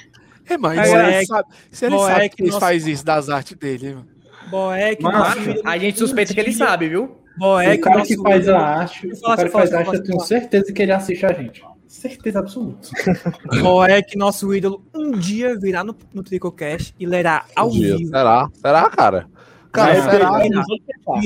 É, 0.49 0.57
mas 0.57 0.79
ele 0.79 1.03
Boeck, 1.03 1.27
sabe, 1.27 1.49
se 1.71 1.85
ele 1.87 1.97
Boeck, 1.97 2.13
sabe 2.15 2.29
que 2.31 2.43
ele 2.43 2.51
nosso- 2.51 2.61
faz 2.61 2.87
isso 2.87 3.05
das 3.05 3.29
artes 3.29 3.57
dele, 3.57 3.95
mano. 3.95 4.09
Boeck, 4.51 5.03
Mas. 5.03 5.61
A 5.65 5.79
gente 5.79 5.99
suspeita 5.99 6.35
que 6.35 6.41
ele 6.41 6.53
sabe, 6.53 6.89
viu? 6.89 7.17
Boeck, 7.37 7.79
o 7.79 7.81
cara 7.81 7.99
nosso 7.99 8.09
que 8.09 8.23
faz 8.23 8.43
ídolo. 8.43 8.57
a 8.59 8.61
arte, 8.61 9.07
o 9.07 9.21
cara 9.21 9.45
que 9.45 9.51
faz 9.51 9.73
a 9.73 9.79
arte, 9.79 9.95
eu 9.95 10.03
tenho 10.03 10.21
certeza 10.21 10.73
que 10.73 10.83
ele 10.83 10.93
assiste 10.93 11.25
a 11.27 11.33
gente. 11.33 11.65
Certeza 11.87 12.39
absoluta. 12.39 12.89
Boeck, 13.63 14.17
nosso 14.17 14.55
ídolo, 14.55 14.85
um 14.95 15.13
dia 15.13 15.59
virá 15.59 15.83
no, 15.83 15.97
no 16.13 16.23
Tricocast 16.23 16.95
e 16.99 17.07
lerá 17.07 17.45
ao 17.57 17.69
Um 17.69 17.73
vivo. 17.73 18.07
Será? 18.07 18.49
Será, 18.55 18.91
cara? 18.91 19.27
Cara, 19.73 20.03
será? 20.03 20.39
Virá. 20.39 20.63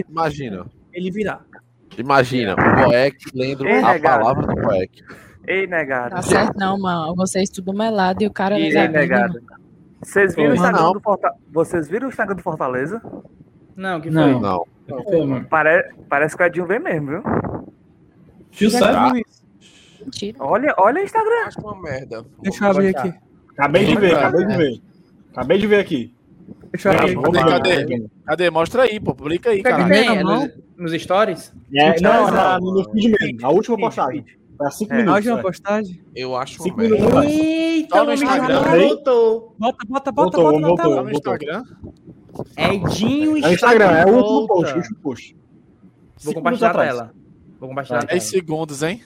Imagina. 0.08 0.66
Ele 0.92 1.10
virá. 1.10 1.40
Imagina, 1.98 2.54
o 2.54 2.84
Boeck 2.84 3.16
lendo 3.34 3.66
Ei, 3.66 3.78
a 3.78 3.92
negado. 3.92 4.20
palavra 4.20 4.46
do 4.46 4.62
Boeck. 4.62 5.02
Ei, 5.46 5.66
negado. 5.66 6.14
Tá 6.14 6.22
certo 6.22 6.58
não, 6.58 6.78
mano. 6.78 7.14
Vocês 7.14 7.50
tudo 7.50 7.72
melado 7.72 8.22
e 8.22 8.26
o 8.26 8.32
cara... 8.32 8.58
Ei, 8.58 8.72
não 8.72 8.88
negado. 8.88 9.40
Vocês 10.04 10.34
viram, 10.34 10.48
o 10.50 10.54
Não, 10.54 10.56
Instagram 10.56 10.82
não. 10.82 10.92
do 10.92 11.00
Forta- 11.00 11.34
Vocês 11.52 11.88
viram 11.88 12.06
o 12.06 12.10
Instagram 12.10 12.36
do 12.36 12.42
Fortaleza? 12.42 13.02
Não, 13.76 14.00
que 14.00 14.10
foi? 14.10 14.20
Não. 14.32 14.40
Não. 14.40 15.26
Mano. 15.26 15.46
Pare... 15.46 15.92
Parece 16.08 16.36
que 16.36 16.42
o 16.42 16.46
Edinho 16.46 16.66
vem 16.66 16.78
mesmo, 16.78 17.06
viu? 17.08 17.22
Tio 18.50 18.70
sabe? 18.70 19.24
Mentira. 20.00 20.36
Olha, 20.40 20.74
olha 20.78 21.00
o 21.00 21.04
Instagram. 21.04 21.46
Acho 21.46 21.60
uma 21.60 21.80
merda. 21.80 22.24
Deixa 22.42 22.64
eu 22.66 22.70
abrir 22.70 22.96
aqui. 22.96 23.14
Acabei 23.56 23.84
de 23.86 23.96
ver, 23.96 24.14
acabei 24.14 24.46
de 24.46 24.56
ver. 24.56 24.80
Acabei 25.32 25.58
de 25.58 25.66
ver 25.66 25.80
aqui. 25.80 26.14
Deixa 26.70 26.88
eu 26.88 26.92
abrir 26.92 27.14
Cadê? 27.16 27.32
vamos 27.40 27.68
ver. 27.88 28.10
Cadê? 28.26 28.50
Mostra 28.50 28.82
aí, 28.82 29.00
pô. 29.00 29.14
Publica 29.14 29.50
aí, 29.50 29.62
cara. 29.62 29.96
É 29.96 30.22
nos, 30.22 30.50
nos 30.76 30.92
stories? 31.02 31.52
É, 31.74 32.00
não, 32.00 32.26
Não, 32.26 32.30
na- 32.30 32.60
no 32.60 32.84
feed 32.92 33.16
mesmo. 33.18 33.46
A 33.46 33.50
última 33.50 33.78
postagem. 33.78 34.24
Tá 34.58 34.70
5 34.70 34.92
É. 34.92 34.94
A 34.94 34.98
minutos. 34.98 35.16
última 35.16 35.38
é. 35.38 35.42
postagem. 35.42 36.00
Eu 36.14 36.36
acho 36.36 36.58
uma 36.58 36.64
Cinco 36.64 36.76
merda. 36.78 36.94
minutos. 36.96 37.24
Eita, 37.24 37.96
Só 37.96 38.02
o 38.02 38.06
no 38.06 38.12
Instagram. 38.14 38.62
voltou. 38.62 39.54
Bota, 39.58 39.78
bota, 39.88 40.12
bota, 40.12 40.12
Voltou, 40.12 40.42
bota 40.44 40.60
na 40.60 40.68
voltou. 40.68 40.84
tela. 40.84 40.96
Tá 40.96 41.02
no 41.02 41.10
Instagram. 41.10 41.62
Edinho 42.56 43.36
É 43.44 43.48
o 43.48 43.52
Instagram, 43.52 43.90
é 43.90 44.06
o 44.06 44.14
último 44.14 44.46
post, 44.48 44.72
o 44.72 44.76
último 44.76 44.96
post. 45.00 45.36
Vou 46.22 46.34
compartilhar 46.34 46.70
a 46.70 46.74
tela. 46.74 47.14
Vou 47.60 47.68
compartilhar 47.68 47.98
a 47.98 48.04
10 48.04 48.08
tela. 48.08 48.20
segundos, 48.42 48.82
hein? 48.82 49.02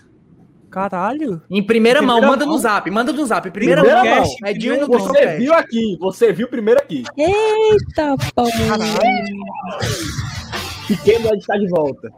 Caralho. 0.70 1.40
Em 1.50 1.62
primeira 1.62 2.02
mão, 2.02 2.20
manda 2.20 2.44
no 2.44 2.58
zap, 2.58 2.90
manda 2.90 3.10
no 3.12 3.24
zap. 3.24 3.50
Primeira, 3.50 3.82
Primeira 3.82 4.16
mão. 4.20 4.24
Edinho 4.44 4.80
no 4.80 4.86
Você 4.98 5.36
viu 5.38 5.54
aqui, 5.54 5.96
você 5.98 6.32
viu 6.32 6.46
primeiro 6.48 6.78
aqui. 6.80 7.04
Eita, 7.16 8.14
porra. 8.34 8.78
Pequeno 10.86 11.34
está 11.34 11.56
de 11.56 11.68
volta. 11.68 12.12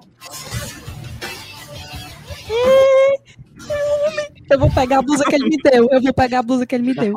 Eu 4.51 4.59
vou 4.59 4.71
pegar 4.71 4.99
a 4.99 5.03
blusa 5.03 5.25
que 5.25 5.35
ele 5.35 5.49
me 5.49 5.57
deu. 5.63 5.89
Eu 5.91 6.03
vou 6.03 6.13
pegar 6.15 6.41
a 6.41 6.43
blusa 6.43 6.67
que 6.67 6.75
ele 6.75 6.85
me 6.87 6.95
deu. 6.95 7.15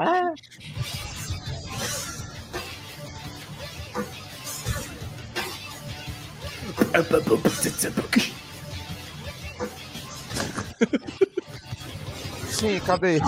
Sim, 12.49 12.79
cadê? 12.85 13.19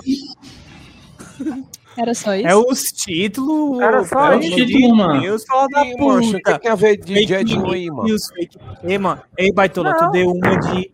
Era 1.97 2.13
só 2.13 2.35
isso? 2.35 2.47
É 2.47 2.55
os 2.55 2.83
títulos. 2.91 3.79
Era 3.81 4.03
só 4.05 4.29
pelo 4.29 4.41
isso. 4.41 4.55
de 4.55 4.65
Título, 4.65 4.95
mano. 4.95 5.21
Deus, 5.21 5.43
fala 5.45 5.67
da 5.69 5.85
que 5.85 5.95
puta. 5.97 6.59
tem 6.59 6.71
a 6.71 6.75
ver 6.75 6.97
de 6.97 7.13
Fake 7.13 7.27
Jedinho 7.27 7.71
aí, 7.71 7.87
mano? 7.89 8.03
news, 8.03 8.27
fake- 8.33 8.57
Ei, 8.83 8.97
mano. 8.97 9.21
Ei, 9.37 9.51
Baitola, 9.51 9.93
tu 9.95 10.03
Não. 10.05 10.11
deu 10.11 10.31
uma 10.31 10.57
de. 10.59 10.91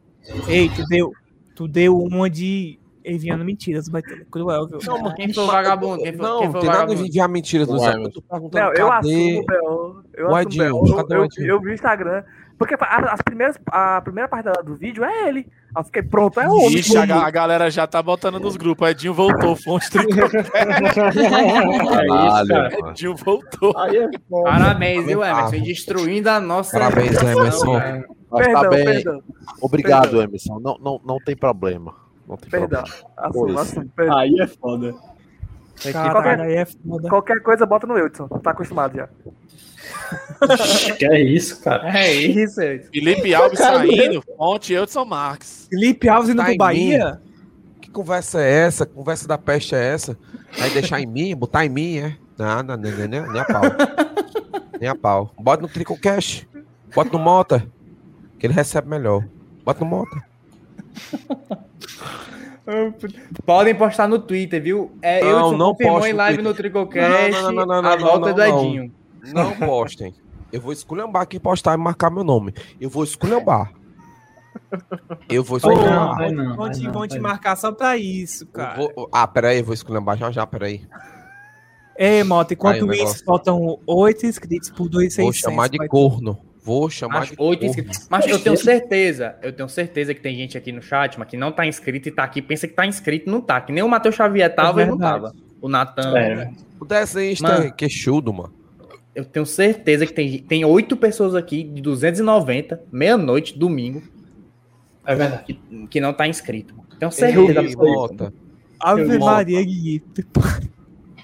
Ei, 0.47 0.69
tu 0.69 0.83
deu. 0.87 1.11
Tu 1.55 1.67
deu 1.67 1.97
uma 1.97 2.29
de. 2.29 2.79
Enviando 3.03 3.43
mentiras, 3.43 3.87
Baitola. 3.89 4.19
Cruel, 4.29 4.67
viu? 4.67 4.79
Não, 4.85 5.13
quem 5.15 5.33
foi 5.33 5.43
o 5.43 5.47
vagabundo? 5.47 6.03
Quem 6.03 6.13
foi, 6.13 6.25
Não, 6.27 6.39
quem 6.39 6.51
foi 6.51 6.61
tem 6.61 6.69
nada 6.69 6.95
de 6.95 7.01
enviar 7.07 7.27
mentiras, 7.29 7.67
Luciano. 7.67 8.03
mas- 8.03 8.05
Eu 8.07 8.11
tô 8.13 8.21
perguntando 8.21 8.63
Não, 8.65 8.73
eu 8.73 8.87
cadê? 8.87 9.09
assumo, 9.09 9.45
Bel. 9.45 10.03
Eu 10.13 10.27
o 10.29 10.35
assumo? 10.35 10.57
Bel. 10.57 10.67
Eu, 10.67 11.17
eu, 11.17 11.25
Edinho? 11.25 11.47
eu 11.47 11.59
vi 11.61 11.69
o 11.69 11.73
Instagram. 11.73 12.23
Porque 12.57 12.75
a, 12.79 13.13
as 13.13 13.21
primeiras, 13.23 13.57
a 13.71 13.99
primeira 14.01 14.29
parte 14.29 14.47
do 14.63 14.75
vídeo 14.75 15.03
é 15.03 15.27
ele. 15.27 15.47
Eu 15.75 15.83
fiquei, 15.83 16.03
pronto, 16.03 16.39
é 16.39 16.47
homem. 16.47 16.75
Ixi, 16.75 16.95
a, 16.95 17.25
a 17.25 17.31
galera 17.31 17.71
já 17.71 17.87
tá 17.87 18.03
botando 18.03 18.39
nos 18.39 18.55
grupos. 18.55 18.87
Edinho 18.87 19.15
voltou, 19.15 19.55
fonte 19.55 19.89
tricocast. 19.89 20.51
Caralho, 21.89 22.89
Edinho 22.89 23.15
voltou. 23.15 23.75
Aí 23.77 23.97
é. 23.97 24.09
Parabéns, 24.43 25.05
viu. 25.05 25.23
Emerson? 25.23 25.63
Destruindo 25.63 26.29
a 26.29 26.39
nossa. 26.39 26.77
Parabéns, 26.77 27.21
Emerson. 27.21 27.73
Mas 28.29 28.45
Perdão, 28.45 28.61
tá 28.61 28.69
bem. 28.69 28.85
perdão. 28.85 29.23
Obrigado, 29.61 30.01
Perdão. 30.03 30.21
Emerson. 30.21 30.59
Não, 30.59 30.77
não, 30.79 31.01
não 31.03 31.17
tem 31.17 31.35
problema. 31.35 31.95
Não 32.27 32.37
tem 32.37 32.49
Perdão. 32.49 32.83
problema. 32.83 33.09
Assumo, 33.17 33.45
Pois. 33.45 33.57
assumo, 33.57 33.89
perdão. 33.95 34.17
Aí 34.17 34.39
é 34.39 34.47
foda. 34.47 34.95
Caralho, 35.91 36.43
aí 36.43 36.55
é 36.55 36.65
foda. 36.65 37.09
Qualquer 37.09 37.41
coisa 37.41 37.65
bota 37.65 37.87
no 37.87 37.95
Wilson. 37.95 38.27
Tá 38.27 38.51
acostumado 38.51 38.95
já. 38.95 39.09
Que 40.97 41.05
é 41.05 41.21
isso, 41.21 41.61
cara? 41.63 41.97
É 41.97 42.13
isso, 42.13 42.61
é 42.61 42.75
isso. 42.77 42.89
Felipe 42.91 43.33
Alves 43.33 43.59
saindo, 43.59 44.21
fonte 44.37 44.73
Eudson 44.73 45.05
Marques. 45.05 45.67
Felipe 45.69 46.07
Alves 46.09 46.29
indo 46.29 46.37
Tá 46.37 46.45
pro 46.45 46.57
Bahia? 46.57 47.21
Que 47.81 47.89
conversa 47.89 48.41
é 48.41 48.49
essa? 48.65 48.85
Conversa 48.85 49.27
da 49.27 49.37
peste 49.37 49.75
é 49.75 49.83
essa? 49.93 50.17
Vai 50.57 50.69
deixar 50.69 50.99
em 51.01 51.05
mim? 51.05 51.35
Botar 51.35 51.65
em 51.65 51.69
mim, 51.69 51.97
é? 51.97 52.15
Não, 52.37 52.63
não, 52.63 52.77
não, 52.77 52.91
não, 52.91 53.07
não, 53.07 53.31
nem 53.31 53.41
a 53.41 53.45
pau. 53.45 53.61
nem 54.79 54.89
a 54.89 54.95
pau. 54.95 55.33
Bota 55.39 55.61
no 55.61 55.67
Tricocast. 55.67 56.47
Bota 56.93 57.11
no 57.11 57.19
Mota. 57.19 57.67
Que 58.39 58.47
ele 58.47 58.53
recebe 58.53 58.87
melhor. 58.87 59.25
Bota 59.65 59.79
no 59.81 59.85
Mota. 59.89 60.23
Podem 63.45 63.75
postar 63.75 64.07
no 64.07 64.19
Twitter, 64.19 64.61
viu? 64.61 64.91
É, 65.01 65.21
Não, 65.21 65.51
eu 65.51 65.57
não 65.57 65.71
confirmou 65.71 65.95
posto 65.97 66.09
em 66.09 66.13
live 66.13 66.41
no 66.41 66.53
Tricocast 66.53 67.31
Não, 67.31 67.41
não, 67.41 67.51
não, 67.51 67.65
não, 67.65 67.81
não, 67.81 67.89
a 67.89 67.95
volta 67.97 68.29
não, 68.29 68.35
do. 68.35 68.43
Edinho. 68.43 68.91
Não 69.33 69.51
postem. 69.57 70.13
Eu 70.51 70.61
vou 70.61 70.73
esculhambar 70.73 71.23
aqui, 71.23 71.39
postar 71.39 71.73
e 71.73 71.77
marcar 71.77 72.11
meu 72.11 72.23
nome. 72.23 72.53
Eu 72.79 72.89
vou 72.89 73.03
esculhambar. 73.03 73.71
Eu 75.29 75.43
vou 75.43 75.59
Vai 75.59 75.73
esculhambar. 75.73 76.07
não, 76.07 76.15
vai 76.15 76.31
não. 76.31 76.55
Vão 76.55 76.65
vai 76.65 76.69
te, 76.71 76.83
não, 76.83 76.91
vão 76.91 77.07
te 77.07 77.15
não. 77.15 77.21
marcar 77.21 77.55
só 77.55 77.71
pra 77.71 77.97
isso, 77.97 78.45
cara. 78.47 78.81
Eu 78.81 78.91
vou- 78.95 79.09
Ah, 79.11 79.27
peraí, 79.27 79.59
eu 79.59 79.65
vou 79.65 79.73
esculhambar 79.73 80.17
já 80.17 80.31
já, 80.31 80.45
peraí. 80.45 80.81
Ei, 81.97 82.23
Mota, 82.23 82.53
enquanto 82.53 82.89
Aí, 82.89 83.03
isso, 83.03 83.23
faltam 83.23 83.79
8 83.85 84.25
inscritos 84.25 84.69
por 84.69 84.89
2,600. 84.89 85.23
Vou 85.23 85.33
chamar 85.33 85.69
de 85.69 85.77
corno. 85.87 86.37
Vou 86.63 86.89
chamar 86.89 87.21
Mas, 87.21 87.29
de 87.29 87.35
oito 87.39 87.65
inscritos. 87.65 88.07
Mas 88.09 88.27
eu 88.27 88.37
tenho 88.39 88.55
certeza, 88.55 89.35
eu 89.41 89.51
tenho 89.51 89.67
certeza 89.67 90.13
que 90.13 90.21
tem 90.21 90.35
gente 90.35 90.57
aqui 90.57 90.71
no 90.71 90.81
chat, 90.81 91.17
mas 91.17 91.27
que 91.27 91.35
não 91.35 91.51
tá 91.51 91.65
inscrito 91.65 92.07
e 92.07 92.11
tá 92.11 92.23
aqui, 92.23 92.41
pensa 92.41 92.67
que 92.67 92.73
tá 92.75 92.85
inscrito 92.85 93.27
e 93.27 93.31
não 93.31 93.41
tá. 93.41 93.59
Que 93.61 93.71
nem 93.71 93.83
o 93.83 93.89
Matheus 93.89 94.13
Xavier 94.15 94.53
tava 94.53 94.81
É 94.81 94.85
e 94.85 94.87
não 94.87 94.97
tava. 94.97 95.33
O 95.59 95.67
Natan. 95.67 96.17
É. 96.17 96.51
O 96.79 96.85
desenhista 96.85 97.47
Mano. 97.47 97.65
é 97.65 97.71
queixudo, 97.71 98.31
mano. 98.31 98.53
Eu 99.13 99.25
tenho 99.25 99.45
certeza 99.45 100.05
que 100.05 100.13
tem, 100.13 100.39
tem 100.39 100.63
oito 100.63 100.95
pessoas 100.95 101.35
aqui 101.35 101.63
de 101.63 101.81
290, 101.81 102.81
meia-noite, 102.91 103.57
domingo, 103.57 104.01
É 105.05 105.15
verdade. 105.15 105.43
que, 105.45 105.87
que 105.87 105.99
não 105.99 106.13
tá 106.13 106.27
inscrito. 106.27 106.73
Tenho 106.99 107.11
certeza. 107.11 107.61
Ei, 107.61 107.75
Mota. 107.75 108.33
Ave 108.79 109.15
Eu- 109.15 109.19
Maria, 109.19 109.63
Guito. 109.63 110.21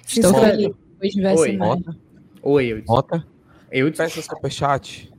Estou. 0.08 0.32
Hoje 0.32 1.22
vai 1.22 1.36
Oi. 1.36 1.52
ser. 1.52 1.96
Oi, 2.42 2.66
eu. 2.74 2.84
Mota. 2.88 3.26
eu 3.72 3.92
Peça 3.92 4.22
superchat. 4.22 5.12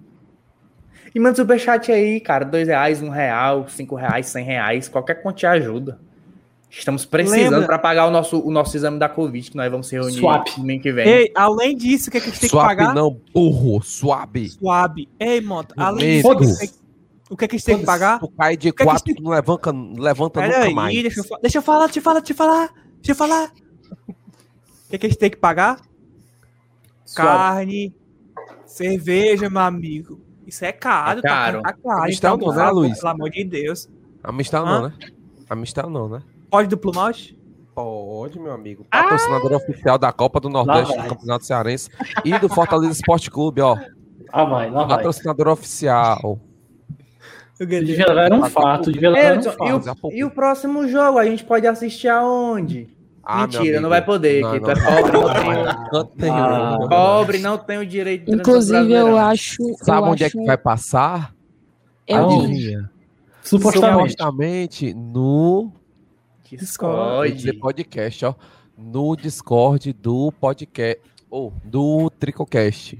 E 1.14 1.18
manda 1.20 1.36
superchat 1.36 1.90
aí, 1.90 2.20
cara. 2.20 2.44
Dois 2.44 2.68
reais, 2.68 3.02
um 3.02 3.08
real, 3.08 3.66
cinco 3.68 3.94
reais, 3.94 4.26
cem 4.26 4.44
reais. 4.44 4.88
Qualquer 4.88 5.22
quantia 5.22 5.50
ajuda. 5.50 5.98
Estamos 6.70 7.06
precisando 7.06 7.64
para 7.64 7.78
pagar 7.78 8.06
o 8.06 8.10
nosso, 8.10 8.38
o 8.40 8.50
nosso 8.50 8.76
exame 8.76 8.98
da 8.98 9.08
Covid, 9.08 9.50
que 9.50 9.56
nós 9.56 9.70
vamos 9.70 9.86
se 9.88 9.94
reunir 9.96 10.18
Swap. 10.18 10.46
domingo 10.54 10.82
que 10.82 10.92
vem. 10.92 11.08
Ei, 11.08 11.32
além 11.34 11.74
disso, 11.74 12.08
o 12.08 12.10
que, 12.12 12.18
é 12.18 12.20
que 12.20 12.26
a 12.28 12.30
gente 12.30 12.40
tem 12.40 12.48
que 12.50 12.54
Swap 12.54 12.66
pagar? 12.66 12.94
não, 12.94 13.18
burro. 13.32 13.82
Suave. 13.82 14.50
Suave. 14.50 15.08
Ei, 15.18 15.40
Mota, 15.40 15.74
além 15.78 16.22
Medo. 16.22 16.34
disso, 16.36 16.52
o 16.52 16.58
que 16.58 16.66
tem- 16.66 16.78
o 17.30 17.36
que, 17.36 17.44
é 17.44 17.48
que 17.48 17.56
a 17.56 17.58
gente 17.58 17.66
tem 17.66 17.78
que 17.78 17.84
pagar? 17.86 18.18
Tu 18.20 18.28
cai 18.28 18.56
de 18.56 18.70
que 18.70 18.78
que 18.78 18.84
quatro, 18.84 19.14
tu 19.14 19.22
não 19.22 19.30
levanta, 19.30 19.70
levanta 19.72 20.40
Pera 20.40 20.52
nunca 20.56 20.66
aí, 20.68 20.74
mais. 20.74 20.94
deixa 21.02 21.20
eu, 21.20 21.38
deixa 21.40 21.58
eu 21.58 21.62
falar, 21.62 21.86
deixa 21.86 21.98
eu 21.98 22.02
falar, 22.02 22.20
deixa 22.20 22.32
eu 22.32 22.36
falar, 22.36 22.70
deixa 22.96 23.12
eu 23.12 23.14
falar. 23.16 23.52
O 24.08 24.90
que, 24.90 24.96
é 24.96 24.98
que 24.98 25.06
a 25.06 25.08
gente 25.08 25.18
tem 25.18 25.30
que 25.30 25.36
pagar? 25.38 25.80
Carne, 27.14 27.94
cerveja, 28.66 29.48
meu 29.48 29.62
amigo. 29.62 30.20
Isso 30.48 30.64
é 30.64 30.72
caro, 30.72 31.18
É 31.20 31.22
caro. 31.22 31.62
tá, 31.62 31.72
tá 31.72 31.78
caro. 31.84 32.04
Amstel 32.04 32.34
Então, 32.36 32.48
não, 32.48 32.56
né, 32.56 32.70
Luiz? 32.70 32.98
Pelo 32.98 33.10
amor 33.10 33.30
de 33.30 33.44
Deus. 33.44 33.88
Amistel 34.24 34.66
Hã? 34.66 34.80
não, 34.80 34.88
né? 34.88 34.94
Amistel 35.50 35.90
não, 35.90 36.08
né? 36.08 36.22
Pode 36.50 36.68
duplo 36.68 36.92
malte? 36.94 37.38
Pode, 37.74 38.40
meu 38.40 38.52
amigo. 38.52 38.84
Patrocinador 38.90 39.52
oficial 39.52 39.98
da 39.98 40.10
Copa 40.10 40.40
do 40.40 40.48
Nordeste 40.48 40.96
do. 40.96 41.08
Campeonato 41.10 41.44
Cearense 41.44 41.90
e 42.24 42.36
do 42.38 42.48
Fortaleza 42.48 42.92
Esporte 42.92 43.30
Clube, 43.30 43.60
ó. 43.60 43.76
Lá 44.34 44.44
vai, 44.44 44.70
lá 44.70 44.84
vai. 44.84 44.96
Patrocinador 44.96 45.48
oficial. 45.48 46.40
Devia 47.60 48.06
levar 48.12 48.32
um 48.32 48.44
fato, 48.50 48.92
devia 48.92 49.08
Ei, 49.08 49.14
levar 49.14 49.36
um 49.36 49.40
e, 49.40 49.82
fato. 49.82 50.06
o, 50.08 50.12
e 50.12 50.24
o 50.24 50.30
próximo 50.30 50.86
jogo 50.88 51.18
a 51.18 51.24
gente 51.24 51.44
pode 51.44 51.66
assistir 51.66 52.08
aonde? 52.08 52.88
Ah, 53.30 53.46
Mentira, 53.46 53.78
não 53.78 53.90
vai 53.90 54.02
poder, 54.02 54.40
Não, 54.40 54.52
que 54.52 54.60
tu 54.60 54.66
não. 54.66 54.72
é 54.72 55.02
pobre, 55.02 55.12
não 55.12 55.82
Não, 55.92 56.04
tem. 56.06 56.30
Ah. 56.30 56.78
pobre, 56.88 57.38
não 57.40 57.58
tem 57.58 57.76
o 57.76 57.84
direito 57.84 58.24
de 58.24 58.32
Inclusive, 58.36 58.90
eu 58.90 59.18
acho. 59.18 59.56
Sabe 59.82 60.06
eu 60.06 60.10
onde 60.12 60.22
é 60.22 60.26
acho- 60.28 60.38
que 60.38 60.46
vai 60.46 60.56
passar? 60.56 61.34
É 62.06 62.18
onde? 62.18 62.46
Adivinha? 62.46 62.90
Supostamente. 63.42 64.12
Supostamente 64.12 64.94
no 64.94 65.70
Discord. 66.50 67.52
Podcast, 67.58 68.24
ó. 68.24 68.34
No 68.78 69.14
Discord 69.14 69.92
do 69.92 70.32
podcast. 70.32 70.98
Ou 71.30 71.52
do 71.62 72.08
Tricocast. 72.18 72.98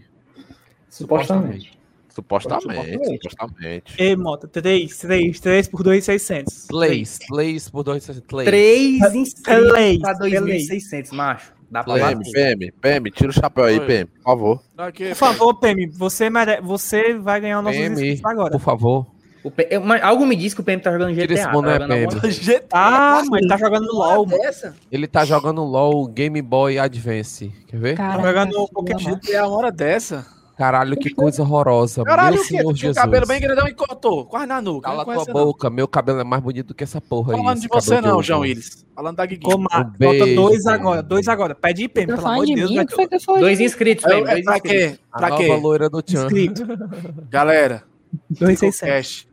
Supostamente. 0.90 1.77
Supostamente, 2.18 2.98
supostamente. 3.22 3.94
Ei, 3.96 4.16
Mota, 4.16 4.48
3, 4.48 4.96
3, 4.98 5.40
3 5.40 5.68
por 5.68 5.82
2,600. 5.84 6.66
Plays, 6.68 7.18
plays 7.28 7.70
por 7.70 7.84
dois. 7.84 8.06
Plays. 8.26 8.48
Três 8.48 9.14
inscritos 9.14 9.42
pra 9.42 9.70
play. 9.70 9.98
2.600, 10.00 11.12
macho. 11.14 11.52
Dá 11.70 11.84
pra 11.84 11.94
PM, 11.94 12.14
bater. 12.16 12.32
PM, 12.32 12.72
PM, 12.80 13.10
tira 13.10 13.28
o 13.30 13.32
chapéu 13.32 13.64
aí, 13.64 13.78
Oi. 13.78 13.86
PM, 13.86 14.06
por 14.06 14.22
favor. 14.22 14.62
Daqui, 14.74 15.08
Por 15.10 15.14
favor, 15.14 15.54
PM, 15.60 15.86
você, 15.88 16.30
mere... 16.30 16.60
você 16.62 17.14
vai 17.14 17.40
ganhar 17.40 17.58
o 17.58 17.62
nosso 17.62 17.78
inscritos 17.78 18.24
agora. 18.24 18.50
por 18.52 18.60
favor. 18.60 19.06
O 19.44 19.50
P- 19.52 19.68
eu- 19.70 19.80
mas 19.82 20.02
algo 20.02 20.26
me 20.26 20.34
diz 20.34 20.52
que 20.52 20.60
o 20.60 20.64
PM 20.64 20.82
tá 20.82 20.90
jogando 20.90 21.12
GTA. 21.14 21.20
Tira 21.28 21.34
esse 21.34 21.44
tá 21.44 21.52
jogando 21.52 21.88
PM. 21.88 22.20
coisa. 22.20 22.64
Ah, 22.72 23.22
mas 23.30 23.46
tá 23.46 23.56
jogando 23.56 23.86
LOL. 23.94 24.26
Dessa? 24.26 24.74
Ele 24.90 25.06
tá 25.06 25.24
jogando 25.24 25.62
LOL 25.62 26.06
Game 26.08 26.42
Boy 26.42 26.78
Advance. 26.78 27.52
Quer 27.68 27.76
ver? 27.78 27.96
Tá 27.96 28.18
jogando 28.20 28.68
Pokémon. 28.68 28.98
filha, 29.20 29.36
É 29.36 29.36
a 29.36 29.46
hora 29.46 29.70
dessa. 29.70 30.26
Caralho, 30.58 30.96
que 30.96 31.10
coisa 31.14 31.40
horrorosa. 31.42 32.02
Caralho, 32.02 32.34
meu 32.34 32.42
o 32.42 32.44
senhor 32.44 32.62
tinha 32.62 32.72
o 32.72 32.76
Jesus. 32.76 32.96
cabelo 32.98 33.26
bem 33.28 33.40
grandão 33.40 33.68
e 33.68 33.72
cortou. 33.72 34.26
Quase 34.26 34.46
na 34.46 34.60
nuca. 34.60 34.88
Cala 34.88 34.96
Não 34.98 35.04
tua 35.04 35.14
conhece, 35.14 35.32
não. 35.32 35.44
boca. 35.46 35.70
Meu 35.70 35.86
cabelo 35.86 36.18
é 36.20 36.24
mais 36.24 36.42
bonito 36.42 36.66
do 36.66 36.74
que 36.74 36.82
essa 36.82 37.00
porra 37.00 37.32
aí. 37.34 37.38
Falando 37.38 37.60
de 37.60 37.68
você 37.68 38.00
não, 38.00 38.20
João. 38.20 38.40
Willis. 38.40 38.84
Falando 38.92 39.16
da 39.16 39.24
Guigui. 39.26 39.48
Toma, 39.48 39.66
Um 39.66 39.68
falta 39.68 39.94
beijo, 39.96 40.34
dois 40.34 40.66
agora, 40.66 41.00
dois 41.02 41.28
agora. 41.28 41.54
Pede 41.54 41.86
Tá 41.88 41.94
pelo 41.94 42.26
amor 42.26 42.44
de 42.44 42.54
de 42.54 42.60
Deus. 42.60 42.70
mim? 42.72 42.86
que 42.86 42.92
foi 42.92 43.06
que 43.06 43.20
foi? 43.20 43.38
Dois 43.40 43.60
inscritos, 43.60 44.04
PM. 44.04 44.28
é 44.28 44.42
pra 44.42 44.58
quê? 44.60 44.98
Pra 45.12 45.30
quê? 45.36 45.56
loira 45.56 45.88
do 45.88 46.02
Tchan. 46.02 46.24
Inscrito. 46.24 46.62
Galera, 47.30 47.84
2,600. 48.28 48.78
Tricocast. 48.80 49.28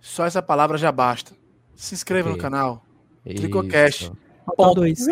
Só 0.00 0.24
essa 0.26 0.40
palavra 0.40 0.78
já 0.78 0.92
basta. 0.92 1.32
Se 1.74 1.92
inscreva 1.92 2.30
no 2.30 2.38
canal. 2.38 2.84
Tricocast. 3.24 4.12
Dois. 4.76 5.04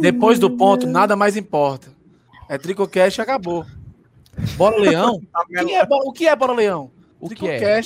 Depois 0.00 0.38
do 0.38 0.50
ponto, 0.56 0.86
nada 0.86 1.16
mais 1.16 1.36
importa. 1.36 1.88
É 2.48 2.56
Tricocast 2.56 3.18
e 3.18 3.22
acabou. 3.22 3.66
Bora 4.56 4.76
Leão? 4.78 5.20
O 5.42 5.64
que 5.68 5.74
é, 5.74 5.82
o 5.82 6.12
que 6.12 6.26
é 6.28 6.34
Bora 6.36 6.52
Leão? 6.54 6.90
O 7.20 7.28
que 7.28 7.46
é? 7.46 7.56
É 7.56 7.80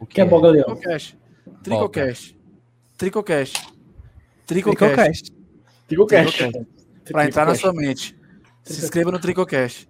O 0.00 0.06
que 0.06 0.20
é 0.20 0.24
é? 0.24 0.26
Boga 0.26 0.50
Leão? 0.50 0.64
Tricocast. 0.66 1.16
Tricocast. 1.62 2.36
Tricocast. 2.96 3.72
Tricocast. 4.46 5.32
Tricocast. 5.86 6.52
Pra 7.12 7.26
entrar 7.26 7.46
na 7.46 7.54
sua 7.54 7.72
mente. 7.72 8.16
Se 8.64 8.82
inscreva 8.84 9.12
no 9.12 9.18
Tricocast. 9.20 9.88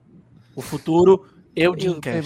O 0.54 0.60
futuro, 0.60 1.24
eu 1.56 1.74
tem- 2.00 2.20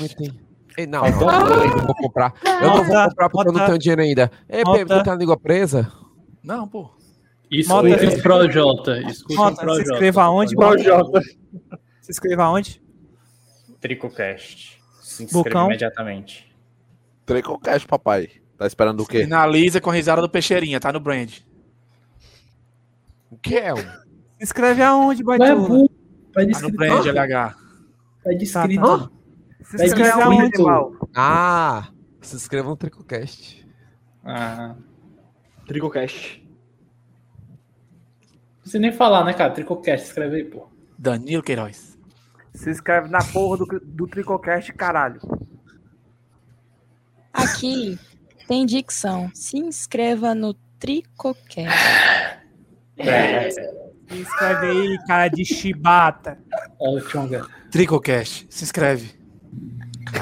Ei, 0.77 0.87
não, 0.87 1.03
não, 1.03 1.11
não, 1.21 1.65
eu 1.65 1.77
não 1.77 1.87
vou 1.87 1.95
comprar. 1.95 2.35
Eu 2.45 2.61
não 2.69 2.85
vou 2.85 3.09
comprar 3.09 3.29
porque 3.31 3.49
eu 3.49 3.53
não 3.53 3.67
tenho 3.67 3.79
dinheiro 3.79 4.03
ainda. 4.03 4.31
Ei, 4.49 4.63
PM, 4.65 4.85
Bota. 4.85 5.01
tu 5.01 5.05
tem 5.05 5.13
a 5.13 5.17
língua 5.17 5.37
presa? 5.37 5.93
Não, 6.43 6.69
pô. 6.69 6.91
Foi 7.67 7.93
o 7.93 8.23
Projota. 8.23 9.01
Escuta 9.03 9.35
o 9.35 9.37
Mota, 9.37 9.55
se 9.57 9.61
Projota. 9.63 9.93
inscreva 9.93 10.23
aonde? 10.23 10.55
Projota. 10.55 11.21
Se 12.01 12.11
inscreva 12.13 12.45
aonde? 12.45 12.81
Tricocast. 13.81 14.81
Se 15.01 15.25
inscreva 15.25 15.45
Bocão. 15.49 15.67
imediatamente. 15.67 16.53
Tricocast, 17.25 17.87
papai. 17.87 18.29
Tá 18.57 18.67
esperando 18.67 19.03
o 19.03 19.07
quê? 19.07 19.21
Finaliza 19.23 19.81
com 19.81 19.91
a 19.91 19.95
risada 19.95 20.21
do 20.21 20.29
Peixeirinha, 20.29 20.81
tá 20.81 20.93
no 20.93 21.01
brand. 21.01 21.33
O 23.31 23.37
que 23.37 23.57
é? 23.57 23.75
Se 23.77 23.85
inscreve 24.43 24.83
aonde, 24.83 25.23
burro. 25.23 25.89
Vai 26.35 26.47
de 26.47 26.53
Tá 26.53 26.61
no 26.63 26.71
brand, 26.73 27.07
LH. 27.07 27.57
Vai 28.25 28.35
de 28.35 28.53
Tá, 28.53 28.63
tá. 28.63 29.11
Se 29.63 29.85
inscreve 29.85 30.11
aonde, 30.23 30.55
animal? 30.57 30.93
Ah, 31.15 31.89
se 32.21 32.37
inscreva 32.37 32.69
no 32.69 32.77
Tricocast. 32.77 33.67
Ah, 34.25 34.75
Tricocast. 35.67 36.43
não 36.43 36.49
precisa 38.63 38.79
nem 38.79 38.93
falar, 38.93 39.25
né, 39.25 39.33
cara? 39.35 39.53
Tricocast, 39.53 40.07
escreve 40.07 40.37
aí, 40.37 40.45
pô. 40.45 40.67
Danilo 40.99 41.43
Queiroz. 41.43 41.88
Se 42.59 42.71
inscreve 42.71 43.09
na 43.09 43.21
porra 43.21 43.59
do, 43.59 43.67
do 43.81 44.09
Tricocast, 44.09 44.73
caralho. 44.73 45.21
aqui 47.33 47.97
tem 48.49 48.67
dicção. 48.67 49.31
Se 49.33 49.57
inscreva 49.57 50.35
no 50.35 50.55
Tricocast. 50.81 51.71
Se 54.09 54.21
inscreve 54.21 54.67
aí, 54.67 54.99
cara 55.07 55.29
de 55.29 55.45
chibata. 55.45 56.37
Ó, 56.81 56.97
o 56.97 57.01
Chonga. 57.01 57.47
Tricocast, 57.71 58.49
se 58.51 58.65
inscreve. 58.65 59.15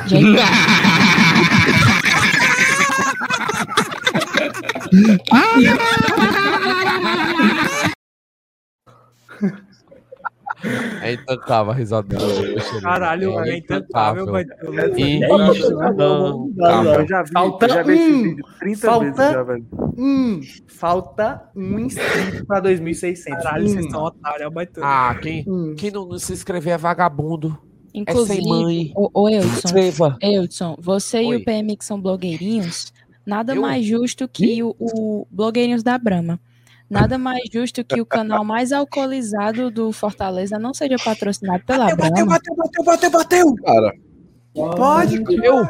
Gente, 0.06 0.36
É 11.02 11.12
intancável 11.14 11.72
a 11.72 11.74
risada 11.74 12.16
dele. 12.16 12.56
Caralho, 12.80 13.38
é 13.40 13.58
intancável, 13.58 14.26
vai 14.26 14.44
ter- 14.44 14.54
Intancável. 15.16 16.50
Eu 16.58 17.06
já 17.08 17.22
vi, 17.22 17.32
Falta 17.32 17.66
eu 17.66 17.70
já 17.74 17.82
vi 17.82 17.92
esse 17.94 18.12
um. 18.12 18.22
vídeo 18.22 18.44
30 18.60 18.78
Falta 18.86 19.04
vezes 19.04 19.32
já, 19.32 19.42
velho. 19.42 19.66
um. 19.98 20.40
Falta 20.66 21.50
um 21.54 21.78
inscrito 21.78 22.46
pra 22.46 22.60
2.600. 22.60 23.24
Caralho, 23.42 23.64
um. 23.64 23.68
vocês 23.68 23.90
são 23.90 24.02
otários, 24.04 24.40
é 24.42 24.46
o 24.46 24.50
baitão. 24.50 24.82
Ah, 24.84 25.14
quem, 25.20 25.44
quem 25.76 25.90
não, 25.90 26.06
não 26.06 26.18
se 26.18 26.32
inscrever 26.32 26.74
é 26.74 26.78
vagabundo. 26.78 27.58
inclusive, 27.94 28.38
é 28.38 28.42
sem 28.42 28.48
mãe. 28.48 28.92
o, 28.96 29.22
o 29.22 29.28
Eudson, 29.28 29.48
Inscreva. 29.68 30.16
Eudson, 30.22 30.76
você 30.80 31.22
e 31.22 31.26
Oi. 31.26 31.36
o 31.36 31.44
PM 31.44 31.76
que 31.76 31.84
são 31.84 32.00
blogueirinhos, 32.00 32.92
nada 33.26 33.54
Eu? 33.54 33.62
mais 33.62 33.84
justo 33.84 34.26
que 34.28 34.62
o, 34.62 34.74
o 34.78 35.26
blogueirinhos 35.30 35.82
da 35.82 35.96
Brahma. 35.98 36.40
Nada 36.88 37.18
mais 37.18 37.42
justo 37.52 37.84
que 37.84 38.00
o 38.00 38.06
canal 38.06 38.44
mais 38.44 38.70
alcoolizado 38.72 39.70
do 39.70 39.90
Fortaleza 39.92 40.58
não 40.58 40.72
seja 40.72 40.96
patrocinado 41.04 41.64
pela 41.64 41.86
Brahma. 41.94 42.26
bateu, 42.26 42.54
bateu, 42.56 42.84
bateu, 42.84 43.10
bateu. 43.10 43.54
Cara, 43.56 43.92
Pode. 44.54 45.22
Eu? 45.44 45.68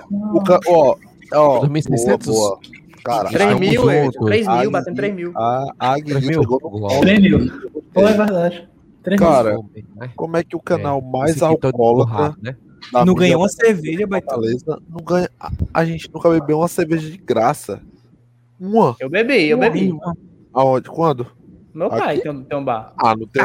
ó, 0.68 0.96
ó, 1.34 1.60
2600? 1.60 2.26
boa, 2.28 2.48
boa. 2.50 2.60
Cara, 3.04 3.28
3 3.30 3.50
a- 3.52 3.54
mil, 3.58 3.72
junto. 3.74 3.90
Edson. 3.90 4.24
3 4.26 4.46
mil, 4.46 4.56
Agui- 4.56 4.70
batendo 4.70 4.94
3 4.96 5.14
mil. 5.14 5.32
A, 5.36 5.64
a 5.78 5.92
Agui 5.94 6.20
chegou 6.22 6.60
no 6.80 7.00
3 7.00 7.18
mil. 7.20 7.38
É 7.94 8.12
verdade. 8.12 8.68
3 9.02 9.20
mil. 9.20 9.28
Cara, 9.30 9.56
como 10.16 10.36
é 10.36 10.44
que 10.44 10.54
o 10.56 10.60
canal 10.60 11.00
mais 11.00 11.32
Esse 11.36 11.44
aqui 11.44 11.56
todo 11.58 11.72
alcoólatra 11.72 12.36
né? 12.42 12.56
Não 13.04 13.14
ganhou 13.14 13.40
uma 13.40 13.48
cerveja, 13.48 14.06
baitão. 14.06 14.34
Fortaleza 14.34 14.78
não 14.88 15.04
ganha. 15.04 15.28
A, 15.40 15.50
a 15.74 15.84
gente 15.84 16.08
nunca 16.12 16.28
bebeu 16.30 16.58
uma 16.58 16.68
cerveja 16.68 17.10
de 17.10 17.16
graça. 17.16 17.80
Uma. 18.60 18.94
Eu 19.00 19.08
bebi, 19.10 19.48
eu 19.48 19.58
bebi. 19.58 19.92
Aonde? 20.56 20.88
Quando? 20.88 21.26
Meu 21.74 21.90
pai 21.90 22.18
tem, 22.18 22.32
um- 22.32 22.42
tem 22.42 22.58
um 22.58 22.64
bar. 22.64 22.94
Ah, 22.98 23.14
não 23.14 23.26
tem. 23.26 23.42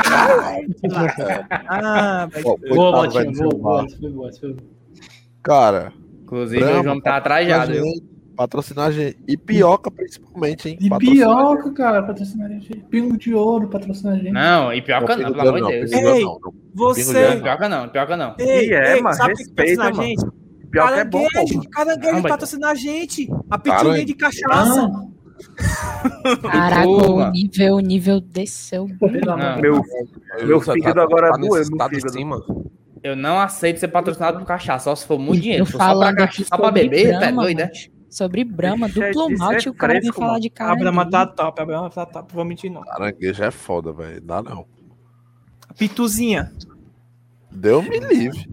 Ah, 1.68 2.28
Ó, 2.46 2.56
Boa, 2.58 3.08
coitado, 3.10 3.14
vai 3.14 3.26
Botinho. 3.26 3.50
Boa, 3.50 3.84
boa. 3.84 3.88
boa, 4.00 4.12
boa. 4.12 4.56
Cara. 5.44 5.94
Inclusive, 6.24 6.62
Brahma, 6.64 6.80
o 6.80 6.84
João 6.84 7.02
tá 7.02 7.20
patrocinar 7.22 7.68
Patrocinar 8.38 8.88
a 8.88 8.92
gente. 8.92 9.18
E 9.28 9.36
pioca, 9.38 9.92
principalmente, 9.92 10.70
hein? 10.70 10.78
E 10.80 10.88
Patrocinar 10.90 11.28
pioca, 11.28 11.74
cara, 11.74 12.04
patrocinar 12.04 12.48
a 12.48 12.54
gente. 12.54 12.76
Pingo 12.90 13.18
de 13.18 13.34
ouro 13.34 13.68
patrocinar 13.68 14.14
a 14.14 14.18
gente. 14.18 14.32
Não, 14.32 14.74
e 14.74 14.82
pioca 14.82 15.18
não, 15.18 15.24
Não, 15.24 15.32
pelo 15.34 15.42
amor 15.50 15.56
de 15.56 15.62
não, 15.62 15.70
Deus. 15.70 15.92
Ei, 15.92 16.02
não, 16.24 16.40
não. 16.40 16.54
Você. 16.74 17.36
Pioca 17.42 17.68
não, 17.70 17.90
pioca 17.90 18.16
não. 18.18 18.36
Ei, 18.40 18.70
E 18.70 18.74
é, 18.74 18.96
ei, 18.96 19.02
mano, 19.02 19.16
sabe 19.18 19.34
o 19.34 19.36
que 19.36 19.44
respeita, 19.44 19.82
patrocina 19.84 19.84
a 19.84 19.92
mano. 19.94 20.04
gente? 20.08 20.42
Pior 20.72 20.88
que 20.94 21.00
é 21.00 21.04
bom, 21.04 21.28
Caranguejo, 21.28 21.60
pô. 21.62 21.70
caranguejo 21.70 22.14
Não, 22.14 22.22
vai- 22.22 22.32
patrocina 22.32 22.70
a 22.70 22.76
gente. 22.76 23.30
A 23.50 23.58
pitulinha 23.60 24.06
de 24.06 24.14
cachaça. 24.14 24.90
Caraca, 26.42 26.84
Boa. 26.84 27.28
o 27.30 27.32
nível, 27.32 27.76
o 27.76 27.80
nível 27.80 28.20
desceu. 28.22 28.88
Não, 28.88 29.62
Meu, 29.62 29.82
meu 30.46 30.62
fígado 30.62 30.96
tá- 30.96 31.04
agora 31.04 31.32
tá 31.32 31.38
doeu 31.38 31.58
nesse 31.60 31.70
no 31.72 31.76
estado 31.78 31.90
fígado. 31.96 32.08
assim, 32.10 32.24
mano? 32.26 32.72
eu 33.04 33.16
não 33.16 33.40
aceito 33.40 33.80
ser 33.80 33.88
patrocinado 33.88 34.38
por 34.40 34.46
cachaça, 34.46 34.84
só 34.86 34.96
se 34.96 35.06
for 35.08 35.18
muito 35.18 35.40
Eu 35.40 35.42
dinheiro. 35.42 35.66
Só 35.66 35.78
falando 35.78 36.16
pra, 36.18 36.26
aqui 36.26 36.44
só 36.44 36.56
pra 36.56 36.68
sobre 36.68 36.84
beber, 36.84 37.12
tá 37.14 37.18
Brahma, 37.20 37.42
doido, 37.44 37.58
né? 37.58 37.72
Sobre 38.10 38.44
Brahma, 38.44 38.86
é- 38.86 38.90
duplo 38.90 39.10
isso 39.10 39.22
é 39.24 39.36
malte, 39.38 39.70
o 39.70 39.74
cara 39.74 40.00
vem 40.00 40.12
falar 40.12 40.40
de 40.40 40.48
A 40.48 40.52
cara. 40.52 40.76
Brahma 40.76 41.10
tá 41.10 41.26
top, 41.26 41.62
a 41.62 41.66
Brahma 41.66 41.90
tá 41.90 42.06
top, 42.06 42.34
vou 42.34 42.46
mentir 42.46 42.70
não. 42.72 42.82
Caranguejo 42.82 43.44
é 43.44 43.50
foda, 43.52 43.92
velho. 43.92 44.22
Dá 44.22 44.44
não. 44.44 44.66
Pituzinha. 45.78 46.52
Deu 47.52 47.82
me 47.82 48.00
livre. 48.00 48.48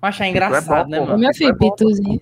Mas 0.00 0.20
é 0.20 0.28
engraçado, 0.28 0.86
bom, 0.86 0.90
né, 0.90 1.00
mano? 1.00 1.18
meu 1.18 1.34
filho, 1.34 1.56
pituzinho. 1.56 2.20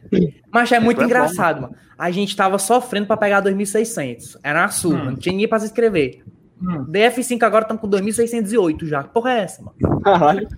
Mas 0.53 0.73
é 0.73 0.81
muito 0.81 0.99
é 0.99 1.01
bom, 1.01 1.07
engraçado, 1.07 1.63
mano. 1.63 1.75
A 1.97 2.11
gente 2.11 2.35
tava 2.35 2.59
sofrendo 2.59 3.07
pra 3.07 3.17
pegar 3.17 3.43
2.600. 3.43 4.37
Era 4.43 4.63
na 4.63 4.69
sul, 4.69 4.93
não 4.93 5.17
tinha 5.17 5.33
ninguém 5.33 5.49
pra 5.49 5.59
se 5.61 5.67
inscrever. 5.67 6.23
Hum. 6.61 6.85
DF5 6.87 7.43
agora 7.43 7.63
estamos 7.63 7.81
com 7.81 7.89
2.608 7.89 8.87
já. 8.87 9.03
Que 9.05 9.11
porra 9.11 9.33
é 9.33 9.39
essa, 9.41 9.63
mano? 9.63 10.01
Caralho. 10.01 10.49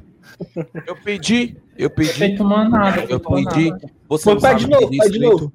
Eu 0.86 0.96
pedi, 0.96 1.56
eu 1.76 1.90
pedi, 1.90 2.36
tomar 2.36 2.68
nada. 2.68 3.04
eu 3.08 3.20
pedi. 3.20 3.70
nada. 3.70 3.90
Você 4.08 4.34
Pô, 4.34 4.40
pede 4.40 4.64
de 4.64 4.70
novo, 4.70 4.88
pedir 4.88 4.98
pede 4.98 5.12
de 5.12 5.18
novo. 5.20 5.52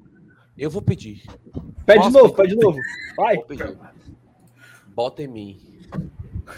Eu 0.56 0.70
vou 0.70 0.82
pedir. 0.82 1.22
Pede 1.84 2.06
de 2.06 2.12
novo, 2.12 2.32
pede 2.34 2.54
de 2.54 2.56
novo. 2.56 2.78
Vai. 3.16 3.38
Pedir. 3.38 3.76
Bota 4.94 5.22
em 5.22 5.28
mim. 5.28 5.58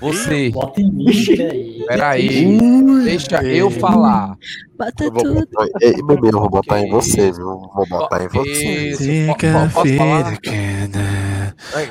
Você, 0.01 0.51
Bota 0.51 0.81
em 0.81 0.91
mim, 0.93 1.07
peraí. 1.27 1.85
peraí, 1.87 2.59
deixa 3.05 3.43
eu 3.45 3.71
falar. 3.71 4.37
Bota 4.79 5.05
Eu 5.05 5.13
vou 5.13 5.23
tudo. 5.23 5.35
botar, 5.51 5.67
ei, 5.81 6.03
bebê, 6.03 6.29
eu 6.29 6.41
vou 6.41 6.51
botar 6.51 6.81
em 6.81 6.91
você, 6.91 7.33
viu? 7.33 7.47
Vou 7.75 7.87
botar 7.89 8.23
em 8.23 8.29
você. 8.29 8.91
Isso, 8.91 9.03
po- 9.27 9.35
po- 9.35 9.75
posso 9.75 9.97
falar? 9.97 10.39
Ai, 11.75 11.91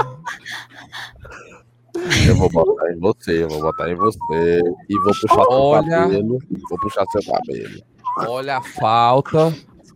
Eu 2.28 2.36
vou 2.36 2.48
botar 2.50 2.92
em 2.92 2.98
você, 2.98 3.42
eu 3.44 3.48
vou 3.48 3.60
botar 3.60 3.90
em 3.90 3.94
você. 3.94 4.60
E 4.88 4.94
vou 5.02 5.12
puxar 5.14 5.46
Olha. 5.48 5.82
seu 5.82 5.90
cabelo. 6.02 6.38
Vou 6.68 6.78
puxar 6.80 7.04
seu 7.12 7.32
cabelo. 7.32 7.82
Olha 8.28 8.56
a 8.58 8.62
falta 8.62 9.54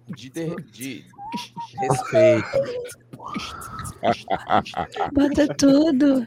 de, 0.08 0.30
de, 0.30 0.56
de 0.72 1.04
respeito. 1.78 2.48
Bota 5.12 5.54
tudo. 5.56 6.26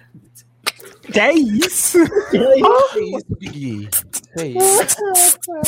Que 1.12 1.20
é 1.20 1.34
isso? 1.34 1.98
Que 2.32 2.38
isso, 2.38 3.36
Bigui? 3.40 3.90
Que 4.38 4.46
isso? 4.46 4.98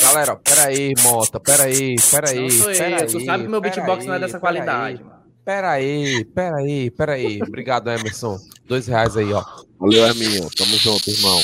Galera, 0.02 0.32
ó, 0.32 0.36
pera 0.36 0.66
aí, 0.66 0.94
Mota, 1.02 1.38
pera 1.38 1.64
aí, 1.64 1.96
pera 2.10 2.30
aí, 2.30 2.40
Não 2.40 2.50
sou 2.50 2.70
eu, 2.70 2.78
pera 2.78 2.96
aí. 3.02 3.06
tu 3.06 3.24
sabe 3.24 3.44
que 3.44 3.50
meu 3.50 3.60
beatbox 3.60 4.00
aí, 4.02 4.06
não 4.08 4.14
é 4.14 4.18
dessa 4.18 4.40
qualidade, 4.40 4.98
aí. 4.98 5.04
mano. 5.04 5.16
Pera 5.44 5.70
aí, 5.72 6.24
pera 6.24 6.56
aí, 6.56 6.90
pera 6.90 7.12
aí. 7.12 7.40
Obrigado, 7.42 7.88
Emerson. 7.90 8.38
Dois 8.66 8.86
reais 8.88 9.16
aí, 9.16 9.32
ó. 9.32 9.44
Valeu, 9.78 10.06
Eminho. 10.08 10.48
Tamo 10.56 10.76
junto, 10.76 11.08
irmão. 11.10 11.40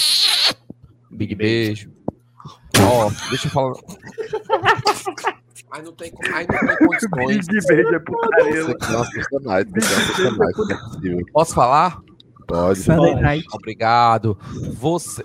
Big 1.11 1.35
beijo. 1.35 1.91
Ó, 2.81 3.11
deixa 3.29 3.47
eu 3.47 3.51
falar. 3.53 3.75
Aí 5.73 5.83
não 5.83 5.93
tem, 5.93 6.13
aí 6.35 6.47
não 6.47 6.67
tem 6.67 6.87
condições. 6.87 7.47
Big 7.47 7.95
é 7.95 7.99
putaria. 7.99 8.61
É 8.61 8.61
é 11.09 11.19
é. 11.21 11.25
Posso 11.33 11.55
falar? 11.55 11.99
Pode. 12.47 12.79
Sunday 12.81 13.15
night. 13.15 13.47
Obrigado. 13.55 14.39
Você. 14.75 15.25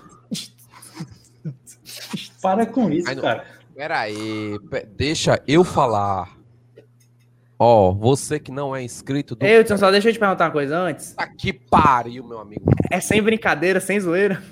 Para 2.40 2.64
com 2.66 2.90
isso, 2.90 3.08
Aí 3.08 3.14
não- 3.14 3.22
cara. 3.22 3.44
Pera 3.74 4.00
aí, 4.00 4.58
pe- 4.70 4.86
deixa 4.96 5.40
eu 5.46 5.62
falar. 5.62 6.36
Ó, 7.58 7.92
você 7.92 8.38
que 8.40 8.50
não 8.50 8.74
é 8.74 8.82
inscrito 8.82 9.36
do. 9.36 9.44
Ei, 9.44 9.60
Hudson, 9.60 9.76
só 9.76 9.90
deixa 9.90 10.08
eu 10.08 10.12
te 10.12 10.18
perguntar 10.18 10.46
uma 10.46 10.50
coisa 10.52 10.76
antes. 10.78 11.14
Que 11.38 11.52
pariu, 11.52 12.24
meu 12.26 12.38
amigo. 12.40 12.70
É 12.90 13.00
sem 13.00 13.20
brincadeira, 13.22 13.80
sem 13.80 14.00
zoeira. 14.00 14.42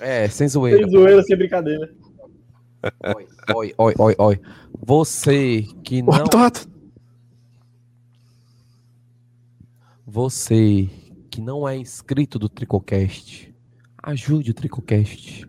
É, 0.00 0.26
sem 0.28 0.48
zoeira. 0.48 0.78
Sem 0.82 0.90
zoeira, 0.90 1.22
sem 1.22 1.36
brincadeira. 1.36 1.92
Oi, 3.16 3.26
oi, 3.54 3.74
oi, 3.78 3.94
oi, 3.98 4.14
oi. 4.18 4.40
Você 4.78 5.62
que 5.82 6.02
não. 6.02 6.12
Você 10.06 10.88
que 11.30 11.40
não 11.40 11.66
é 11.66 11.76
inscrito 11.76 12.38
do 12.38 12.48
Tricocast, 12.48 13.52
ajude 14.02 14.50
o 14.50 14.54
Tricocast. 14.54 15.48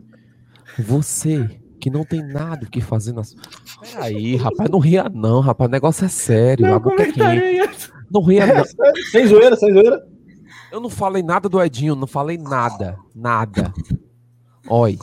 Você 0.79 1.59
que 1.79 1.89
não 1.89 2.05
tem 2.05 2.23
nada 2.23 2.65
o 2.65 2.69
que 2.69 2.81
fazer 2.81 3.13
nas. 3.13 3.35
Peraí, 3.81 4.35
rapaz, 4.37 4.69
não 4.69 4.79
ria 4.79 5.09
não, 5.13 5.41
rapaz. 5.41 5.67
O 5.67 5.71
negócio 5.71 6.05
é 6.05 6.09
sério. 6.09 6.73
a 6.73 6.79
boca 6.79 7.03
é 7.03 7.11
quente. 7.11 7.91
Não 8.09 8.23
ria 8.23 8.47
não. 8.47 8.63
Sem 9.11 9.27
zoeira, 9.27 9.55
sem 9.55 9.73
zoeira. 9.73 10.07
Eu 10.71 10.79
não 10.79 10.89
falei 10.89 11.21
nada 11.21 11.49
do 11.49 11.61
Edinho, 11.61 11.95
não 11.95 12.07
falei 12.07 12.37
nada. 12.37 12.97
Nada. 13.13 13.73
Oi. 14.69 14.97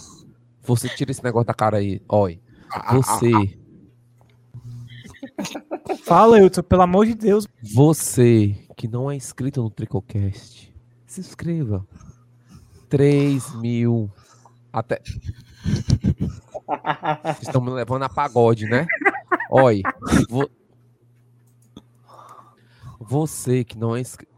Você 0.63 0.89
tira 0.89 1.11
esse 1.11 1.23
negócio 1.25 1.47
da 1.47 1.55
cara 1.55 1.79
aí. 1.79 2.01
Oi. 2.09 2.41
Você. 2.93 3.31
Fala, 6.05 6.39
Hilton, 6.41 6.63
pelo 6.63 6.83
amor 6.83 7.07
de 7.07 7.15
Deus. 7.15 7.47
Você 7.75 8.57
que 8.77 8.87
não 8.89 9.11
é 9.11 9.17
inscrito 9.17 9.63
no 9.63 9.71
Tricocast, 9.71 10.73
se 11.07 11.21
inscreva. 11.21 11.87
3 12.89 13.55
mil. 13.57 14.11
Até. 14.73 15.01
Vocês 17.25 17.43
estão 17.43 17.61
me 17.61 17.71
levando 17.71 18.03
a 18.05 18.09
pagode, 18.09 18.67
né? 18.67 18.87
Oi. 19.51 19.83
vo- 20.29 20.51
Você 23.01 23.65
que 23.65 23.77
não 23.79 23.97
é 23.97 24.01
inscrito. 24.01 24.33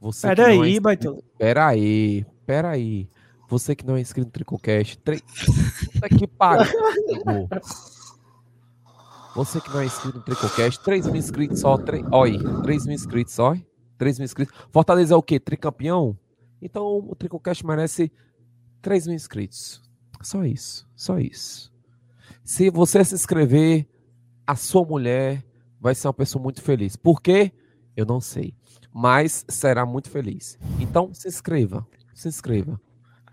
Você 0.00 0.28
que 0.28 0.36
Pera 0.36 0.48
não 0.54 0.64
é. 0.64 0.68
Pera 1.38 1.66
aí, 1.68 2.26
pera 2.46 2.70
aí. 2.70 3.08
Você 3.48 3.74
que 3.74 3.84
não 3.86 3.96
é 3.96 4.00
inscrito 4.00 4.26
no 4.26 4.32
Tricocast, 4.32 4.98
três. 4.98 5.22
Puta 5.92 6.08
que 6.08 6.26
pariu. 6.26 6.68
Você 9.34 9.60
que 9.60 9.70
não 9.70 9.80
é 9.80 9.86
inscrito 9.86 10.18
no 10.18 10.24
Tricocast, 10.24 10.82
3 10.82 11.06
mil 11.06 11.16
inscritos 11.16 11.60
só. 11.60 11.78
Tre... 11.78 12.04
Oi, 12.10 12.38
3 12.62 12.86
mil 12.86 12.94
inscritos 12.94 13.34
só. 13.34 13.54
3 13.96 14.18
mil 14.18 14.24
inscritos. 14.24 14.52
Fortaleza 14.72 15.14
é 15.14 15.16
o 15.16 15.22
quê? 15.22 15.38
Tricampeão? 15.38 16.18
Então 16.60 16.98
o 17.08 17.14
Tricocast 17.14 17.64
merece 17.64 18.10
3 18.82 19.06
mil 19.06 19.14
inscritos. 19.14 19.80
Só 20.22 20.44
isso. 20.44 20.88
Só 20.96 21.20
isso. 21.20 21.72
Se 22.42 22.68
você 22.68 23.04
se 23.04 23.14
inscrever, 23.14 23.86
a 24.44 24.56
sua 24.56 24.84
mulher 24.84 25.46
vai 25.80 25.94
ser 25.94 26.08
uma 26.08 26.14
pessoa 26.14 26.42
muito 26.42 26.60
feliz. 26.60 26.96
Por 26.96 27.22
quê? 27.22 27.52
Eu 27.96 28.04
não 28.04 28.20
sei. 28.20 28.54
Mas 28.92 29.44
será 29.48 29.86
muito 29.86 30.10
feliz. 30.10 30.58
Então 30.80 31.14
se 31.14 31.28
inscreva. 31.28 31.86
Se 32.12 32.26
inscreva. 32.26 32.80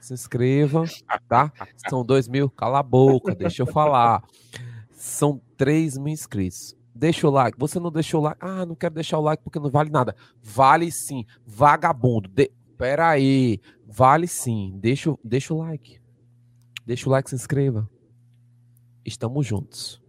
Se 0.05 0.13
inscreva, 0.13 0.83
tá? 1.27 1.51
São 1.89 2.05
2 2.05 2.27
mil. 2.27 2.47
Cala 2.47 2.77
a 2.77 2.83
boca, 2.83 3.33
deixa 3.33 3.63
eu 3.63 3.65
falar. 3.65 4.21
São 4.91 5.41
3 5.57 5.97
mil 5.97 6.13
inscritos. 6.13 6.77
Deixa 6.93 7.27
o 7.27 7.31
like. 7.31 7.57
Você 7.57 7.79
não 7.79 7.91
deixou 7.91 8.21
o 8.21 8.23
like. 8.25 8.37
Ah, 8.39 8.67
não 8.67 8.75
quero 8.75 8.93
deixar 8.93 9.17
o 9.17 9.21
like 9.21 9.41
porque 9.43 9.57
não 9.57 9.67
vale 9.71 9.89
nada. 9.89 10.15
Vale 10.43 10.91
sim. 10.91 11.25
Vagabundo. 11.43 12.29
De... 12.29 12.51
Pera 12.77 13.09
aí. 13.09 13.59
Vale 13.83 14.27
sim. 14.27 14.77
Deixa, 14.79 15.09
o- 15.09 15.19
deixa 15.23 15.55
o 15.55 15.57
like. 15.57 15.99
Deixa 16.85 17.09
o 17.09 17.11
like, 17.11 17.27
se 17.27 17.35
inscreva. 17.35 17.89
Estamos 19.03 19.47
juntos. 19.47 19.99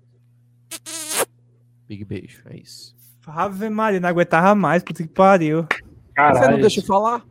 Big 1.89 2.05
beijo. 2.05 2.43
É 2.45 2.59
isso. 2.59 2.95
Ave 3.27 3.71
Maria, 3.71 3.99
não 3.99 4.11
aguentava 4.11 4.55
mais, 4.55 4.83
puta 4.83 5.03
que 5.03 5.09
pariu. 5.09 5.67
Você 6.35 6.51
não 6.51 6.61
deixa 6.61 6.81
eu 6.81 6.85
falar? 6.85 7.25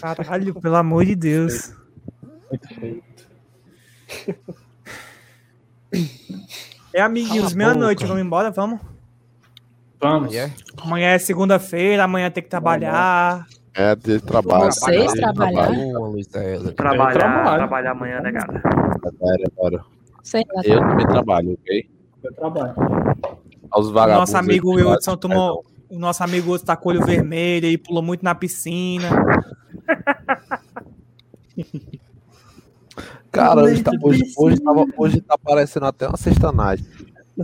Caralho, 0.00 0.60
pelo 0.60 0.74
amor 0.76 1.04
de 1.04 1.14
Deus. 1.14 1.80
É, 6.92 7.00
amiguinhos, 7.00 7.54
meia-noite, 7.54 8.04
vamos 8.04 8.22
embora, 8.22 8.50
vamos? 8.50 8.80
Vamos. 10.00 10.34
Amanhã 10.82 11.08
é 11.10 11.18
segunda-feira, 11.18 12.04
amanhã 12.04 12.30
tem 12.30 12.42
que 12.42 12.48
trabalhar. 12.50 13.46
É, 13.74 13.96
de 13.96 14.20
trabalho. 14.20 14.66
Vocês 14.66 15.12
trabalhar? 15.12 15.70
Trabalhar, 16.76 17.12
trabalho. 17.12 17.56
trabalhar 17.56 17.90
amanhã, 17.92 18.20
né, 18.20 18.32
cara? 18.32 18.62
Bora. 19.56 19.84
Eu 20.64 20.80
também 20.80 21.06
trabalho, 21.06 21.52
ok? 21.54 21.90
Eu 22.22 22.34
trabalho. 22.34 22.74
Aos 23.70 23.90
vagabundos. 23.90 24.30
nosso 24.30 24.36
amigo 24.36 24.76
aí, 24.76 24.84
Wilson 24.84 25.16
tomou. 25.16 25.64
O 25.88 25.98
nosso 25.98 26.22
amigo 26.22 26.52
Wilson 26.52 26.66
tá 26.66 26.76
com 26.76 26.88
o 26.88 26.92
olho 26.92 27.04
vermelho 27.04 27.66
e 27.66 27.78
pulou 27.78 28.02
muito 28.02 28.22
na 28.22 28.34
piscina. 28.34 29.08
Cara, 33.32 33.62
hoje 33.62 33.82
tá, 33.82 33.90
hoje, 34.02 34.22
hoje, 34.36 34.60
tava, 34.60 34.84
hoje 34.94 35.20
tá 35.22 35.38
parecendo 35.38 35.86
até 35.86 36.06
uma 36.06 36.18
sextanagem. 36.18 36.84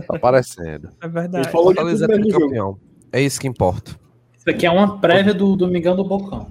Tá 0.07 0.19
parecendo. 0.19 0.89
É 1.01 1.07
verdade. 1.07 1.47
Ele 1.47 1.51
falou 1.51 1.73
de 1.73 1.79
Fortaleza 1.79 2.05
é 2.05 2.31
campeão. 2.31 2.79
É 3.11 3.19
isso 3.19 3.41
que 3.41 3.47
importa. 3.47 3.99
Isso 4.37 4.47
aqui 4.47 4.67
é 4.67 4.71
uma 4.71 4.99
prévia 4.99 5.33
do 5.33 5.55
Domingão 5.55 5.95
do 5.95 6.03
Bocão. 6.03 6.47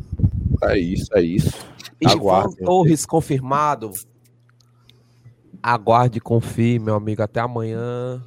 É 0.65 0.77
isso, 0.77 1.07
é 1.15 1.23
isso. 1.23 1.57
Aguarde. 2.05 2.57
Torres 2.57 3.07
confirmado. 3.07 3.93
Aguarde 5.63 6.19
e 6.19 6.21
confie, 6.21 6.81
meu 6.81 6.97
amigo. 6.97 7.23
Até 7.23 7.39
amanhã. 7.39 8.21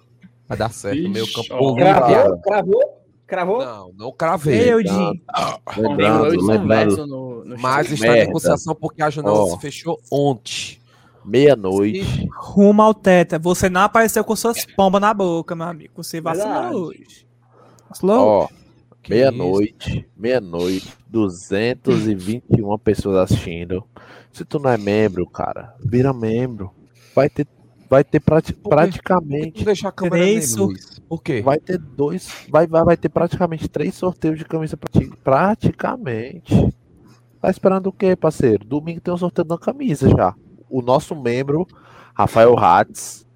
Vai 0.47 0.57
dar 0.57 0.71
certo. 0.71 1.09
meu 1.09 1.25
campo. 1.27 1.75
Cravou? 1.75 2.41
Cravou? 2.41 3.01
Cravou? 3.27 3.65
Não, 3.65 3.93
não 3.97 4.11
cravei. 4.11 4.71
Eu, 4.71 4.83
Di. 4.83 4.89
Wilson 5.77 6.47
lembrando. 6.47 6.67
Verso 6.67 7.07
no, 7.07 7.45
no 7.45 7.59
Mas 7.59 7.89
está 7.91 8.07
em 8.07 8.25
negociação 8.27 8.75
porque 8.75 9.01
a 9.01 9.09
janela 9.09 9.43
Ó. 9.43 9.47
se 9.47 9.59
fechou 9.59 9.99
ontem. 10.11 10.80
Meia-noite. 11.25 12.27
Rumo 12.35 12.81
ao 12.81 12.93
teta. 12.93 13.37
Você 13.39 13.69
não 13.69 13.81
apareceu 13.81 14.23
com 14.23 14.35
suas 14.35 14.65
pombas 14.65 15.01
na 15.01 15.13
boca, 15.13 15.55
meu 15.55 15.67
amigo. 15.67 15.93
Você 15.97 16.19
vacilou 16.21 16.87
hoje. 16.87 17.27
Vacilou? 17.89 18.25
Ó, 18.27 18.47
meia-noite, 19.09 20.07
meia-noite, 20.17 20.93
221 21.09 22.77
pessoas 22.79 23.17
assistindo. 23.31 23.83
Se 24.31 24.45
tu 24.45 24.59
não 24.59 24.69
é 24.69 24.77
membro, 24.77 25.27
cara, 25.29 25.75
vira 25.83 26.13
membro. 26.13 26.71
Vai 27.13 27.29
ter, 27.29 27.45
vai 27.89 28.03
ter 28.03 28.19
prati- 28.21 28.53
praticamente. 28.53 29.51
Vamos 29.51 29.65
deixar 29.65 29.89
a 29.89 29.91
câmera 29.91 30.15
Três 30.23 30.55
Luiz. 30.55 30.99
Por 31.07 31.21
quê? 31.21 31.41
Vai 31.41 31.59
ter 31.59 31.77
dois. 31.77 32.29
Vai, 32.49 32.65
vai, 32.65 32.83
vai 32.85 32.95
ter 32.97 33.09
praticamente 33.09 33.67
três 33.67 33.93
sorteios 33.95 34.37
de 34.39 34.45
camisa 34.45 34.77
pra 34.77 34.89
ti. 34.89 35.11
Praticamente. 35.23 36.73
Tá 37.41 37.49
esperando 37.49 37.87
o 37.87 37.91
quê, 37.91 38.15
parceiro? 38.15 38.63
Domingo 38.63 39.01
tem 39.01 39.13
um 39.13 39.17
sorteio 39.17 39.45
da 39.45 39.57
camisa 39.57 40.07
já. 40.09 40.33
O 40.71 40.81
nosso 40.81 41.15
membro, 41.15 41.67
Rafael 42.13 42.57
Hatz, 42.57 43.27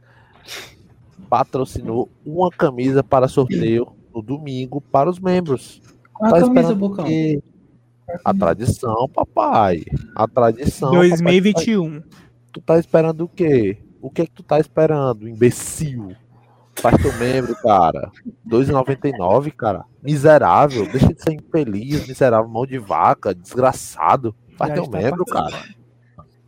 patrocinou 1.30 2.10
uma 2.26 2.50
camisa 2.50 3.04
para 3.04 3.28
sorteio 3.28 3.88
no 4.14 4.22
domingo 4.22 4.80
para 4.80 5.10
os 5.10 5.20
membros. 5.20 5.82
Qual 6.14 6.32
Tá 6.32 6.38
a 6.38 6.42
camisa, 6.42 6.62
esperando 6.62 6.72
o 6.72 6.90
Bocão? 6.90 7.06
quê? 7.06 7.44
A 8.24 8.34
tradição, 8.34 9.10
papai. 9.14 9.84
A 10.16 10.28
tradição. 10.28 10.92
papai. 10.92 11.10
2021. 11.10 12.02
Tu 12.54 12.62
tá 12.62 12.80
esperando 12.80 13.26
o 13.26 13.28
quê? 13.28 13.78
O 14.02 14.10
que 14.10 14.22
é 14.22 14.26
que 14.26 14.32
tu 14.32 14.44
tá 14.44 14.60
esperando, 14.60 15.28
imbecil? 15.28 16.16
Faz 16.76 17.02
teu 17.02 17.12
membro, 17.18 17.56
cara. 17.56 18.12
2,99, 18.48 19.52
cara. 19.52 19.86
Miserável. 20.04 20.86
Deixa 20.92 21.14
de 21.14 21.22
ser 21.22 21.34
infeliz, 21.34 22.08
miserável, 22.08 22.50
mão 22.50 22.66
de 22.66 22.78
vaca, 22.78 23.34
desgraçado. 23.34 24.36
Faz 24.58 24.70
Já 24.70 24.82
teu 24.82 24.90
membro, 24.90 25.26
cara. 25.26 25.64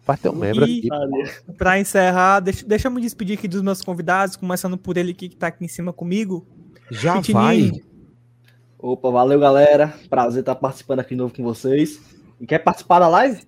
Faz 0.07 0.19
teu 0.21 0.33
membro 0.33 0.65
E- 0.65 0.89
aqui. 0.89 1.53
Pra 1.57 1.77
encerrar, 1.79 2.39
deixa, 2.39 2.65
deixa 2.65 2.87
eu 2.87 2.91
me 2.91 3.01
despedir 3.01 3.37
aqui 3.37 3.47
dos 3.47 3.61
meus 3.61 3.81
convidados, 3.81 4.35
começando 4.37 4.77
por 4.77 4.95
ele 4.97 5.11
aqui 5.11 5.27
que 5.29 5.35
tá 5.35 5.47
aqui 5.47 5.65
em 5.65 5.67
cima 5.67 5.91
comigo. 5.93 6.47
Já 6.89 7.17
Pitininho. 7.17 7.73
vai. 7.73 7.81
Opa, 8.79 9.11
valeu, 9.11 9.37
galera. 9.39 9.93
Prazer 10.09 10.39
estar 10.39 10.55
participando 10.55 10.99
aqui 11.01 11.09
de 11.09 11.17
novo 11.17 11.33
com 11.35 11.43
vocês. 11.43 11.99
E 12.39 12.47
quer 12.47 12.59
participar 12.59 12.99
da 12.99 13.07
live? 13.09 13.41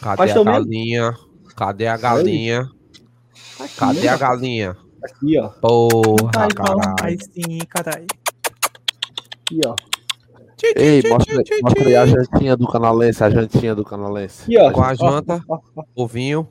Cadê 0.00 0.16
Faz 0.16 0.30
a 0.30 0.34
membro. 0.36 0.52
galinha? 0.52 1.16
Cadê 1.56 1.86
a 1.88 1.96
galinha? 1.96 2.70
Aqui, 3.58 3.76
Cadê 3.76 4.08
a 4.08 4.16
galinha? 4.16 4.76
Aqui, 5.02 5.38
ó. 5.38 5.48
Porra, 5.48 6.30
Ai, 6.36 6.48
caralho. 6.50 6.94
Aí 7.02 7.18
sim, 7.20 7.58
caralho. 7.68 8.06
Aqui, 9.44 9.60
ó. 9.66 9.74
Ei, 10.76 11.02
mostra, 11.08 11.36
mostra 11.62 11.86
aí 11.88 11.96
a 11.96 12.06
jantinha 12.06 12.56
do 12.56 12.66
canalense, 12.68 13.22
a 13.24 13.30
jantinha 13.30 13.74
do 13.74 13.84
canalense. 13.84 14.42
Aqui, 14.44 14.58
ó. 14.58 14.72
Com 14.72 14.82
a 14.82 14.94
janta, 14.94 15.44
ovinho, 15.94 16.48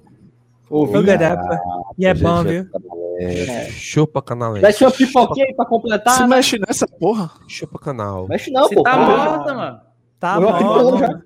Ô, 0.70 0.80
Ouviu? 0.80 1.04
garapa. 1.04 1.60
E 1.98 2.06
é 2.06 2.14
bom, 2.14 2.44
viu? 2.44 2.66
canalense. 2.72 3.72
chupa 3.74 4.22
canalense. 4.22 4.62
Deixa 4.62 4.86
uma 4.86 4.92
pipoquinha 4.92 5.46
aí 5.46 5.54
pra 5.54 5.66
completar. 5.66 6.16
Se 6.16 6.22
né? 6.22 6.28
mexe 6.28 6.58
nessa 6.60 6.88
porra. 6.88 7.30
Chupa 7.48 7.78
canal. 7.78 8.28
Mexe 8.28 8.50
não, 8.52 8.64
Você 8.68 8.76
pô. 8.76 8.84
tá 8.84 8.92
Calma. 8.92 9.18
morta, 9.18 9.54
mano. 9.54 9.80
Tá 10.20 10.40
já. 10.40 11.22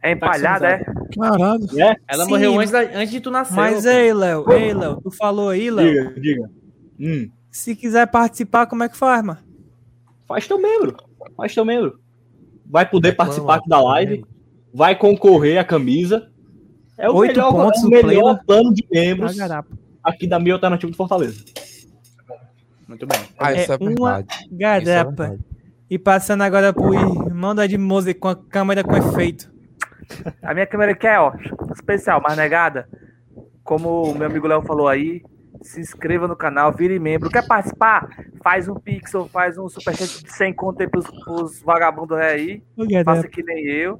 É 0.00 0.12
empalhada, 0.12 0.68
é? 0.68 0.84
Caralho. 1.18 1.66
É? 1.80 1.96
Ela 2.06 2.24
Sim, 2.24 2.30
morreu 2.30 2.58
antes, 2.58 2.70
da- 2.70 2.80
antes 2.80 3.10
de 3.10 3.20
tu 3.20 3.30
nascer. 3.32 3.54
Mas 3.56 3.82
pô. 3.82 3.90
ei, 3.90 4.14
Léo, 4.14 4.52
ei, 4.52 4.72
Léo, 4.72 5.00
tu 5.02 5.10
falou 5.10 5.48
aí, 5.48 5.70
Léo. 5.70 6.14
Diga, 6.14 6.20
diga. 6.20 6.50
Hum. 7.00 7.30
Se 7.50 7.74
quiser 7.74 8.06
participar, 8.06 8.66
como 8.66 8.84
é 8.84 8.88
que 8.88 8.96
faz, 8.96 9.24
mano? 9.24 9.40
Faz 10.28 10.46
teu 10.46 10.56
membro. 10.60 10.96
Faz 11.36 11.52
teu 11.52 11.64
membro. 11.64 11.98
Vai 12.70 12.88
poder 12.88 13.10
Reclama, 13.10 13.30
participar 13.30 13.54
aqui 13.56 13.68
da 13.68 13.80
live. 13.80 14.24
Vai 14.72 14.96
concorrer 14.96 15.58
à 15.58 15.64
camisa. 15.64 16.30
É 16.96 17.08
o 17.08 17.14
Oito 17.16 17.36
melhor, 17.36 17.52
pontos 17.52 17.82
é 17.82 17.86
o 17.86 17.90
melhor 17.90 18.40
plano 18.44 18.74
de 18.74 18.86
membros 18.90 19.36
aqui 20.02 20.26
da 20.26 20.38
minha 20.38 20.54
alternativa 20.54 20.90
de 20.90 20.96
Fortaleza. 20.96 21.44
Muito 22.86 23.06
bem. 23.06 23.18
Ah, 23.38 23.52
isso 23.52 23.72
é, 23.72 23.76
É 23.76 23.78
uma 23.78 24.20
é 24.20 24.80
garapa. 24.80 25.38
E 25.90 25.98
passando 25.98 26.42
agora 26.42 26.72
pro 26.72 26.94
irmão 26.94 27.54
da 27.54 27.64
Edmose 27.64 28.14
com 28.14 28.28
a 28.28 28.36
câmera 28.36 28.82
com 28.82 28.96
efeito. 28.96 29.50
A 30.42 30.54
minha 30.54 30.66
câmera 30.66 30.92
aqui 30.92 31.06
é, 31.06 31.18
ó, 31.20 31.32
especial, 31.74 32.20
mas 32.22 32.36
negada. 32.36 32.88
Como 33.62 34.10
o 34.10 34.14
meu 34.14 34.26
amigo 34.26 34.46
Léo 34.46 34.62
falou 34.62 34.88
aí, 34.88 35.22
se 35.62 35.80
inscreva 35.80 36.26
no 36.28 36.36
canal, 36.36 36.72
vire 36.72 36.98
membro. 36.98 37.30
Quer 37.30 37.46
participar? 37.46 38.08
Faz 38.42 38.68
um 38.68 38.74
pixel, 38.74 39.28
faz 39.28 39.58
um 39.58 39.68
superchat 39.68 40.24
de 40.24 40.32
100 40.32 40.52
conto 40.54 40.80
aí 40.80 40.88
pros, 40.88 41.06
pros 41.24 41.60
vagabundos 41.62 42.16
aí. 42.18 42.62
Faça 43.04 43.28
que 43.28 43.42
nem 43.42 43.64
eu. 43.66 43.98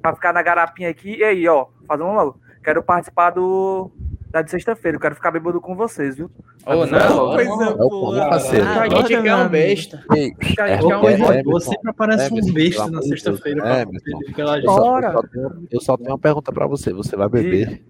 Pra 0.00 0.14
ficar 0.14 0.32
na 0.32 0.42
garapinha 0.42 0.90
aqui. 0.90 1.16
E 1.16 1.24
aí, 1.24 1.48
ó, 1.48 1.66
fazer 1.86 2.02
um 2.02 2.14
logo. 2.14 2.40
Quero 2.62 2.82
participar 2.82 3.30
do. 3.30 3.90
Da 4.30 4.40
de 4.40 4.50
sexta-feira. 4.50 4.96
Eu 4.96 5.00
quero 5.00 5.14
ficar 5.14 5.30
bêbado 5.30 5.60
com 5.60 5.76
vocês, 5.76 6.16
viu? 6.16 6.30
Ô, 6.64 6.70
Avisando 6.70 6.90
não. 6.90 7.34
Coisa 7.34 8.56
É 8.56 8.60
a 8.62 8.88
gente 8.88 9.22
quer 9.22 9.34
um 9.36 9.48
besta. 9.48 10.04
Ei, 10.14 10.32
é, 10.58 10.72
é, 10.76 10.82
um- 10.82 11.06
é, 11.06 11.38
é, 11.38 11.42
Você 11.42 11.68
sempre 11.68 11.90
aparece 11.90 12.26
Emerson, 12.28 12.50
um 12.50 12.54
besta 12.54 12.90
na 12.90 13.02
sexta-feira 13.02 13.62
pra 13.62 14.34
pela 14.34 14.58
Eu 14.58 14.64
só, 14.64 15.00
gente. 15.00 15.02
Bora. 15.02 15.06
eu 15.06 15.12
só 15.12 15.22
tenho, 15.22 15.68
eu 15.70 15.80
só 15.80 15.96
tenho 15.98 16.10
uma 16.12 16.18
pergunta 16.18 16.50
pra 16.50 16.66
você. 16.66 16.92
Você 16.94 17.14
vai 17.14 17.28
beber? 17.28 17.84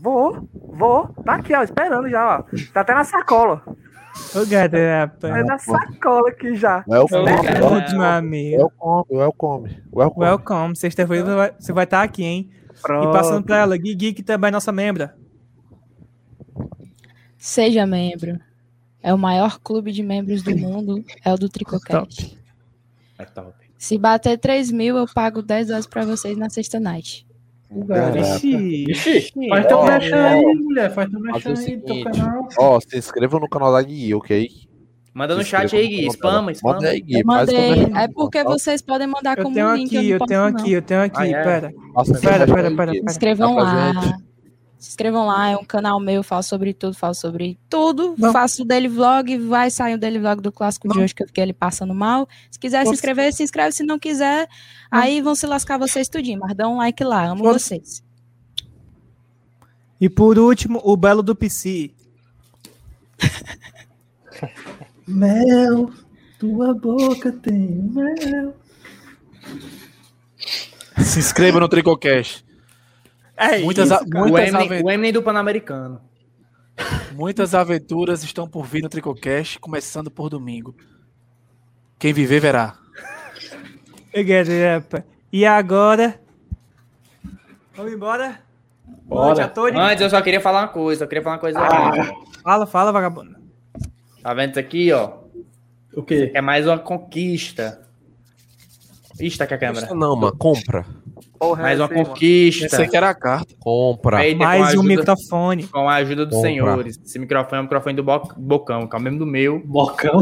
Vou, 0.00 0.48
vou. 0.52 1.08
Tá 1.24 1.34
aqui, 1.36 1.54
ó, 1.54 1.62
esperando 1.62 2.08
já, 2.08 2.38
ó. 2.38 2.42
Tá 2.72 2.80
até 2.80 2.94
na 2.94 3.04
sacola. 3.04 3.62
Ô, 4.34 4.46
garapa. 4.46 5.16
Tá 5.28 5.42
na 5.44 5.58
sacola 5.58 6.28
aqui 6.28 6.54
já. 6.54 6.84
Welcome, 6.88 7.20
Ô, 7.20 7.24
welcome, 7.24 7.92
meu 7.92 8.02
amigo. 8.02 8.56
welcome, 8.80 9.16
welcome, 9.18 9.82
welcome. 9.92 10.26
Welcome. 10.26 10.76
Sexta-feira 10.76 11.24
você 11.24 11.34
vai- 11.34 11.54
você 11.58 11.72
vai 11.72 11.84
estar 11.84 12.02
aqui, 12.02 12.24
hein? 12.24 12.50
E 12.74 13.12
passando 13.12 13.44
pra 13.44 13.58
ela, 13.58 13.76
Guigui, 13.76 14.12
que 14.12 14.22
também 14.22 14.48
é 14.48 14.50
nossa 14.52 14.72
membra. 14.72 15.14
Seja 17.38 17.86
membro. 17.86 18.38
É 19.02 19.12
o 19.12 19.18
maior 19.18 19.58
clube 19.58 19.90
de 19.90 20.02
membros 20.02 20.42
do 20.42 20.56
mundo, 20.56 21.04
é 21.24 21.32
o 21.32 21.36
do 21.36 21.48
Tricocast. 21.48 22.38
É 23.18 23.24
top. 23.24 23.52
Se 23.76 23.98
bater 23.98 24.38
3 24.38 24.70
mil, 24.70 24.96
eu 24.96 25.06
pago 25.12 25.42
10 25.42 25.70
horas 25.70 25.86
pra 25.88 26.04
vocês 26.04 26.38
na 26.38 26.48
sexta 26.48 26.78
night. 26.78 27.26
Ixi, 28.16 28.84
Ixi, 28.90 29.32
faz 29.48 29.66
teu 29.66 29.84
mexer 29.84 30.14
aí, 30.14 30.54
mulher. 30.56 30.92
Faz 30.94 31.10
teu 31.10 31.20
mexer 31.20 31.48
o 31.48 31.52
aí 31.58 31.76
do 31.76 31.84
teu 31.84 31.94
seguinte, 31.94 32.18
canal. 32.18 32.48
ó, 32.58 32.80
se 32.80 32.98
inscreva 32.98 33.38
no 33.38 33.48
canal 33.48 33.72
da 33.72 33.82
Gui, 33.82 34.14
ok? 34.14 34.48
Manda 35.14 35.34
no 35.36 35.44
chat 35.44 35.74
aí, 35.76 35.88
Gui. 35.88 36.10
Spama, 36.10 36.54
spama. 36.54 36.74
Manda 36.74 36.88
aí, 36.88 37.00
Gui. 37.00 37.20
Eu 37.20 37.26
mandei. 37.26 37.82
É 37.94 38.08
porque 38.08 38.42
vocês 38.44 38.80
podem 38.82 39.06
mandar 39.06 39.36
Eu 39.38 39.44
como 39.44 39.54
tenho 39.54 39.74
link. 39.74 39.96
aqui, 39.96 40.08
eu 40.10 40.18
tenho 40.26 40.44
aqui, 40.44 40.72
eu 40.72 40.82
tenho 40.82 41.02
aqui, 41.02 41.20
Ah, 41.20 41.26
é? 41.28 41.42
pera. 41.44 41.70
Faça 41.94 42.14
Pera, 42.18 42.46
também, 42.46 42.54
pera, 42.54 42.68
Gui. 42.68 42.76
pera, 42.76 42.92
pera. 42.92 43.04
inscrevam 43.10 43.54
Dá 43.56 43.62
pra 43.62 43.72
lá. 43.72 44.16
Se 44.82 44.88
inscrevam 44.88 45.28
lá, 45.28 45.48
é 45.48 45.56
um 45.56 45.64
canal 45.64 46.00
meu, 46.00 46.24
falo 46.24 46.42
sobre 46.42 46.74
tudo, 46.74 46.92
falo 46.94 47.14
sobre 47.14 47.56
tudo. 47.70 48.16
Não. 48.18 48.32
Faço 48.32 48.62
o 48.62 48.64
daily 48.64 48.88
vlog, 48.88 49.38
vai 49.38 49.70
sair 49.70 49.94
o 49.94 49.98
daily 49.98 50.18
vlog 50.18 50.42
do 50.42 50.50
clássico 50.50 50.88
de 50.88 50.98
hoje 50.98 51.14
que 51.14 51.22
eu 51.22 51.26
fiquei 51.28 51.44
ali 51.44 51.52
passando 51.52 51.94
mal. 51.94 52.28
Se 52.50 52.58
quiser 52.58 52.84
se 52.84 52.92
inscrever, 52.92 53.32
se 53.32 53.44
inscreve. 53.44 53.70
Se 53.70 53.84
não 53.84 53.96
quiser, 53.96 54.48
aí 54.90 55.20
vão 55.20 55.36
se 55.36 55.46
lascar 55.46 55.78
vocês 55.78 56.08
tudinho. 56.08 56.40
Mas 56.40 56.56
dá 56.56 56.68
um 56.68 56.78
like 56.78 57.04
lá, 57.04 57.26
amo 57.26 57.44
Você- 57.44 57.76
vocês. 57.76 58.02
E 60.00 60.08
por 60.10 60.36
último, 60.36 60.80
o 60.82 60.96
belo 60.96 61.22
do 61.22 61.36
PC. 61.36 61.92
Mel, 65.06 65.92
tua 66.40 66.74
boca 66.74 67.30
tem 67.30 67.52
mel. 67.54 68.56
Se 70.98 71.20
inscreva 71.20 71.60
no 71.60 71.68
Tricocast. 71.68 72.44
É 73.42 73.58
Muitas, 73.58 73.90
isso, 73.90 73.98
cara. 73.98 74.24
O 74.24 74.28
muitas, 74.28 74.54
Eminem, 74.54 74.84
o 74.84 74.90
Eminem 74.90 75.12
do 75.12 75.22
Pan-Americano. 75.22 76.00
muitas 77.12 77.54
aventuras 77.54 78.22
estão 78.22 78.48
por 78.48 78.64
vir 78.64 78.82
no 78.82 78.88
Tricocast, 78.88 79.58
começando 79.58 80.10
por 80.10 80.30
domingo. 80.30 80.76
Quem 81.98 82.12
viver, 82.12 82.40
verá. 82.40 82.76
E 85.32 85.44
agora? 85.44 86.20
Vamos 87.74 87.92
embora? 87.92 88.40
Boa 89.04 89.26
noite 89.26 89.40
a 89.40 89.48
todos. 89.48 89.78
Antes, 89.78 90.02
eu 90.02 90.10
só 90.10 90.20
queria 90.20 90.40
falar 90.40 90.60
uma 90.60 90.68
coisa. 90.68 91.04
Eu 91.04 91.08
queria 91.08 91.22
falar 91.22 91.36
uma 91.36 91.40
coisa. 91.40 91.58
Fala, 92.42 92.66
fala, 92.66 92.92
vagabundo. 92.92 93.36
Tá 94.22 94.32
vendo 94.34 94.50
isso 94.50 94.60
aqui, 94.60 94.92
ó? 94.92 95.18
O 95.94 96.02
quê? 96.02 96.30
É 96.34 96.40
mais 96.40 96.66
uma 96.66 96.78
conquista. 96.78 97.82
Ixi, 99.20 99.38
tá 99.38 99.44
aqui 99.44 99.54
a 99.54 99.58
câmera. 99.58 99.94
Não, 99.94 100.16
mano. 100.16 100.36
Compra. 100.36 100.86
Mais 101.56 101.78
uma 101.80 101.88
conquista. 101.88 102.66
Esse 102.66 102.82
aqui 102.82 102.96
era 102.96 103.10
a 103.10 103.14
carta. 103.14 103.54
Compra. 103.58 104.18
Feita 104.18 104.38
com 104.38 104.44
a 104.44 104.46
Mais 104.46 104.60
um 104.60 104.64
ajuda- 104.66 104.88
microfone. 104.88 105.62
Com 105.68 105.88
a 105.88 105.94
ajuda 105.94 106.26
dos 106.26 106.34
Compra. 106.36 106.50
senhores. 106.50 106.98
Esse 107.04 107.18
microfone 107.18 107.56
é 107.56 107.60
o 107.60 107.62
microfone 107.64 107.96
do 107.96 108.02
Bo- 108.04 108.34
Bocão, 108.36 108.86
que 108.86 108.96
é 108.96 108.98
o 108.98 109.02
mesmo 109.02 109.18
do 109.18 109.26
meu. 109.26 109.60
Bocão. 109.64 110.20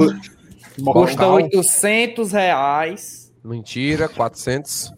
Custa 0.84 1.26
800 1.26 2.32
reais. 2.32 3.32
Mentira, 3.44 4.08
400. 4.08 4.92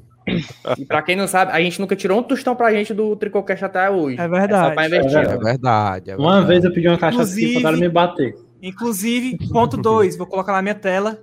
E 0.78 0.84
pra 0.84 1.02
quem 1.02 1.16
não 1.16 1.26
sabe, 1.26 1.50
a 1.50 1.60
gente 1.60 1.80
nunca 1.80 1.96
tirou 1.96 2.20
um 2.20 2.22
tostão 2.22 2.54
pra 2.54 2.72
gente 2.72 2.94
do 2.94 3.16
Tricocast 3.16 3.64
até 3.64 3.90
hoje. 3.90 4.20
É 4.20 4.28
verdade. 4.28 4.52
É 4.52 4.68
só 4.68 4.74
pra 4.74 4.86
investir. 4.86 5.16
É 5.18 5.36
verdade. 5.38 6.10
é 6.12 6.16
Uma 6.16 6.30
verdade. 6.34 6.46
vez 6.48 6.64
eu 6.64 6.72
pedi 6.72 6.88
uma 6.88 6.98
cachaça 6.98 7.22
aqui, 7.22 7.32
Inclusive- 7.32 7.54
mandaram 7.56 7.78
me 7.78 7.88
bater. 7.88 8.34
Inclusive, 8.62 9.36
ponto 9.48 9.76
2, 9.76 10.16
vou 10.16 10.26
colocar 10.26 10.52
na 10.52 10.62
minha 10.62 10.74
tela. 10.76 11.18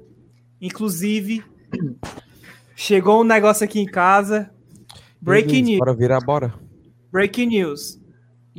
Inclusive, 0.61 1.41
chegou 2.75 3.21
um 3.21 3.23
negócio 3.23 3.63
aqui 3.63 3.79
em 3.79 3.85
casa. 3.85 4.49
Breaking 5.21 5.63
news. 5.63 5.79
Bora 5.79 5.93
virar, 5.93 6.19
bora. 6.21 6.53
Breaking 7.11 7.47
news. 7.47 7.99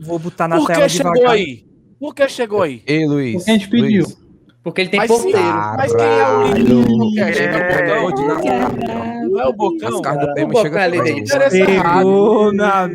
Vou 0.03 0.19
botar 0.19 0.49
na 0.49 0.57
Por 0.59 0.66
tela 0.66 0.82
que 0.82 0.89
chegou 0.91 1.12
devagar. 1.15 1.32
aí? 1.35 1.66
Por 1.99 2.15
que 2.15 2.28
chegou 2.28 2.62
aí? 2.62 2.82
Ei, 2.87 3.07
Luiz. 3.07 3.37
Porque 3.37 3.51
a 3.51 3.55
gente 3.55 3.69
pediu. 3.70 4.03
Luiz. 4.05 4.20
Porque 4.62 4.81
ele 4.82 4.91
tem 4.91 5.01
Mas, 5.01 5.09
porteiro. 5.11 5.39
mas 5.41 5.95
quem 5.95 6.05
é 6.05 6.28
o 6.28 6.53
líder? 6.53 7.39
É, 7.41 7.91
É 7.91 7.99
o 8.01 8.11
Bocão? 8.11 8.41
é, 8.43 9.24
Não 9.27 9.41
é 9.41 9.47
o 9.47 9.53
Bocão? 9.55 9.89
As 9.97 10.01
cartas 10.03 10.28
do 10.28 10.35
PM 10.35 10.45
O 10.51 10.53
Bocão 10.53 10.62
chegam 10.65 10.81
é 10.81 11.70
errado. 11.73 11.97
Pegou 11.99 12.53
na 12.53 12.87
no 12.89 12.95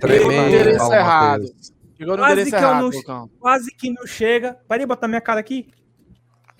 Tremendo, 0.00 0.92
errado. 0.94 1.44
Chegou 1.98 2.16
no 2.16 2.22
Quase 2.22 2.32
endereço 2.32 2.50
que 2.50 2.56
errado, 2.56 2.82
não- 2.82 2.90
Bocão. 2.90 3.30
Quase 3.40 3.74
que 3.74 3.90
não 3.90 4.06
chega. 4.06 4.56
Peraí, 4.68 4.86
botar 4.86 5.08
minha 5.08 5.20
cara 5.20 5.40
aqui. 5.40 5.66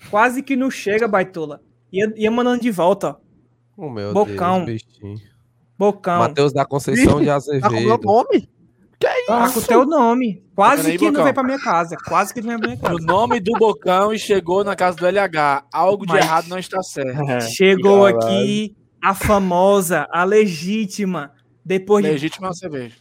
Quase 0.09 0.43
que 0.43 0.55
não 0.57 0.69
chega, 0.69 1.07
baitola. 1.07 1.61
Ia, 1.91 2.11
ia 2.17 2.29
mandando 2.31 2.61
de 2.61 2.71
volta, 2.71 3.11
ó. 3.77 3.85
Oh, 3.85 3.89
meu 3.89 4.13
Bocão. 4.13 4.65
Deus, 4.65 4.81
bichinho. 4.83 5.32
Bocão. 5.77 6.19
Matheus 6.19 6.53
da 6.53 6.65
Conceição 6.65 7.19
de 7.19 7.25
Tá 7.27 7.39
com 7.41 7.49
meu 7.49 7.59
Azevedo. 7.67 7.99
nome? 8.03 8.49
Tá 9.27 9.49
com 9.51 9.59
o 9.59 9.61
teu 9.63 9.85
nome. 9.85 10.43
Quase 10.55 10.83
Peraí, 10.83 10.97
que 10.97 11.03
não 11.05 11.11
Bocão. 11.11 11.23
veio 11.23 11.33
pra 11.33 11.43
minha 11.43 11.59
casa. 11.59 11.97
Quase 12.07 12.33
que 12.33 12.39
não 12.41 12.47
veio 12.47 12.59
pra 12.59 12.69
minha 12.69 12.77
O 12.79 12.81
casa. 12.81 13.05
nome 13.05 13.39
do 13.41 13.51
Bocão 13.59 14.13
e 14.13 14.19
chegou 14.19 14.63
na 14.63 14.75
casa 14.75 14.95
do 14.95 15.05
LH. 15.05 15.65
Algo 15.73 16.05
de 16.05 16.13
Mas- 16.13 16.23
errado 16.23 16.47
não 16.47 16.57
está 16.57 16.81
certo. 16.81 17.17
Chegou 17.53 18.03
Caralho. 18.05 18.19
aqui 18.19 18.75
a 19.01 19.13
famosa, 19.13 20.07
a 20.11 20.23
legítima. 20.23 21.31
Depois 21.65 22.03
de 22.05 22.11
Legítima 22.11 22.47
é 22.47 22.49
uma 22.49 22.53
cerveja. 22.55 22.95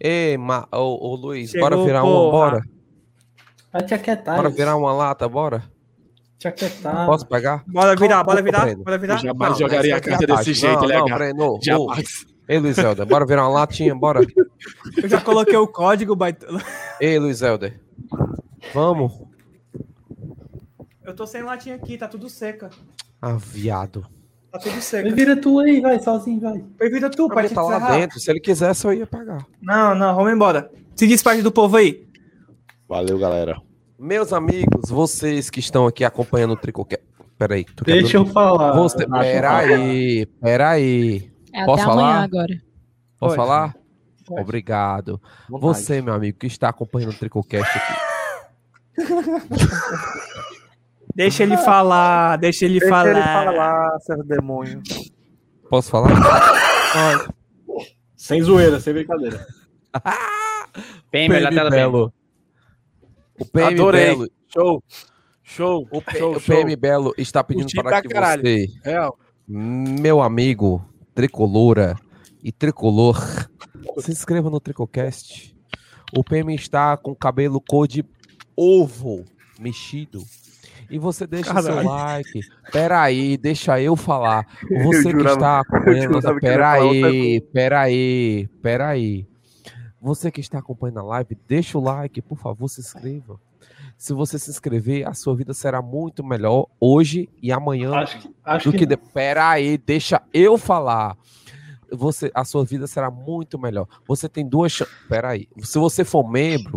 Ei, 0.00 0.36
ma... 0.36 0.66
ô, 0.72 1.12
ô, 1.12 1.14
Luiz, 1.14 1.50
Chegou, 1.50 1.70
bora 1.70 1.84
virar 1.84 2.02
uma, 2.04 2.12
porra. 2.12 2.30
bora. 2.50 2.62
Vai 3.72 3.82
te 3.82 3.94
aquietar. 3.94 4.36
Bora 4.36 4.48
isso. 4.48 4.56
virar 4.58 4.76
uma 4.76 4.92
lata, 4.92 5.26
bora. 5.28 5.64
Posso 7.06 7.26
pegar? 7.26 7.64
Bora 7.66 7.96
virar, 7.96 8.22
bora 8.24 8.42
virar, 8.42 8.74
bora 8.76 8.98
virar. 8.98 9.14
Eu 9.16 9.20
jamais 9.20 9.52
Não, 9.52 9.58
jogaria 9.58 9.94
a 9.94 9.98
é 9.98 10.00
carta 10.00 10.26
desse 10.26 10.52
viagem. 10.52 10.54
jeito, 10.54 10.80
não, 10.80 10.88
LH. 10.88 10.98
Não, 11.08 11.16
Breno, 11.16 11.44
ô, 11.44 11.60
Jamais. 11.62 12.26
Ei, 12.46 12.58
Luiz 12.58 12.76
Helder, 12.76 13.06
bora 13.06 13.24
virar 13.24 13.42
uma 13.48 13.60
latinha, 13.60 13.94
bora. 13.94 14.20
Eu 15.02 15.08
já 15.08 15.20
coloquei 15.20 15.56
o 15.56 15.66
código, 15.66 16.14
baitola. 16.14 16.60
Ei, 17.00 17.18
Luiz 17.18 17.40
Helder. 17.40 17.80
Vamos. 18.74 19.12
Eu 21.02 21.14
tô 21.14 21.26
sem 21.26 21.42
latinha 21.42 21.74
aqui, 21.76 21.96
tá 21.96 22.06
tudo 22.08 22.28
seca. 22.28 22.68
Ah, 23.20 23.36
viado. 23.38 24.06
Tá 24.52 24.58
tudo 24.58 24.80
seca. 24.82 25.10
Vira 25.14 25.36
tu 25.40 25.58
aí, 25.58 25.80
vai, 25.80 25.98
sozinho, 25.98 26.40
vai. 26.40 26.62
Vira 26.90 27.08
tu, 27.10 27.28
pai, 27.28 27.48
tá 27.48 27.62
lá 27.62 27.76
encerrar. 27.76 27.96
dentro. 27.96 28.20
Se 28.20 28.30
ele 28.30 28.40
quisesse, 28.40 28.86
eu 28.86 28.92
ia 28.92 29.06
pagar. 29.06 29.46
Não, 29.62 29.94
não, 29.94 30.14
vamos 30.14 30.32
embora. 30.32 30.70
Se 30.94 31.06
despede 31.06 31.40
do 31.42 31.50
povo 31.50 31.76
aí. 31.76 32.06
Valeu, 32.88 33.18
galera. 33.18 33.60
Meus 33.98 34.32
amigos, 34.32 34.90
vocês 34.90 35.48
que 35.48 35.60
estão 35.60 35.86
aqui 35.86 36.04
acompanhando 36.04 36.52
o 36.52 36.56
Tricocast. 36.56 37.04
Peraí, 37.38 37.64
tu 37.64 37.84
quer 37.84 37.92
Deixa 37.92 38.16
eu 38.16 38.26
falar. 38.26 38.72
Você... 38.72 39.06
Peraí, 39.06 40.26
peraí. 40.40 41.30
É 41.52 41.64
Posso 41.64 41.82
até 41.82 41.92
amanhã 41.92 42.08
falar? 42.08 42.24
agora. 42.24 42.54
Posso 43.18 43.36
Pode. 43.36 43.48
falar? 43.48 43.76
Pode. 44.26 44.40
Obrigado. 44.40 45.20
Vontade. 45.48 45.62
Você, 45.62 46.02
meu 46.02 46.14
amigo, 46.14 46.38
que 46.38 46.46
está 46.46 46.68
acompanhando 46.68 47.12
o 47.12 47.18
Tricocast 47.18 47.78
aqui. 47.78 47.94
Deixa 51.14 51.44
ele 51.44 51.56
falar, 51.58 52.36
deixa 52.38 52.64
ele 52.64 52.80
Deixa 52.80 52.92
falar. 52.92 53.10
ele 53.10 53.22
falar, 53.22 54.00
seu 54.00 54.24
demônio. 54.24 54.82
Posso 55.70 55.88
falar? 55.88 56.10
Sem 58.16 58.42
zoeira, 58.42 58.80
sem 58.80 58.92
brincadeira. 58.94 59.46
Olha 61.14 61.48
a 61.48 61.52
tela, 61.52 61.70
PM. 61.70 62.23
O 63.38 63.44
PM 63.44 63.74
Adorei. 63.74 64.06
Belo. 64.06 64.28
Show. 64.52 64.82
Show. 65.42 65.88
O, 65.90 66.00
P- 66.00 66.18
show, 66.18 66.36
o 66.36 66.40
show. 66.40 66.56
PM 66.56 66.76
Belo 66.76 67.12
está 67.18 67.42
pedindo 67.44 67.64
Curti 67.64 67.82
para 67.82 68.02
que 68.02 68.08
caralho. 68.08 68.42
você, 68.42 68.66
Real. 68.82 69.18
meu 69.46 70.22
amigo 70.22 70.84
tricolora 71.14 71.96
e 72.42 72.50
tricolor, 72.52 73.16
se 73.98 74.10
inscreva 74.12 74.48
no 74.50 74.60
Tricocast. 74.60 75.54
O 76.16 76.22
PM 76.24 76.54
está 76.54 76.96
com 76.96 77.14
cabelo 77.14 77.60
cor 77.60 77.86
de 77.88 78.04
ovo 78.56 79.24
mexido. 79.58 80.22
E 80.90 80.98
você 80.98 81.26
deixa 81.26 81.52
seu 81.62 81.62
Caralho. 81.76 81.88
like. 81.88 82.40
Peraí, 82.70 83.36
deixa 83.38 83.80
eu 83.80 83.96
falar. 83.96 84.46
Você 84.84 85.04
que 85.04 85.10
jurava- 85.12 85.34
está 85.34 85.60
acompanhando. 85.64 86.14
eu 86.14 86.20
que 86.20 86.20
falar 86.20 86.34
outra 86.34 86.40
Peraí, 87.00 87.40
peraí, 87.52 88.48
peraí. 88.62 89.26
Você 90.04 90.30
que 90.30 90.38
está 90.38 90.58
acompanhando 90.58 90.98
a 90.98 91.02
live, 91.02 91.34
deixa 91.48 91.78
o 91.78 91.80
like, 91.80 92.20
por 92.20 92.36
favor, 92.36 92.68
se 92.68 92.78
inscreva. 92.78 93.40
Se 93.96 94.12
você 94.12 94.38
se 94.38 94.50
inscrever, 94.50 95.08
a 95.08 95.14
sua 95.14 95.34
vida 95.34 95.54
será 95.54 95.80
muito 95.80 96.22
melhor 96.22 96.66
hoje 96.78 97.26
e 97.40 97.50
amanhã 97.50 97.90
Acho 97.94 98.18
que, 98.18 98.34
acho 98.44 98.68
do 98.68 98.72
que, 98.72 98.80
que 98.80 98.86
de... 98.86 98.98
Pera 98.98 99.48
aí, 99.48 99.78
deixa 99.78 100.20
eu 100.34 100.58
falar. 100.58 101.16
Você, 101.90 102.30
a 102.34 102.44
sua 102.44 102.66
vida 102.66 102.86
será 102.86 103.10
muito 103.10 103.58
melhor. 103.58 103.88
Você 104.06 104.28
tem 104.28 104.46
duas 104.46 104.72
chances. 104.72 104.94
Pera 105.08 105.30
aí. 105.30 105.48
Se 105.60 105.78
você 105.78 106.04
for 106.04 106.28
membro. 106.28 106.76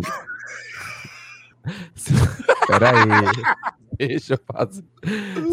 Se... 1.94 2.14
Pera 2.66 2.92
aí. 2.92 3.58
Deixa 3.98 4.34
eu 4.36 4.40
fazer. 4.50 4.84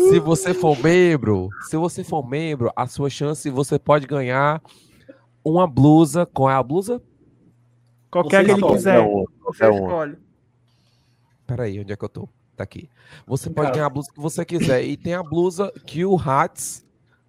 Se 0.10 0.18
você 0.22 0.54
for 0.54 0.82
membro, 0.82 1.50
se 1.68 1.76
você 1.76 2.06
for 2.06 2.26
membro, 2.26 2.72
a 2.74 2.88
sua 2.88 3.10
chance 3.10 3.50
você 3.50 3.78
pode 3.78 4.08
ganhar 4.08 4.62
uma 5.44 5.68
blusa. 5.68 6.26
Qual 6.26 6.50
é 6.50 6.54
a 6.54 6.64
blusa? 6.64 7.02
Qualquer 8.16 8.38
Você 8.40 8.46
que 8.46 8.52
ele 8.52 8.60
escolhe. 8.60 8.76
quiser. 8.78 8.96
É 8.98 9.02
um. 9.02 9.26
Você 9.44 9.64
É 9.66 9.70
um. 9.70 9.76
escolhe. 9.86 10.18
Pera 11.46 11.64
aí, 11.64 11.80
onde 11.80 11.92
é 11.92 11.96
que 11.98 12.06
eu 12.06 12.10
tô? 12.10 12.30
Tá 12.56 12.64
aqui. 12.64 12.90
Você 13.28 13.50
pode 13.50 13.66
Cara. 13.68 13.74
ganhar 13.76 13.86
a 13.88 13.90
blusa 13.90 14.10
que 14.14 14.20
você 14.22 14.46
quiser. 14.46 14.84
E 14.86 14.96
tem 14.96 15.14
a 15.14 15.22
blusa 15.22 15.72
que 15.86 16.06
o 16.06 16.16
Hats 16.18 16.86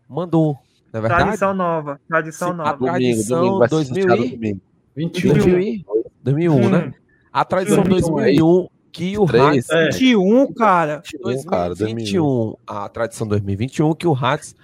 mandou, 0.09 0.57
Não 0.93 0.99
é 0.99 1.01
verdade? 1.01 1.23
Tradição 1.25 1.55
nova. 1.55 2.01
Tradição 2.09 2.51
A 2.51 2.55
nova. 2.55 2.79
tradição 2.79 3.59
2000 3.69 4.25
e... 4.25 4.61
21. 4.95 5.33
2000 5.35 5.61
e- 5.61 5.85
2001, 6.23 6.69
né? 6.71 6.95
A 7.33 7.45
tradição 7.45 7.83
2001 7.83 8.69
que 8.93 9.19
o. 9.19 9.25
Hats... 9.25 9.69
É. 9.71 9.85
21, 9.91 10.53
cara. 10.55 11.03
2021. 11.21 12.55
A 12.67 12.89
tradição 12.89 13.27
2021 13.27 13.93
que 13.95 14.07
o 14.07 14.15
Hats 14.15 14.55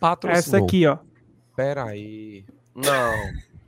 patrocinou. 0.00 0.38
Essa 0.40 0.58
aqui, 0.58 0.84
ó. 0.86 0.98
Peraí. 1.56 2.44
Não. 2.74 3.12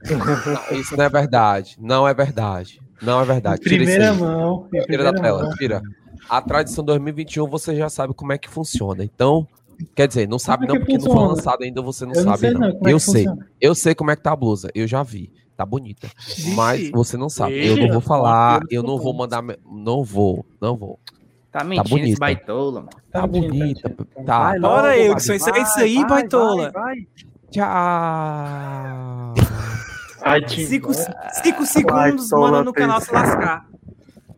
Não, 0.03 0.79
Isso 0.79 0.97
não 0.97 1.05
é 1.05 1.09
verdade. 1.09 1.77
Não 1.81 2.09
é 2.09 2.15
verdade. 2.15 2.81
Não 3.03 3.21
é 3.21 3.25
verdade. 3.25 3.61
Tira 3.63 3.75
isso 3.77 3.85
Primeira 3.85 4.13
aí. 4.13 4.19
mão. 4.19 4.69
Tira 4.71 5.05
da 5.05 5.13
primeira 5.13 5.13
tela, 5.21 5.43
mão. 5.45 5.53
tira. 5.55 5.83
A 6.29 6.41
tradição 6.41 6.85
2021 6.85 7.47
você 7.49 7.75
já 7.77 7.89
sabe 7.89 8.15
como 8.15 8.33
é 8.33 8.39
que 8.39 8.49
funciona. 8.49 9.03
Então, 9.05 9.47
quer 9.95 10.07
dizer, 10.09 10.29
não 10.29 10.39
sabe 10.39 10.67
Como 10.67 10.77
é 10.77 10.79
não, 10.79 10.87
que 10.87 10.93
porque 10.93 10.99
não 10.99 11.13
foi 11.13 11.13
funciona? 11.21 11.35
lançado 11.37 11.63
ainda, 11.65 11.83
você 11.83 12.05
não 12.07 12.13
Eu 12.13 12.25
não 12.25 12.31
sabe 12.31 12.39
sei 12.41 12.51
não. 12.53 12.61
não, 12.61 12.73
como 12.73 12.89
é 12.89 12.93
eu 12.93 12.97
que 12.97 13.03
sei. 13.03 13.25
funciona? 13.25 13.49
Eu 13.61 13.75
sei 13.75 13.95
como 13.95 14.11
é 14.11 14.17
que 14.17 14.23
tá 14.23 14.33
a 14.33 14.37
blusa. 14.37 14.71
Eu 14.75 14.87
já 14.87 15.03
vi. 15.03 15.33
Tá 15.57 15.67
bonita. 15.67 16.09
Mas 16.55 16.91
você 16.91 17.17
não 17.19 17.29
sabe. 17.29 17.67
Eu 17.67 17.77
não 17.77 17.89
vou 17.93 18.01
falar, 18.01 18.61
eu 18.71 18.81
eu 18.81 18.83
não 18.83 18.97
vou 18.99 19.13
mandar, 19.13 19.43
não 19.71 20.03
vou, 20.03 20.45
não 20.61 20.75
vou. 20.77 20.99
Tá 21.53 21.63
mentindo 21.65 21.83
esse 21.89 21.99
bonita. 21.99 22.21
baitola, 22.21 22.81
mano. 22.81 22.91
Tá 23.11 23.27
bonita. 23.27 23.95
Tá. 24.25 24.39
Vai, 24.51 24.61
Bora, 24.61 24.97
Eudson. 24.97 25.33
Isso 25.35 25.51
é 25.51 25.61
isso 25.61 25.81
aí, 25.81 26.07
baitola. 26.07 26.73
Tchau. 27.51 29.35
Cinco, 30.49 30.93
cinco 31.43 31.67
segundos, 31.67 32.31
manda 32.31 32.63
no 32.63 32.73
canal 32.73 33.01
se 33.01 33.13
lascar. 33.13 33.65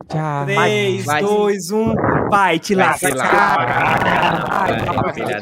Tchau. 0.09 0.45
3, 0.45 1.05
Vai. 1.05 1.23
2, 1.23 1.71
1, 1.71 1.95
vai 2.31 2.59
te 2.59 2.75
lascar. 2.75 3.57
Vai, 4.53 5.15
filha 5.15 5.39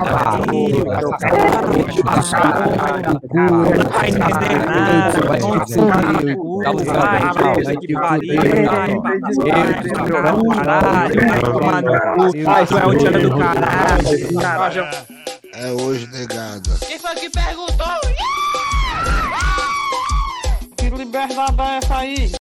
Vai 3.91 4.09
entender 4.09 4.67
nada, 4.67 5.21
vai 5.27 5.41
tomar 5.41 6.13
no 6.13 6.37
cu, 6.37 6.59
vai, 6.59 7.21
puta 12.67 12.67
tu 12.67 12.79
é 12.79 12.87
o 12.87 12.95
dia 12.95 13.11
do 13.11 13.31
caralho. 14.39 14.89
É 15.55 15.73
hoje, 15.73 16.07
negada. 16.13 16.71
Quem 16.87 16.99
foi 16.99 17.15
que 17.17 17.29
perguntou? 17.31 17.87
Liberdade 21.11 21.61
é 21.61 21.93
aí? 21.93 22.40